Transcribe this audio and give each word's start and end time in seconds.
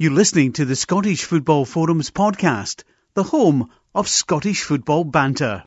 You're 0.00 0.12
listening 0.12 0.52
to 0.52 0.64
the 0.64 0.76
Scottish 0.76 1.24
Football 1.24 1.64
Forums 1.64 2.12
podcast, 2.12 2.84
the 3.14 3.24
home 3.24 3.68
of 3.96 4.06
Scottish 4.06 4.62
football 4.62 5.02
banter. 5.02 5.64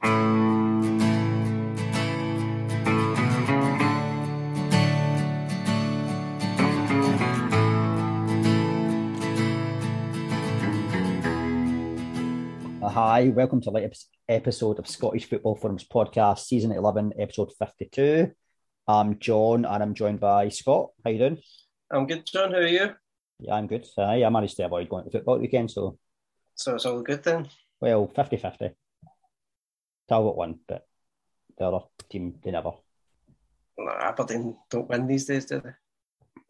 Hi, 12.81 13.27
welcome 13.35 13.59
to 13.59 13.65
the 13.65 13.71
latest 13.71 14.07
episode 14.29 14.79
of 14.79 14.87
Scottish 14.87 15.25
Football 15.25 15.57
Forums 15.57 15.83
podcast, 15.83 16.45
season 16.45 16.71
11, 16.71 17.15
episode 17.19 17.51
52. 17.59 18.31
I'm 18.87 19.19
John 19.19 19.65
and 19.65 19.83
I'm 19.83 19.93
joined 19.93 20.21
by 20.21 20.47
Scott. 20.47 20.91
How 21.03 21.11
you 21.11 21.17
doing? 21.17 21.37
I'm 21.91 22.07
good, 22.07 22.25
John. 22.25 22.51
How 22.51 22.59
are 22.59 22.67
you? 22.67 22.91
Yeah, 23.41 23.55
I'm 23.55 23.65
good. 23.65 23.87
I 23.97 24.29
managed 24.29 24.55
to 24.57 24.65
avoid 24.65 24.87
going 24.87 25.05
to 25.05 25.09
football 25.09 25.39
weekend, 25.39 25.71
so. 25.71 25.97
So 26.53 26.75
it's 26.75 26.85
all 26.85 27.01
good 27.01 27.23
then? 27.23 27.49
Well, 27.79 28.07
50 28.15 28.37
50. 28.37 28.69
Talbot 30.07 30.35
won, 30.35 30.59
but 30.67 30.85
the 31.57 31.65
other 31.65 31.85
team, 32.07 32.35
they 32.43 32.51
never. 32.51 32.71
No, 33.77 33.91
Aberdeen 33.91 34.57
don't 34.69 34.87
win 34.87 35.07
these 35.07 35.25
days, 35.25 35.45
do 35.45 35.59
they? 35.59 35.71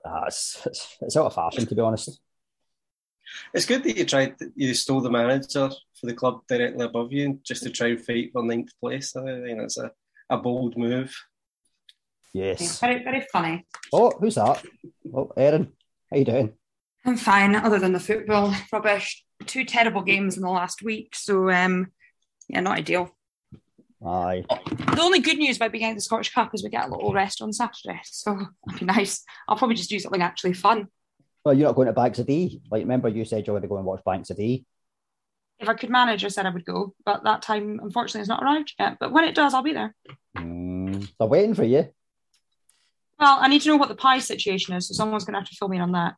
Ah, 0.06 0.26
it's, 0.28 0.62
it's, 0.66 0.98
it's 1.00 1.18
out 1.18 1.28
of 1.28 1.34
fashion, 1.34 1.66
to 1.66 1.76
be 1.76 1.82
honest. 1.82 2.20
It's 3.54 3.66
good 3.66 3.84
that 3.84 3.96
you 3.96 4.04
tried, 4.04 4.36
you 4.56 4.74
stole 4.74 5.00
the 5.00 5.10
manager 5.10 5.70
for 5.70 6.06
the 6.06 6.14
club 6.14 6.42
directly 6.50 6.84
above 6.84 7.14
you 7.14 7.40
just 7.46 7.64
to 7.64 7.70
try 7.70 7.90
and 7.90 8.06
fight 8.06 8.32
for 8.34 8.44
ninth 8.44 8.72
place. 8.82 9.16
I 9.16 9.22
think 9.24 9.62
it's 9.62 9.78
a, 9.78 9.92
a 10.30 10.38
bold 10.38 10.78
move. 10.78 11.16
Yes. 12.34 12.80
Very, 12.82 13.02
very 13.02 13.26
funny. 13.32 13.66
Oh, 13.94 14.12
who's 14.20 14.36
that? 14.36 14.62
Oh, 15.14 15.32
Erin, 15.38 15.72
how 16.10 16.18
you 16.18 16.26
doing? 16.26 16.54
I'm 17.06 17.18
fine, 17.18 17.56
other 17.56 17.80
than 17.80 17.94
the 17.94 18.00
football 18.00 18.54
rubbish. 18.72 19.24
Two 19.46 19.66
terrible 19.66 20.04
games 20.04 20.38
in 20.38 20.44
the 20.44 20.50
last 20.50 20.84
week, 20.84 21.16
so 21.16 21.50
um, 21.50 21.88
yeah, 22.48 22.60
not 22.60 22.78
ideal. 22.78 23.10
Aye. 24.06 24.44
The 24.50 25.02
only 25.02 25.20
good 25.20 25.38
news 25.38 25.58
about 25.58 25.72
being 25.72 25.84
out 25.84 25.92
of 25.92 25.98
the 25.98 26.02
Scottish 26.02 26.34
Cup 26.34 26.54
is 26.54 26.64
we 26.64 26.70
get 26.70 26.88
a 26.88 26.92
little 26.92 27.14
rest 27.14 27.42
on 27.42 27.54
Saturday, 27.54 28.00
so 28.04 28.36
that'd 28.66 28.80
be 28.80 28.86
nice. 28.86 29.24
I'll 29.48 29.58
probably 29.58 29.76
just 29.76 29.90
do 29.90 30.00
something 30.00 30.22
actually 30.22 30.54
fun. 30.54 30.88
Well, 31.44 31.56
you're 31.56 31.68
not 31.68 31.76
going 31.76 31.88
to 31.88 31.94
Banks 31.94 32.20
o' 32.20 32.24
Dee. 32.24 32.62
Like, 32.70 32.82
remember 32.82 33.10
you 33.10 33.26
said 33.26 33.48
you 33.48 33.54
were 33.54 33.60
going 33.60 33.64
to 33.64 33.70
go 33.70 33.78
and 33.78 33.86
watch 33.86 34.04
Banks 34.06 34.30
o' 34.30 34.36
Dee. 34.36 34.66
If 35.60 35.70
I 35.70 35.74
could 35.76 35.90
manage, 35.92 36.26
I 36.26 36.30
said 36.30 36.46
I 36.46 36.50
would 36.50 36.66
go, 36.66 36.94
but 37.06 37.24
that 37.24 37.44
time, 37.44 37.80
unfortunately, 37.82 38.22
has 38.22 38.28
not 38.28 38.44
arrived 38.44 38.74
yet. 38.80 38.98
But 39.00 39.12
when 39.12 39.24
it 39.24 39.36
does, 39.36 39.54
I'll 39.54 39.62
be 39.64 39.74
there. 39.74 39.96
Mm, 40.38 41.08
they're 41.20 41.28
waiting 41.28 41.54
for 41.54 41.64
you. 41.64 41.88
Well, 43.20 43.38
I 43.40 43.48
need 43.48 43.62
to 43.62 43.70
know 43.70 43.78
what 43.78 43.90
the 43.90 43.96
pie 43.96 44.20
situation 44.20 44.76
is, 44.76 44.88
so 44.88 44.96
someone's 44.96 45.26
going 45.26 45.34
to 45.34 45.40
have 45.40 45.50
to 45.50 45.56
fill 45.56 45.68
me 45.68 45.78
in 45.78 45.84
on 45.84 45.92
that. 45.92 46.16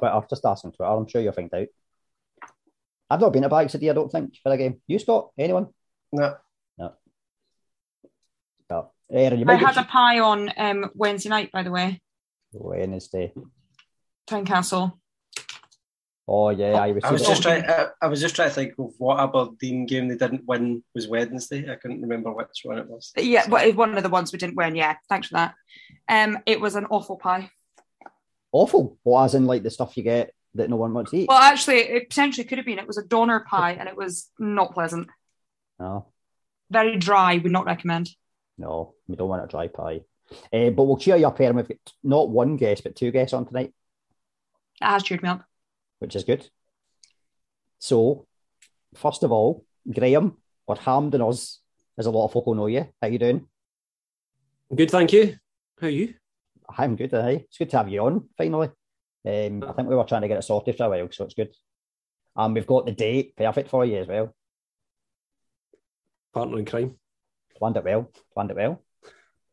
Twitter, 0.00 0.26
just 0.28 0.44
ask 0.44 0.64
on 0.64 0.72
Twitter. 0.72 0.90
I'm 0.90 1.06
sure 1.06 1.20
you'll 1.20 1.32
find 1.32 1.52
out. 1.54 1.68
I've 3.10 3.20
not 3.20 3.32
been 3.32 3.42
to 3.42 3.48
Banks 3.48 3.74
of 3.74 3.82
I 3.82 3.92
don't 3.92 4.10
think, 4.10 4.36
for 4.42 4.52
a 4.52 4.56
game. 4.56 4.80
You, 4.86 4.98
Scott? 4.98 5.30
Anyone? 5.38 5.68
No. 6.12 6.36
No. 6.78 6.92
No. 8.70 8.90
Erin, 9.12 9.40
you 9.40 9.46
I 9.48 9.54
had 9.56 9.76
a 9.76 9.84
pie 9.84 10.20
on 10.20 10.52
um, 10.56 10.90
Wednesday 10.94 11.28
night, 11.28 11.50
by 11.52 11.64
the 11.64 11.70
way, 11.70 12.00
Wednesday. 12.52 13.32
Tynecastle. 14.28 14.92
Oh 16.28 16.50
yeah, 16.50 16.74
I 16.74 16.90
received 16.90 17.06
I 17.06 17.12
was 17.12 17.26
just 17.26 17.42
trying. 17.42 17.64
I, 17.64 17.86
I 18.00 18.06
was 18.06 18.20
just 18.20 18.36
trying 18.36 18.50
to 18.50 18.54
think 18.54 18.74
of 18.78 18.92
what 18.98 19.18
Aberdeen 19.18 19.84
game 19.84 20.06
they 20.06 20.16
didn't 20.16 20.46
win 20.46 20.84
was 20.94 21.08
Wednesday. 21.08 21.68
I 21.68 21.74
couldn't 21.74 22.02
remember 22.02 22.32
which 22.32 22.60
one 22.62 22.78
it 22.78 22.86
was. 22.86 23.12
Yeah, 23.16 23.48
well, 23.48 23.72
one 23.72 23.96
of 23.96 24.04
the 24.04 24.08
ones 24.08 24.32
we 24.32 24.38
didn't 24.38 24.54
win. 24.54 24.76
Yeah, 24.76 24.94
thanks 25.08 25.26
for 25.26 25.34
that. 25.34 25.54
Um, 26.08 26.38
it 26.46 26.60
was 26.60 26.76
an 26.76 26.86
awful 26.86 27.16
pie. 27.16 27.50
Awful. 28.52 28.98
Well, 29.04 29.24
as 29.24 29.34
in 29.34 29.46
like 29.46 29.62
the 29.62 29.70
stuff 29.70 29.96
you 29.96 30.02
get 30.02 30.32
that 30.54 30.68
no 30.68 30.76
one 30.76 30.92
wants 30.92 31.12
to 31.12 31.18
eat. 31.18 31.28
Well, 31.28 31.38
actually, 31.38 31.78
it 31.78 32.08
potentially 32.08 32.44
could 32.44 32.58
have 32.58 32.64
been. 32.66 32.78
It 32.78 32.86
was 32.86 32.98
a 32.98 33.04
doner 33.04 33.40
pie, 33.40 33.72
and 33.72 33.88
it 33.88 33.96
was 33.96 34.28
not 34.38 34.72
pleasant. 34.74 35.08
no, 35.78 36.06
Very 36.70 36.96
dry. 36.96 37.38
Would 37.38 37.52
not 37.52 37.66
recommend. 37.66 38.10
no, 38.58 38.94
we 39.06 39.16
don't 39.16 39.28
want 39.28 39.44
a 39.44 39.46
dry 39.46 39.68
pie. 39.68 40.00
Uh, 40.52 40.70
but 40.70 40.84
we'll 40.84 40.96
cheer 40.96 41.16
you 41.16 41.26
up, 41.26 41.40
Erin. 41.40 41.56
We've 41.56 41.68
got 41.68 41.92
not 42.02 42.28
one 42.30 42.56
guest, 42.56 42.82
but 42.84 42.94
two 42.96 43.10
guests 43.10 43.32
on 43.32 43.46
tonight, 43.46 43.72
That 44.80 44.90
has 44.90 45.02
cheered 45.02 45.22
me 45.22 45.28
up. 45.28 45.44
which 46.00 46.14
is 46.16 46.24
good. 46.24 46.48
So, 47.78 48.26
first 48.94 49.22
of 49.22 49.32
all, 49.32 49.64
Graham, 49.92 50.36
or 50.66 50.76
Hampden 50.76 51.22
us, 51.22 51.60
as 51.98 52.06
a 52.06 52.10
lot 52.10 52.26
of 52.26 52.32
folk 52.32 52.46
will 52.46 52.54
know 52.54 52.66
you. 52.66 52.86
How 53.00 53.08
you 53.08 53.18
doing? 53.18 53.46
Good, 54.74 54.90
thank 54.90 55.12
you. 55.12 55.36
How 55.80 55.86
are 55.88 55.90
you? 55.90 56.14
I'm 56.78 56.96
good. 56.96 57.14
Aye. 57.14 57.44
It's 57.46 57.58
good 57.58 57.70
to 57.70 57.78
have 57.78 57.88
you 57.88 58.00
on 58.04 58.28
finally. 58.36 58.68
Um, 59.26 59.64
I 59.66 59.72
think 59.72 59.88
we 59.88 59.96
were 59.96 60.04
trying 60.04 60.22
to 60.22 60.28
get 60.28 60.38
it 60.38 60.42
sorted 60.44 60.76
for 60.76 60.84
a 60.84 60.88
while, 60.90 61.08
so 61.10 61.24
it's 61.24 61.34
good. 61.34 61.54
And 62.36 62.54
we've 62.54 62.66
got 62.66 62.86
the 62.86 62.92
date 62.92 63.36
perfect 63.36 63.68
for 63.68 63.84
you 63.84 63.98
as 63.98 64.06
well. 64.06 64.34
Partner 66.32 66.58
in 66.58 66.64
crime. 66.64 66.96
Planned 67.56 67.76
it 67.76 67.84
well. 67.84 68.10
Planned 68.32 68.50
it 68.50 68.56
well. 68.56 68.82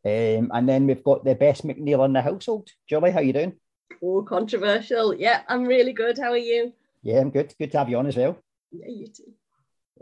Um, 0.05 0.51
and 0.53 0.69
then 0.69 0.87
we've 0.87 1.03
got 1.03 1.25
the 1.25 1.35
best 1.35 1.65
McNeil 1.65 2.05
in 2.05 2.13
the 2.13 2.21
household. 2.21 2.69
Julie, 2.87 3.11
how 3.11 3.19
you 3.19 3.33
doing? 3.33 3.57
Oh, 4.01 4.21
controversial. 4.21 5.13
Yeah, 5.13 5.41
I'm 5.47 5.63
really 5.63 5.91
good. 5.91 6.17
How 6.17 6.31
are 6.31 6.37
you? 6.37 6.71
Yeah, 7.01 7.19
I'm 7.19 7.31
good. 7.31 7.53
Good 7.59 7.71
to 7.71 7.79
have 7.79 7.89
you 7.89 7.97
on 7.97 8.07
as 8.07 8.15
well. 8.15 8.37
Yeah, 8.71 8.87
you 8.87 9.07
too. 9.07 9.33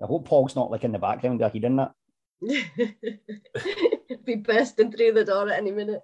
I 0.01 0.05
hope 0.05 0.25
Paul's 0.25 0.55
not 0.55 0.69
like 0.69 0.83
in 0.83 0.91
the 0.91 0.99
background 0.99 1.39
like 1.39 1.53
he 1.53 1.59
did 1.59 1.77
that. 1.77 1.93
Be 4.25 4.35
bursting 4.35 4.91
through 4.91 5.13
the 5.13 5.23
door 5.23 5.49
at 5.49 5.57
any 5.57 5.71
minute. 5.71 6.01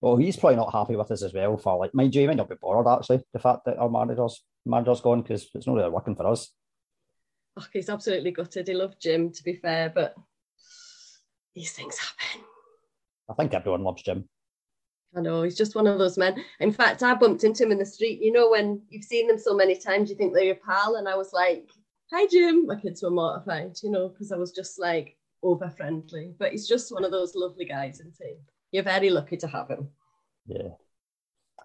Well, 0.00 0.16
he's 0.16 0.36
probably 0.36 0.56
not 0.56 0.72
happy 0.72 0.94
with 0.96 1.10
us 1.10 1.22
as 1.22 1.34
well. 1.34 1.56
For 1.56 1.76
like, 1.76 1.94
mind 1.94 2.14
you, 2.14 2.22
he 2.22 2.26
might 2.26 2.36
not 2.36 2.48
be 2.48 2.54
bothered 2.60 2.86
actually. 2.86 3.20
The 3.32 3.40
fact 3.40 3.64
that 3.66 3.78
our 3.78 3.90
manager's 3.90 4.42
manager's 4.64 5.00
gone 5.00 5.22
because 5.22 5.48
it's 5.54 5.66
not 5.66 5.74
really 5.74 5.90
working 5.90 6.14
for 6.14 6.26
us. 6.26 6.52
Oh, 7.56 7.66
he's 7.72 7.88
absolutely 7.88 8.30
gutted. 8.30 8.68
He 8.68 8.74
loved 8.74 9.00
Jim, 9.00 9.32
to 9.32 9.42
be 9.42 9.54
fair, 9.54 9.90
but 9.92 10.14
these 11.54 11.72
things 11.72 11.98
happen. 11.98 12.44
I 13.28 13.34
think 13.34 13.52
everyone 13.52 13.82
loves 13.82 14.02
Jim. 14.02 14.28
I 15.16 15.20
know 15.20 15.42
he's 15.42 15.56
just 15.56 15.74
one 15.74 15.86
of 15.86 15.98
those 15.98 16.18
men. 16.18 16.44
In 16.60 16.72
fact, 16.72 17.02
I 17.02 17.14
bumped 17.14 17.42
into 17.42 17.64
him 17.64 17.72
in 17.72 17.78
the 17.78 17.86
street. 17.86 18.20
You 18.20 18.30
know, 18.30 18.50
when 18.50 18.82
you've 18.90 19.04
seen 19.04 19.26
them 19.26 19.38
so 19.38 19.56
many 19.56 19.74
times, 19.74 20.10
you 20.10 20.16
think 20.16 20.34
they're 20.34 20.44
your 20.44 20.54
pal, 20.54 20.96
and 20.96 21.08
I 21.08 21.16
was 21.16 21.32
like, 21.32 21.70
"Hi, 22.12 22.26
Jim." 22.26 22.66
My 22.66 22.76
kids 22.76 23.02
were 23.02 23.10
mortified, 23.10 23.76
you 23.82 23.90
know, 23.90 24.08
because 24.08 24.30
I 24.30 24.36
was 24.36 24.52
just 24.52 24.78
like 24.78 25.16
over 25.42 25.70
friendly. 25.70 26.34
But 26.38 26.52
he's 26.52 26.68
just 26.68 26.92
one 26.92 27.04
of 27.04 27.10
those 27.10 27.34
lovely 27.34 27.64
guys, 27.64 28.00
isn't 28.00 28.14
he? 28.20 28.36
You're 28.70 28.82
very 28.82 29.10
lucky 29.10 29.36
to 29.38 29.46
have 29.46 29.68
him. 29.68 29.88
Yeah. 30.46 30.70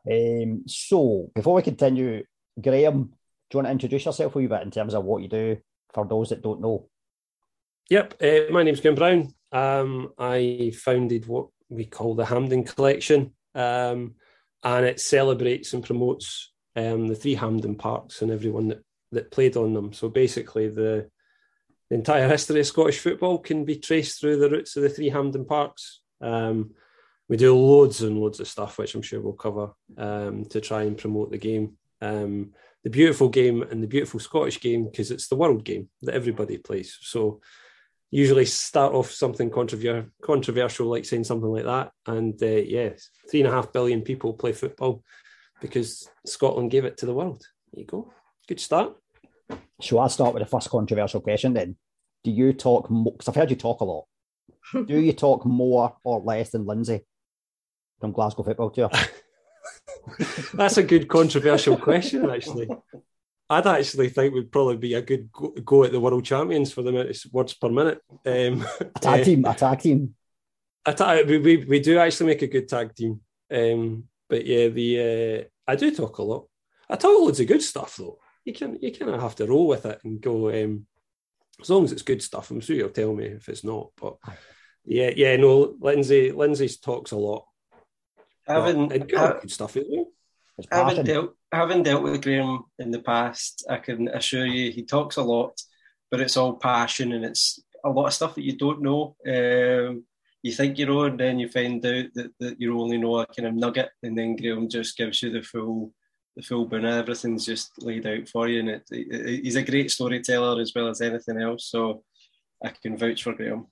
Um, 0.10 0.64
so 0.68 1.32
before 1.34 1.56
we 1.56 1.62
continue, 1.62 2.24
Graham, 2.60 3.04
do 3.04 3.10
you 3.54 3.58
want 3.58 3.68
to 3.68 3.72
introduce 3.72 4.06
yourself 4.06 4.36
a 4.36 4.38
wee 4.38 4.48
bit 4.48 4.62
in 4.62 4.72
terms 4.72 4.94
of 4.94 5.06
what 5.06 5.22
you 5.22 5.30
do 5.30 5.58
for 5.94 6.06
those 6.06 6.30
that 6.30 6.42
don't 6.42 6.62
know? 6.62 6.90
Yep, 7.90 8.16
uh, 8.22 8.52
my 8.52 8.64
name's 8.64 8.82
Graham 8.82 8.96
Brown. 8.96 9.34
Um, 9.52 10.14
I 10.18 10.72
founded 10.76 11.28
what 11.28 11.48
we 11.70 11.86
call 11.86 12.16
the 12.16 12.26
Hampden 12.26 12.64
Collection, 12.64 13.34
um, 13.56 14.16
and 14.64 14.86
it 14.86 15.00
celebrates 15.00 15.74
and 15.74 15.84
promotes 15.84 16.52
um, 16.76 17.08
the 17.08 17.16
three 17.16 17.36
Hampden 17.36 17.76
parks 17.76 18.22
and 18.22 18.32
everyone 18.32 18.70
that, 18.70 18.84
that 19.12 19.32
played 19.32 19.58
on 19.58 19.74
them. 19.74 19.94
So 19.94 20.10
basically, 20.10 20.70
the, 20.70 21.10
the 21.90 21.96
entire 21.96 22.28
history 22.28 22.62
of 22.62 22.68
Scottish 22.68 23.00
football 23.00 23.38
can 23.40 23.66
be 23.66 23.76
traced 23.76 24.20
through 24.20 24.38
the 24.38 24.50
roots 24.50 24.76
of 24.76 24.84
the 24.84 24.90
three 24.90 25.10
Hampden 25.10 25.46
parks. 25.46 26.02
Um, 26.22 26.72
we 27.30 27.38
do 27.38 27.56
loads 27.56 28.02
and 28.02 28.18
loads 28.18 28.40
of 28.40 28.48
stuff, 28.48 28.78
which 28.78 28.96
I'm 28.96 29.02
sure 29.02 29.22
we'll 29.22 29.34
cover 29.34 29.72
um, 29.98 30.46
to 30.46 30.60
try 30.62 30.84
and 30.84 30.98
promote 30.98 31.32
the 31.32 31.38
game. 31.38 31.78
Um, 32.02 32.52
the 32.84 32.90
beautiful 32.90 33.30
game 33.30 33.64
and 33.64 33.82
the 33.82 33.88
beautiful 33.88 34.20
Scottish 34.20 34.60
game 34.60 34.86
because 34.86 35.10
it's 35.10 35.28
the 35.28 35.38
world 35.38 35.64
game 35.64 35.90
that 36.02 36.16
everybody 36.16 36.58
plays. 36.58 36.98
So 37.02 37.40
usually 38.12 38.46
start 38.46 38.94
off 38.94 39.10
something 39.10 39.50
controver- 39.50 40.10
controversial, 40.22 40.88
like 40.88 41.06
saying 41.06 41.24
something 41.24 41.50
like 41.50 41.64
that. 41.64 41.92
And 42.06 42.42
uh, 42.44 42.46
yes, 42.48 43.10
three 43.32 43.40
and 43.40 43.50
a 43.50 43.54
half 43.54 43.72
billion 43.72 44.02
people 44.02 44.34
play 44.34 44.52
football 44.52 45.04
because 45.62 46.10
Scotland 46.26 46.72
gave 46.72 46.84
it 46.84 46.98
to 46.98 47.06
the 47.06 47.14
world. 47.14 47.42
There 47.72 47.82
you 47.82 47.88
go. 47.88 48.12
Good 48.48 48.60
start. 48.60 48.96
So 49.82 49.98
I'll 49.98 50.10
start 50.10 50.34
with 50.34 50.44
the 50.44 50.50
first 50.50 50.70
controversial 50.70 51.22
question 51.22 51.54
then. 51.54 51.78
Do 52.26 52.32
you 52.32 52.52
talk, 52.52 52.90
because 52.90 53.30
I've 53.30 53.36
heard 53.36 53.50
you 53.50 53.56
talk 53.56 53.80
a 53.80 53.86
lot. 53.86 54.06
Do 54.74 55.00
you 55.00 55.14
talk 55.14 55.46
more 55.46 55.96
or 56.04 56.22
less 56.22 56.52
than 56.52 56.66
Lindsay 56.66 57.06
from 58.04 58.12
Glasgow 58.12 58.44
Football 58.44 58.70
Tour? 58.70 58.90
That's 60.54 60.76
a 60.76 60.84
good 60.84 61.08
controversial 61.08 61.78
question, 61.78 62.30
actually. 62.30 62.68
I'd 63.50 63.66
actually 63.66 64.10
think 64.10 64.34
would 64.34 64.52
probably 64.52 64.76
be 64.76 64.96
a 64.96 65.02
good 65.02 65.32
go, 65.32 65.52
go 65.64 65.84
at 65.86 65.94
the 65.94 66.02
world 66.02 66.26
champions 66.26 66.74
for 66.74 66.82
the 66.82 66.90
amount 66.90 67.12
of 67.12 67.18
words 67.32 67.54
per 67.54 67.70
minute. 67.70 68.02
Um, 68.26 68.66
A 68.82 69.00
tag 69.00 69.22
uh, 69.22 69.24
team, 69.24 69.46
a 69.46 69.54
tag 69.54 69.80
team. 69.80 70.16
a 70.86 70.94
ta- 70.94 71.22
we, 71.26 71.38
we 71.38 71.58
we 71.64 71.80
do 71.80 71.98
actually 71.98 72.28
make 72.28 72.42
a 72.42 72.48
good 72.48 72.68
tag 72.68 72.94
team. 72.94 73.22
Um, 73.50 74.04
but 74.30 74.46
yeah, 74.46 74.68
the 74.68 74.90
uh, 75.00 75.72
I 75.72 75.78
do 75.78 75.96
talk 75.96 76.18
a 76.18 76.24
lot. 76.24 76.48
I 76.90 76.98
talk 76.98 77.18
loads 77.22 77.40
of 77.40 77.48
good 77.48 77.62
stuff 77.62 77.96
though. 77.96 78.18
You 78.44 78.52
can 78.52 78.80
you 78.82 78.92
kind 78.92 79.12
of 79.16 79.22
have 79.22 79.36
to 79.36 79.48
roll 79.48 79.68
with 79.68 79.86
it 79.86 80.02
and 80.04 80.20
go. 80.20 80.50
Um, 80.50 80.88
as 81.62 81.70
long 81.70 81.86
as 81.86 81.94
it's 81.94 82.02
good 82.02 82.22
stuff, 82.22 82.52
I'm 82.52 82.60
sure 82.60 82.76
you'll 82.76 82.90
tell 82.90 83.14
me 83.14 83.28
if 83.28 83.48
it's 83.48 83.64
not. 83.64 83.92
But 83.96 84.18
yeah, 84.84 85.12
yeah, 85.16 85.38
no, 85.38 85.76
Lindsay 85.80 86.34
Lindsay 86.34 86.68
talks 86.84 87.12
a 87.12 87.18
lot. 87.18 87.46
Having 88.48 88.90
But, 88.90 89.08
good, 89.08 89.18
ha- 89.18 89.40
good 89.42 89.52
stuff 89.52 89.78
as 89.78 89.86
well. 89.90 90.08
It's 90.58 90.68
Having 90.72 90.88
passion. 90.90 91.06
dealt, 91.06 91.36
having 91.52 91.84
dealt 91.84 92.04
with 92.04 92.22
Graham 92.22 92.64
in 92.80 92.92
the 92.92 93.00
past, 93.00 93.66
I 93.70 93.78
can 93.78 94.08
assure 94.10 94.46
you 94.46 94.72
he 94.72 94.84
talks 94.84 95.18
a 95.18 95.24
lot, 95.24 95.60
but 96.12 96.20
it's 96.20 96.38
all 96.38 96.54
passion 96.54 97.14
and 97.14 97.26
it's 97.26 97.60
a 97.84 97.90
lot 97.90 98.08
of 98.08 98.14
stuff 98.14 98.36
that 98.36 98.44
you 98.44 98.56
don't 98.56 98.82
know. 98.82 99.16
Um, 99.28 100.04
you 100.44 100.52
think 100.52 100.78
you 100.78 100.86
know, 100.86 101.04
and 101.06 101.20
then 101.20 101.40
you 101.40 101.50
find 101.50 101.84
out 101.86 102.06
that, 102.16 102.32
that 102.40 102.62
you 102.62 102.80
only 102.80 102.98
know 102.98 103.20
a 103.20 103.26
kind 103.26 103.48
of 103.48 103.56
nugget, 103.56 103.90
and 104.04 104.18
then 104.18 104.36
Graham 104.36 104.68
just 104.70 104.98
gives 104.98 105.24
you 105.24 105.32
the 105.32 105.42
full 105.42 105.94
the 106.36 106.44
full 106.44 106.66
boon. 106.66 106.86
Everything's 106.86 107.46
just 107.46 107.72
laid 107.82 108.06
out 108.06 108.28
for 108.28 108.48
you, 108.48 108.60
and 108.60 108.70
it, 108.70 108.84
it, 108.92 109.44
he's 109.44 109.56
a 109.56 109.64
great 109.64 109.90
storyteller 109.90 110.62
as 110.62 110.74
well 110.76 110.90
as 110.90 111.02
anything 111.02 111.42
else. 111.42 111.68
So 111.68 112.04
I 112.64 112.70
can 112.70 112.98
vouch 112.98 113.24
for 113.24 113.34
Graham. 113.34 113.68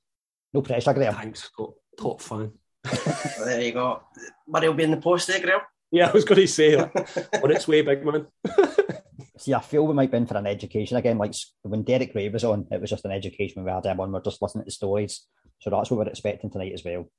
No 0.53 0.61
pressure, 0.61 0.93
Graham. 0.93 1.13
Thanks, 1.13 1.43
Scott. 1.43 1.73
Top 1.99 2.21
fan. 2.21 2.53
There 2.83 3.61
you 3.61 3.71
go. 3.71 4.03
Money 4.47 4.67
will 4.67 4.75
be 4.75 4.83
in 4.83 4.91
the 4.91 4.97
post 4.97 5.27
there, 5.27 5.39
Graham. 5.39 5.61
Yeah, 5.91 6.09
I 6.09 6.11
was 6.11 6.25
going 6.25 6.41
to 6.41 6.47
say 6.47 6.75
that. 6.75 7.41
On 7.43 7.51
its 7.51 7.67
way, 7.67 7.81
big 7.81 8.05
man. 8.05 8.27
See, 9.37 9.53
I 9.53 9.59
feel 9.59 9.85
we 9.85 9.93
might 9.93 10.11
be 10.11 10.17
in 10.17 10.27
for 10.27 10.37
an 10.37 10.47
education 10.47 10.97
again. 10.97 11.17
Like 11.17 11.33
when 11.63 11.83
Derek 11.83 12.13
Rae 12.15 12.29
was 12.29 12.43
on, 12.43 12.67
it 12.71 12.79
was 12.79 12.89
just 12.89 13.05
an 13.05 13.11
education 13.11 13.55
when 13.55 13.65
we 13.65 13.75
had 13.75 13.85
him 13.85 13.99
on. 13.99 14.11
We're 14.11 14.21
just 14.21 14.41
listening 14.41 14.65
to 14.65 14.71
stories. 14.71 15.25
So 15.59 15.69
that's 15.69 15.91
what 15.91 15.97
we're 15.97 16.07
expecting 16.07 16.49
tonight 16.49 16.73
as 16.73 16.83
well. 16.85 17.09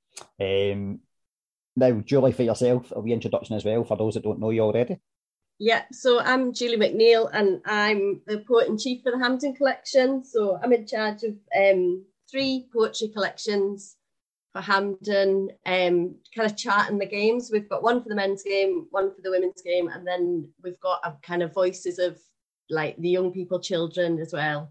Um, 0.41 1.01
now, 1.77 2.01
Julie, 2.01 2.33
for 2.33 2.43
yourself, 2.43 2.93
a 2.95 3.01
wee 3.01 3.13
introduction 3.13 3.57
as 3.57 3.65
well 3.65 3.85
for 3.85 3.97
those 3.97 4.15
that 4.15 4.25
don't 4.25 4.41
know 4.41 4.51
you 4.51 4.61
already. 4.61 4.99
Yeah, 5.59 5.83
so 5.93 6.21
I'm 6.21 6.53
Julie 6.53 6.77
McNeil 6.77 7.29
and 7.33 7.61
I'm 7.67 8.21
the 8.27 8.39
poet 8.39 8.69
in 8.69 8.79
chief 8.79 9.03
for 9.03 9.13
the 9.13 9.19
Hampden 9.19 9.55
collection. 9.55 10.25
So 10.25 10.59
I'm 10.63 10.73
in 10.73 10.87
charge 10.87 11.23
of 11.23 11.37
um, 11.57 12.05
three 12.31 12.69
poetry 12.73 13.09
collections 13.09 13.97
for 14.53 14.61
Hampden, 14.61 15.49
um, 15.67 16.15
kind 16.35 16.51
of 16.51 16.57
charting 16.57 16.99
the 16.99 17.07
games. 17.07 17.51
We've 17.51 17.69
got 17.69 17.83
one 17.83 18.03
for 18.03 18.09
the 18.09 18.15
men's 18.15 18.43
game, 18.43 18.87
one 18.91 19.15
for 19.15 19.23
the 19.23 19.31
women's 19.31 19.63
game, 19.63 19.89
and 19.89 20.07
then 20.07 20.49
we've 20.63 20.81
got 20.81 21.01
a 21.05 21.15
kind 21.23 21.43
of 21.43 21.55
voices 21.55 21.99
of 21.99 22.19
like 22.69 22.97
the 22.99 23.09
young 23.09 23.33
people, 23.33 23.61
children 23.61 24.19
as 24.19 24.33
well. 24.33 24.71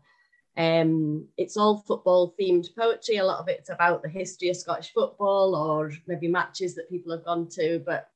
Um, 0.57 1.27
it's 1.37 1.57
all 1.57 1.83
football 1.87 2.35
themed 2.39 2.67
poetry. 2.77 3.17
A 3.17 3.25
lot 3.25 3.39
of 3.39 3.47
it's 3.47 3.69
about 3.69 4.03
the 4.03 4.09
history 4.09 4.49
of 4.49 4.57
Scottish 4.57 4.91
football 4.93 5.55
or 5.55 5.91
maybe 6.07 6.27
matches 6.27 6.75
that 6.75 6.89
people 6.89 7.11
have 7.11 7.25
gone 7.25 7.47
to, 7.49 7.81
but 7.85 8.09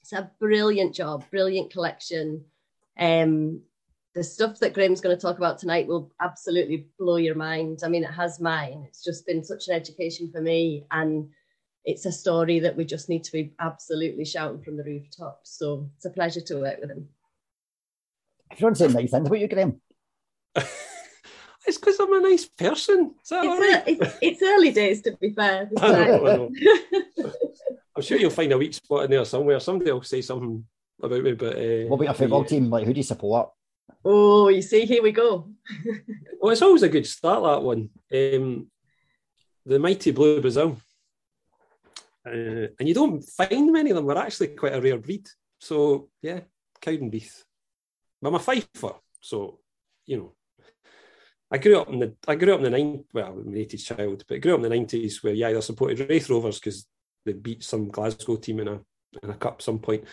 it's 0.00 0.12
a 0.12 0.30
brilliant 0.40 0.94
job, 0.94 1.24
brilliant 1.30 1.70
collection. 1.70 2.44
Um, 2.98 3.60
the 4.14 4.22
stuff 4.24 4.58
that 4.60 4.74
Graham's 4.74 5.00
going 5.00 5.16
to 5.16 5.20
talk 5.20 5.38
about 5.38 5.58
tonight 5.58 5.86
will 5.86 6.12
absolutely 6.20 6.86
blow 6.98 7.16
your 7.16 7.34
mind. 7.34 7.80
I 7.82 7.88
mean, 7.88 8.04
it 8.04 8.12
has 8.12 8.40
mine. 8.40 8.84
It's 8.86 9.02
just 9.02 9.26
been 9.26 9.42
such 9.42 9.68
an 9.68 9.74
education 9.74 10.30
for 10.30 10.40
me, 10.40 10.84
and 10.90 11.28
it's 11.84 12.04
a 12.06 12.12
story 12.12 12.60
that 12.60 12.76
we 12.76 12.84
just 12.84 13.08
need 13.08 13.24
to 13.24 13.32
be 13.32 13.52
absolutely 13.58 14.24
shouting 14.24 14.62
from 14.62 14.76
the 14.76 14.84
rooftops. 14.84 15.56
So 15.58 15.88
it's 15.96 16.04
a 16.04 16.10
pleasure 16.10 16.42
to 16.42 16.56
work 16.60 16.78
with 16.80 16.90
him. 16.90 17.08
Everyone's 18.50 18.78
saying 18.78 18.92
nice 18.92 19.10
things 19.10 19.26
about 19.26 19.40
you, 19.40 19.48
Graham. 19.48 19.80
it's 20.56 21.78
because 21.78 21.98
I'm 21.98 22.12
a 22.12 22.20
nice 22.20 22.44
person. 22.44 23.14
Is 23.22 23.28
that 23.30 23.44
It's, 23.44 23.48
all 23.48 23.58
right? 23.58 23.82
it's, 23.86 24.18
it's 24.20 24.42
early 24.42 24.72
days, 24.72 25.00
to 25.02 25.16
be 25.16 25.30
fair. 25.30 25.70
I 25.78 25.90
know, 25.90 26.26
I 26.26 26.36
know. 26.36 27.32
I'm 27.96 28.02
sure 28.02 28.18
you'll 28.18 28.30
find 28.30 28.52
a 28.52 28.58
weak 28.58 28.74
spot 28.74 29.04
in 29.04 29.10
there 29.10 29.24
somewhere. 29.24 29.58
Somebody 29.58 29.90
will 29.92 30.02
say 30.02 30.20
something 30.20 30.64
about 31.02 31.22
me, 31.22 31.32
but 31.32 31.56
uh, 31.56 31.86
What 31.88 31.96
about 31.96 32.04
your 32.04 32.14
football 32.14 32.42
yeah. 32.42 32.48
team? 32.48 32.70
Like, 32.70 32.86
who 32.86 32.92
do 32.92 32.98
you 32.98 33.04
support? 33.04 33.50
Oh, 34.04 34.48
you 34.48 34.62
see, 34.62 34.84
here 34.84 35.02
we 35.02 35.12
go. 35.12 35.48
Well, 36.40 36.50
it's 36.50 36.62
always 36.62 36.82
a 36.82 36.88
good 36.88 37.06
start. 37.06 37.42
That 37.44 37.62
one, 37.62 37.90
um, 38.12 38.66
the 39.64 39.78
mighty 39.78 40.10
blue 40.10 40.40
Brazil, 40.40 40.76
uh, 42.26 42.66
and 42.78 42.88
you 42.88 42.94
don't 42.94 43.22
find 43.22 43.72
many 43.72 43.90
of 43.90 43.96
them. 43.96 44.06
We're 44.06 44.16
actually 44.16 44.48
quite 44.48 44.74
a 44.74 44.80
rare 44.80 44.98
breed. 44.98 45.28
So 45.60 46.08
yeah, 46.20 46.40
Cowdenbeath. 46.80 47.44
But 48.20 48.28
I'm 48.28 48.34
a 48.34 48.38
Fifer, 48.40 48.94
so 49.20 49.60
you 50.06 50.16
know. 50.16 50.32
I 51.52 51.58
grew 51.58 51.78
up 51.78 51.90
in 51.90 51.98
the 51.98 52.16
I 52.26 52.34
grew 52.34 52.54
up 52.54 52.60
in 52.60 52.64
the 52.64 52.70
nine 52.70 53.04
well 53.12 53.32
I'm 53.32 53.48
an 53.48 53.56
eighties 53.56 53.84
child, 53.84 54.24
but 54.26 54.36
I 54.36 54.38
grew 54.38 54.54
up 54.54 54.58
in 54.58 54.62
the 54.62 54.70
nineties 54.70 55.22
where 55.22 55.34
yeah, 55.34 55.48
either 55.48 55.60
supported 55.60 56.08
Raith 56.08 56.30
Rovers 56.30 56.58
because 56.58 56.86
they 57.26 57.34
beat 57.34 57.62
some 57.62 57.88
Glasgow 57.88 58.36
team 58.36 58.60
in 58.60 58.68
a 58.68 58.80
in 59.22 59.30
a 59.30 59.34
cup 59.34 59.62
some 59.62 59.78
point. 59.78 60.04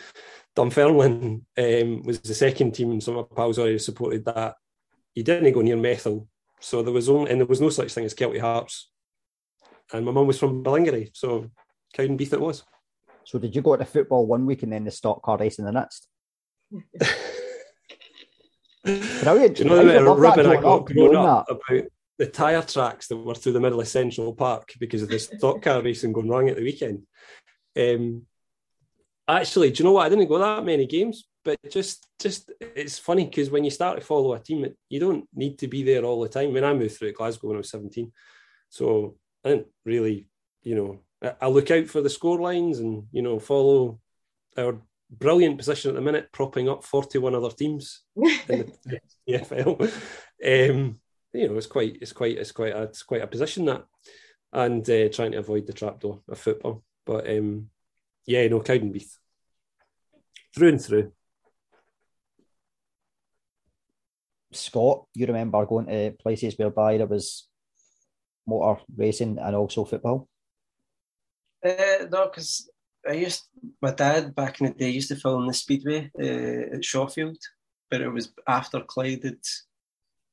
Dunfermline 0.56 1.46
um, 1.58 2.04
was 2.04 2.20
the 2.20 2.34
second 2.34 2.74
team, 2.74 2.92
and 2.92 3.04
some 3.04 3.18
of 3.18 3.30
my 3.30 3.36
pals 3.36 3.60
already 3.60 3.80
supported 3.80 4.26
that. 4.26 4.56
He 5.14 5.24
didn't 5.24 5.54
go 5.54 5.62
near 5.62 5.78
Methil, 5.78 6.28
so 6.60 6.82
there 6.82 6.94
was 6.94 7.10
only 7.10 7.32
and 7.32 7.40
there 7.40 7.48
was 7.48 7.62
no 7.62 7.70
such 7.70 7.94
thing 7.94 8.06
as 8.06 8.14
Celtic 8.14 8.42
Hearts. 8.42 8.92
And 9.92 10.06
my 10.06 10.12
mum 10.12 10.28
was 10.28 10.38
from 10.38 10.64
Ballingry, 10.64 11.10
so 11.14 11.50
Cowdenbeath 11.96 12.34
it 12.34 12.42
was. 12.42 12.64
So, 13.24 13.40
did 13.40 13.56
you 13.56 13.62
go 13.62 13.76
to 13.76 13.86
football 13.86 14.26
one 14.26 14.46
week 14.46 14.64
and 14.64 14.74
then 14.74 14.86
the 14.86 14.92
stock 14.92 15.22
car 15.22 15.38
racing 15.38 15.66
the 15.66 15.72
next? 15.72 16.08
Brilliant. 18.84 19.58
Do 19.58 19.64
you 19.64 19.70
know 19.70 19.86
the 19.86 20.12
of 20.12 20.20
ribbon 20.20 20.46
I 20.46 20.62
got 20.62 20.86
growing 20.86 21.16
up 21.16 21.50
about 21.50 21.84
the 22.18 22.28
tyre 22.28 22.62
tracks 22.62 23.08
that 23.08 23.18
were 23.18 23.36
through 23.36 23.54
the 23.54 23.60
middle 23.60 23.80
of 23.80 23.88
Central 23.88 24.34
Park 24.34 24.74
because 24.80 25.02
of 25.02 25.10
the 25.10 25.20
stock 25.20 25.62
car 25.62 25.82
racing 25.82 26.14
going 26.14 26.30
wrong 26.30 26.50
at 26.50 26.56
the 26.56 26.64
weekend? 26.64 27.04
Um, 27.78 28.26
actually, 29.38 29.72
do 29.72 29.82
you 29.82 29.86
know 29.86 29.94
what? 29.94 30.06
I 30.06 30.10
didn't 30.10 30.28
go 30.28 30.38
that 30.40 30.66
many 30.66 30.86
games, 30.86 31.28
but 31.44 31.58
just 31.70 32.08
just 32.20 32.52
it's 32.60 33.00
funny 33.00 33.26
because 33.26 33.50
when 33.50 33.64
you 33.64 33.72
start 33.72 34.00
to 34.00 34.06
follow 34.06 34.34
a 34.34 34.40
team, 34.40 34.66
you 34.90 35.00
don't 35.00 35.28
need 35.34 35.60
to 35.60 35.68
be 35.68 35.84
there 35.84 36.04
all 36.04 36.22
the 36.22 36.30
time. 36.30 36.54
When 36.54 36.64
I 36.64 36.74
moved 36.74 36.98
through 36.98 37.14
Glasgow 37.14 37.48
when 37.48 37.58
I 37.58 37.60
was 37.60 37.70
17, 37.70 38.12
so 38.70 39.16
I 39.44 39.50
didn't 39.50 39.68
really, 39.86 40.28
you 40.64 40.76
know, 40.76 41.00
I, 41.24 41.46
I 41.46 41.48
look 41.48 41.72
out 41.72 41.88
for 41.88 42.02
the 42.02 42.10
score 42.10 42.40
lines 42.40 42.80
and 42.80 43.04
you 43.12 43.22
know 43.22 43.40
follow 43.40 44.00
our 44.58 44.82
brilliant 45.10 45.58
position 45.58 45.90
at 45.90 45.96
the 45.96 46.02
minute, 46.02 46.32
propping 46.32 46.70
up 46.70 46.84
41 46.84 47.36
other 47.36 47.50
teams 47.50 48.04
in 48.16 48.72
the 48.86 49.00
EFL. 49.30 49.82
Um, 50.72 51.00
you 51.34 51.48
know, 51.48 51.58
it's 51.58 51.68
quite, 51.68 51.98
it's 52.02 52.14
quite, 52.14 52.38
it's 52.38 52.52
quite, 52.52 52.74
a, 52.74 52.84
it's 52.84 53.04
quite 53.04 53.22
a 53.22 53.28
position 53.28 53.66
that, 53.66 53.86
and 54.54 54.88
uh, 54.90 55.10
trying 55.10 55.32
to 55.32 55.40
avoid 55.40 55.68
the 55.68 55.74
trapdoor 55.74 56.22
of 56.28 56.40
football. 56.40 56.84
But 57.06 57.30
um, 57.30 57.70
yeah, 58.26 58.48
no, 58.48 58.60
Cowdenbeath 58.62 59.20
through 60.54 60.70
and 60.70 60.82
through. 60.82 61.12
Scott, 64.52 65.06
you 65.14 65.28
remember 65.28 65.66
going 65.66 65.86
to 65.86 66.12
places 66.20 66.58
whereby 66.58 66.98
there 66.98 67.06
was 67.06 67.48
motor 68.48 68.82
racing 68.96 69.38
and 69.40 69.56
also 69.56 69.86
football? 69.86 70.28
Uh, 71.64 72.06
no, 72.12 72.26
because 72.26 72.70
I 73.08 73.14
used 73.14 73.44
my 73.82 73.92
dad 73.92 74.34
back 74.34 74.60
in 74.60 74.68
the 74.68 74.74
day 74.74 74.90
used 74.90 75.10
to 75.10 75.16
film 75.16 75.48
the 75.48 75.54
speedway 75.54 76.10
uh, 76.20 76.76
at 76.76 76.86
Shawfield, 76.86 77.38
but 77.92 78.02
it 78.02 78.10
was 78.10 78.34
after 78.48 78.82
Clyde 78.82 79.24
had 79.24 79.38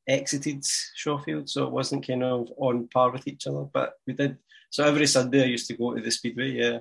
exited 0.08 0.64
Shawfield, 0.94 1.50
so 1.50 1.64
it 1.64 1.72
wasn't 1.72 2.06
kind 2.06 2.22
of 2.24 2.48
on 2.56 2.88
par 2.88 3.10
with 3.10 3.28
each 3.28 3.46
other. 3.46 3.64
But 3.64 3.94
we 4.06 4.14
did. 4.14 4.38
So 4.70 4.84
every 4.84 5.06
Sunday 5.06 5.42
I 5.42 5.46
used 5.46 5.66
to 5.68 5.76
go 5.76 5.94
to 5.94 6.00
the 6.00 6.10
speedway. 6.10 6.52
Yeah, 6.52 6.78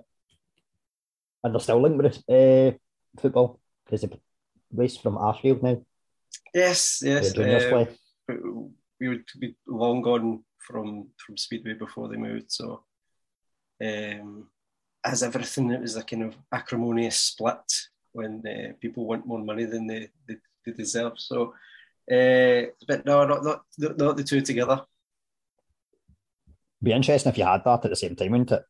And 1.45 1.53
they're 1.53 1.59
still 1.59 1.79
linked 1.79 2.03
with 2.03 2.23
uh, 2.27 2.75
football 3.21 3.59
because 3.85 4.01
they 4.01 4.09
race 4.73 4.97
from 4.97 5.19
Ashfield 5.19 5.61
now. 5.61 5.79
yes, 6.51 7.03
yes. 7.05 7.35
Uh, 7.37 7.85
we 8.99 9.09
would 9.09 9.25
be 9.39 9.55
long 9.67 10.01
gone 10.01 10.43
from 10.57 11.09
from 11.23 11.37
Speedway 11.37 11.73
before 11.73 12.09
they 12.09 12.15
moved. 12.17 12.51
So, 12.51 12.83
um, 13.79 14.47
as 15.05 15.21
everything, 15.21 15.69
it 15.69 15.81
was 15.81 15.95
a 15.95 16.03
kind 16.03 16.23
of 16.23 16.35
acrimonious 16.51 17.19
split 17.19 17.71
when 18.13 18.41
uh, 18.47 18.73
people 18.81 19.05
want 19.05 19.27
more 19.27 19.37
money 19.37 19.65
than 19.65 19.85
they, 19.85 20.09
they, 20.27 20.37
they 20.65 20.71
deserve. 20.71 21.19
So, 21.19 21.53
uh, 22.11 22.71
but 22.87 23.05
no, 23.05 23.23
not, 23.27 23.43
not 23.43 23.65
not 23.77 24.17
the 24.17 24.23
two 24.23 24.41
together. 24.41 24.83
Be 26.81 26.91
interesting 26.91 27.31
if 27.31 27.37
you 27.37 27.45
had 27.45 27.63
that 27.65 27.85
at 27.85 27.91
the 27.91 27.95
same 27.95 28.15
time, 28.15 28.31
wouldn't 28.31 28.51
it? 28.51 28.63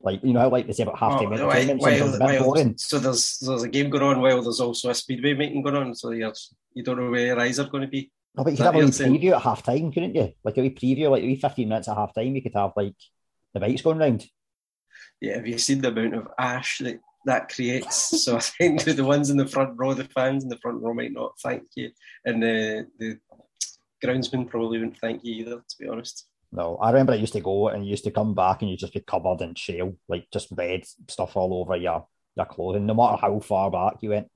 Like 0.00 0.22
you 0.22 0.32
know 0.32 0.40
how 0.40 0.48
like 0.48 0.66
they 0.66 0.72
say 0.72 0.84
about 0.84 0.98
half 0.98 1.14
oh, 1.14 1.18
time 1.18 1.32
Oh, 1.32 1.50
entertainment, 1.50 1.80
while- 1.80 1.98
sometimes 1.98 2.14
a 2.14 2.26
bit 2.26 2.42
boring. 2.42 2.78
so 2.78 2.98
there's 2.98 3.38
there's 3.38 3.64
a 3.64 3.68
game 3.68 3.90
going 3.90 4.04
on 4.04 4.20
while 4.20 4.42
there's 4.42 4.60
also 4.60 4.90
a 4.90 4.94
speedway 4.94 5.34
meeting 5.34 5.62
going 5.62 5.76
on. 5.76 5.94
So 5.94 6.10
you're 6.10 6.32
you 6.74 6.84
don't 6.84 6.98
know 6.98 7.10
where 7.10 7.26
your 7.26 7.40
eyes 7.40 7.58
are 7.58 7.68
going 7.68 7.82
to 7.82 7.88
be. 7.88 8.12
No, 8.36 8.44
but 8.44 8.50
you 8.50 8.56
could 8.56 8.66
have 8.66 8.74
a 8.74 8.78
wee 8.78 8.84
what 8.84 8.86
you're 8.86 8.92
saying? 8.92 9.20
preview 9.20 9.34
at 9.34 9.42
half 9.42 9.64
time, 9.64 9.90
couldn't 9.90 10.14
you? 10.14 10.32
Like 10.44 10.56
a 10.56 10.60
wee 10.60 10.70
preview, 10.70 11.10
like 11.10 11.24
a 11.24 11.26
wee 11.26 11.34
15 11.34 11.68
minutes 11.68 11.88
at 11.88 11.96
half 11.96 12.14
time, 12.14 12.36
you 12.36 12.42
could 12.42 12.54
have 12.54 12.72
like 12.76 12.94
the 13.52 13.60
bikes 13.60 13.82
going 13.82 13.98
round. 13.98 14.24
Yeah, 15.20 15.36
have 15.36 15.46
you 15.48 15.58
seen 15.58 15.80
the 15.80 15.88
amount 15.88 16.14
of 16.14 16.28
ash 16.38 16.78
that 16.78 17.00
that 17.26 17.48
creates? 17.48 18.22
so 18.24 18.36
I 18.36 18.40
think 18.40 18.84
the 18.84 19.04
ones 19.04 19.30
in 19.30 19.36
the 19.36 19.48
front 19.48 19.76
row, 19.76 19.94
the 19.94 20.04
fans 20.04 20.44
in 20.44 20.48
the 20.48 20.58
front 20.58 20.80
row 20.80 20.94
might 20.94 21.12
not 21.12 21.32
thank 21.42 21.64
you, 21.74 21.90
and 22.24 22.40
the 22.40 22.86
the 23.00 23.18
groundsman 24.04 24.48
probably 24.48 24.78
wouldn't 24.78 24.98
thank 24.98 25.24
you 25.24 25.34
either. 25.34 25.56
To 25.56 25.76
be 25.80 25.88
honest. 25.88 26.27
No, 26.50 26.76
I 26.76 26.90
remember 26.90 27.12
I 27.12 27.16
used 27.16 27.34
to 27.34 27.40
go 27.40 27.68
and 27.68 27.84
you 27.84 27.90
used 27.90 28.04
to 28.04 28.10
come 28.10 28.34
back 28.34 28.62
and 28.62 28.70
you'd 28.70 28.80
just 28.80 28.94
be 28.94 29.00
covered 29.00 29.42
in 29.42 29.54
shale, 29.54 29.96
like 30.08 30.28
just 30.32 30.48
red 30.56 30.84
stuff 31.08 31.36
all 31.36 31.60
over 31.60 31.76
your 31.76 32.06
your 32.36 32.46
clothing, 32.46 32.86
no 32.86 32.94
matter 32.94 33.18
how 33.20 33.38
far 33.40 33.70
back 33.70 33.96
you 34.00 34.10
went. 34.10 34.28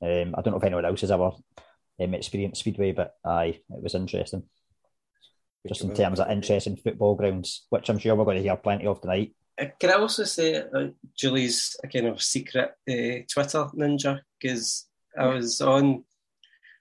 Um, 0.00 0.34
I 0.36 0.42
don't 0.42 0.52
know 0.52 0.58
if 0.58 0.64
anyone 0.64 0.84
else 0.84 1.00
has 1.02 1.10
ever 1.10 1.30
um, 2.00 2.14
experienced 2.14 2.60
Speedway, 2.60 2.92
but 2.92 3.14
aye, 3.24 3.60
it 3.70 3.82
was 3.82 3.94
interesting. 3.94 4.44
Just 5.66 5.82
in 5.82 5.94
terms 5.94 6.20
of 6.20 6.30
interesting 6.30 6.76
football 6.76 7.16
grounds, 7.16 7.66
which 7.68 7.88
I'm 7.88 7.98
sure 7.98 8.14
we're 8.14 8.24
going 8.24 8.36
to 8.36 8.42
hear 8.42 8.56
plenty 8.56 8.86
of 8.86 9.00
tonight. 9.00 9.34
Uh, 9.60 9.66
Can 9.78 9.90
I 9.90 9.94
also 9.94 10.24
say 10.24 10.56
uh, 10.56 10.86
Julie's 11.16 11.76
a 11.82 11.88
kind 11.88 12.06
of 12.06 12.22
secret 12.22 12.70
uh, 12.88 13.26
Twitter 13.30 13.66
ninja? 13.76 14.20
because 14.40 14.86
I 15.18 15.26
was 15.26 15.60
on. 15.60 16.04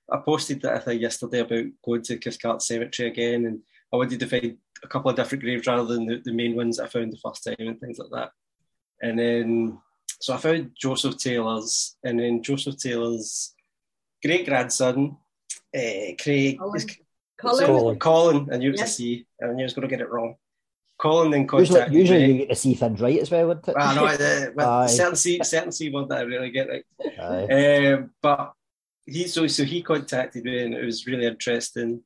I 0.09 0.19
posted 0.23 0.61
that 0.61 0.75
I 0.75 0.79
think 0.79 1.01
yesterday 1.01 1.39
about 1.39 1.65
going 1.83 2.01
to 2.03 2.17
Cathcart 2.17 2.61
Cemetery 2.61 3.09
again, 3.09 3.45
and 3.45 3.59
I 3.93 3.97
wanted 3.97 4.19
to 4.19 4.27
find 4.27 4.57
a 4.83 4.87
couple 4.87 5.09
of 5.09 5.15
different 5.15 5.43
graves 5.43 5.65
rather 5.67 5.85
than 5.85 6.05
the, 6.05 6.21
the 6.23 6.33
main 6.33 6.55
ones 6.55 6.79
I 6.79 6.87
found 6.87 7.11
the 7.13 7.17
first 7.17 7.43
time 7.43 7.55
and 7.59 7.79
things 7.79 7.97
like 7.99 8.09
that. 8.11 8.31
And 9.01 9.17
then, 9.19 9.77
so 10.19 10.33
I 10.33 10.37
found 10.37 10.71
Joseph 10.79 11.17
Taylor's, 11.17 11.95
and 12.03 12.19
then 12.19 12.43
Joseph 12.43 12.77
Taylor's 12.77 13.53
great 14.23 14.45
grandson, 14.45 15.17
uh, 15.75 16.13
Craig. 16.21 16.57
Colin. 16.59 16.75
is- 16.75 16.97
Colin. 17.39 17.65
Colin. 17.67 17.99
Colin, 17.99 18.49
I 18.51 18.57
knew 18.57 18.69
it 18.69 18.71
was 18.71 18.79
Yeah. 18.81 18.85
a 18.85 18.89
C. 18.89 19.27
I 19.43 19.45
knew 19.47 19.61
I 19.61 19.63
was 19.63 19.73
going 19.73 19.87
to 19.87 19.95
get 19.95 20.01
it 20.01 20.09
wrong. 20.09 20.35
Colin 20.97 21.29
then 21.29 21.41
Usually, 21.41 21.67
contacted 21.67 21.93
usually 21.93 22.25
me. 22.27 22.31
you 22.33 22.37
get 22.39 22.49
to 22.49 22.55
see 22.55 22.73
things 22.73 22.99
right 22.99 23.19
as 23.19 23.29
well, 23.29 23.47
wouldn't 23.49 23.67
it? 23.67 23.75
Well, 23.77 23.95
no, 23.95 24.05
uh, 24.07 24.45
well, 24.55 24.69
Aye. 24.79 24.87
certain 24.87 25.15
C, 25.15 25.39
certain 25.43 25.71
C 25.71 25.91
word 25.91 26.09
that 26.09 26.17
I 26.17 26.21
really 26.21 26.49
get 26.49 26.67
right. 26.67 26.83
Aye. 27.19 27.91
Um, 27.93 28.09
but 28.19 28.53
he 29.05 29.27
so 29.27 29.45
so 29.45 29.63
he 29.63 29.83
contacted 29.83 30.43
me 30.43 30.63
and 30.63 30.73
it 30.73 30.83
was 30.83 31.05
really 31.05 31.27
interesting. 31.27 32.01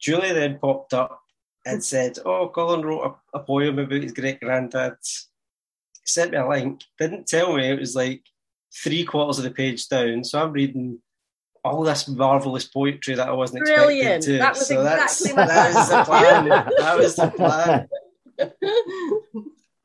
Julie 0.00 0.32
then 0.32 0.58
popped 0.58 0.94
up 0.94 1.20
and 1.66 1.82
said, 1.82 2.18
"Oh, 2.24 2.48
Colin 2.48 2.82
wrote 2.82 3.18
a, 3.34 3.38
a 3.38 3.42
poem 3.42 3.78
about 3.78 4.02
his 4.02 4.12
great 4.12 4.40
granddad." 4.40 4.96
Sent 6.06 6.32
me 6.32 6.38
a 6.38 6.46
link. 6.46 6.82
Didn't 6.98 7.26
tell 7.26 7.56
me 7.56 7.70
it 7.70 7.80
was 7.80 7.96
like 7.96 8.22
three 8.74 9.04
quarters 9.04 9.38
of 9.38 9.44
the 9.44 9.50
page 9.50 9.88
down. 9.88 10.24
So 10.24 10.42
I'm 10.42 10.52
reading 10.52 10.98
all 11.64 11.82
this 11.82 12.06
marvelous 12.08 12.66
poetry 12.66 13.14
that 13.14 13.28
I 13.28 13.32
wasn't 13.32 13.64
Brilliant. 13.64 14.16
expecting 14.16 14.34
to. 14.34 14.38
That 14.38 14.54
was 14.54 14.66
so 14.66 14.84
that's, 14.84 15.24
exactly 15.24 15.32
what 15.36 15.48
that 15.48 15.76
was 15.76 15.88
the 15.88 16.04
plan. 16.04 16.48
That 16.78 16.98
was 16.98 17.16
the 17.16 17.30
plan. 17.30 17.88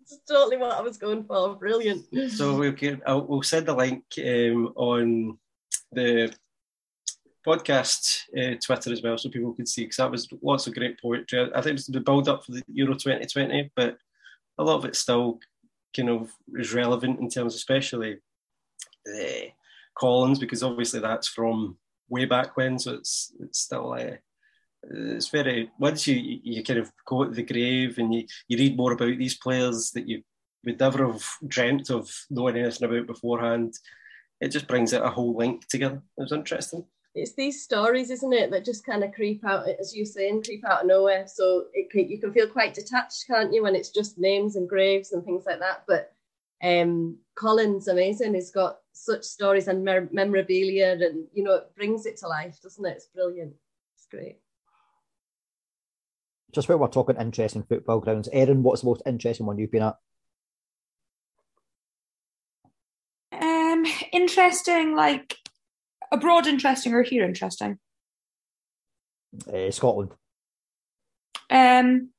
it's 0.02 0.18
totally 0.28 0.58
what 0.58 0.74
I 0.74 0.82
was 0.82 0.98
going 0.98 1.24
for. 1.24 1.56
Brilliant. 1.56 2.06
So 2.32 2.58
we'll 2.58 2.74
get, 2.74 3.00
I'll, 3.06 3.26
we'll 3.26 3.44
send 3.44 3.68
the 3.68 3.76
link 3.76 4.04
um, 4.18 4.74
on 4.76 5.38
the 5.94 6.34
podcast 7.46 8.24
uh, 8.38 8.58
Twitter 8.64 8.92
as 8.92 9.02
well, 9.02 9.18
so 9.18 9.30
people 9.30 9.54
can 9.54 9.66
see 9.66 9.84
because 9.84 9.98
that 9.98 10.12
was 10.12 10.28
lots 10.42 10.68
of 10.68 10.76
great 10.76 11.02
poetry. 11.02 11.50
I 11.54 11.62
think 11.62 11.72
it 11.72 11.74
was 11.74 11.88
the 11.88 12.00
build 12.00 12.28
up 12.28 12.46
for 12.46 12.52
the 12.52 12.64
Euro 12.74 12.94
2020, 12.94 13.72
but 13.76 13.98
a 14.58 14.64
lot 14.64 14.78
of 14.78 14.86
it 14.86 14.96
still 14.96 15.40
kind 15.96 16.10
of 16.10 16.32
is 16.56 16.74
relevant 16.74 17.20
in 17.20 17.30
terms, 17.30 17.56
especially 17.56 18.18
uh, 19.08 19.46
Colin's, 19.98 20.40
because 20.40 20.64
obviously 20.64 21.00
that's 21.00 21.28
from 21.28 21.78
way 22.10 22.26
back 22.26 22.58
when, 22.58 22.78
so 22.80 22.94
it's 22.94 23.34
it's 23.40 23.60
still. 23.60 23.94
Uh, 23.94 24.18
it's 24.92 25.28
very 25.28 25.70
once 25.78 26.08
you 26.08 26.40
you 26.42 26.64
kind 26.64 26.80
of 26.80 26.92
go 27.06 27.26
to 27.26 27.32
the 27.32 27.44
grave 27.44 27.98
and 27.98 28.14
you, 28.14 28.26
you 28.48 28.58
read 28.58 28.78
more 28.78 28.94
about 28.94 29.18
these 29.18 29.36
players 29.36 29.92
that 29.92 30.08
you 30.08 30.24
would 30.66 30.80
never 30.80 31.12
have 31.12 31.24
dreamt 31.48 31.90
of 31.90 32.10
knowing 32.30 32.58
anything 32.58 32.86
about 32.86 33.08
beforehand. 33.08 33.74
It 34.40 34.50
just 34.50 34.68
brings 34.68 34.94
it 34.94 35.02
a 35.02 35.10
whole 35.10 35.36
link 35.36 35.68
together. 35.68 36.02
It 36.18 36.22
was 36.22 36.32
interesting. 36.32 36.86
It's 37.16 37.34
these 37.34 37.64
stories, 37.64 38.12
isn't 38.12 38.34
it, 38.34 38.52
that 38.52 38.66
just 38.66 38.86
kind 38.86 39.04
of 39.04 39.14
creep 39.14 39.44
out, 39.44 39.68
as 39.68 39.96
you're 39.96 40.06
saying, 40.06 40.44
creep 40.44 40.64
out 40.66 40.82
of 40.82 40.88
nowhere. 40.88 41.26
So 41.28 41.66
it 41.74 41.90
can, 41.90 42.10
you 42.10 42.20
can 42.20 42.32
feel 42.32 42.48
quite 42.48 42.74
detached, 42.74 43.26
can't 43.28 43.54
you, 43.54 43.64
when 43.64 43.76
it's 43.76 43.90
just 43.90 44.20
names 44.20 44.56
and 44.56 44.70
graves 44.70 45.12
and 45.12 45.24
things 45.24 45.46
like 45.46 45.60
that. 45.60 45.84
But 45.88 46.14
um, 46.64 47.18
Colin's 47.36 47.88
amazing. 47.88 48.36
He's 48.36 48.52
got 48.52 48.80
such 48.94 49.24
stories 49.24 49.68
and 49.68 49.84
mer- 49.84 50.10
memorabilia, 50.12 50.92
and 50.92 51.26
you 51.34 51.44
know, 51.44 51.56
it 51.56 51.76
brings 51.76 52.06
it 52.06 52.18
to 52.18 52.28
life, 52.28 52.62
doesn't 52.62 52.86
it? 52.86 52.98
It's 52.98 53.08
brilliant. 53.08 53.54
It's 53.96 54.06
great. 54.06 54.38
Just 56.52 56.70
while 56.70 56.80
we're 56.80 56.88
talking 56.88 57.16
interesting 57.16 57.64
football 57.64 58.00
grounds, 58.00 58.30
Erin, 58.32 58.64
what's 58.64 58.82
the 58.82 58.88
most 58.88 59.04
interesting 59.06 59.46
one 59.46 59.58
you've 59.58 59.72
been 59.72 59.84
at? 59.84 59.98
Um, 63.32 63.86
interesting, 64.12 64.96
like 64.96 65.38
abroad 66.12 66.48
interesting 66.48 66.94
or 66.94 67.04
here 67.04 67.24
interesting? 67.24 67.80
Uh, 69.52 69.72
Scotland. 69.72 70.12
Um, 71.50 72.10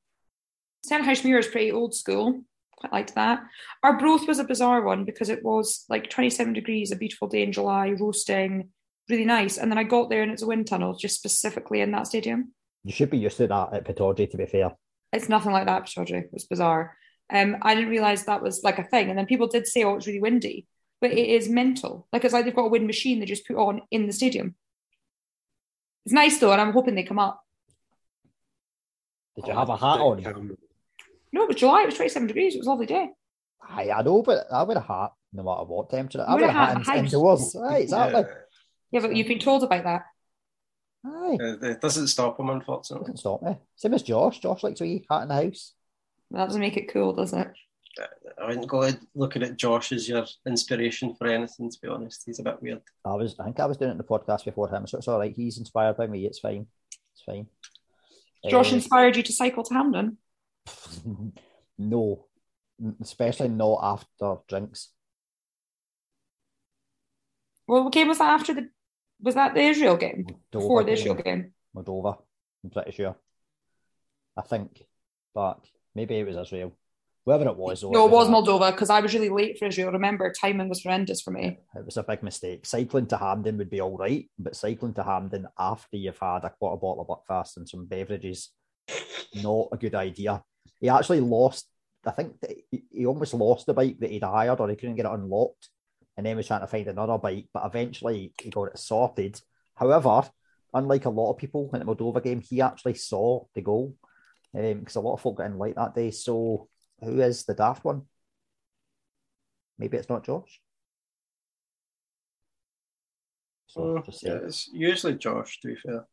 Stenhousemuir 0.87 1.39
is 1.39 1.47
pretty 1.47 1.73
old 1.73 1.95
school. 1.95 2.43
Quite 2.77 2.93
liked 2.93 3.15
that. 3.15 3.43
Arbroath 3.83 4.27
was 4.27 4.39
a 4.39 4.45
bizarre 4.45 4.83
one 4.83 5.05
because 5.05 5.29
it 5.29 5.45
was 5.45 5.85
like 5.89 6.09
27 6.09 6.53
degrees, 6.53 6.91
a 6.91 6.97
beautiful 6.97 7.29
day 7.29 7.43
in 7.43 7.53
July, 7.53 7.91
roasting, 7.91 8.71
really 9.09 9.27
nice. 9.27 9.59
And 9.59 9.71
then 9.71 9.79
I 9.79 9.85
got 9.85 10.09
there 10.09 10.23
and 10.23 10.33
it's 10.33 10.43
a 10.43 10.47
wind 10.47 10.67
tunnel, 10.67 10.95
just 10.95 11.17
specifically 11.17 11.81
in 11.81 11.91
that 11.93 12.07
stadium. 12.07 12.53
You 12.85 12.93
should 12.93 13.11
be 13.11 13.19
used 13.19 13.37
to 13.37 13.47
that 13.47 13.75
at 13.75 13.85
Pittodrie, 13.85 14.31
to 14.31 14.37
be 14.37 14.47
fair. 14.47 14.73
It's 15.13 15.29
nothing 15.29 15.53
like 15.53 15.67
that, 15.67 15.85
Pittodrie. 15.85 16.25
It 16.25 16.33
was 16.33 16.47
bizarre. 16.47 16.97
Um, 17.31 17.59
I 17.63 17.75
didn't 17.75 17.91
realize 17.91 18.25
that 18.25 18.43
was 18.43 18.63
like 18.65 18.79
a 18.79 18.85
thing. 18.85 19.11
And 19.11 19.19
then 19.19 19.27
people 19.27 19.47
did 19.47 19.67
say, 19.67 19.85
oh, 19.85 19.97
it's 19.97 20.07
really 20.07 20.21
windy, 20.21 20.67
but 21.01 21.11
it 21.13 21.29
is 21.29 21.49
mental. 21.49 22.07
Like 22.13 22.25
it's 22.25 22.35
like 22.35 22.45
they've 22.45 22.55
got 22.55 22.67
a 22.67 22.69
wind 22.71 22.87
machine 22.87 23.21
they 23.21 23.27
just 23.27 23.47
put 23.47 23.57
on 23.57 23.83
in 23.91 24.07
the 24.07 24.13
stadium. 24.13 24.55
It's 26.05 26.13
nice 26.15 26.39
though, 26.39 26.53
and 26.53 26.61
I'm 26.61 26.73
hoping 26.73 26.95
they 26.95 27.03
come 27.05 27.19
up. 27.19 27.43
Did 29.37 29.47
you 29.47 29.55
have 29.55 29.69
a 29.69 29.77
hat 29.77 30.01
on? 30.01 30.27
Um, 30.27 30.57
No, 31.33 31.43
it 31.45 31.49
was 31.49 31.57
July. 31.57 31.83
It 31.83 31.87
was 31.87 31.95
27 31.97 32.27
degrees. 32.29 32.55
It 32.55 32.59
was 32.59 32.67
a 32.67 32.71
lovely 32.71 32.87
day. 32.87 33.09
Aye, 33.69 33.91
I 33.91 34.03
know, 34.03 34.23
but 34.23 34.47
I 34.53 34.63
wear 34.65 34.77
a 34.79 34.81
hat 34.81 35.13
no 35.33 35.43
matter 35.45 35.65
what 35.65 35.91
temperature. 35.91 36.25
I 36.27 36.33
You 36.35 36.41
wear 36.41 36.49
wear 36.49 36.57
a 36.57 36.61
a 36.61 36.67
hat, 36.67 36.87
hat 36.87 36.95
in- 36.97 36.99
in 37.01 37.05
indoors. 37.07 37.55
Aye, 37.57 37.79
exactly. 37.79 38.25
Yeah, 38.91 39.01
but 39.01 39.15
you've 39.15 39.29
been 39.29 39.39
told 39.39 39.63
about 39.63 39.85
that. 39.85 40.03
Aye, 41.07 41.39
it 41.41 41.81
doesn't 41.81 42.09
stop 42.09 42.37
them, 42.37 42.51
unfortunately. 42.51 43.05
It 43.05 43.07
doesn't 43.07 43.17
stop 43.19 43.43
me. 43.43 43.57
Same 43.77 43.95
as 43.95 44.03
Josh. 44.03 44.41
Josh 44.41 44.63
likes 44.65 44.79
to 44.81 44.85
eat 44.85 45.07
a 45.09 45.15
hat 45.15 45.23
in 45.23 45.29
the 45.29 45.35
house. 45.35 45.75
That 46.33 46.47
doesn't 46.47 46.61
make 46.61 46.77
it 46.77 46.93
cool, 46.93 47.13
does 47.15 47.33
it? 47.33 47.49
I 48.41 48.47
wouldn't 48.47 48.69
go 48.69 48.83
in 48.83 48.99
looking 49.15 49.43
at 49.43 49.57
Josh 49.57 49.93
as 49.93 50.09
your 50.09 50.25
inspiration 50.47 51.15
for 51.15 51.27
anything, 51.27 51.71
to 51.71 51.79
be 51.83 51.89
honest. 51.89 52.23
He's 52.25 52.39
a 52.39 52.43
bit 52.43 52.63
weird. 52.63 52.81
I 53.05 53.15
was, 53.15 53.35
I 53.39 53.45
think 53.45 53.61
I 53.61 53.67
was 53.67 53.77
doing 53.77 53.91
it 53.91 53.93
in 53.93 53.99
the 53.99 54.05
podcast 54.05 54.45
before 54.45 54.69
him, 54.69 54.87
so 54.87 54.99
it's 54.99 55.09
all 55.09 55.19
right. 55.19 55.35
He's 55.35 55.59
inspired 55.59 55.97
by 55.97 56.07
me. 56.07 56.25
It's 56.25 56.39
fine. 56.39 56.67
It's 57.13 57.23
fine. 57.23 57.47
Josh 58.49 58.73
Eh, 58.73 58.77
inspired 58.77 59.17
you 59.17 59.23
to 59.25 59.33
cycle 59.33 59.65
to 59.65 59.75
Hampden. 59.75 60.19
no, 61.79 62.27
especially 63.01 63.49
not 63.49 63.81
after 63.83 64.37
drinks. 64.49 64.91
Well, 67.67 67.85
what 67.85 67.93
game 67.93 68.09
was 68.09 68.19
that 68.19 68.33
after 68.41 68.55
the? 68.55 68.69
Was 69.21 69.35
that 69.35 69.55
the 69.55 69.61
Israel 69.61 69.97
game? 69.97 70.27
Before 70.51 70.83
the 70.83 70.93
Israel 70.93 71.15
game? 71.15 71.53
Moldova. 71.77 72.19
I'm 72.65 72.71
pretty 72.71 72.93
sure. 72.93 73.17
I 74.37 74.43
think, 74.43 74.83
but 75.35 75.61
maybe 75.95 76.19
it 76.19 76.27
was 76.27 76.37
Israel. 76.37 76.73
Whoever 77.27 77.47
it 77.47 77.57
was, 77.57 77.83
No, 77.83 78.07
it 78.07 78.11
was 78.11 78.29
Moldova 78.29 78.71
because 78.73 78.89
I 78.89 79.01
was 79.01 79.13
really 79.13 79.29
late 79.29 79.59
for 79.59 79.67
Israel. 79.67 79.93
Remember, 79.93 80.33
timing 80.33 80.69
was 80.69 80.83
horrendous 80.83 81.21
for 81.21 81.31
me. 81.31 81.59
It 81.77 81.85
was 81.85 81.99
a 81.99 82.03
big 82.03 82.23
mistake. 82.23 82.65
Cycling 82.65 83.07
to 83.09 83.19
Hampden 83.19 83.59
would 83.59 83.69
be 83.69 83.81
all 83.81 83.97
right, 83.97 84.29
but 84.39 84.57
cycling 84.57 84.95
to 84.95 85.03
Hampden 85.03 85.47
after 85.59 85.97
you've 85.99 86.19
had 86.19 86.45
a 86.45 86.51
quarter 86.51 86.81
bottle 86.81 87.03
of 87.03 87.09
Buckfast 87.09 87.59
and 87.59 87.69
some 87.69 87.85
beverages, 87.87 88.51
not 89.35 89.69
a 89.73 89.77
good 89.77 89.95
idea. 89.95 90.43
He 90.81 90.89
actually 90.89 91.21
lost. 91.21 91.67
I 92.07 92.13
think 92.13 92.37
he- 92.71 93.05
almost 93.05 93.35
lost 93.35 93.67
the 93.67 93.75
bike 93.75 93.99
that 94.01 94.11
he'd 94.11 94.23
hired, 94.23 94.59
or 94.59 94.69
he 94.71 94.77
couldn't 94.77 94.97
get 94.97 95.05
it 95.05 95.13
unlocked, 95.13 95.69
and 96.17 96.25
then 96.25 96.37
was 96.37 96.47
trying 96.47 96.61
to 96.61 96.67
find 96.67 96.89
another 96.89 97.19
bike. 97.19 97.49
But 97.53 97.67
eventually, 97.67 98.33
he 98.41 98.49
got 98.49 98.69
it 98.69 98.79
sorted. 98.79 99.39
However, 99.75 100.23
unlike 100.73 101.05
a 101.05 101.11
lot 101.11 101.33
of 101.33 101.39
people 101.39 101.69
in 101.75 101.81
the 101.81 101.85
Moldova 101.85 102.23
game, 102.23 102.41
he 102.41 102.63
actually 102.63 102.95
saw 102.95 103.45
the 103.55 103.61
goal 103.61 103.95
um, 104.55 104.79
because 104.81 104.97
a 104.97 105.01
lot 105.01 105.15
of 105.15 105.21
folk 105.21 105.37
got 105.37 105.47
in 105.47 105.59
late 105.59 105.77
that 105.77 105.95
day. 105.95 106.11
So, 106.11 106.69
who 107.03 107.21
is 107.21 107.45
the 107.45 107.55
daft 107.55 107.85
one? 107.85 108.03
Maybe 109.79 109.97
it's 109.97 110.09
not 110.09 110.25
Josh. 110.25 110.61
So 113.67 114.03
just 114.05 114.25
yeah, 114.25 114.39
it's 114.45 114.69
usually 114.73 115.15
Josh, 115.15 115.61
to 115.61 115.69
be 115.69 115.77
fair. 115.77 116.07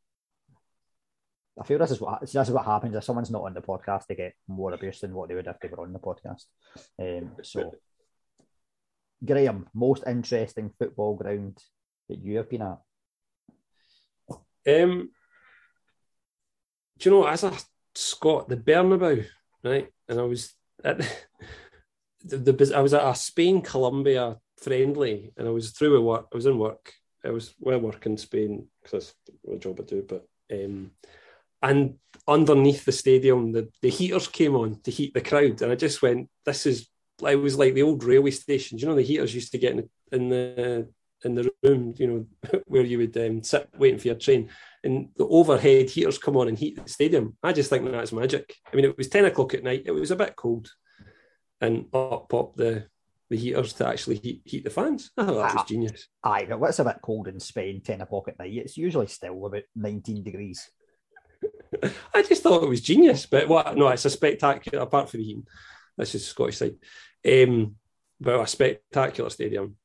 I 1.59 1.65
feel 1.65 1.79
this 1.79 1.91
is 1.91 1.99
what 1.99 2.21
this 2.21 2.35
is 2.35 2.51
what 2.51 2.65
happens 2.65 2.95
if 2.95 3.03
someone's 3.03 3.31
not 3.31 3.43
on 3.43 3.53
the 3.55 3.61
podcast. 3.61 4.05
They 4.07 4.15
get 4.15 4.33
more 4.47 4.73
abuse 4.73 4.99
than 4.99 5.13
what 5.13 5.27
they 5.27 5.35
would 5.35 5.47
if 5.47 5.59
they 5.59 5.67
were 5.67 5.81
on 5.81 5.91
the 5.91 5.99
podcast. 5.99 6.45
Um, 6.99 7.31
so, 7.41 7.73
Graham, 9.25 9.67
most 9.73 10.03
interesting 10.05 10.71
football 10.77 11.15
ground 11.15 11.57
that 12.09 12.19
you 12.19 12.37
have 12.37 12.49
been 12.49 12.61
at? 12.61 12.77
Um, 14.67 15.09
do 16.99 17.09
you 17.09 17.15
know, 17.15 17.25
as 17.25 17.43
a 17.43 17.53
Scot, 17.95 18.49
the 18.49 18.57
Bernabeu, 18.57 19.25
right? 19.63 19.87
And 20.07 20.19
I 20.19 20.23
was 20.23 20.45
at 20.45 20.56
the, 20.83 21.07
the 22.23 22.73
I 22.75 22.81
was 22.81 22.93
at 22.93 23.05
a 23.05 23.15
Spain 23.15 23.61
Colombia 23.61 24.37
friendly, 24.57 25.33
and 25.37 25.47
I 25.47 25.51
was 25.51 25.71
through 25.71 25.93
with 25.93 26.03
work. 26.03 26.27
I 26.33 26.35
was 26.35 26.45
in 26.45 26.57
work. 26.57 26.93
I 27.25 27.29
was 27.31 27.53
well 27.59 27.79
work 27.79 28.05
in 28.05 28.17
Spain 28.17 28.67
because 28.81 28.91
that's 28.91 29.15
the 29.43 29.57
job 29.57 29.79
I 29.79 29.83
do. 29.83 30.05
But 30.07 30.27
um, 30.51 30.91
and 31.61 31.95
underneath 32.27 32.85
the 32.85 32.91
stadium, 32.91 33.51
the, 33.51 33.69
the 33.81 33.89
heaters 33.89 34.27
came 34.27 34.55
on 34.55 34.79
to 34.81 34.91
heat 34.91 35.13
the 35.13 35.21
crowd, 35.21 35.61
and 35.61 35.71
I 35.71 35.75
just 35.75 36.01
went, 36.01 36.29
"This 36.45 36.65
is." 36.65 36.87
It 37.27 37.35
was 37.35 37.57
like 37.57 37.73
the 37.73 37.81
old 37.81 38.03
railway 38.03 38.29
stations. 38.29 38.79
You 38.79 38.87
know, 38.87 38.93
the 38.93 39.01
heaters 39.01 39.33
used 39.33 39.51
to 39.53 39.57
get 39.57 39.71
in 39.71 39.77
the 39.77 39.89
in 40.11 40.29
the, 40.29 40.87
in 41.23 41.35
the 41.35 41.51
room. 41.63 41.93
You 41.97 42.07
know, 42.07 42.61
where 42.67 42.83
you 42.83 42.99
would 42.99 43.17
um, 43.17 43.43
sit 43.43 43.69
waiting 43.77 43.99
for 43.99 44.07
your 44.07 44.15
train, 44.15 44.49
and 44.83 45.09
the 45.17 45.25
overhead 45.25 45.89
heaters 45.89 46.17
come 46.17 46.37
on 46.37 46.47
and 46.47 46.57
heat 46.57 46.81
the 46.81 46.89
stadium. 46.89 47.37
I 47.43 47.53
just 47.53 47.69
think 47.69 47.89
that's 47.89 48.11
magic. 48.11 48.55
I 48.71 48.75
mean, 48.75 48.85
it 48.85 48.97
was 48.97 49.09
ten 49.09 49.25
o'clock 49.25 49.53
at 49.53 49.63
night. 49.63 49.83
It 49.85 49.91
was 49.91 50.11
a 50.11 50.15
bit 50.15 50.35
cold, 50.35 50.69
and 51.61 51.85
up 51.93 52.29
popped 52.29 52.57
the 52.57 52.85
the 53.29 53.37
heaters 53.37 53.73
to 53.73 53.85
actually 53.85 54.15
heat, 54.17 54.41
heat 54.45 54.63
the 54.63 54.69
fans. 54.69 55.11
I 55.17 55.25
thought 55.25 55.33
that 55.33 55.53
was 55.53 55.53
Ah. 55.57 55.65
genius. 55.67 56.07
Aye, 56.23 56.45
but 56.49 56.63
it's 56.69 56.79
a 56.79 56.85
bit 56.85 56.99
cold 57.03 57.27
in 57.27 57.41
Spain, 57.41 57.81
10 57.81 57.99
o'clock 57.99 58.29
at 58.29 58.39
night. 58.39 58.53
It's 58.53 58.77
usually 58.77 59.07
still 59.07 59.45
about 59.45 59.63
19 59.75 60.23
degrees. 60.23 60.69
I 62.13 62.21
just 62.23 62.41
thought 62.41 62.63
it 62.63 62.69
was 62.69 62.79
genius. 62.79 63.25
But 63.25 63.49
what? 63.49 63.75
No, 63.75 63.89
it's 63.89 64.05
a 64.05 64.09
spectacular. 64.09 64.81
Apart 64.81 65.09
from 65.09 65.19
the 65.19 65.25
heating, 65.25 65.47
that's 65.97 66.13
just 66.13 66.29
Scottish 66.29 66.55
side. 66.57 66.75
Um, 67.27 67.75
but 68.19 68.39
a 68.39 68.47
spectacular 68.47 69.29
stadium. 69.29 69.75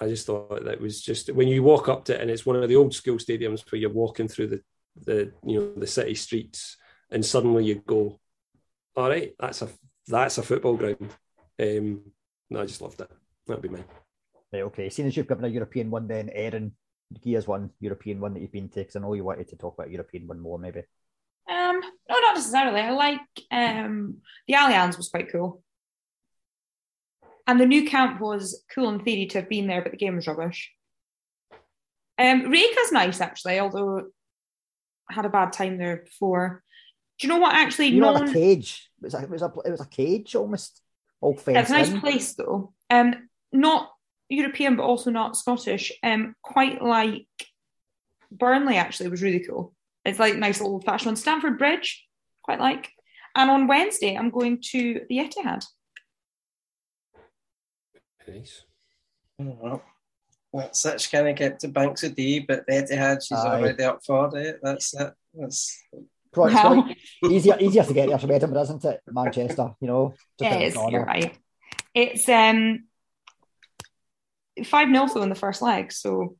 I 0.00 0.08
just 0.08 0.26
thought 0.26 0.64
that 0.64 0.80
was 0.80 1.02
just 1.02 1.30
when 1.30 1.48
you 1.48 1.62
walk 1.62 1.88
up 1.88 2.04
to 2.06 2.14
it, 2.14 2.20
and 2.20 2.30
it's 2.30 2.46
one 2.46 2.56
of 2.56 2.68
the 2.68 2.76
old 2.76 2.94
school 2.94 3.16
stadiums 3.16 3.70
where 3.70 3.80
you're 3.80 3.90
walking 3.90 4.28
through 4.28 4.48
the 4.48 4.62
the 5.04 5.32
you 5.46 5.60
know 5.60 5.72
the 5.74 5.86
city 5.86 6.14
streets, 6.14 6.76
and 7.10 7.24
suddenly 7.24 7.64
you 7.64 7.76
go, 7.86 8.18
all 8.96 9.08
right, 9.10 9.34
that's 9.38 9.62
a 9.62 9.68
that's 10.06 10.38
a 10.38 10.42
football 10.42 10.76
ground. 10.76 11.10
Um, 11.60 12.00
no, 12.48 12.62
I 12.62 12.66
just 12.66 12.80
loved 12.80 13.00
it. 13.00 13.10
That'd 13.46 13.62
be 13.62 13.68
mine. 13.68 13.84
Right, 14.52 14.62
okay. 14.62 14.88
Seeing 14.88 15.08
as 15.08 15.16
you've 15.16 15.28
given 15.28 15.44
a 15.44 15.48
European 15.48 15.90
one, 15.90 16.08
then 16.08 16.30
Erin, 16.30 16.72
give 17.22 17.38
us 17.38 17.46
one 17.46 17.70
European 17.78 18.20
one 18.20 18.34
that 18.34 18.40
you've 18.40 18.52
been 18.52 18.68
to, 18.70 18.80
because 18.80 18.96
I 18.96 19.00
know 19.00 19.14
you 19.14 19.24
wanted 19.24 19.48
to 19.48 19.56
talk 19.56 19.74
about 19.74 19.90
European 19.90 20.26
one 20.26 20.40
more, 20.40 20.58
maybe. 20.58 20.80
Um, 21.48 21.80
no, 22.08 22.20
not 22.20 22.34
necessarily. 22.34 22.80
I 22.80 22.90
like 22.90 23.20
um 23.50 24.16
the 24.48 24.54
Allianz 24.54 24.96
was 24.96 25.08
quite 25.08 25.30
cool. 25.30 25.62
And 27.50 27.60
the 27.60 27.66
new 27.66 27.84
camp 27.84 28.20
was 28.20 28.62
cool 28.72 28.90
in 28.90 29.00
theory 29.00 29.26
to 29.26 29.40
have 29.40 29.48
been 29.48 29.66
there, 29.66 29.82
but 29.82 29.90
the 29.90 29.98
game 29.98 30.14
was 30.14 30.28
rubbish. 30.28 30.70
Um 32.16 32.42
Rijeka's 32.42 32.92
nice 32.92 33.20
actually, 33.20 33.58
although 33.58 34.06
I 35.10 35.14
had 35.14 35.24
a 35.24 35.30
bad 35.30 35.52
time 35.52 35.76
there 35.76 35.96
before. 35.96 36.62
Do 37.18 37.26
you 37.26 37.32
know 37.32 37.40
what 37.40 37.52
actually 37.52 37.88
You 37.88 38.02
known 38.02 38.26
the 38.26 38.32
cage. 38.32 38.88
It 39.02 39.04
was, 39.04 39.14
a, 39.14 39.22
it, 39.22 39.30
was 39.30 39.42
a, 39.42 39.52
it 39.64 39.70
was 39.72 39.80
a 39.80 39.86
cage 39.86 40.36
almost, 40.36 40.80
all 41.20 41.36
Yeah, 41.48 41.62
it's 41.62 41.70
a 41.70 41.72
nice 41.72 41.90
in. 41.90 42.00
place 42.00 42.34
though. 42.34 42.72
Um, 42.88 43.28
not 43.50 43.90
European, 44.28 44.76
but 44.76 44.84
also 44.84 45.10
not 45.10 45.36
Scottish. 45.36 45.90
Um, 46.04 46.36
quite 46.42 46.80
like 46.80 47.26
Burnley 48.30 48.76
actually 48.76 49.08
was 49.08 49.22
really 49.22 49.40
cool. 49.40 49.74
It's 50.04 50.20
like 50.20 50.36
nice 50.36 50.60
old 50.60 50.84
fashioned 50.84 51.06
one. 51.06 51.16
Stamford 51.16 51.58
Bridge, 51.58 52.06
quite 52.44 52.60
like. 52.60 52.92
And 53.34 53.50
on 53.50 53.66
Wednesday, 53.66 54.16
I'm 54.16 54.30
going 54.30 54.62
to 54.70 55.00
the 55.08 55.18
Etihad. 55.18 55.64
Nice. 58.26 58.64
Well, 59.38 59.82
that's 60.52 60.84
it. 60.84 61.00
She 61.00 61.10
can't 61.10 61.36
get 61.36 61.60
to 61.60 61.68
Banks 61.68 62.04
o' 62.04 62.08
Dee, 62.10 62.40
but 62.40 62.66
the 62.66 62.72
Etihad, 62.74 63.22
she's 63.26 63.38
Aye. 63.38 63.58
already 63.58 63.84
up 63.84 64.00
for 64.04 64.36
it. 64.36 64.58
That's 64.62 64.94
it. 64.94 65.12
That's 65.34 65.82
Probably, 66.32 66.52
it's 66.54 66.62
Wow. 67.22 67.28
easier, 67.30 67.56
easier 67.58 67.82
to 67.82 67.94
get 67.94 68.08
there 68.08 68.18
from 68.18 68.30
Edinburgh, 68.30 68.62
isn't 68.62 68.84
it? 68.84 69.00
Manchester, 69.10 69.74
you 69.80 69.88
know. 69.88 70.14
just 70.38 70.50
Yeah, 70.50 70.50
around 70.50 70.60
the 70.60 70.66
it's, 70.66 70.92
you're 70.92 71.04
right. 71.04 71.38
It's 71.92 72.28
um 72.28 72.84
five 74.64 74.88
0 74.88 75.06
though 75.12 75.22
in 75.22 75.28
the 75.28 75.34
first 75.34 75.60
leg, 75.60 75.90
so 75.92 76.36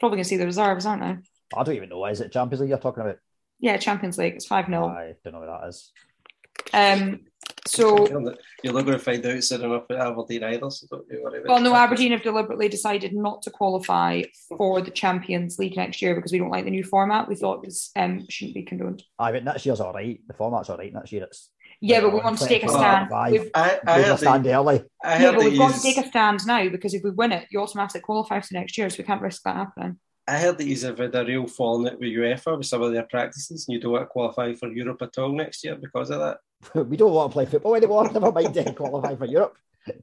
probably 0.00 0.16
gonna 0.16 0.24
see 0.24 0.38
the 0.38 0.46
reserves, 0.46 0.86
aren't 0.86 1.02
I? 1.02 1.18
I 1.54 1.62
don't 1.64 1.76
even 1.76 1.90
know. 1.90 1.98
Why 1.98 2.10
is 2.12 2.20
it 2.22 2.32
Champions 2.32 2.60
League 2.60 2.70
you're 2.70 2.78
talking 2.78 3.02
about? 3.02 3.18
Yeah, 3.60 3.76
Champions 3.76 4.16
League. 4.16 4.34
It's 4.34 4.46
five 4.46 4.66
0 4.66 4.86
I 4.86 5.14
don't 5.22 5.34
know 5.34 5.40
what 5.40 5.60
that 5.60 5.68
is. 5.68 5.92
Um, 6.72 7.20
so 7.66 8.08
you're 8.08 8.72
not 8.72 8.84
going 8.84 8.98
to 8.98 8.98
find 8.98 9.24
out 9.26 9.42
soon 9.42 9.62
enough 9.64 9.84
at 9.90 9.96
Aberdeen 9.96 10.44
either, 10.44 10.70
so 10.70 10.86
don't 10.90 11.04
you 11.10 11.22
worry 11.22 11.38
about 11.40 11.48
Well, 11.48 11.60
no. 11.60 11.74
Aberdeen 11.74 12.12
have 12.12 12.22
deliberately 12.22 12.68
decided 12.68 13.14
not 13.14 13.42
to 13.42 13.50
qualify 13.50 14.22
for 14.56 14.80
the 14.80 14.90
Champions 14.90 15.58
League 15.58 15.76
next 15.76 16.00
year 16.02 16.14
because 16.14 16.32
we 16.32 16.38
don't 16.38 16.50
like 16.50 16.64
the 16.64 16.70
new 16.70 16.84
format. 16.84 17.28
We 17.28 17.34
thought 17.36 17.62
it 17.62 17.66
was 17.66 17.90
um, 17.96 18.26
shouldn't 18.28 18.54
be 18.54 18.62
condoned. 18.62 19.02
I 19.18 19.32
mean, 19.32 19.44
next 19.44 19.66
year's 19.66 19.80
all 19.80 19.92
right. 19.92 20.20
The 20.26 20.34
format's 20.34 20.70
all 20.70 20.78
right 20.78 20.92
next 20.92 21.12
year. 21.12 21.24
It's 21.24 21.50
Yeah, 21.80 22.00
but 22.00 22.12
we 22.12 22.20
want 22.20 22.38
to 22.38 22.46
take 22.46 22.64
a 22.64 22.68
stand. 22.68 23.10
We've- 23.30 23.50
I, 23.54 23.78
I 23.86 23.96
Made 23.96 24.04
a 24.04 24.08
heard 24.08 24.18
stand 24.18 24.44
that, 24.46 24.54
early. 24.54 24.84
I 25.04 25.22
yeah, 25.22 25.32
but 25.32 25.44
we've 25.44 25.58
got 25.58 25.74
to 25.74 25.82
take 25.82 25.98
a 25.98 26.06
stand 26.08 26.46
now 26.46 26.68
because 26.68 26.94
if 26.94 27.02
we 27.02 27.10
win 27.10 27.32
it, 27.32 27.46
you 27.50 27.60
automatically 27.60 28.00
qualify 28.00 28.40
for 28.40 28.54
next 28.54 28.78
year, 28.78 28.88
so 28.90 28.96
we 28.98 29.04
can't 29.04 29.22
risk 29.22 29.42
that 29.44 29.56
happening. 29.56 29.98
I 30.28 30.38
heard 30.38 30.58
that 30.58 30.66
he's 30.66 30.82
had 30.82 30.98
a 30.98 31.24
real 31.24 31.46
falling 31.46 31.92
out 31.92 32.00
with 32.00 32.08
UEFA 32.08 32.58
with 32.58 32.66
some 32.66 32.82
of 32.82 32.92
their 32.92 33.04
practices, 33.04 33.66
and 33.68 33.74
you 33.74 33.80
don't 33.80 33.92
want 33.92 34.02
to 34.02 34.06
qualify 34.08 34.54
for 34.54 34.72
Europe 34.72 35.02
at 35.02 35.16
all 35.18 35.32
next 35.32 35.62
year 35.64 35.76
because 35.76 36.10
of 36.10 36.18
that. 36.18 36.38
we 36.74 36.96
don't 36.96 37.12
want 37.12 37.30
to 37.30 37.32
play 37.32 37.46
football 37.46 37.74
anymore. 37.74 38.04
Never 38.12 38.32
mind 38.32 38.56
uh, 38.56 38.72
qualify 38.72 39.16
for 39.16 39.26
Europe. 39.26 39.56
Uh, 39.88 39.92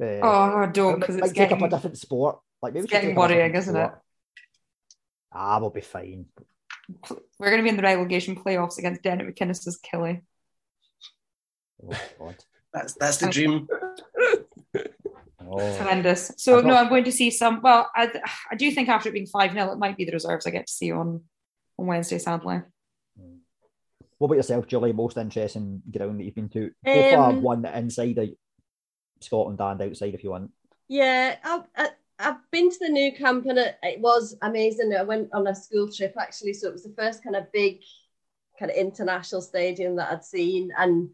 Oh, 0.00 0.66
don't 0.72 0.98
because 0.98 1.16
might 1.16 1.26
it's 1.26 1.38
take 1.38 1.52
up 1.52 1.60
a 1.60 1.68
different 1.68 1.98
sport. 1.98 2.40
Like 2.62 2.72
maybe 2.72 2.84
it's 2.84 2.92
we 2.92 2.96
should 2.96 3.02
getting 3.02 3.10
take 3.10 3.18
worrying, 3.18 3.54
isn't 3.54 3.76
it? 3.76 3.86
sport. 3.86 4.02
Ah, 5.32 5.58
we'll 5.58 5.70
be 5.70 5.80
fine. 5.80 6.26
We're 7.38 7.50
going 7.50 7.58
to 7.58 7.62
be 7.62 7.68
in 7.68 7.76
the 7.76 7.82
relegation 7.82 8.36
playoffs 8.36 8.78
against 8.78 9.02
Dennis 9.02 9.26
McInnes's 9.26 9.78
Killy. 9.78 10.22
Oh 11.84 11.98
God. 12.18 12.36
That's 12.72 12.94
that's 12.94 13.18
the 13.18 13.28
dream. 13.28 13.68
Oh. 15.40 15.76
Horrendous. 15.76 16.32
So 16.38 16.58
I've 16.58 16.64
no, 16.64 16.70
got- 16.70 16.84
I'm 16.84 16.88
going 16.88 17.04
to 17.04 17.12
see 17.12 17.30
some. 17.30 17.60
Well, 17.62 17.90
I, 17.94 18.10
I 18.50 18.54
do 18.54 18.70
think 18.70 18.88
after 18.88 19.08
it 19.08 19.12
being 19.12 19.26
five 19.26 19.52
0 19.52 19.72
it 19.72 19.78
might 19.78 19.96
be 19.96 20.04
the 20.04 20.12
reserves 20.12 20.46
I 20.46 20.50
get 20.50 20.66
to 20.66 20.72
see 20.72 20.92
on 20.92 21.22
on 21.78 21.86
Wednesday. 21.86 22.18
Sadly, 22.18 22.62
What 24.22 24.28
about 24.28 24.36
yourself, 24.36 24.68
Julie? 24.68 24.92
Most 24.92 25.16
interesting 25.16 25.82
ground 25.90 26.20
that 26.20 26.24
you've 26.24 26.36
been 26.36 26.48
to? 26.50 26.70
Go 26.86 27.10
for 27.10 27.16
Um, 27.16 27.42
one 27.42 27.64
inside 27.64 28.18
of 28.18 28.28
Scotland 29.18 29.60
and 29.60 29.82
outside 29.82 30.14
if 30.14 30.22
you 30.22 30.30
want. 30.30 30.52
Yeah, 30.86 31.34
I've, 31.42 31.64
I, 31.76 31.88
I've 32.20 32.50
been 32.52 32.70
to 32.70 32.76
the 32.78 32.88
new 32.88 33.10
camp 33.10 33.46
and 33.46 33.58
it, 33.58 33.78
it 33.82 33.98
was 33.98 34.36
amazing. 34.42 34.94
I 34.96 35.02
went 35.02 35.30
on 35.32 35.48
a 35.48 35.54
school 35.56 35.90
trip 35.90 36.14
actually, 36.16 36.52
so 36.52 36.68
it 36.68 36.72
was 36.72 36.84
the 36.84 36.94
first 36.96 37.24
kind 37.24 37.34
of 37.34 37.50
big, 37.50 37.80
kind 38.60 38.70
of 38.70 38.76
international 38.76 39.42
stadium 39.42 39.96
that 39.96 40.12
I'd 40.12 40.24
seen, 40.24 40.70
and 40.78 41.10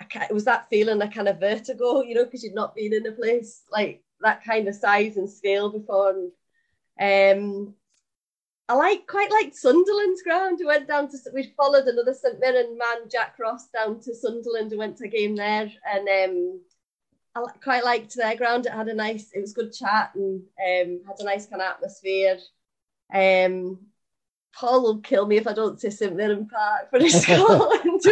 I, 0.00 0.24
it 0.24 0.32
was 0.32 0.46
that 0.46 0.70
feeling, 0.70 1.02
a 1.02 1.10
kind 1.10 1.28
of 1.28 1.40
vertigo, 1.40 2.00
you 2.00 2.14
know, 2.14 2.24
because 2.24 2.42
you'd 2.42 2.54
not 2.54 2.74
been 2.74 2.94
in 2.94 3.06
a 3.06 3.12
place 3.12 3.60
like 3.70 4.02
that 4.22 4.42
kind 4.42 4.68
of 4.68 4.74
size 4.74 5.18
and 5.18 5.28
scale 5.28 5.68
before. 5.68 6.14
And 6.98 7.36
um, 7.38 7.74
I 8.68 8.74
like 8.74 9.06
quite 9.06 9.30
liked 9.30 9.56
Sunderland's 9.56 10.22
ground. 10.22 10.58
We 10.60 10.66
went 10.66 10.88
down 10.88 11.08
to 11.10 11.18
we 11.34 11.54
followed 11.56 11.86
another 11.86 12.12
St 12.12 12.38
Mirren 12.38 12.76
man, 12.76 13.08
Jack 13.10 13.36
Ross, 13.38 13.68
down 13.68 14.00
to 14.00 14.14
Sunderland. 14.14 14.70
We 14.70 14.76
went 14.76 14.96
to 14.98 15.06
a 15.06 15.08
game 15.08 15.36
there, 15.36 15.72
and 15.90 16.08
um, 16.08 16.60
I 17.34 17.42
quite 17.62 17.84
liked 17.84 18.14
their 18.14 18.36
ground. 18.36 18.66
It 18.66 18.72
had 18.72 18.88
a 18.88 18.94
nice, 18.94 19.30
it 19.34 19.40
was 19.40 19.52
good 19.52 19.72
chat 19.72 20.12
and 20.14 20.42
um, 20.42 21.00
had 21.06 21.20
a 21.20 21.24
nice 21.24 21.46
kind 21.46 21.62
of 21.62 21.68
atmosphere. 21.68 22.38
Um, 23.12 23.78
Paul 24.54 24.82
will 24.82 24.98
kill 24.98 25.26
me 25.26 25.36
if 25.36 25.46
I 25.46 25.52
don't 25.52 25.80
say 25.80 25.90
St 25.90 26.14
Mirren 26.14 26.48
Park 26.48 26.90
for 26.90 26.98
his 26.98 27.22
Scotland 27.22 28.02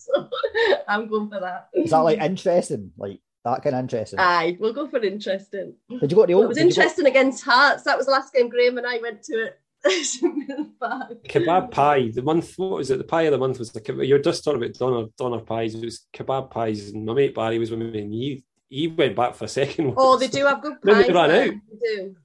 so 0.00 0.28
I'm 0.88 1.08
going 1.08 1.28
for 1.28 1.40
that. 1.40 1.68
Is 1.74 1.90
that 1.90 1.98
like 1.98 2.20
interesting? 2.20 2.92
Like 2.96 3.20
that 3.44 3.62
kind 3.62 3.76
of 3.76 3.80
interesting? 3.80 4.18
Aye, 4.18 4.56
we'll 4.60 4.72
go 4.72 4.88
for 4.88 5.02
interesting. 5.02 5.74
did 5.88 6.10
you 6.10 6.16
go 6.16 6.22
to 6.22 6.26
the 6.26 6.34
old? 6.34 6.44
It 6.44 6.48
was 6.48 6.58
you 6.58 6.64
go- 6.64 6.68
interesting 6.68 7.06
against 7.06 7.44
Hearts. 7.44 7.84
That 7.84 7.96
was 7.96 8.06
the 8.06 8.12
last 8.12 8.32
game 8.32 8.48
Graham 8.48 8.78
and 8.78 8.86
I 8.86 8.98
went 8.98 9.22
to 9.24 9.46
it. 9.46 9.59
St 9.82 10.36
Mirren 10.36 10.72
Park. 10.80 11.24
Kebab 11.24 11.70
pie. 11.70 12.10
The 12.12 12.22
month, 12.22 12.54
what 12.58 12.70
was 12.72 12.90
it? 12.90 12.98
The 12.98 13.04
pie 13.04 13.22
of 13.22 13.32
the 13.32 13.38
month 13.38 13.58
was 13.58 13.72
the 13.72 13.80
kebab. 13.80 14.06
You're 14.06 14.18
just 14.18 14.44
talking 14.44 14.62
about 14.62 14.74
doner, 14.74 15.06
doner 15.16 15.40
pies. 15.40 15.74
It 15.74 15.84
was 15.84 16.06
kebab 16.12 16.50
pies. 16.50 16.90
And 16.90 17.04
my 17.06 17.14
mate 17.14 17.34
Barry 17.34 17.58
was 17.58 17.70
with 17.70 17.80
me, 17.80 18.00
and 18.02 18.12
he 18.12 18.44
he 18.68 18.88
went 18.88 19.16
back 19.16 19.34
for 19.34 19.46
a 19.46 19.48
second 19.48 19.86
one. 19.86 19.94
Oh, 19.98 20.16
they 20.18 20.28
do 20.28 20.44
have 20.46 20.60
good 20.62 20.74
Then 20.82 20.94
pies. 20.96 21.06
they 21.06 21.12
ran 21.12 21.28
there. 21.30 21.44
out. 21.44 21.54
They 21.70 21.96
do. 21.96 22.16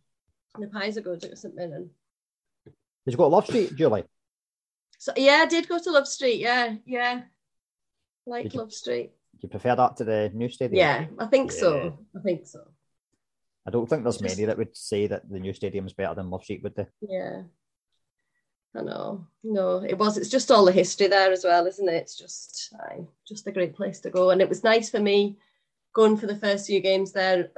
The 0.59 0.67
pies 0.67 0.97
are 0.97 1.01
good 1.01 1.23
at 1.23 1.37
St 1.37 1.55
Mirren. 1.55 1.89
Did 2.65 3.11
you 3.13 3.17
go 3.17 3.23
to 3.25 3.29
Love 3.29 3.45
Street, 3.45 3.75
Julie? 3.75 4.03
So 4.97 5.13
yeah, 5.15 5.39
I 5.43 5.45
did 5.45 5.67
go 5.67 5.77
to 5.79 5.91
Love 5.91 6.07
Street. 6.07 6.39
Yeah, 6.39 6.75
yeah. 6.85 7.21
Like 8.25 8.43
Did 8.43 8.53
you- 8.53 8.59
Love 8.61 8.73
Street. 8.73 9.11
Do 9.35 9.39
you 9.43 9.49
prefer 9.49 9.75
that 9.75 9.97
to 9.97 10.03
the 10.05 10.31
new 10.33 10.49
stadium? 10.49 10.77
Yeah, 10.77 11.05
I 11.19 11.25
think 11.27 11.51
Yeah. 11.51 11.57
so. 11.59 11.99
I 12.17 12.19
think 12.21 12.47
so. 12.47 12.61
I 13.67 13.71
don't 13.71 13.87
think 13.89 14.03
there's 14.03 14.17
Just- 14.17 14.35
many 14.37 14.45
that 14.45 14.57
would 14.57 14.75
say 14.75 15.07
that 15.07 15.29
the 15.29 15.39
new 15.39 15.53
stadium's 15.53 15.93
better 15.93 16.13
than 16.15 16.29
Love 16.29 16.43
Street, 16.43 16.61
would 16.63 16.75
they? 16.75 16.87
Yeah. 17.01 17.43
I 18.75 18.81
know. 18.81 19.25
No, 19.43 19.77
it 19.77 19.97
was. 19.97 20.17
It's 20.17 20.29
just 20.29 20.51
all 20.51 20.65
the 20.65 20.71
history 20.71 21.07
there 21.07 21.31
as 21.31 21.43
well, 21.45 21.65
isn't 21.65 21.87
it? 21.87 21.93
It's 21.93 22.17
just, 22.17 22.73
aye, 22.79 23.07
just 23.25 23.47
a 23.47 23.51
great 23.51 23.73
place 23.73 23.99
to 24.01 24.09
go, 24.09 24.31
and 24.31 24.41
it 24.41 24.49
was 24.49 24.63
nice 24.65 24.89
for 24.89 24.99
me 24.99 25.37
going 25.93 26.17
for 26.17 26.27
the 26.27 26.35
first 26.35 26.67
few 26.67 26.81
games 26.81 27.13
there, 27.13 27.49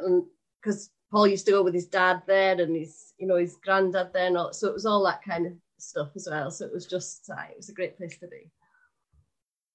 because 0.61 0.91
Paul 1.11 1.25
used 1.27 1.47
to 1.47 1.51
go 1.51 1.63
with 1.63 1.73
his 1.73 1.87
dad 1.87 2.21
there 2.27 2.61
and 2.61 2.75
his, 2.75 3.13
you 3.17 3.25
know, 3.25 3.37
his 3.37 3.55
granddad 3.63 4.13
there, 4.13 4.27
and 4.27 4.37
all, 4.37 4.53
so 4.53 4.67
it 4.67 4.73
was 4.75 4.85
all 4.85 5.03
that 5.05 5.23
kind 5.23 5.47
of 5.47 5.53
stuff 5.79 6.09
as 6.15 6.27
well. 6.29 6.51
So 6.51 6.65
it 6.65 6.73
was 6.73 6.85
just, 6.85 7.27
aye, 7.31 7.49
it 7.51 7.57
was 7.57 7.69
a 7.69 7.73
great 7.73 7.97
place 7.97 8.15
to 8.19 8.27
be. 8.27 8.51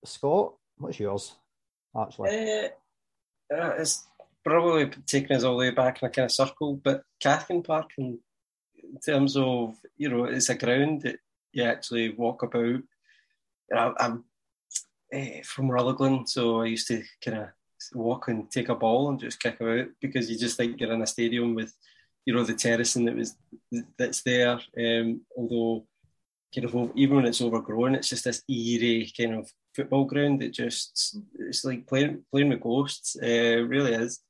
Scott, 0.05 0.55
what's 0.79 1.01
yours? 1.01 1.35
Actually, 1.97 2.29
Uh, 2.31 2.69
uh, 3.55 3.75
it's 3.79 4.07
probably 4.45 4.91
taking 5.07 5.37
us 5.37 5.45
all 5.45 5.53
the 5.53 5.59
way 5.59 5.71
back 5.71 6.03
in 6.03 6.09
a 6.09 6.11
kind 6.11 6.27
of 6.27 6.33
circle, 6.33 6.77
but 6.77 7.03
Cathkin 7.21 7.63
Park, 7.63 7.91
in, 7.99 8.19
terms 9.05 9.37
of, 9.37 9.77
you 9.97 10.09
know, 10.09 10.25
it's 10.25 10.51
a 10.51 10.55
ground 10.55 11.03
that 11.03 11.17
you 11.53 11.63
actually 11.63 12.11
walk 12.11 12.43
about. 12.43 12.63
You 12.63 12.83
know, 13.71 13.95
I'm 13.99 14.25
uh, 15.15 15.43
from 15.45 15.71
Rutherglen, 15.71 16.27
so 16.27 16.61
I 16.61 16.67
used 16.67 16.89
to 16.89 17.03
kind 17.25 17.39
of 17.39 17.49
walk 17.95 18.29
and 18.29 18.51
take 18.51 18.69
a 18.69 18.75
ball 18.75 19.09
and 19.09 19.21
just 19.21 19.41
kick 19.41 19.61
about 19.61 19.87
because 20.01 20.31
you 20.31 20.39
just 20.39 20.57
think 20.57 20.81
you're 20.81 20.93
in 20.93 21.03
a 21.03 21.07
stadium 21.07 21.55
with, 21.55 21.75
you 22.27 22.35
know, 22.35 22.45
the 22.45 22.55
terracing 22.55 23.05
that 23.07 23.17
was 23.17 23.37
that's 23.99 24.23
there. 24.23 24.61
Um, 24.79 25.23
although, 25.37 25.87
kind 26.55 26.67
of, 26.67 26.91
even 26.95 27.17
when 27.17 27.27
it's 27.27 27.41
overgrown, 27.41 27.95
it's 27.95 28.09
just 28.09 28.25
this 28.25 28.43
eerie 28.49 29.11
kind 29.17 29.35
of 29.35 29.51
football 29.75 30.05
ground. 30.05 30.41
that 30.41 30.53
just 30.53 31.19
it's 31.39 31.65
like 31.65 31.87
playing 31.87 32.25
playing 32.31 32.51
with 32.51 32.61
ghosts. 32.61 33.17
Uh, 33.21 33.63
really 33.63 33.95
is. 33.95 34.21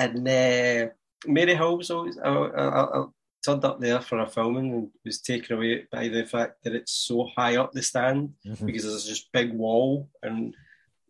And 0.00 0.26
uh, 0.26 0.88
Maryhill 1.26 1.76
was 1.76 1.90
always 1.90 2.18
I, 2.18 2.30
I, 2.30 3.00
I 3.00 3.04
turned 3.44 3.64
up 3.64 3.80
there 3.80 4.00
for 4.00 4.18
a 4.20 4.26
filming 4.26 4.72
and 4.72 4.88
was 5.04 5.20
taken 5.20 5.56
away 5.56 5.86
by 5.92 6.08
the 6.08 6.24
fact 6.24 6.64
that 6.64 6.74
it's 6.74 6.92
so 6.92 7.28
high 7.36 7.56
up 7.56 7.72
the 7.72 7.82
stand 7.82 8.30
mm-hmm. 8.46 8.64
because 8.66 8.84
there's 8.84 9.06
this 9.06 9.28
big 9.32 9.52
wall 9.52 10.08
and 10.22 10.54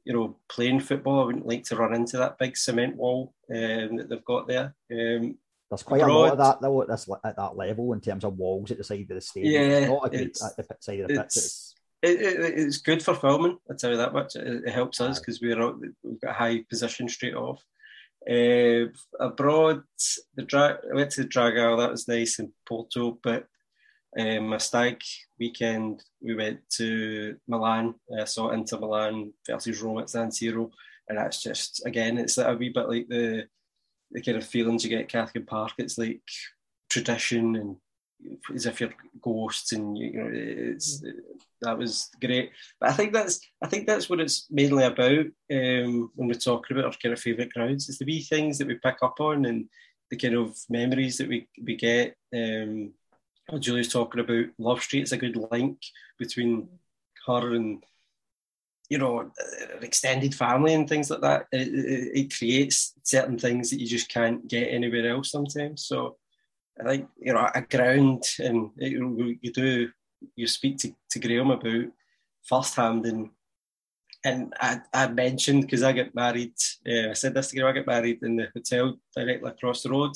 you 0.05 0.13
know 0.13 0.37
playing 0.49 0.81
football 0.81 1.21
I 1.21 1.27
wouldn't 1.27 1.47
like 1.47 1.65
to 1.65 1.77
run 1.77 1.95
into 1.95 2.17
that 2.17 2.39
big 2.39 2.57
cement 2.57 2.97
wall 2.97 3.33
um, 3.51 3.97
that 3.97 4.09
they've 4.09 4.25
got 4.25 4.49
there. 4.49 4.75
Um, 4.91 5.39
there's 5.71 5.85
quite 5.85 6.03
abroad, 6.03 6.15
a 6.15 6.19
lot 6.19 6.33
of 6.33 6.39
that 6.39 6.61
though 6.61 6.83
at, 6.83 6.89
this, 6.89 7.09
at 7.25 7.37
that 7.37 7.57
level 7.57 7.93
in 7.93 8.01
terms 8.01 8.25
of 8.25 8.37
walls 8.37 8.73
at 8.73 8.79
the 8.79 8.85
side 8.85 9.03
of 9.03 9.09
the 9.09 9.21
stadium. 9.21 9.71
Yeah, 9.71 9.79
it's 9.79 10.43
not 10.43 10.59
at 10.59 10.67
the 10.69 10.77
side 10.81 11.01
of 11.01 11.09
the 11.09 11.15
pitch. 11.15 11.27
It's, 11.37 11.75
it, 12.03 12.21
it, 12.21 12.59
it's 12.59 12.79
good 12.79 13.03
for 13.03 13.15
filming. 13.15 13.57
I 13.71 13.75
tell 13.75 13.91
you 13.91 13.99
that 13.99 14.13
much. 14.13 14.35
It, 14.35 14.65
it 14.67 14.73
helps 14.73 15.01
us 15.01 15.21
because 15.21 15.41
we're 15.41 15.73
we've 16.03 16.21
got 16.21 16.31
a 16.31 16.33
high 16.33 16.65
position 16.69 17.09
straight 17.09 17.35
off. 17.35 17.63
Uh, 18.29 18.93
abroad, 19.19 19.83
the 20.35 20.43
drag, 20.43 20.77
I 20.91 20.95
went 20.95 21.11
to 21.13 21.23
the 21.23 21.29
Dragao. 21.29 21.79
That 21.79 21.91
was 21.91 22.07
nice 22.07 22.39
in 22.39 22.53
Porto, 22.67 23.19
but 23.23 23.47
um, 24.19 24.49
my 24.49 24.59
stag 24.59 25.01
weekend 25.39 26.03
we 26.21 26.35
went 26.35 26.61
to 26.77 27.37
Milan. 27.49 27.95
I 28.19 28.25
saw 28.25 28.51
Inter 28.51 28.79
Milan 28.79 29.33
versus 29.49 29.81
Rome 29.81 30.01
at 30.01 30.11
San 30.11 30.31
Siro, 30.31 30.71
and 31.09 31.17
that's 31.17 31.43
just 31.43 31.87
again, 31.87 32.19
it's 32.19 32.37
a 32.37 32.55
wee 32.55 32.71
bit 32.71 32.89
like 32.89 33.09
the 33.09 33.47
the 34.11 34.21
kind 34.21 34.37
of 34.37 34.47
feelings 34.47 34.85
you 34.85 34.91
get 34.91 35.03
at 35.03 35.09
Cathkin 35.09 35.47
Park. 35.47 35.73
It's 35.79 35.97
like 35.97 36.23
tradition 36.89 37.57
and 37.57 37.77
as 38.55 38.67
if 38.67 38.81
you're 38.81 38.93
ghosts 39.23 39.73
and 39.73 39.97
you, 39.97 40.13
know 40.13 40.31
it's 40.33 41.03
that 41.63 41.79
was 41.79 42.11
great 42.21 42.51
but 42.81 42.91
i 42.91 42.93
think 42.93 43.13
that's 43.13 43.41
i 43.63 43.67
think 43.67 43.87
that's 43.87 44.09
what 44.09 44.21
it's 44.21 44.47
mainly 44.51 44.85
about 44.85 45.27
um, 45.53 46.11
when 46.15 46.29
we're 46.29 46.35
talking 46.35 46.77
about 46.77 46.87
our 46.87 46.99
kind 47.03 47.13
of 47.13 47.21
favorite 47.21 47.53
crowds 47.53 47.89
it's 47.89 47.99
the 47.99 48.05
wee 48.05 48.23
things 48.23 48.59
that 48.59 48.67
we 48.67 48.75
pick 48.75 48.97
up 49.03 49.21
on 49.21 49.45
and 49.45 49.69
the 50.11 50.17
kind 50.17 50.35
of 50.35 50.57
memories 50.69 51.19
that 51.19 51.29
we 51.29 51.49
we 51.65 51.77
get 51.77 52.15
um 52.35 52.93
Julie's 53.59 53.93
talking 53.93 54.21
about 54.21 54.47
Love 54.59 54.81
Street. 54.81 55.03
It's 55.03 55.11
a 55.11 55.17
good 55.17 55.37
link 55.51 55.79
between 56.19 56.69
her 57.27 57.55
and 57.55 57.83
you 58.89 58.99
know, 58.99 59.21
an 59.21 59.83
extended 59.83 60.35
family 60.35 60.75
and 60.75 60.89
things 60.89 61.11
like 61.11 61.21
that. 61.21 61.47
It, 61.53 61.69
it, 61.69 62.11
it, 62.19 62.37
creates 62.37 62.93
certain 63.05 63.39
things 63.39 63.71
that 63.71 63.81
you 63.81 63.87
just 63.87 64.09
can't 64.09 64.47
get 64.49 64.67
anywhere 64.67 65.09
else 65.09 65.31
sometimes. 65.31 65.87
So 65.87 66.17
I 66.81 66.89
think, 66.89 67.09
you 67.19 67.33
know, 67.33 67.49
a 67.55 67.63
ground 67.63 68.25
and 68.39 68.71
it, 68.77 68.93
you 69.43 69.53
do, 69.53 69.91
you 70.37 70.47
speak 70.47 70.79
to, 70.79 70.95
to 71.11 71.19
Graham 71.19 71.51
about 71.51 71.87
first 72.43 72.77
hand 72.77 73.07
and 73.07 73.31
and 74.23 74.53
I, 74.61 74.81
I 74.93 75.09
mentioned 75.09 75.63
because 75.63 75.83
I 75.83 75.93
get 75.93 76.15
married, 76.15 76.53
uh, 76.87 77.11
I 77.11 77.13
said 77.15 77.33
this 77.33 77.49
to 77.49 77.57
Graham, 77.57 77.71
I 77.71 77.73
get 77.73 77.87
married 77.87 78.23
in 78.23 78.37
the 78.37 78.49
hotel 78.55 78.99
directly 79.17 79.49
across 79.49 79.83
the 79.83 79.91
road 79.91 80.13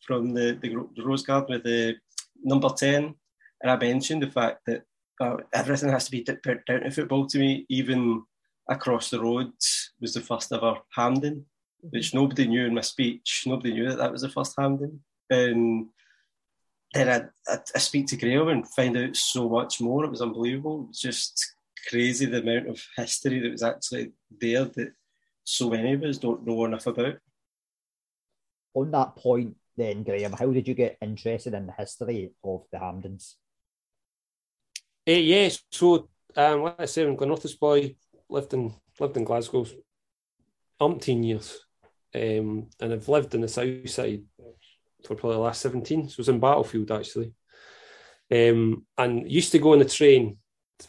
from 0.00 0.32
the, 0.32 0.58
the, 0.62 0.68
the 0.94 1.02
Rose 1.02 1.24
Garden 1.24 1.54
with 1.54 1.64
the 1.64 1.96
number 2.42 2.68
10. 2.68 3.14
And 3.62 3.70
I 3.70 3.76
mentioned 3.76 4.22
the 4.22 4.30
fact 4.30 4.60
that 4.66 4.84
uh, 5.20 5.38
everything 5.52 5.90
has 5.90 6.04
to 6.04 6.10
be 6.10 6.22
put 6.22 6.64
down 6.66 6.80
to 6.80 6.90
football 6.90 7.26
to 7.26 7.38
me. 7.38 7.66
Even 7.68 8.22
across 8.68 9.10
the 9.10 9.20
road 9.20 9.52
was 10.00 10.14
the 10.14 10.20
first 10.20 10.52
ever 10.52 10.76
Hampden, 10.94 11.44
which 11.80 12.14
nobody 12.14 12.46
knew 12.46 12.66
in 12.66 12.74
my 12.74 12.80
speech. 12.80 13.44
Nobody 13.46 13.72
knew 13.72 13.88
that 13.88 13.98
that 13.98 14.12
was 14.12 14.22
the 14.22 14.28
first 14.28 14.54
Hampden. 14.58 15.00
And 15.32 15.88
then 16.92 17.08
I, 17.08 17.52
I, 17.52 17.58
I 17.74 17.78
speak 17.78 18.06
to 18.08 18.16
Graham 18.16 18.48
and 18.48 18.68
find 18.68 18.96
out 18.96 19.16
so 19.16 19.48
much 19.48 19.80
more. 19.80 20.04
It 20.04 20.10
was 20.10 20.22
unbelievable. 20.22 20.82
It 20.82 20.88
was 20.88 21.00
just 21.00 21.54
crazy 21.88 22.26
the 22.26 22.40
amount 22.40 22.68
of 22.68 22.82
history 22.96 23.40
that 23.40 23.52
was 23.52 23.62
actually 23.62 24.12
there 24.40 24.64
that 24.64 24.92
so 25.44 25.70
many 25.70 25.94
of 25.94 26.02
us 26.02 26.18
don't 26.18 26.46
know 26.46 26.64
enough 26.64 26.86
about. 26.86 27.16
On 28.74 28.90
that 28.90 29.16
point, 29.16 29.56
then, 29.76 30.02
Graham, 30.02 30.32
how 30.32 30.50
did 30.50 30.68
you 30.68 30.74
get 30.74 30.98
interested 31.00 31.54
in 31.54 31.66
the 31.66 31.72
history 31.72 32.32
of 32.44 32.64
the 32.70 32.78
Hampdens? 32.78 33.34
Uh, 35.08 35.12
yes, 35.12 35.62
so 35.70 36.08
um, 36.36 36.62
like 36.62 36.80
I 36.80 36.84
said, 36.84 37.06
I'm 37.06 37.16
Glenrothes 37.16 37.58
boy, 37.58 37.96
lived 38.28 38.54
in 38.54 38.72
lived 39.00 39.16
in 39.16 39.24
Glasgow 39.24 39.66
umpteen 40.80 41.24
years, 41.26 41.58
um, 42.14 42.68
and 42.80 42.92
I've 42.92 43.08
lived 43.08 43.34
in 43.34 43.40
the 43.40 43.48
south 43.48 43.90
side 43.90 44.22
for 45.04 45.14
probably 45.14 45.36
the 45.36 45.42
last 45.42 45.60
17. 45.60 46.08
So 46.08 46.14
I 46.14 46.20
was 46.20 46.28
in 46.28 46.40
Battlefield 46.40 46.90
actually, 46.90 47.32
um, 48.30 48.86
and 48.96 49.30
used 49.30 49.52
to 49.52 49.58
go 49.58 49.72
on 49.72 49.78
the 49.78 49.84
train 49.84 50.38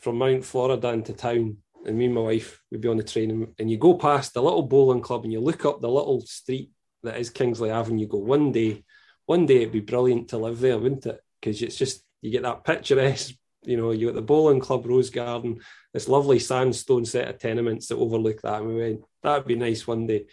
from 0.01 0.17
Mount 0.17 0.45
Florida 0.45 0.89
into 0.89 1.13
town, 1.13 1.57
and 1.85 1.97
me 1.97 2.05
and 2.05 2.15
my 2.15 2.21
wife 2.21 2.61
would 2.71 2.81
be 2.81 2.87
on 2.87 2.97
the 2.97 3.03
train, 3.03 3.31
and, 3.31 3.47
and 3.59 3.69
you 3.69 3.77
go 3.77 3.95
past 3.95 4.33
the 4.33 4.41
little 4.41 4.63
bowling 4.63 5.01
club, 5.01 5.23
and 5.23 5.33
you 5.33 5.39
look 5.39 5.65
up 5.65 5.81
the 5.81 5.89
little 5.89 6.21
street 6.21 6.71
that 7.03 7.17
is 7.17 7.29
Kingsley 7.29 7.69
Avenue. 7.69 8.01
You 8.01 8.07
go 8.07 8.17
one 8.17 8.51
day, 8.51 8.83
one 9.25 9.45
day 9.45 9.57
it'd 9.57 9.71
be 9.71 9.81
brilliant 9.81 10.29
to 10.29 10.37
live 10.37 10.59
there, 10.59 10.77
wouldn't 10.77 11.05
it? 11.05 11.19
Because 11.39 11.61
it's 11.61 11.75
just 11.75 12.03
you 12.21 12.31
get 12.31 12.43
that 12.43 12.63
picturesque 12.63 13.35
you 13.65 13.77
know, 13.77 13.91
you 13.91 14.07
got 14.07 14.15
the 14.15 14.21
bowling 14.21 14.59
club, 14.59 14.85
Rose 14.85 15.09
Garden, 15.09 15.61
this 15.93 16.07
lovely 16.07 16.39
sandstone 16.39 17.05
set 17.05 17.27
of 17.27 17.39
tenements 17.39 17.87
that 17.87 17.97
overlook 17.97 18.41
that. 18.41 18.61
And 18.61 18.67
we 18.67 18.75
went, 18.75 19.01
that'd 19.21 19.47
be 19.47 19.55
nice 19.55 19.87
one 19.87 20.07
day. 20.07 20.25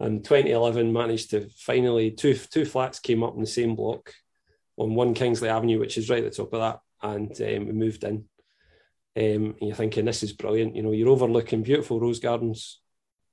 And 0.00 0.24
2011 0.24 0.92
managed 0.92 1.30
to 1.30 1.48
finally 1.56 2.12
two 2.12 2.34
two 2.34 2.64
flats 2.64 3.00
came 3.00 3.24
up 3.24 3.34
in 3.34 3.40
the 3.40 3.46
same 3.46 3.74
block 3.74 4.12
on 4.76 4.94
one 4.94 5.14
Kingsley 5.14 5.48
Avenue, 5.48 5.80
which 5.80 5.98
is 5.98 6.08
right 6.08 6.22
at 6.22 6.30
the 6.30 6.36
top 6.36 6.52
of 6.52 6.60
that, 6.60 6.80
and 7.02 7.30
um, 7.30 7.66
we 7.66 7.72
moved 7.72 8.04
in. 8.04 8.24
Um, 9.16 9.56
and 9.56 9.56
you're 9.60 9.74
thinking 9.74 10.04
this 10.04 10.22
is 10.22 10.32
brilliant. 10.32 10.76
You 10.76 10.84
know, 10.84 10.92
you're 10.92 11.08
overlooking 11.08 11.62
beautiful 11.64 11.98
rose 11.98 12.20
gardens. 12.20 12.80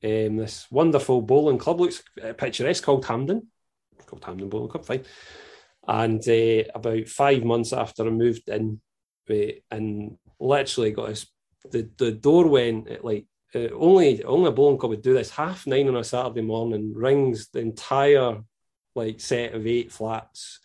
Um, 0.04 0.38
this 0.38 0.66
wonderful 0.72 1.22
bowling 1.22 1.60
club 1.60 1.80
looks 1.80 2.02
uh, 2.24 2.34
picturesque 2.34 2.84
called 2.84 3.06
Hampden, 3.06 3.48
called 4.08 4.24
Hampden 4.24 4.50
Bowling 4.50 4.70
Club, 4.70 4.86
fine. 4.86 5.04
And 5.88 6.28
uh, 6.28 6.64
about 6.74 7.08
five 7.08 7.44
months 7.44 7.74
after 7.74 8.08
I 8.08 8.10
moved 8.10 8.50
in, 8.50 8.82
we, 9.30 9.64
and 9.70 10.18
literally 10.40 10.92
got 10.92 11.10
us 11.10 11.28
the 11.72 11.90
the 11.98 12.12
door 12.12 12.48
went 12.48 12.88
at 12.90 13.06
like 13.06 13.26
uh, 13.56 13.70
only 13.74 14.24
only 14.24 14.50
a 14.50 14.52
bowling 14.52 14.78
club 14.78 14.92
would 14.92 15.02
do 15.02 15.14
this 15.14 15.30
half 15.30 15.66
nine 15.66 15.88
on 15.88 15.96
a 15.96 16.04
Saturday 16.04 16.42
morning 16.42 16.94
rings 16.94 17.50
the 17.50 17.60
entire 17.60 18.42
like 18.96 19.20
set 19.20 19.54
of 19.54 19.66
eight 19.66 19.92
flats. 19.92 20.60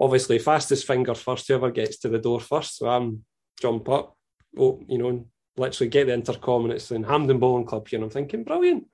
Obviously, 0.00 0.38
fastest 0.38 0.86
finger 0.86 1.14
first, 1.14 1.46
whoever 1.48 1.70
gets 1.70 1.98
to 1.98 2.08
the 2.08 2.18
door 2.18 2.40
first. 2.40 2.78
So 2.78 2.88
I'm 2.88 3.24
jump 3.60 3.88
up, 3.88 4.16
oh, 4.58 4.82
you 4.88 4.98
know, 4.98 5.26
literally 5.56 5.88
get 5.88 6.08
the 6.08 6.14
intercom 6.14 6.64
and 6.64 6.72
it's 6.72 6.90
in 6.90 7.04
Hampden 7.04 7.38
Bowling 7.38 7.64
Club 7.64 7.86
here. 7.86 7.98
And 7.98 8.04
I'm 8.04 8.10
thinking, 8.10 8.42
brilliant. 8.42 8.86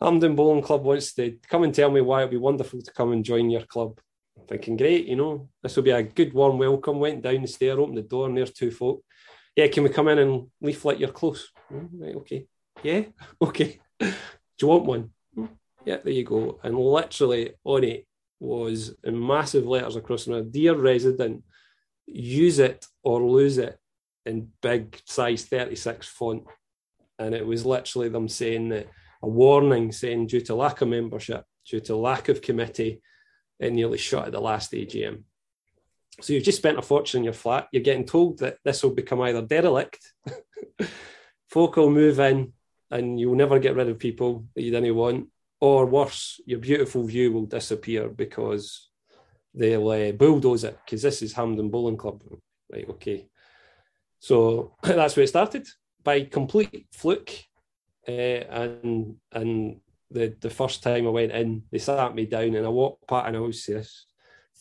Hampden 0.00 0.34
Bowling 0.34 0.62
Club 0.62 0.82
wants 0.82 1.14
to 1.14 1.38
come 1.48 1.62
and 1.62 1.74
tell 1.74 1.90
me 1.90 2.00
why 2.00 2.20
it'd 2.20 2.30
be 2.30 2.36
wonderful 2.36 2.82
to 2.82 2.92
come 2.92 3.12
and 3.12 3.24
join 3.24 3.50
your 3.50 3.62
club 3.62 4.00
thinking, 4.48 4.76
great, 4.76 5.06
you 5.06 5.16
know, 5.16 5.48
this 5.62 5.76
will 5.76 5.82
be 5.82 5.90
a 5.90 6.02
good 6.02 6.32
warm 6.32 6.58
welcome. 6.58 6.98
Went 6.98 7.22
down 7.22 7.42
the 7.42 7.48
stair, 7.48 7.78
opened 7.78 7.98
the 7.98 8.02
door, 8.02 8.26
and 8.26 8.36
there's 8.36 8.52
two 8.52 8.70
folk. 8.70 9.02
Yeah, 9.56 9.68
can 9.68 9.84
we 9.84 9.88
come 9.88 10.08
in 10.08 10.18
and 10.18 10.48
leaflet 10.60 11.00
your 11.00 11.10
clothes? 11.10 11.50
Mm, 11.72 11.88
right, 11.94 12.14
okay. 12.16 12.46
Yeah, 12.82 13.04
okay. 13.42 13.80
Do 13.98 14.12
you 14.60 14.68
want 14.68 14.84
one? 14.84 15.10
Mm, 15.36 15.48
yeah, 15.86 15.96
there 16.04 16.12
you 16.12 16.24
go. 16.24 16.60
And 16.62 16.78
literally 16.78 17.52
on 17.64 17.82
it 17.84 18.06
was 18.38 18.94
in 19.02 19.26
massive 19.26 19.66
letters 19.66 19.96
across 19.96 20.26
the 20.26 20.42
dear 20.42 20.74
resident, 20.74 21.42
use 22.06 22.58
it 22.58 22.86
or 23.02 23.22
lose 23.22 23.56
it 23.56 23.78
in 24.26 24.50
big 24.60 25.00
size 25.06 25.44
36 25.46 26.06
font. 26.06 26.44
And 27.18 27.34
it 27.34 27.46
was 27.46 27.64
literally 27.64 28.10
them 28.10 28.28
saying 28.28 28.68
that 28.68 28.88
a 29.22 29.28
warning 29.28 29.90
saying 29.90 30.26
due 30.26 30.42
to 30.42 30.54
lack 30.54 30.82
of 30.82 30.88
membership, 30.88 31.44
due 31.66 31.80
to 31.80 31.96
lack 31.96 32.28
of 32.28 32.42
committee, 32.42 33.00
it 33.58 33.72
nearly 33.72 33.96
shut 33.96 34.26
at 34.26 34.32
the 34.32 34.40
last 34.40 34.72
AGM. 34.72 35.22
So 36.20 36.32
you've 36.32 36.44
just 36.44 36.58
spent 36.58 36.78
a 36.78 36.82
fortune 36.82 37.18
in 37.18 37.24
your 37.24 37.32
flat. 37.32 37.68
You're 37.72 37.82
getting 37.82 38.06
told 38.06 38.38
that 38.38 38.58
this 38.64 38.82
will 38.82 38.94
become 38.94 39.20
either 39.20 39.42
derelict, 39.42 40.14
folk 41.50 41.76
will 41.76 41.90
move 41.90 42.18
in, 42.20 42.52
and 42.90 43.20
you'll 43.20 43.34
never 43.34 43.58
get 43.58 43.76
rid 43.76 43.88
of 43.88 43.98
people 43.98 44.46
that 44.54 44.62
you 44.62 44.70
didn't 44.70 44.94
want, 44.94 45.28
or 45.60 45.86
worse, 45.86 46.40
your 46.46 46.58
beautiful 46.58 47.04
view 47.04 47.32
will 47.32 47.46
disappear 47.46 48.08
because 48.08 48.90
they'll 49.54 49.88
uh, 49.88 50.12
bulldoze 50.12 50.64
it. 50.64 50.78
Because 50.84 51.02
this 51.02 51.22
is 51.22 51.34
Hampden 51.34 51.70
Bowling 51.70 51.96
Club, 51.96 52.22
right? 52.72 52.88
Okay, 52.90 53.28
so 54.18 54.74
that's 54.82 55.16
where 55.16 55.24
it 55.24 55.28
started 55.28 55.66
by 56.02 56.22
complete 56.22 56.86
fluke, 56.92 57.32
uh, 58.08 58.10
and 58.10 59.16
and 59.32 59.80
the, 60.10 60.34
the 60.40 60.50
first 60.50 60.82
time 60.82 61.06
I 61.06 61.10
went 61.10 61.32
in, 61.32 61.64
they 61.70 61.78
sat 61.78 62.14
me 62.14 62.26
down 62.26 62.54
and 62.54 62.64
I 62.64 62.70
walked 62.70 63.06
past, 63.08 63.26
and 63.26 63.36
I 63.36 63.40
always 63.40 63.64
say 63.64 63.74
this 63.74 64.05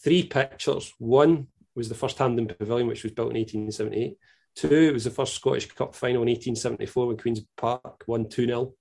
three 0.06 0.24
pictures. 0.24 0.94
One 1.00 1.48
was 1.76 1.90
the 1.90 1.96
first 1.96 2.20
Hampden 2.20 2.48
Pavilion, 2.48 2.88
which 2.88 3.04
was 3.04 3.12
built 3.12 3.32
in 3.32 3.38
1878. 3.38 4.18
Two, 4.56 4.70
it 4.70 4.94
was 4.94 5.04
the 5.04 5.10
first 5.10 5.34
Scottish 5.34 5.68
Cup 5.72 5.96
final 5.96 6.22
in 6.22 6.30
1874 6.30 7.08
when 7.08 7.18
Queen's 7.18 7.42
Park 7.58 8.04
won 8.08 8.30
2 8.30 8.46
0. 8.46 8.74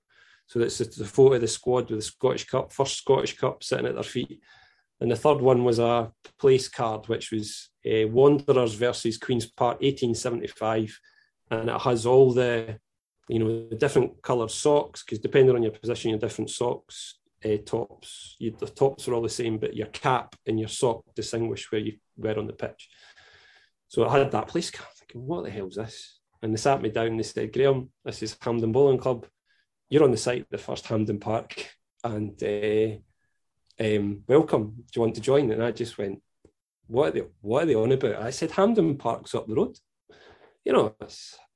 So 0.47 0.59
that's 0.59 0.79
the 0.79 1.05
photo 1.05 1.37
of 1.37 1.41
the 1.41 1.49
squad 1.49 1.91
with 1.91 2.01
the 2.01 2.05
Scottish 2.05 2.47
Cup, 2.47 2.73
first 2.73 2.99
Scottish 2.99 3.39
Cup 3.39 3.65
sitting 3.65 3.87
at 3.87 3.95
their 3.95 4.05
feet. 4.05 4.41
And 5.01 5.11
the 5.11 5.17
third 5.17 5.41
one 5.41 5.65
was 5.65 5.79
a 5.79 6.13
place 6.39 6.69
card, 6.69 7.09
which 7.09 7.33
was 7.33 7.71
uh, 7.87 8.07
Wanderers 8.07 8.75
versus 8.75 9.19
Queen's 9.19 9.47
Park 9.47 9.81
1875. 9.81 11.01
and 11.51 11.71
it 11.71 11.81
has 11.81 12.07
all 12.07 12.33
the 12.33 12.79
you 13.29 13.39
know 13.39 13.67
the 13.71 13.77
different 13.77 14.21
coloured 14.23 14.51
socks 14.51 15.03
because 15.03 15.19
depending 15.19 15.57
on 15.57 15.63
your 15.63 15.73
position, 15.73 16.11
your 16.11 16.19
different 16.19 16.51
socks 16.51 17.19
uh, 17.45 17.57
tops. 17.65 18.37
You, 18.39 18.57
the 18.59 18.67
tops 18.67 19.09
are 19.09 19.15
all 19.15 19.23
the 19.23 19.29
same, 19.29 19.59
but 19.59 19.77
your 19.77 19.89
cap 19.89 20.37
and 20.47 20.59
your 20.59 20.69
sock 20.69 21.03
distinguish 21.15 21.71
where 21.71 21.81
you 21.81 21.95
were 22.17 22.39
on 22.39 22.47
the 22.47 22.53
pitch. 22.53 22.89
So 23.89 24.07
I 24.07 24.19
had 24.19 24.31
that 24.33 24.49
police 24.49 24.71
car 24.71 24.87
thinking, 24.99 25.27
what 25.27 25.45
the 25.45 25.51
hell's 25.51 25.77
this? 25.77 26.19
And 26.43 26.53
they 26.53 26.57
sat 26.59 26.83
me 26.83 26.91
down 26.91 27.07
and 27.07 27.19
they 27.19 27.25
said, 27.25 27.53
Graham, 27.53 27.91
this 28.05 28.23
is 28.23 28.37
Hampden 28.41 28.73
Bowling 28.73 28.99
Club. 28.99 29.27
You're 29.89 30.05
on 30.05 30.11
the 30.11 30.17
site 30.17 30.43
of 30.43 30.49
the 30.51 30.59
first 30.59 30.87
Hampden 30.87 31.21
Park 31.21 31.71
and 32.03 32.43
uh, 32.43 32.97
um, 33.85 34.23
welcome. 34.27 34.75
Do 34.77 34.85
you 34.97 35.03
want 35.03 35.15
to 35.15 35.21
join? 35.21 35.51
And 35.51 35.63
I 35.63 35.71
just 35.71 35.97
went, 35.97 36.21
what 36.87 37.09
are 37.09 37.11
they, 37.13 37.23
what 37.41 37.63
are 37.63 37.67
they 37.67 37.75
on 37.75 37.93
about? 37.93 38.17
I 38.17 38.31
said, 38.31 38.51
Hampden 38.51 38.97
Park's 38.97 39.35
up 39.35 39.47
the 39.47 39.55
road. 39.55 39.79
You 40.65 40.73
know, 40.73 40.97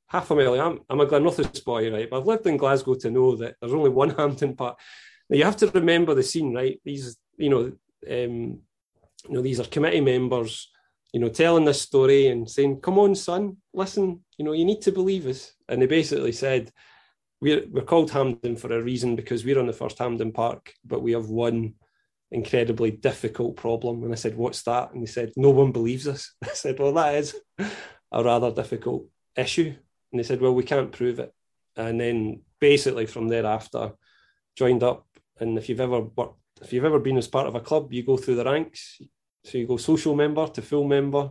half 0.06 0.30
a 0.30 0.34
mile. 0.34 0.60
I'm, 0.60 0.80
I'm 0.88 1.00
a 1.00 1.06
Glenrothes 1.06 1.64
boy, 1.64 1.90
right? 1.90 2.08
But 2.08 2.20
I've 2.20 2.26
lived 2.26 2.46
in 2.46 2.56
Glasgow 2.56 2.94
to 2.94 3.10
know 3.10 3.36
that 3.36 3.56
there's 3.60 3.74
only 3.74 3.90
one 3.90 4.10
Hampden 4.10 4.56
Park. 4.56 4.78
Now 5.28 5.36
you 5.36 5.44
have 5.44 5.56
to 5.58 5.70
remember 5.70 6.14
the 6.14 6.22
scene, 6.22 6.54
right? 6.54 6.80
These, 6.84 7.16
you 7.36 7.50
know, 7.50 7.72
um, 8.10 8.60
you 9.26 9.34
know, 9.34 9.42
these 9.42 9.60
are 9.60 9.64
committee 9.64 10.00
members, 10.00 10.70
you 11.12 11.20
know, 11.20 11.28
telling 11.28 11.64
this 11.64 11.82
story 11.82 12.28
and 12.28 12.48
saying, 12.48 12.80
"Come 12.80 12.98
on, 12.98 13.14
son, 13.14 13.58
listen. 13.72 14.24
You 14.36 14.44
know, 14.44 14.52
you 14.52 14.64
need 14.64 14.82
to 14.82 14.92
believe 14.92 15.26
us." 15.26 15.52
And 15.68 15.82
they 15.82 15.86
basically 15.86 16.32
said, 16.32 16.70
"We're 17.40 17.66
we're 17.68 17.82
called 17.82 18.10
Hampden 18.10 18.56
for 18.56 18.72
a 18.72 18.82
reason 18.82 19.16
because 19.16 19.44
we're 19.44 19.58
on 19.58 19.66
the 19.66 19.72
first 19.72 19.98
Hampden 19.98 20.32
Park, 20.32 20.72
but 20.84 21.02
we 21.02 21.12
have 21.12 21.28
one 21.28 21.74
incredibly 22.30 22.90
difficult 22.90 23.56
problem." 23.56 24.04
And 24.04 24.12
I 24.12 24.16
said, 24.16 24.36
"What's 24.36 24.62
that?" 24.62 24.92
And 24.92 25.02
they 25.02 25.06
said, 25.06 25.32
"No 25.36 25.50
one 25.50 25.72
believes 25.72 26.06
us." 26.06 26.34
I 26.44 26.48
said, 26.48 26.78
"Well, 26.78 26.92
that 26.94 27.14
is 27.16 27.36
a 28.12 28.24
rather 28.24 28.50
difficult 28.50 29.06
issue." 29.36 29.74
And 30.12 30.18
they 30.18 30.24
said, 30.24 30.40
"Well, 30.40 30.54
we 30.54 30.64
can't 30.64 30.92
prove 30.92 31.18
it." 31.18 31.32
And 31.76 32.00
then 32.00 32.42
basically 32.60 33.06
from 33.06 33.28
thereafter, 33.28 33.92
joined 34.56 34.82
up 34.82 35.06
and 35.40 35.58
if 35.58 35.68
you've 35.68 35.80
ever 35.80 36.00
worked, 36.00 36.38
if 36.60 36.72
you've 36.72 36.84
ever 36.84 36.98
been 36.98 37.18
as 37.18 37.28
part 37.28 37.46
of 37.46 37.54
a 37.54 37.60
club, 37.60 37.92
you 37.92 38.02
go 38.02 38.16
through 38.16 38.36
the 38.36 38.44
ranks. 38.44 39.00
So 39.44 39.58
you 39.58 39.66
go 39.66 39.76
social 39.76 40.14
member 40.14 40.46
to 40.48 40.62
full 40.62 40.84
member. 40.84 41.30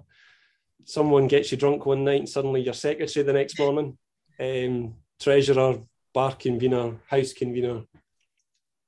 Someone 0.86 1.28
gets 1.28 1.52
you 1.52 1.58
drunk 1.58 1.86
one 1.86 2.04
night, 2.04 2.20
and 2.20 2.30
suddenly 2.30 2.62
you're 2.62 2.74
secretary 2.74 3.26
the 3.26 3.34
next 3.34 3.60
morning, 3.60 3.98
um, 4.40 4.96
treasurer, 5.20 5.80
bar 6.14 6.34
convener, 6.36 6.96
house 7.08 7.34
convener, 7.34 7.84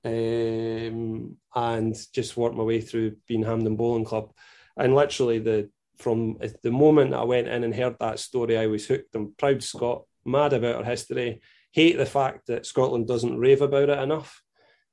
um, 0.05 1.36
and 1.53 1.95
just 2.13 2.38
work 2.38 2.53
my 2.53 2.63
way 2.63 2.79
through 2.79 3.17
being 3.27 3.43
Hampden 3.43 3.75
Bowling 3.75 4.05
Club. 4.05 4.32
And 4.77 4.95
literally, 4.95 5.39
the 5.39 5.69
from 5.97 6.38
the 6.63 6.71
moment 6.71 7.13
I 7.13 7.25
went 7.25 7.49
in 7.49 7.65
and 7.65 7.75
heard 7.75 7.97
that 7.99 8.19
story, 8.19 8.58
I 8.58 8.67
was 8.67 8.88
hooked. 8.88 9.13
I'm 9.13 9.34
proud 9.38 9.62
Scot, 9.62 10.05
mad 10.23 10.53
about 10.53 10.75
our 10.75 10.84
history, 10.86 11.41
hate 11.73 11.97
the 11.97 12.05
fact 12.05 12.47
that 12.47 12.65
Scotland 12.65 13.08
doesn't 13.08 13.38
rave 13.38 13.62
about 13.62 13.89
it 13.89 13.99
enough 13.99 14.41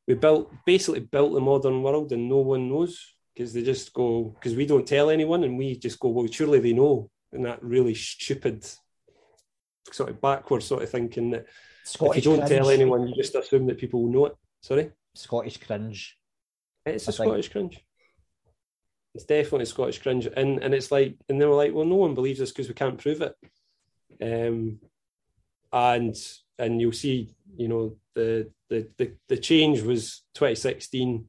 we 0.06 0.14
built 0.14 0.52
basically 0.64 1.00
built 1.00 1.32
the 1.32 1.40
modern 1.40 1.82
world 1.82 2.12
and 2.12 2.28
no 2.28 2.38
one 2.38 2.68
knows 2.68 3.14
because 3.34 3.52
they 3.52 3.62
just 3.62 3.92
go 3.92 4.34
because 4.34 4.54
we 4.54 4.66
don't 4.66 4.86
tell 4.86 5.10
anyone 5.10 5.44
and 5.44 5.58
we 5.58 5.76
just 5.76 5.98
go 6.00 6.08
well 6.08 6.26
surely 6.26 6.60
they 6.60 6.72
know. 6.72 7.10
And 7.32 7.44
that 7.44 7.62
really 7.62 7.94
stupid 7.94 8.64
sort 9.92 10.10
of 10.10 10.20
backward 10.20 10.62
sort 10.62 10.82
of 10.82 10.90
thinking 10.90 11.30
that 11.30 11.46
Scottish 11.84 12.18
if 12.18 12.24
you 12.24 12.30
don't 12.30 12.46
cringe. 12.46 12.50
tell 12.50 12.70
anyone 12.70 13.06
you 13.06 13.14
just 13.14 13.34
assume 13.34 13.66
that 13.66 13.78
people 13.78 14.02
will 14.02 14.12
know 14.12 14.26
it. 14.26 14.36
Sorry? 14.62 14.90
Scottish 15.14 15.58
cringe. 15.58 16.16
It's 16.84 17.06
a 17.08 17.10
I 17.10 17.14
Scottish 17.14 17.48
think. 17.48 17.70
cringe. 17.72 17.84
It's 19.14 19.24
definitely 19.24 19.66
Scottish 19.66 20.00
cringe. 20.00 20.26
And 20.26 20.62
and 20.62 20.74
it's 20.74 20.90
like 20.90 21.16
and 21.28 21.40
they 21.40 21.46
were 21.46 21.54
like 21.54 21.74
well 21.74 21.84
no 21.84 21.96
one 21.96 22.14
believes 22.14 22.40
us 22.40 22.52
because 22.52 22.68
we 22.68 22.74
can't 22.74 22.98
prove 22.98 23.22
it. 23.22 23.34
Um 24.22 24.78
and 25.72 26.14
and 26.58 26.80
you'll 26.80 26.92
see 26.92 27.34
you 27.56 27.68
know 27.68 27.96
the 28.14 28.50
the 28.68 28.88
the, 28.98 29.12
the 29.28 29.36
change 29.36 29.82
was 29.82 30.22
2016 30.34 31.26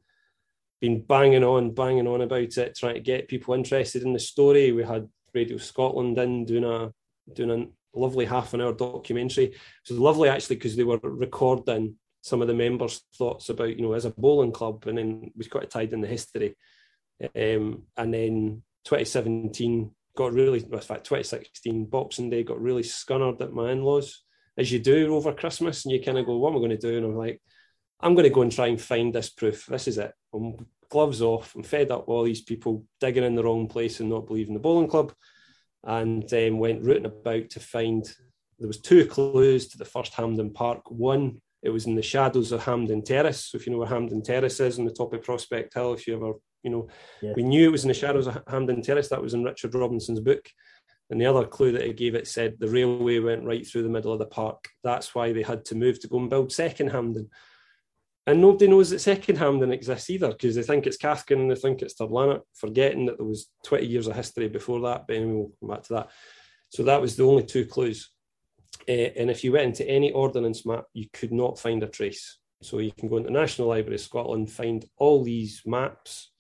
been 0.80 1.02
banging 1.02 1.44
on 1.44 1.74
banging 1.74 2.08
on 2.08 2.22
about 2.22 2.58
it 2.58 2.78
trying 2.78 2.96
to 2.96 3.00
get 3.00 3.28
people 3.28 3.54
interested 3.54 4.04
in 4.04 4.14
the 4.14 4.20
story. 4.20 4.72
We 4.72 4.84
had 4.84 5.10
radio 5.34 5.58
scotland 5.58 6.18
in 6.18 6.46
doing 6.46 6.64
a 6.64 6.92
doing 7.34 7.52
a 7.96 8.00
lovely 8.00 8.26
half 8.26 8.54
an 8.54 8.62
hour 8.62 8.74
documentary. 8.74 9.46
It 9.46 9.56
was 9.90 10.00
lovely 10.00 10.30
actually 10.30 10.58
because 10.58 10.76
they 10.76 10.84
were 10.84 11.00
recording 11.02 11.96
some 12.22 12.42
of 12.42 12.48
the 12.48 12.54
members 12.54 13.04
thoughts 13.18 13.50
about 13.50 13.76
you 13.76 13.82
know 13.82 13.94
as 13.94 14.06
a 14.06 14.12
bowling 14.12 14.52
club 14.52 14.86
and 14.88 14.98
then 14.98 15.32
was 15.36 15.48
quite 15.48 15.70
tied 15.70 15.94
in 15.94 16.02
the 16.02 16.08
history. 16.08 16.56
Um, 17.36 17.84
and 17.96 18.14
then 18.14 18.64
2017 18.86 19.92
got 20.16 20.34
really 20.34 20.60
in 20.60 20.80
fact 20.80 21.06
2016 21.06 21.86
boxing 21.86 22.30
day 22.30 22.44
got 22.44 22.62
really 22.62 22.84
scunnered 22.84 23.42
at 23.42 23.54
my 23.54 23.72
in-laws 23.72 24.24
as 24.58 24.72
you 24.72 24.80
do 24.80 25.16
over 25.16 25.34
Christmas, 25.34 25.86
and 25.86 25.92
you 25.92 26.02
kind 26.02 26.18
of 26.18 26.26
go, 26.26 26.38
"What 26.38 26.50
am 26.50 26.58
I 26.58 26.60
going 26.60 26.72
to 26.72 26.78
do?" 26.78 26.98
And 26.98 27.06
I'm 27.06 27.16
like, 27.16 27.42
"I'm 28.00 28.16
going 28.16 28.24
to 28.24 28.34
go 28.34 28.42
and 28.42 28.52
try 28.52 28.68
and 28.68 28.82
find 28.82 29.14
this 29.14 29.30
proof. 29.30 29.66
This 29.68 29.88
is 29.88 29.98
it. 29.98 30.14
I'm 30.34 30.66
gloves 30.90 31.22
off. 31.22 31.54
I'm 31.54 31.64
fed 31.64 31.92
up 31.92 32.08
with 32.08 32.16
all 32.16 32.24
these 32.24 32.42
people 32.42 32.86
digging 33.02 33.26
in 33.26 33.36
the 33.36 33.44
wrong 33.44 33.68
place 33.68 34.00
and 34.00 34.10
not 34.10 34.26
believing 34.26 34.54
the 34.54 34.60
bowling 34.60 34.88
club." 34.88 35.14
And 35.84 36.32
um, 36.34 36.60
went 36.60 36.84
rooting 36.84 37.06
about 37.06 37.50
to 37.52 37.60
find. 37.60 38.04
There 38.60 38.68
was 38.68 38.82
two 38.82 39.06
clues 39.06 39.68
to 39.70 39.78
the 39.78 39.86
first 39.86 40.14
Hampden 40.16 40.52
Park. 40.52 40.90
One, 40.90 41.42
it 41.62 41.70
was 41.70 41.86
in 41.86 41.96
the 41.96 42.02
shadows 42.02 42.52
of 42.52 42.64
Hampden 42.64 43.04
Terrace. 43.04 43.46
So 43.46 43.58
if 43.58 43.66
you 43.66 43.72
know 43.72 43.80
where 43.80 43.88
Hampden 43.88 44.22
Terrace 44.24 44.60
is 44.60 44.80
on 44.80 44.86
the 44.86 44.92
top 44.92 45.14
of 45.14 45.24
Prospect 45.24 45.74
Hill, 45.74 45.94
if 45.94 46.08
you 46.08 46.16
ever, 46.16 46.34
you 46.64 46.72
know, 46.72 46.88
yeah. 47.22 47.34
we 47.36 47.44
knew 47.44 47.68
it 47.68 47.72
was 47.72 47.84
in 47.84 47.90
the 47.90 47.94
shadows 47.94 48.28
of 48.28 48.42
Hampden 48.48 48.82
Terrace. 48.82 49.10
That 49.10 49.22
was 49.22 49.34
in 49.34 49.44
Richard 49.44 49.76
Robinson's 49.76 50.20
book. 50.20 50.50
And 51.10 51.22
the 51.22 51.26
other 51.26 51.46
clue 51.46 51.72
that 51.72 51.88
it 51.88 51.98
gave 51.98 52.16
it 52.16 52.28
said 52.28 52.58
the 52.60 52.68
railway 52.68 53.20
went 53.20 53.46
right 53.46 53.66
through 53.66 53.84
the 53.84 53.90
middle 53.90 54.12
of 54.12 54.20
the 54.20 54.26
park. 54.26 54.68
That's 54.84 55.16
why 55.16 55.32
they 55.32 55.44
had 55.44 55.64
to 55.66 55.76
move 55.76 56.00
to 56.02 56.08
go 56.08 56.20
and 56.20 56.30
build 56.30 56.52
Second 56.52 56.90
Hampden. 56.90 57.30
And 58.26 58.42
nobody 58.42 58.68
knows 58.68 58.90
that 58.90 59.00
Second 59.00 59.38
Hampden 59.38 59.72
exists 59.72 60.10
either 60.10 60.28
because 60.28 60.56
they 60.56 60.64
think 60.64 60.86
it's 60.86 60.98
Cathkin 60.98 61.40
and 61.40 61.50
they 61.50 61.56
think 61.56 61.82
it's 61.82 61.94
Third 61.94 62.12
Lanark, 62.12 62.44
forgetting 62.54 63.06
that 63.06 63.18
there 63.18 63.26
was 63.26 63.50
20 63.66 63.86
years 63.86 64.08
of 64.08 64.18
history 64.18 64.50
before 64.50 64.82
that. 64.82 65.06
But 65.08 65.16
anyway, 65.16 65.34
we'll 65.34 65.52
come 65.62 65.70
back 65.70 65.84
to 65.84 65.94
that. 65.94 66.10
So 66.70 66.84
that 66.84 67.02
was 67.02 67.16
the 67.16 67.26
only 67.26 67.44
two 67.44 67.66
clues. 67.66 68.10
Uh, 68.88 68.92
and 69.16 69.32
if 69.32 69.46
you 69.46 69.54
went 69.54 69.68
into 69.68 69.90
any 69.90 70.12
ordnance 70.12 70.66
map, 70.66 70.86
you 70.94 71.08
could 71.14 71.32
not 71.32 71.58
find 71.58 71.82
a 71.84 71.88
trace. 71.88 72.38
So 72.62 72.80
you 72.80 72.92
can 72.92 73.08
go 73.08 73.18
into 73.18 73.30
the 73.30 73.40
National 73.40 73.70
Library 73.70 73.96
of 73.96 74.02
Scotland, 74.02 74.52
find 74.52 74.84
all 74.98 75.24
these 75.24 75.62
maps, 75.66 76.32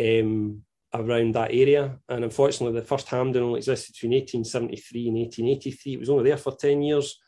um, 0.00 0.62
around 0.94 1.34
that 1.34 1.50
area. 1.50 1.98
And 2.08 2.24
unfortunately, 2.24 2.78
the 2.78 2.86
first 2.86 3.08
Hampden 3.08 3.42
only 3.42 3.58
existed 3.58 3.92
between 3.92 4.12
1873 4.12 5.08
and 5.08 5.16
1883. 5.16 5.92
It 5.92 6.00
was 6.00 6.10
only 6.10 6.24
there 6.24 6.36
for 6.36 6.54
10 6.56 6.82
years. 6.82 7.18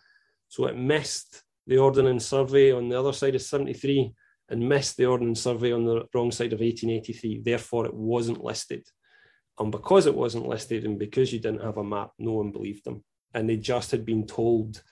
So 0.48 0.66
it 0.66 0.76
missed 0.76 1.42
the 1.66 1.78
Ordnance 1.78 2.26
Survey 2.26 2.72
on 2.72 2.88
the 2.88 2.98
other 2.98 3.12
side 3.12 3.34
of 3.34 3.42
73 3.42 4.12
and 4.48 4.68
missed 4.68 4.96
the 4.96 5.06
Ordnance 5.06 5.40
Survey 5.40 5.72
on 5.72 5.84
the 5.84 6.06
wrong 6.14 6.30
side 6.30 6.52
of 6.52 6.60
1883. 6.60 7.42
Therefore, 7.44 7.86
it 7.86 7.94
wasn't 7.94 8.44
listed. 8.44 8.86
And 9.58 9.72
because 9.72 10.06
it 10.06 10.14
wasn't 10.14 10.46
listed 10.46 10.84
and 10.84 10.98
because 10.98 11.32
you 11.32 11.40
didn't 11.40 11.64
have 11.64 11.78
a 11.78 11.84
map, 11.84 12.12
no 12.18 12.34
one 12.34 12.52
believed 12.52 12.84
them. 12.84 13.02
And 13.34 13.48
they 13.48 13.56
just 13.56 13.90
had 13.90 14.04
been 14.04 14.26
told 14.26 14.82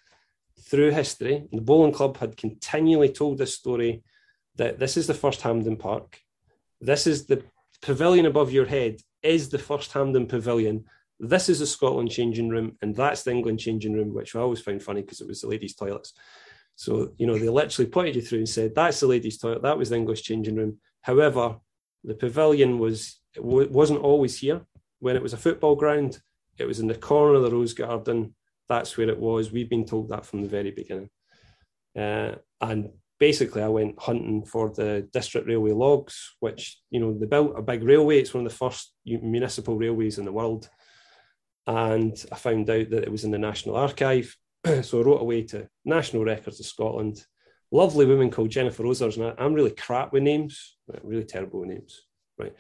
through 0.61 0.91
history, 0.91 1.47
the 1.53 1.61
Bowling 1.61 1.93
Club 1.93 2.17
had 2.17 2.37
continually 2.37 3.11
told 3.11 3.39
this 3.39 3.55
story 3.55 4.03
that 4.57 4.79
this 4.79 4.97
is 4.97 5.07
the 5.07 5.15
first 5.15 5.43
Hampden 5.43 5.77
Park. 5.77 6.19
This 6.81 7.07
is 7.07 7.27
the 7.27 7.45
pavilion 7.85 8.25
above 8.27 8.51
your 8.51 8.65
head 8.65 9.01
is 9.23 9.51
the 9.51 9.59
first 9.59 9.93
Hampden 9.93 10.27
Pavilion. 10.27 10.85
This 11.21 11.49
is 11.49 11.59
the 11.59 11.67
Scotland 11.67 12.11
changing 12.11 12.49
room, 12.49 12.77
and 12.81 12.97
that's 12.97 13.23
the 13.23 13.31
England 13.31 13.61
changing 13.61 13.93
room, 13.93 14.15
which 14.15 14.35
I 14.35 14.41
always 14.41 14.61
found 14.61 14.83
funny 14.83 15.03
because 15.03 15.21
it 15.21 15.29
was 15.29 15.43
the 15.43 15.49
ladies' 15.49 15.77
toilets. 15.77 16.15
So, 16.77 17.13
you 17.19 17.27
know, 17.27 17.39
they 17.39 17.49
literally 17.49 17.91
pointed 17.91 18.17
you 18.17 18.23
through 18.23 18.39
and 18.39 18.49
said, 18.49 18.75
that's 18.75 19.01
the 19.01 19.07
ladies' 19.07 19.39
toilet, 19.39 19.63
that 19.63 19.79
was 19.79 19.91
the 19.91 19.97
English 19.97 20.23
changing 20.23 20.57
room. 20.57 20.79
However, 21.03 21.57
the 22.03 22.15
pavilion 22.15 22.79
was 22.79 23.21
wasn't 23.39 24.01
always 24.01 24.39
here. 24.39 24.63
When 25.01 25.17
it 25.17 25.23
was 25.23 25.33
a 25.33 25.39
football 25.39 25.77
ground, 25.77 26.19
it 26.57 26.67
was 26.67 26.81
in 26.81 26.87
the 26.87 26.95
corner 26.95 27.35
of 27.35 27.43
the 27.43 27.51
rose 27.51 27.75
garden. 27.75 28.35
That's 28.69 28.97
where 28.97 29.09
it 29.09 29.19
was. 29.19 29.53
We've 29.53 29.69
been 29.69 29.85
told 29.85 30.09
that 30.09 30.25
from 30.25 30.43
the 30.43 30.49
very 30.49 30.71
beginning. 30.71 31.11
Uh, 31.97 32.37
and 32.61 32.91
basically 33.25 33.63
I 33.63 33.69
went 33.69 33.99
hunting 33.99 34.45
for 34.45 34.69
the 34.69 35.09
district 35.11 35.49
railway 35.49 35.73
logs, 35.73 36.37
which 36.41 36.79
you 36.91 37.01
know 37.01 37.17
they 37.17 37.25
built 37.25 37.59
a 37.59 37.63
big 37.63 37.83
railway. 37.83 38.19
It's 38.19 38.35
one 38.35 38.45
of 38.45 38.53
the 38.53 38.59
first 38.59 38.93
municipal 39.07 39.79
railways 39.79 40.19
in 40.19 40.27
the 40.27 40.39
world, 40.41 40.69
and 41.67 42.15
I 42.31 42.37
found 42.37 42.69
out 42.69 42.91
that 42.91 43.05
it 43.05 43.11
was 43.11 43.25
in 43.25 43.31
the 43.31 43.39
National 43.39 43.77
Archive. 43.77 44.37
so 44.83 45.01
I 45.01 45.05
wrote 45.05 45.23
away 45.23 45.41
to 45.45 45.67
National 45.87 46.23
Records 46.23 46.61
of 46.61 46.67
Scotland. 46.67 47.25
Lovely 47.71 48.05
woman 48.05 48.31
called 48.31 48.51
Jennifer 48.51 48.83
Rosers, 48.83 49.17
and 49.17 49.35
I, 49.39 49.43
am 49.43 49.55
really 49.55 49.71
crap 49.71 50.13
with 50.13 50.23
names, 50.23 50.77
really 51.03 51.25
terrible 51.25 51.61
with 51.61 51.71
names, 51.71 52.03
right? 52.39 52.55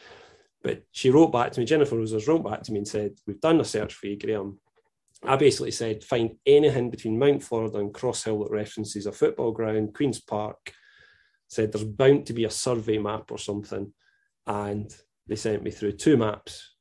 But 0.62 0.85
she 0.92 1.11
wrote 1.11 1.31
back 1.31 1.53
to 1.53 1.61
me. 1.61 1.66
Jennifer 1.66 1.98
Rosers 1.98 2.27
wrote 2.27 2.42
back 2.50 2.62
to 2.62 2.72
me 2.72 2.79
and 2.79 2.88
said, 2.88 3.11
"We've 3.27 3.46
done 3.48 3.61
a 3.61 3.66
search 3.66 3.92
for 3.92 4.07
you, 4.07 4.18
Graham. 4.18 4.61
I 5.26 5.37
basically 5.37 5.70
said 5.70 6.04
find 6.04 6.37
anything 6.44 6.90
between 6.90 7.18
Mount 7.18 7.42
Florida 7.42 7.78
and 7.78 7.94
Cross 7.94 8.24
Hill 8.24 8.40
that 8.40 8.50
references 8.50 9.06
a 9.06 9.12
football 9.12 9.52
ground, 9.52 9.94
Queen's 9.94 10.20
Park. 10.20 10.72
Said 11.48 11.72
there's 11.72 11.84
bound 11.84 12.26
to 12.26 12.32
be 12.32 12.44
a 12.44 12.50
survey 12.50 12.98
map 12.98 13.30
or 13.30 13.38
something, 13.38 13.92
and 14.46 14.94
they 15.26 15.37
sent 15.37 15.62
me 15.62 15.70
through 15.70 15.92
two 15.92 16.16
maps. 16.16 16.74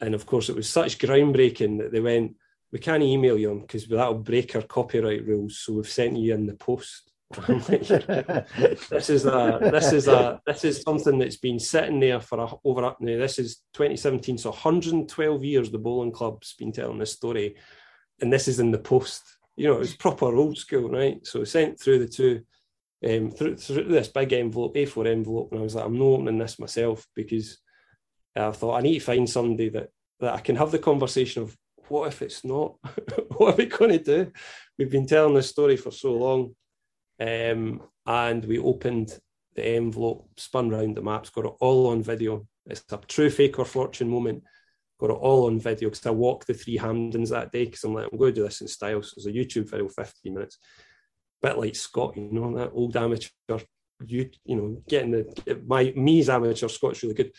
And 0.00 0.14
of 0.14 0.26
course, 0.26 0.48
it 0.48 0.56
was 0.56 0.68
such 0.68 0.98
groundbreaking 0.98 1.78
that 1.78 1.92
they 1.92 2.00
went, 2.00 2.36
we 2.72 2.78
can't 2.78 3.02
email 3.02 3.36
you 3.36 3.58
because 3.60 3.86
that'll 3.86 4.14
break 4.14 4.54
our 4.56 4.62
copyright 4.62 5.26
rules. 5.26 5.58
So 5.58 5.74
we've 5.74 5.88
sent 5.88 6.16
you 6.16 6.34
in 6.34 6.46
the 6.46 6.54
post. 6.54 7.09
this 7.46 9.08
is 9.08 9.24
a 9.24 9.58
this 9.62 9.92
is 9.92 10.08
a 10.08 10.40
this 10.44 10.64
is 10.64 10.82
something 10.82 11.16
that's 11.18 11.36
been 11.36 11.60
sitting 11.60 12.00
there 12.00 12.20
for 12.20 12.40
a, 12.40 12.48
over 12.64 12.84
up 12.84 13.00
now. 13.00 13.16
This 13.18 13.38
is 13.38 13.62
2017, 13.74 14.36
so 14.38 14.50
112 14.50 15.44
years 15.44 15.70
the 15.70 15.78
bowling 15.78 16.10
club's 16.10 16.54
been 16.54 16.72
telling 16.72 16.98
this 16.98 17.12
story, 17.12 17.54
and 18.20 18.32
this 18.32 18.48
is 18.48 18.58
in 18.58 18.72
the 18.72 18.78
post. 18.78 19.22
You 19.56 19.68
know, 19.68 19.80
it's 19.80 19.94
proper 19.94 20.34
old 20.34 20.58
school, 20.58 20.90
right? 20.90 21.24
So 21.24 21.44
sent 21.44 21.78
through 21.78 22.00
the 22.00 22.08
two, 22.08 22.42
um, 23.08 23.30
through, 23.30 23.58
through 23.58 23.84
this 23.84 24.08
big 24.08 24.32
envelope, 24.32 24.74
A4 24.74 25.06
envelope, 25.06 25.52
and 25.52 25.60
I 25.60 25.62
was 25.62 25.76
like, 25.76 25.84
I'm 25.84 25.98
not 25.98 26.04
opening 26.04 26.38
this 26.38 26.58
myself 26.58 27.06
because 27.14 27.58
I 28.34 28.50
thought 28.50 28.78
I 28.78 28.80
need 28.80 28.98
to 28.98 29.04
find 29.04 29.30
somebody 29.30 29.68
that 29.68 29.90
that 30.18 30.34
I 30.34 30.40
can 30.40 30.56
have 30.56 30.72
the 30.72 30.80
conversation 30.80 31.42
of 31.44 31.56
what 31.86 32.08
if 32.08 32.22
it's 32.22 32.44
not? 32.44 32.74
what 33.36 33.54
are 33.54 33.56
we 33.56 33.66
going 33.66 33.92
to 33.92 34.02
do? 34.02 34.32
We've 34.76 34.90
been 34.90 35.06
telling 35.06 35.34
this 35.34 35.48
story 35.48 35.76
for 35.76 35.92
so 35.92 36.12
long. 36.14 36.56
Um, 37.20 37.82
and 38.06 38.44
we 38.44 38.58
opened 38.58 39.18
the 39.54 39.66
envelope, 39.66 40.28
spun 40.36 40.70
round 40.70 40.96
the 40.96 41.02
maps, 41.02 41.30
got 41.30 41.44
it 41.44 41.52
all 41.60 41.88
on 41.88 42.02
video. 42.02 42.46
It's 42.66 42.84
a 42.90 42.96
true 42.98 43.30
fake 43.30 43.58
or 43.58 43.64
fortune 43.64 44.08
moment. 44.08 44.42
Got 44.98 45.10
it 45.10 45.14
all 45.14 45.46
on 45.46 45.58
video 45.58 45.90
because 45.90 46.06
I 46.06 46.10
walked 46.10 46.46
the 46.46 46.54
three 46.54 46.78
Hampdens 46.78 47.30
that 47.30 47.52
day 47.52 47.64
because 47.64 47.84
I'm 47.84 47.94
like, 47.94 48.08
I'm 48.10 48.18
going 48.18 48.34
to 48.34 48.40
do 48.40 48.44
this 48.44 48.60
in 48.60 48.68
style. 48.68 49.02
So 49.02 49.14
it's 49.16 49.26
a 49.26 49.32
YouTube 49.32 49.70
video, 49.70 49.88
15 49.88 50.34
minutes. 50.34 50.58
Bit 51.42 51.58
like 51.58 51.74
Scott, 51.74 52.16
you 52.16 52.28
know, 52.30 52.56
that 52.56 52.72
old 52.74 52.96
amateur, 52.96 53.28
you 54.06 54.30
you 54.44 54.56
know, 54.56 54.82
getting 54.88 55.10
the 55.10 55.62
my 55.66 55.92
me 55.96 56.20
as 56.20 56.28
amateur, 56.28 56.68
Scott's 56.68 57.02
really 57.02 57.14
good. 57.14 57.32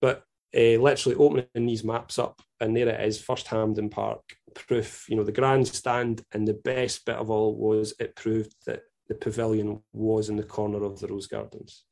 But 0.00 0.22
uh, 0.56 0.80
literally 0.80 1.16
opening 1.16 1.66
these 1.66 1.84
maps 1.84 2.18
up, 2.18 2.40
and 2.58 2.74
there 2.74 2.88
it 2.88 3.06
is, 3.06 3.20
first 3.20 3.48
Hampden 3.48 3.90
Park 3.90 4.22
proof. 4.54 5.04
You 5.10 5.16
know, 5.16 5.24
the 5.24 5.32
grandstand, 5.32 6.22
and 6.32 6.48
the 6.48 6.54
best 6.54 7.04
bit 7.04 7.16
of 7.16 7.28
all 7.28 7.54
was 7.54 7.92
it 8.00 8.16
proved 8.16 8.54
that 8.64 8.80
the 9.08 9.14
pavilion 9.14 9.82
was 9.92 10.28
in 10.28 10.36
the 10.36 10.42
corner 10.42 10.84
of 10.84 11.00
the 11.00 11.06
Rose 11.06 11.26
Gardens, 11.26 11.84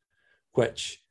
which 0.52 1.02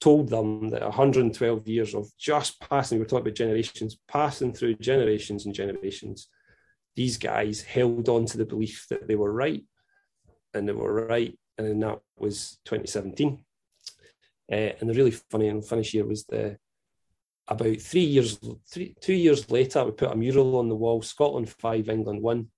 told 0.00 0.28
them 0.28 0.68
that 0.68 0.82
112 0.82 1.68
years 1.68 1.94
of 1.94 2.10
just 2.18 2.60
passing, 2.60 2.98
we 2.98 3.04
are 3.04 3.08
talking 3.08 3.26
about 3.26 3.34
generations, 3.34 3.98
passing 4.08 4.52
through 4.52 4.74
generations 4.74 5.46
and 5.46 5.54
generations, 5.54 6.28
these 6.94 7.16
guys 7.16 7.62
held 7.62 8.08
on 8.08 8.26
to 8.26 8.38
the 8.38 8.44
belief 8.44 8.86
that 8.90 9.06
they 9.08 9.16
were 9.16 9.32
right, 9.32 9.64
and 10.54 10.68
they 10.68 10.72
were 10.72 11.06
right, 11.06 11.38
and 11.58 11.66
then 11.66 11.80
that 11.80 12.00
was 12.18 12.58
2017. 12.64 13.38
Uh, 14.50 14.54
and 14.54 14.88
the 14.88 14.94
really 14.94 15.10
funny 15.10 15.48
and 15.48 15.64
funny 15.64 15.82
year 15.92 16.04
was 16.04 16.24
the 16.26 16.56
about 17.48 17.80
three 17.80 18.04
years, 18.04 18.38
three, 18.68 18.94
two 19.00 19.14
years 19.14 19.50
later, 19.50 19.84
we 19.84 19.92
put 19.92 20.10
a 20.10 20.16
mural 20.16 20.56
on 20.56 20.68
the 20.68 20.74
wall, 20.74 21.00
Scotland 21.02 21.48
five, 21.48 21.88
England 21.88 22.20
one, 22.20 22.48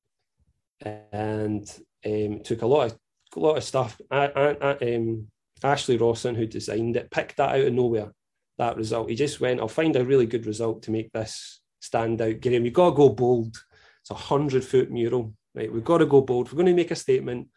and 1.12 1.70
um, 2.04 2.40
took 2.42 2.62
a 2.62 2.66
lot 2.66 2.92
of 2.92 2.98
a 3.36 3.40
lot 3.40 3.56
of 3.56 3.64
stuff. 3.64 4.00
I, 4.10 4.26
I, 4.26 4.94
um, 4.94 5.28
Ashley 5.62 5.96
Rawson, 5.96 6.34
who 6.34 6.46
designed 6.46 6.96
it, 6.96 7.10
picked 7.10 7.36
that 7.36 7.54
out 7.54 7.66
of 7.66 7.72
nowhere. 7.72 8.12
That 8.58 8.76
result, 8.76 9.10
he 9.10 9.14
just 9.14 9.40
went, 9.40 9.60
"I'll 9.60 9.68
find 9.68 9.94
a 9.96 10.04
really 10.04 10.26
good 10.26 10.46
result 10.46 10.82
to 10.84 10.90
make 10.90 11.12
this 11.12 11.60
stand 11.80 12.20
out." 12.20 12.40
Graham, 12.40 12.64
you've 12.64 12.74
got 12.74 12.90
to 12.90 12.96
go 12.96 13.10
bold. 13.10 13.56
It's 14.00 14.10
a 14.10 14.14
hundred 14.14 14.64
foot 14.64 14.90
mural, 14.90 15.34
right? 15.54 15.72
We've 15.72 15.84
got 15.84 15.98
to 15.98 16.06
go 16.06 16.22
bold. 16.22 16.50
We're 16.50 16.56
going 16.56 16.66
to 16.66 16.74
make 16.74 16.90
a 16.90 16.96
statement, 16.96 17.48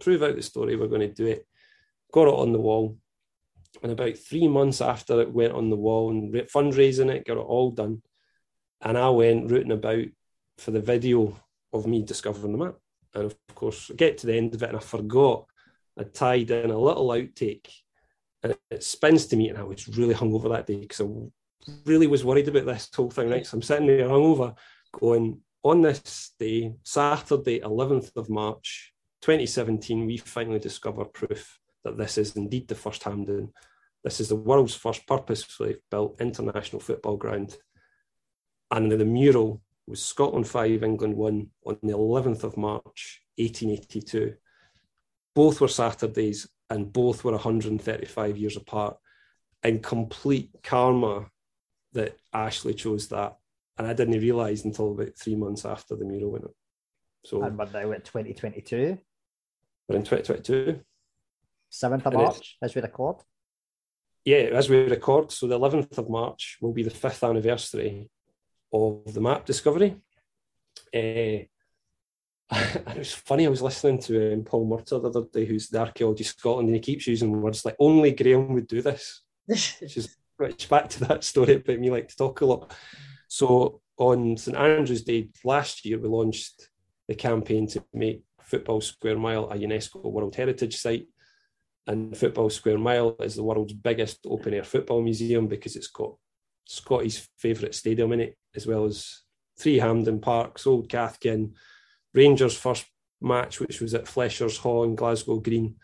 prove 0.00 0.22
out 0.22 0.36
the 0.36 0.42
story. 0.42 0.76
We're 0.76 0.86
going 0.86 1.02
to 1.02 1.12
do 1.12 1.26
it. 1.26 1.46
Got 2.12 2.28
it 2.28 2.34
on 2.34 2.52
the 2.52 2.60
wall, 2.60 2.96
and 3.82 3.92
about 3.92 4.16
three 4.16 4.48
months 4.48 4.80
after 4.80 5.20
it 5.20 5.32
went 5.32 5.52
on 5.52 5.70
the 5.70 5.76
wall 5.76 6.10
and 6.10 6.32
fundraising 6.32 7.10
it, 7.10 7.26
got 7.26 7.36
it 7.36 7.40
all 7.40 7.72
done, 7.72 8.02
and 8.80 8.96
I 8.96 9.10
went 9.10 9.50
rooting 9.50 9.72
about 9.72 10.04
for 10.58 10.70
the 10.70 10.80
video 10.80 11.38
of 11.72 11.86
me 11.86 12.02
discovering 12.02 12.52
the 12.52 12.64
map. 12.64 12.76
And 13.16 13.24
of 13.24 13.36
course, 13.54 13.90
I 13.90 13.94
get 13.94 14.18
to 14.18 14.26
the 14.26 14.36
end 14.36 14.54
of 14.54 14.62
it 14.62 14.68
and 14.68 14.78
I 14.78 14.80
forgot 14.80 15.46
I 15.98 16.04
tied 16.04 16.50
in 16.50 16.70
a 16.70 16.78
little 16.78 17.08
outtake. 17.08 17.68
And 18.42 18.56
it 18.70 18.84
spins 18.84 19.26
to 19.26 19.36
me, 19.36 19.48
and 19.48 19.58
I 19.58 19.62
was 19.62 19.88
really 19.88 20.14
hungover 20.14 20.50
that 20.50 20.66
day 20.66 20.76
because 20.76 21.00
I 21.00 21.06
really 21.84 22.06
was 22.06 22.24
worried 22.24 22.46
about 22.46 22.66
this 22.66 22.88
whole 22.94 23.10
thing, 23.10 23.30
right? 23.30 23.44
So 23.44 23.56
I'm 23.56 23.62
sitting 23.62 23.86
there 23.86 24.06
hungover 24.06 24.54
going, 24.92 25.40
on 25.64 25.80
this 25.80 26.32
day, 26.38 26.74
Saturday, 26.84 27.60
11th 27.60 28.14
of 28.14 28.30
March, 28.30 28.92
2017, 29.22 30.06
we 30.06 30.18
finally 30.18 30.60
discover 30.60 31.04
proof 31.06 31.58
that 31.82 31.96
this 31.96 32.18
is 32.18 32.36
indeed 32.36 32.68
the 32.68 32.76
first 32.76 33.02
Hampden. 33.02 33.52
This 34.04 34.20
is 34.20 34.28
the 34.28 34.36
world's 34.36 34.76
first 34.76 35.04
purposefully 35.08 35.78
built 35.90 36.20
international 36.20 36.80
football 36.80 37.16
ground. 37.16 37.56
And 38.70 38.92
the 38.92 39.04
mural 39.04 39.62
was 39.86 40.04
Scotland 40.04 40.48
5, 40.48 40.82
England 40.82 41.16
1 41.16 41.46
on 41.66 41.78
the 41.82 41.92
11th 41.92 42.44
of 42.44 42.56
March, 42.56 43.22
1882. 43.36 44.34
Both 45.34 45.60
were 45.60 45.68
Saturdays 45.68 46.48
and 46.70 46.92
both 46.92 47.24
were 47.24 47.32
135 47.32 48.36
years 48.36 48.56
apart. 48.56 48.96
In 49.62 49.80
complete 49.80 50.50
karma 50.62 51.26
that 51.92 52.16
Ashley 52.32 52.74
chose 52.74 53.08
that. 53.08 53.36
And 53.78 53.86
I 53.86 53.92
didn't 53.92 54.20
realise 54.20 54.64
until 54.64 54.92
about 54.92 55.16
three 55.18 55.34
months 55.34 55.64
after 55.64 55.96
the 55.96 56.04
mural 56.04 56.30
went 56.30 56.44
up. 56.44 56.54
So, 57.24 57.42
and 57.42 57.58
we're 57.58 57.66
now 57.66 57.92
at 57.92 58.04
2022. 58.04 58.98
We're 59.88 59.96
in 59.96 60.02
2022. 60.02 60.80
7th 61.72 62.06
of 62.06 62.12
March 62.14 62.56
as 62.62 62.74
we 62.74 62.80
record. 62.80 63.16
Yeah, 64.24 64.50
as 64.54 64.70
we 64.70 64.78
record. 64.78 65.32
So 65.32 65.46
the 65.46 65.58
11th 65.58 65.98
of 65.98 66.08
March 66.08 66.58
will 66.60 66.72
be 66.72 66.82
the 66.82 66.90
fifth 66.90 67.22
anniversary 67.22 68.08
of 68.72 69.12
the 69.12 69.20
map 69.20 69.44
discovery. 69.44 69.96
Uh, 70.94 71.46
and 72.50 72.88
it 72.90 72.98
was 72.98 73.12
funny, 73.12 73.46
I 73.46 73.50
was 73.50 73.62
listening 73.62 73.98
to 74.02 74.34
um, 74.34 74.44
Paul 74.44 74.68
Murtagh 74.68 75.02
the 75.02 75.08
other 75.08 75.26
day, 75.32 75.44
who's 75.44 75.68
the 75.68 75.80
Archaeology 75.80 76.24
Scotland, 76.24 76.68
and 76.68 76.76
he 76.76 76.80
keeps 76.80 77.06
using 77.06 77.40
words 77.40 77.64
like 77.64 77.76
only 77.80 78.12
Graham 78.12 78.54
would 78.54 78.68
do 78.68 78.82
this, 78.82 79.22
which 79.46 79.96
is 79.96 80.16
which 80.36 80.68
back 80.68 80.88
to 80.90 81.00
that 81.00 81.24
story 81.24 81.54
about 81.54 81.78
me 81.78 81.90
like 81.90 82.08
to 82.08 82.16
talk 82.16 82.40
a 82.40 82.46
lot. 82.46 82.72
So 83.28 83.80
on 83.96 84.36
St 84.36 84.56
Andrew's 84.56 85.02
Day 85.02 85.30
last 85.44 85.84
year, 85.84 85.98
we 85.98 86.08
launched 86.08 86.68
the 87.08 87.14
campaign 87.14 87.66
to 87.68 87.84
make 87.92 88.22
Football 88.42 88.80
Square 88.80 89.18
Mile 89.18 89.50
a 89.50 89.56
UNESCO 89.56 90.04
World 90.04 90.36
Heritage 90.36 90.76
Site. 90.76 91.06
And 91.88 92.16
Football 92.16 92.50
Square 92.50 92.78
Mile 92.78 93.16
is 93.20 93.36
the 93.36 93.44
world's 93.44 93.72
biggest 93.72 94.20
open 94.26 94.54
air 94.54 94.64
football 94.64 95.02
museum 95.02 95.46
because 95.46 95.76
it's 95.76 95.86
got 95.86 96.14
Scotty's 96.64 97.28
favourite 97.38 97.74
stadium 97.74 98.12
in 98.12 98.20
it, 98.20 98.38
as 98.56 98.66
well 98.66 98.84
as 98.84 99.22
three 99.58 99.78
Hampden 99.78 100.20
Parks, 100.20 100.66
Old 100.66 100.88
Cathkin, 100.88 101.54
Rangers' 102.14 102.56
first 102.56 102.86
match, 103.20 103.60
which 103.60 103.80
was 103.80 103.94
at 103.94 104.06
Flesher's 104.06 104.58
Haugh 104.58 104.84
in 104.84 104.94
Glasgow 104.94 105.38
Green, 105.38 105.76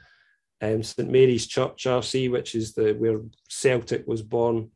um, 0.61 0.83
St 0.83 1.11
Mary's 1.11 1.47
Church 1.47 1.85
RC, 1.85 2.31
which 2.31 2.55
is 2.55 2.75
the 2.75 2.93
where 2.93 3.21
Celtic 3.49 4.07
was 4.07 4.23
born. 4.23 4.71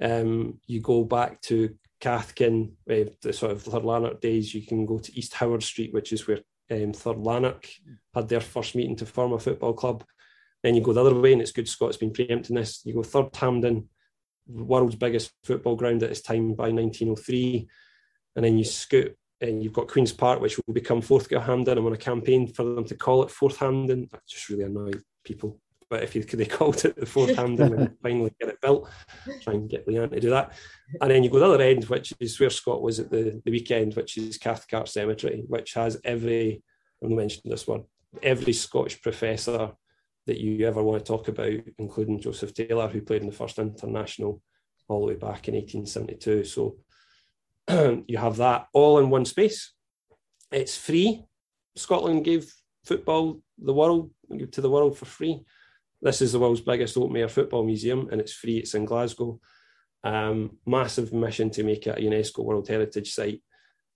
Um, 0.00 0.60
you 0.66 0.80
go 0.80 1.04
back 1.04 1.40
to 1.42 1.74
Cathkin, 2.00 2.72
uh, 2.90 3.10
the 3.22 3.32
sort 3.32 3.52
of 3.52 3.62
Third 3.62 3.84
Lanark 3.84 4.20
days. 4.20 4.54
You 4.54 4.62
can 4.62 4.84
go 4.84 4.98
to 4.98 5.18
East 5.18 5.34
Howard 5.34 5.62
Street, 5.62 5.92
which 5.92 6.12
is 6.12 6.26
where 6.26 6.40
um, 6.70 6.92
Third 6.92 7.18
Lanark 7.18 7.68
had 8.14 8.28
their 8.28 8.40
first 8.40 8.74
meeting 8.74 8.96
to 8.96 9.06
form 9.06 9.32
a 9.32 9.38
football 9.38 9.72
club. 9.72 10.04
Then 10.62 10.74
you 10.74 10.82
go 10.82 10.92
the 10.92 11.00
other 11.00 11.18
way, 11.18 11.32
and 11.32 11.40
it's 11.40 11.52
good 11.52 11.68
Scott's 11.68 11.96
been 11.96 12.12
preempting 12.12 12.56
this. 12.56 12.82
You 12.84 12.94
go 12.94 13.02
Third 13.02 13.34
Hampden, 13.34 13.88
world's 14.48 14.96
biggest 14.96 15.32
football 15.44 15.76
ground 15.76 16.02
at 16.02 16.10
its 16.10 16.20
time 16.20 16.54
by 16.54 16.70
1903. 16.70 17.68
And 18.36 18.44
then 18.44 18.58
you 18.58 18.64
scoot 18.64 19.16
and 19.40 19.62
you've 19.62 19.72
got 19.72 19.88
Queen's 19.88 20.12
Park, 20.12 20.40
which 20.40 20.58
will 20.58 20.74
become 20.74 21.00
Fourth 21.00 21.30
Hampden. 21.30 21.78
I'm 21.78 21.86
on 21.86 21.92
a 21.92 21.98
campaign 21.98 22.46
for 22.46 22.64
them 22.64 22.84
to 22.84 22.94
call 22.94 23.22
it 23.22 23.30
Fourth 23.30 23.58
Hampden. 23.58 24.08
That 24.10 24.26
just 24.26 24.48
really 24.48 24.64
annoyed 24.64 25.02
people. 25.24 25.60
But 25.88 26.02
if 26.02 26.14
you 26.14 26.24
could 26.24 26.38
they 26.40 26.46
called 26.46 26.84
it 26.84 26.96
the 26.96 27.06
Fourth 27.06 27.34
Hampden 27.36 27.74
and 27.74 27.96
finally 28.02 28.32
get 28.40 28.50
it 28.50 28.60
built, 28.60 28.88
try 29.42 29.54
and 29.54 29.68
get 29.68 29.86
Leanne 29.86 30.10
to 30.10 30.20
do 30.20 30.30
that. 30.30 30.52
And 31.00 31.10
then 31.10 31.22
you 31.22 31.30
go 31.30 31.38
the 31.38 31.46
other 31.46 31.62
end, 31.62 31.84
which 31.84 32.12
is 32.20 32.38
where 32.40 32.50
Scott 32.50 32.82
was 32.82 33.00
at 33.00 33.10
the, 33.10 33.40
the 33.44 33.50
weekend, 33.50 33.94
which 33.94 34.16
is 34.16 34.38
Cathcart 34.38 34.88
Cemetery, 34.88 35.44
which 35.46 35.74
has 35.74 36.00
every, 36.04 36.62
I'm 37.02 37.08
going 37.08 37.16
to 37.16 37.22
mention 37.22 37.42
this 37.44 37.66
one, 37.66 37.84
every 38.22 38.52
Scottish 38.52 39.00
professor 39.02 39.72
that 40.26 40.40
you 40.40 40.66
ever 40.66 40.82
want 40.82 41.04
to 41.04 41.06
talk 41.06 41.28
about, 41.28 41.52
including 41.78 42.20
Joseph 42.20 42.52
Taylor, 42.52 42.88
who 42.88 43.00
played 43.00 43.22
in 43.22 43.28
the 43.28 43.34
first 43.34 43.58
international 43.58 44.42
all 44.88 45.00
the 45.00 45.06
way 45.06 45.14
back 45.14 45.48
in 45.48 45.54
1872. 45.54 46.44
So 46.44 46.76
you 48.06 48.18
have 48.18 48.36
that 48.36 48.66
all 48.72 48.98
in 48.98 49.10
one 49.10 49.24
space. 49.24 49.72
It's 50.52 50.76
free. 50.76 51.24
Scotland 51.76 52.24
gave 52.24 52.52
football 52.84 53.40
the 53.58 53.74
world 53.74 54.10
to 54.52 54.60
the 54.60 54.70
world 54.70 54.96
for 54.96 55.04
free. 55.04 55.40
This 56.02 56.22
is 56.22 56.32
the 56.32 56.38
world's 56.38 56.60
biggest 56.60 56.96
open 56.96 57.16
air 57.16 57.28
football 57.28 57.64
museum, 57.64 58.08
and 58.10 58.20
it's 58.20 58.32
free. 58.32 58.58
It's 58.58 58.74
in 58.74 58.84
Glasgow. 58.84 59.40
Um, 60.04 60.58
massive 60.66 61.12
mission 61.12 61.50
to 61.50 61.64
make 61.64 61.86
it 61.86 61.98
a 61.98 62.00
UNESCO 62.00 62.44
World 62.44 62.68
Heritage 62.68 63.12
Site, 63.12 63.42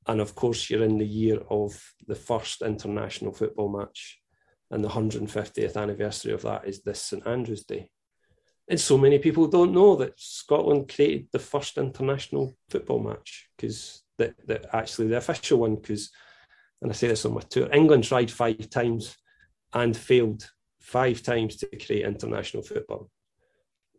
and 0.06 0.20
of 0.20 0.34
course, 0.34 0.68
you're 0.68 0.82
in 0.82 0.98
the 0.98 1.06
year 1.06 1.40
of 1.50 1.80
the 2.08 2.14
first 2.14 2.62
international 2.62 3.32
football 3.32 3.68
match 3.68 4.19
and 4.70 4.84
the 4.84 4.88
150th 4.88 5.76
anniversary 5.76 6.32
of 6.32 6.42
that 6.42 6.66
is 6.66 6.82
this 6.82 7.02
St 7.02 7.26
Andrew's 7.26 7.64
Day. 7.64 7.90
And 8.68 8.78
so 8.78 8.96
many 8.96 9.18
people 9.18 9.48
don't 9.48 9.72
know 9.72 9.96
that 9.96 10.18
Scotland 10.18 10.92
created 10.94 11.26
the 11.32 11.40
first 11.40 11.76
international 11.76 12.56
football 12.68 13.00
match 13.00 13.48
because 13.56 14.04
that, 14.18 14.34
that 14.46 14.66
actually 14.72 15.08
the 15.08 15.16
official 15.16 15.58
one, 15.58 15.74
because, 15.74 16.10
and 16.80 16.90
I 16.90 16.94
say 16.94 17.08
this 17.08 17.24
on 17.24 17.34
my 17.34 17.40
tour, 17.40 17.68
England 17.72 18.04
tried 18.04 18.30
five 18.30 18.70
times 18.70 19.16
and 19.72 19.96
failed 19.96 20.48
five 20.80 21.22
times 21.22 21.56
to 21.56 21.66
create 21.84 22.04
international 22.04 22.62
football. 22.62 23.10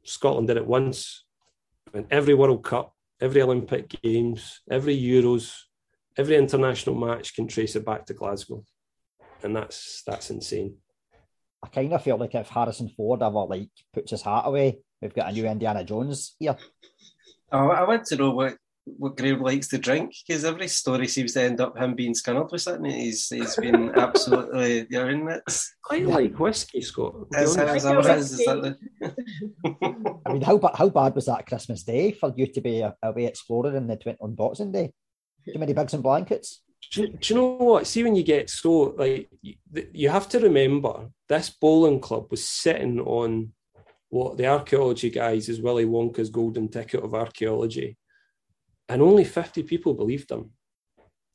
Scotland 0.03 0.47
did 0.47 0.57
it 0.57 0.65
once, 0.65 1.25
and 1.93 2.05
every 2.09 2.33
World 2.33 2.63
Cup, 2.63 2.95
every 3.19 3.41
Olympic 3.41 3.89
Games, 4.01 4.61
every 4.69 4.99
Euros, 4.99 5.53
every 6.17 6.37
international 6.37 6.95
match 6.95 7.35
can 7.35 7.47
trace 7.47 7.75
it 7.75 7.85
back 7.85 8.05
to 8.05 8.13
Glasgow, 8.13 8.63
and 9.43 9.55
that's 9.55 10.03
that's 10.05 10.29
insane. 10.29 10.77
I 11.63 11.67
kind 11.67 11.93
of 11.93 12.03
feel 12.03 12.17
like 12.17 12.33
if 12.35 12.49
Harrison 12.49 12.89
Ford 12.89 13.21
ever 13.21 13.45
like 13.45 13.69
puts 13.93 14.11
his 14.11 14.23
hat 14.23 14.43
away, 14.45 14.79
we've 15.01 15.13
got 15.13 15.29
a 15.29 15.31
new 15.31 15.45
Indiana 15.45 15.83
Jones 15.83 16.35
here. 16.39 16.57
Oh, 17.51 17.69
I 17.69 17.87
want 17.87 18.05
to 18.05 18.15
know 18.15 18.31
what 18.31 18.55
what 18.85 19.15
Graham 19.15 19.41
likes 19.41 19.67
to 19.69 19.77
drink 19.77 20.13
because 20.25 20.43
every 20.43 20.67
story 20.67 21.07
seems 21.07 21.33
to 21.33 21.41
end 21.41 21.61
up 21.61 21.77
him 21.77 21.93
being 21.93 22.13
scunnered 22.13 22.51
with 22.51 22.61
something. 22.61 22.91
He's 22.91 23.29
he's 23.29 23.55
been 23.55 23.91
absolutely 23.95 24.87
you 24.89 25.17
know, 25.17 25.39
it's 25.45 25.75
quite 25.83 26.05
like 26.07 26.39
whiskey, 26.39 26.81
Scott. 26.81 27.13
Is, 27.33 27.55
is, 27.55 27.85
is, 27.85 28.31
is 28.31 28.45
the... 28.45 28.77
I 30.25 30.33
mean, 30.33 30.41
how 30.41 30.59
how 30.73 30.89
bad 30.89 31.15
was 31.15 31.25
that 31.27 31.45
Christmas 31.45 31.83
Day 31.83 32.11
for 32.11 32.33
you 32.35 32.47
to 32.47 32.61
be 32.61 32.83
uh, 32.83 32.91
away 33.03 33.25
exploring 33.25 33.75
in 33.75 33.87
the 33.87 34.17
on 34.19 34.33
Boxing 34.33 34.71
Day? 34.71 34.93
Too 35.45 35.59
many 35.59 35.73
bags 35.73 35.93
and 35.93 36.03
blankets. 36.03 36.61
Do, 36.89 37.07
do, 37.07 37.33
you 37.33 37.35
know 37.35 37.47
what? 37.57 37.87
See, 37.87 38.03
when 38.03 38.15
you 38.15 38.23
get 38.23 38.49
so 38.49 38.95
like 38.97 39.29
you, 39.41 39.55
you 39.93 40.09
have 40.09 40.27
to 40.29 40.39
remember 40.39 41.09
this 41.29 41.49
bowling 41.49 41.99
club 41.99 42.27
was 42.31 42.47
sitting 42.47 42.99
on 42.99 43.53
what 44.09 44.37
the 44.37 44.47
archaeology 44.47 45.09
guys 45.09 45.47
is 45.47 45.61
Willy 45.61 45.85
Wonka's 45.85 46.29
golden 46.29 46.67
ticket 46.67 47.03
of 47.03 47.13
archaeology, 47.13 47.97
and 48.89 49.01
only 49.01 49.23
fifty 49.23 49.63
people 49.63 49.93
believed 49.93 50.29
them. 50.29 50.51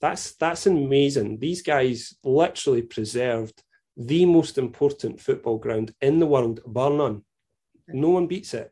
That's 0.01 0.33
that's 0.33 0.67
amazing. 0.67 1.39
These 1.39 1.63
guys 1.63 2.15
literally 2.23 2.83
preserved 2.83 3.63
the 3.97 4.27
most 4.27 4.59
important 4.59 5.21
football 5.21 5.59
ground 5.59 5.95
in 6.03 6.19
the 6.19 6.27
world, 6.27 6.61
bar 6.67 6.91
none. 6.91 7.23
No 7.89 8.11
one 8.11 8.27
beats 8.27 8.53
it, 8.53 8.71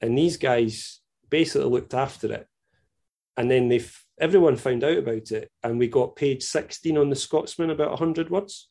and 0.00 0.18
these 0.18 0.36
guys 0.36 1.00
basically 1.30 1.70
looked 1.70 1.94
after 1.94 2.32
it, 2.32 2.46
and 3.36 3.50
then 3.50 3.68
they 3.68 3.80
everyone 4.20 4.56
found 4.56 4.84
out 4.84 4.98
about 4.98 5.30
it, 5.30 5.50
and 5.62 5.78
we 5.78 5.88
got 5.88 6.16
page 6.16 6.42
16 6.42 6.96
on 6.96 7.10
the 7.10 7.16
Scotsman 7.16 7.70
about 7.70 7.90
100 7.90 8.30
words. 8.30 8.68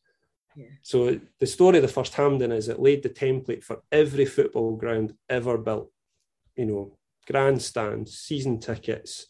Yeah. 0.56 0.68
So 0.84 1.20
the 1.40 1.48
story 1.48 1.78
of 1.78 1.82
the 1.82 1.88
first 1.88 2.14
Hampden 2.14 2.52
is 2.52 2.70
it 2.70 2.80
laid 2.80 3.04
the 3.04 3.10
template 3.10 3.64
for 3.64 3.82
every 3.92 4.26
football 4.26 4.76
ground 4.76 5.14
ever 5.30 5.58
built. 5.58 5.90
You 6.56 6.66
know, 6.66 6.98
grandstands, 7.28 8.20
season 8.20 8.60
tickets, 8.60 9.28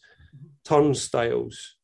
turnstiles. 0.64 1.76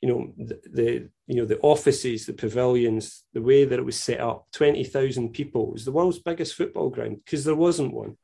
You 0.00 0.08
know 0.08 0.34
the, 0.36 0.60
the 0.72 1.08
you 1.26 1.36
know 1.36 1.46
the 1.46 1.58
offices, 1.60 2.26
the 2.26 2.32
pavilions, 2.32 3.24
the 3.32 3.42
way 3.42 3.64
that 3.64 3.78
it 3.78 3.84
was 3.84 3.98
set 3.98 4.20
up. 4.20 4.46
Twenty 4.52 4.84
thousand 4.84 5.30
people. 5.30 5.68
It 5.68 5.72
was 5.72 5.84
the 5.84 5.92
world's 5.92 6.20
biggest 6.20 6.54
football 6.54 6.90
ground 6.90 7.22
because 7.24 7.44
there 7.44 7.56
wasn't 7.56 7.94
one. 7.94 8.16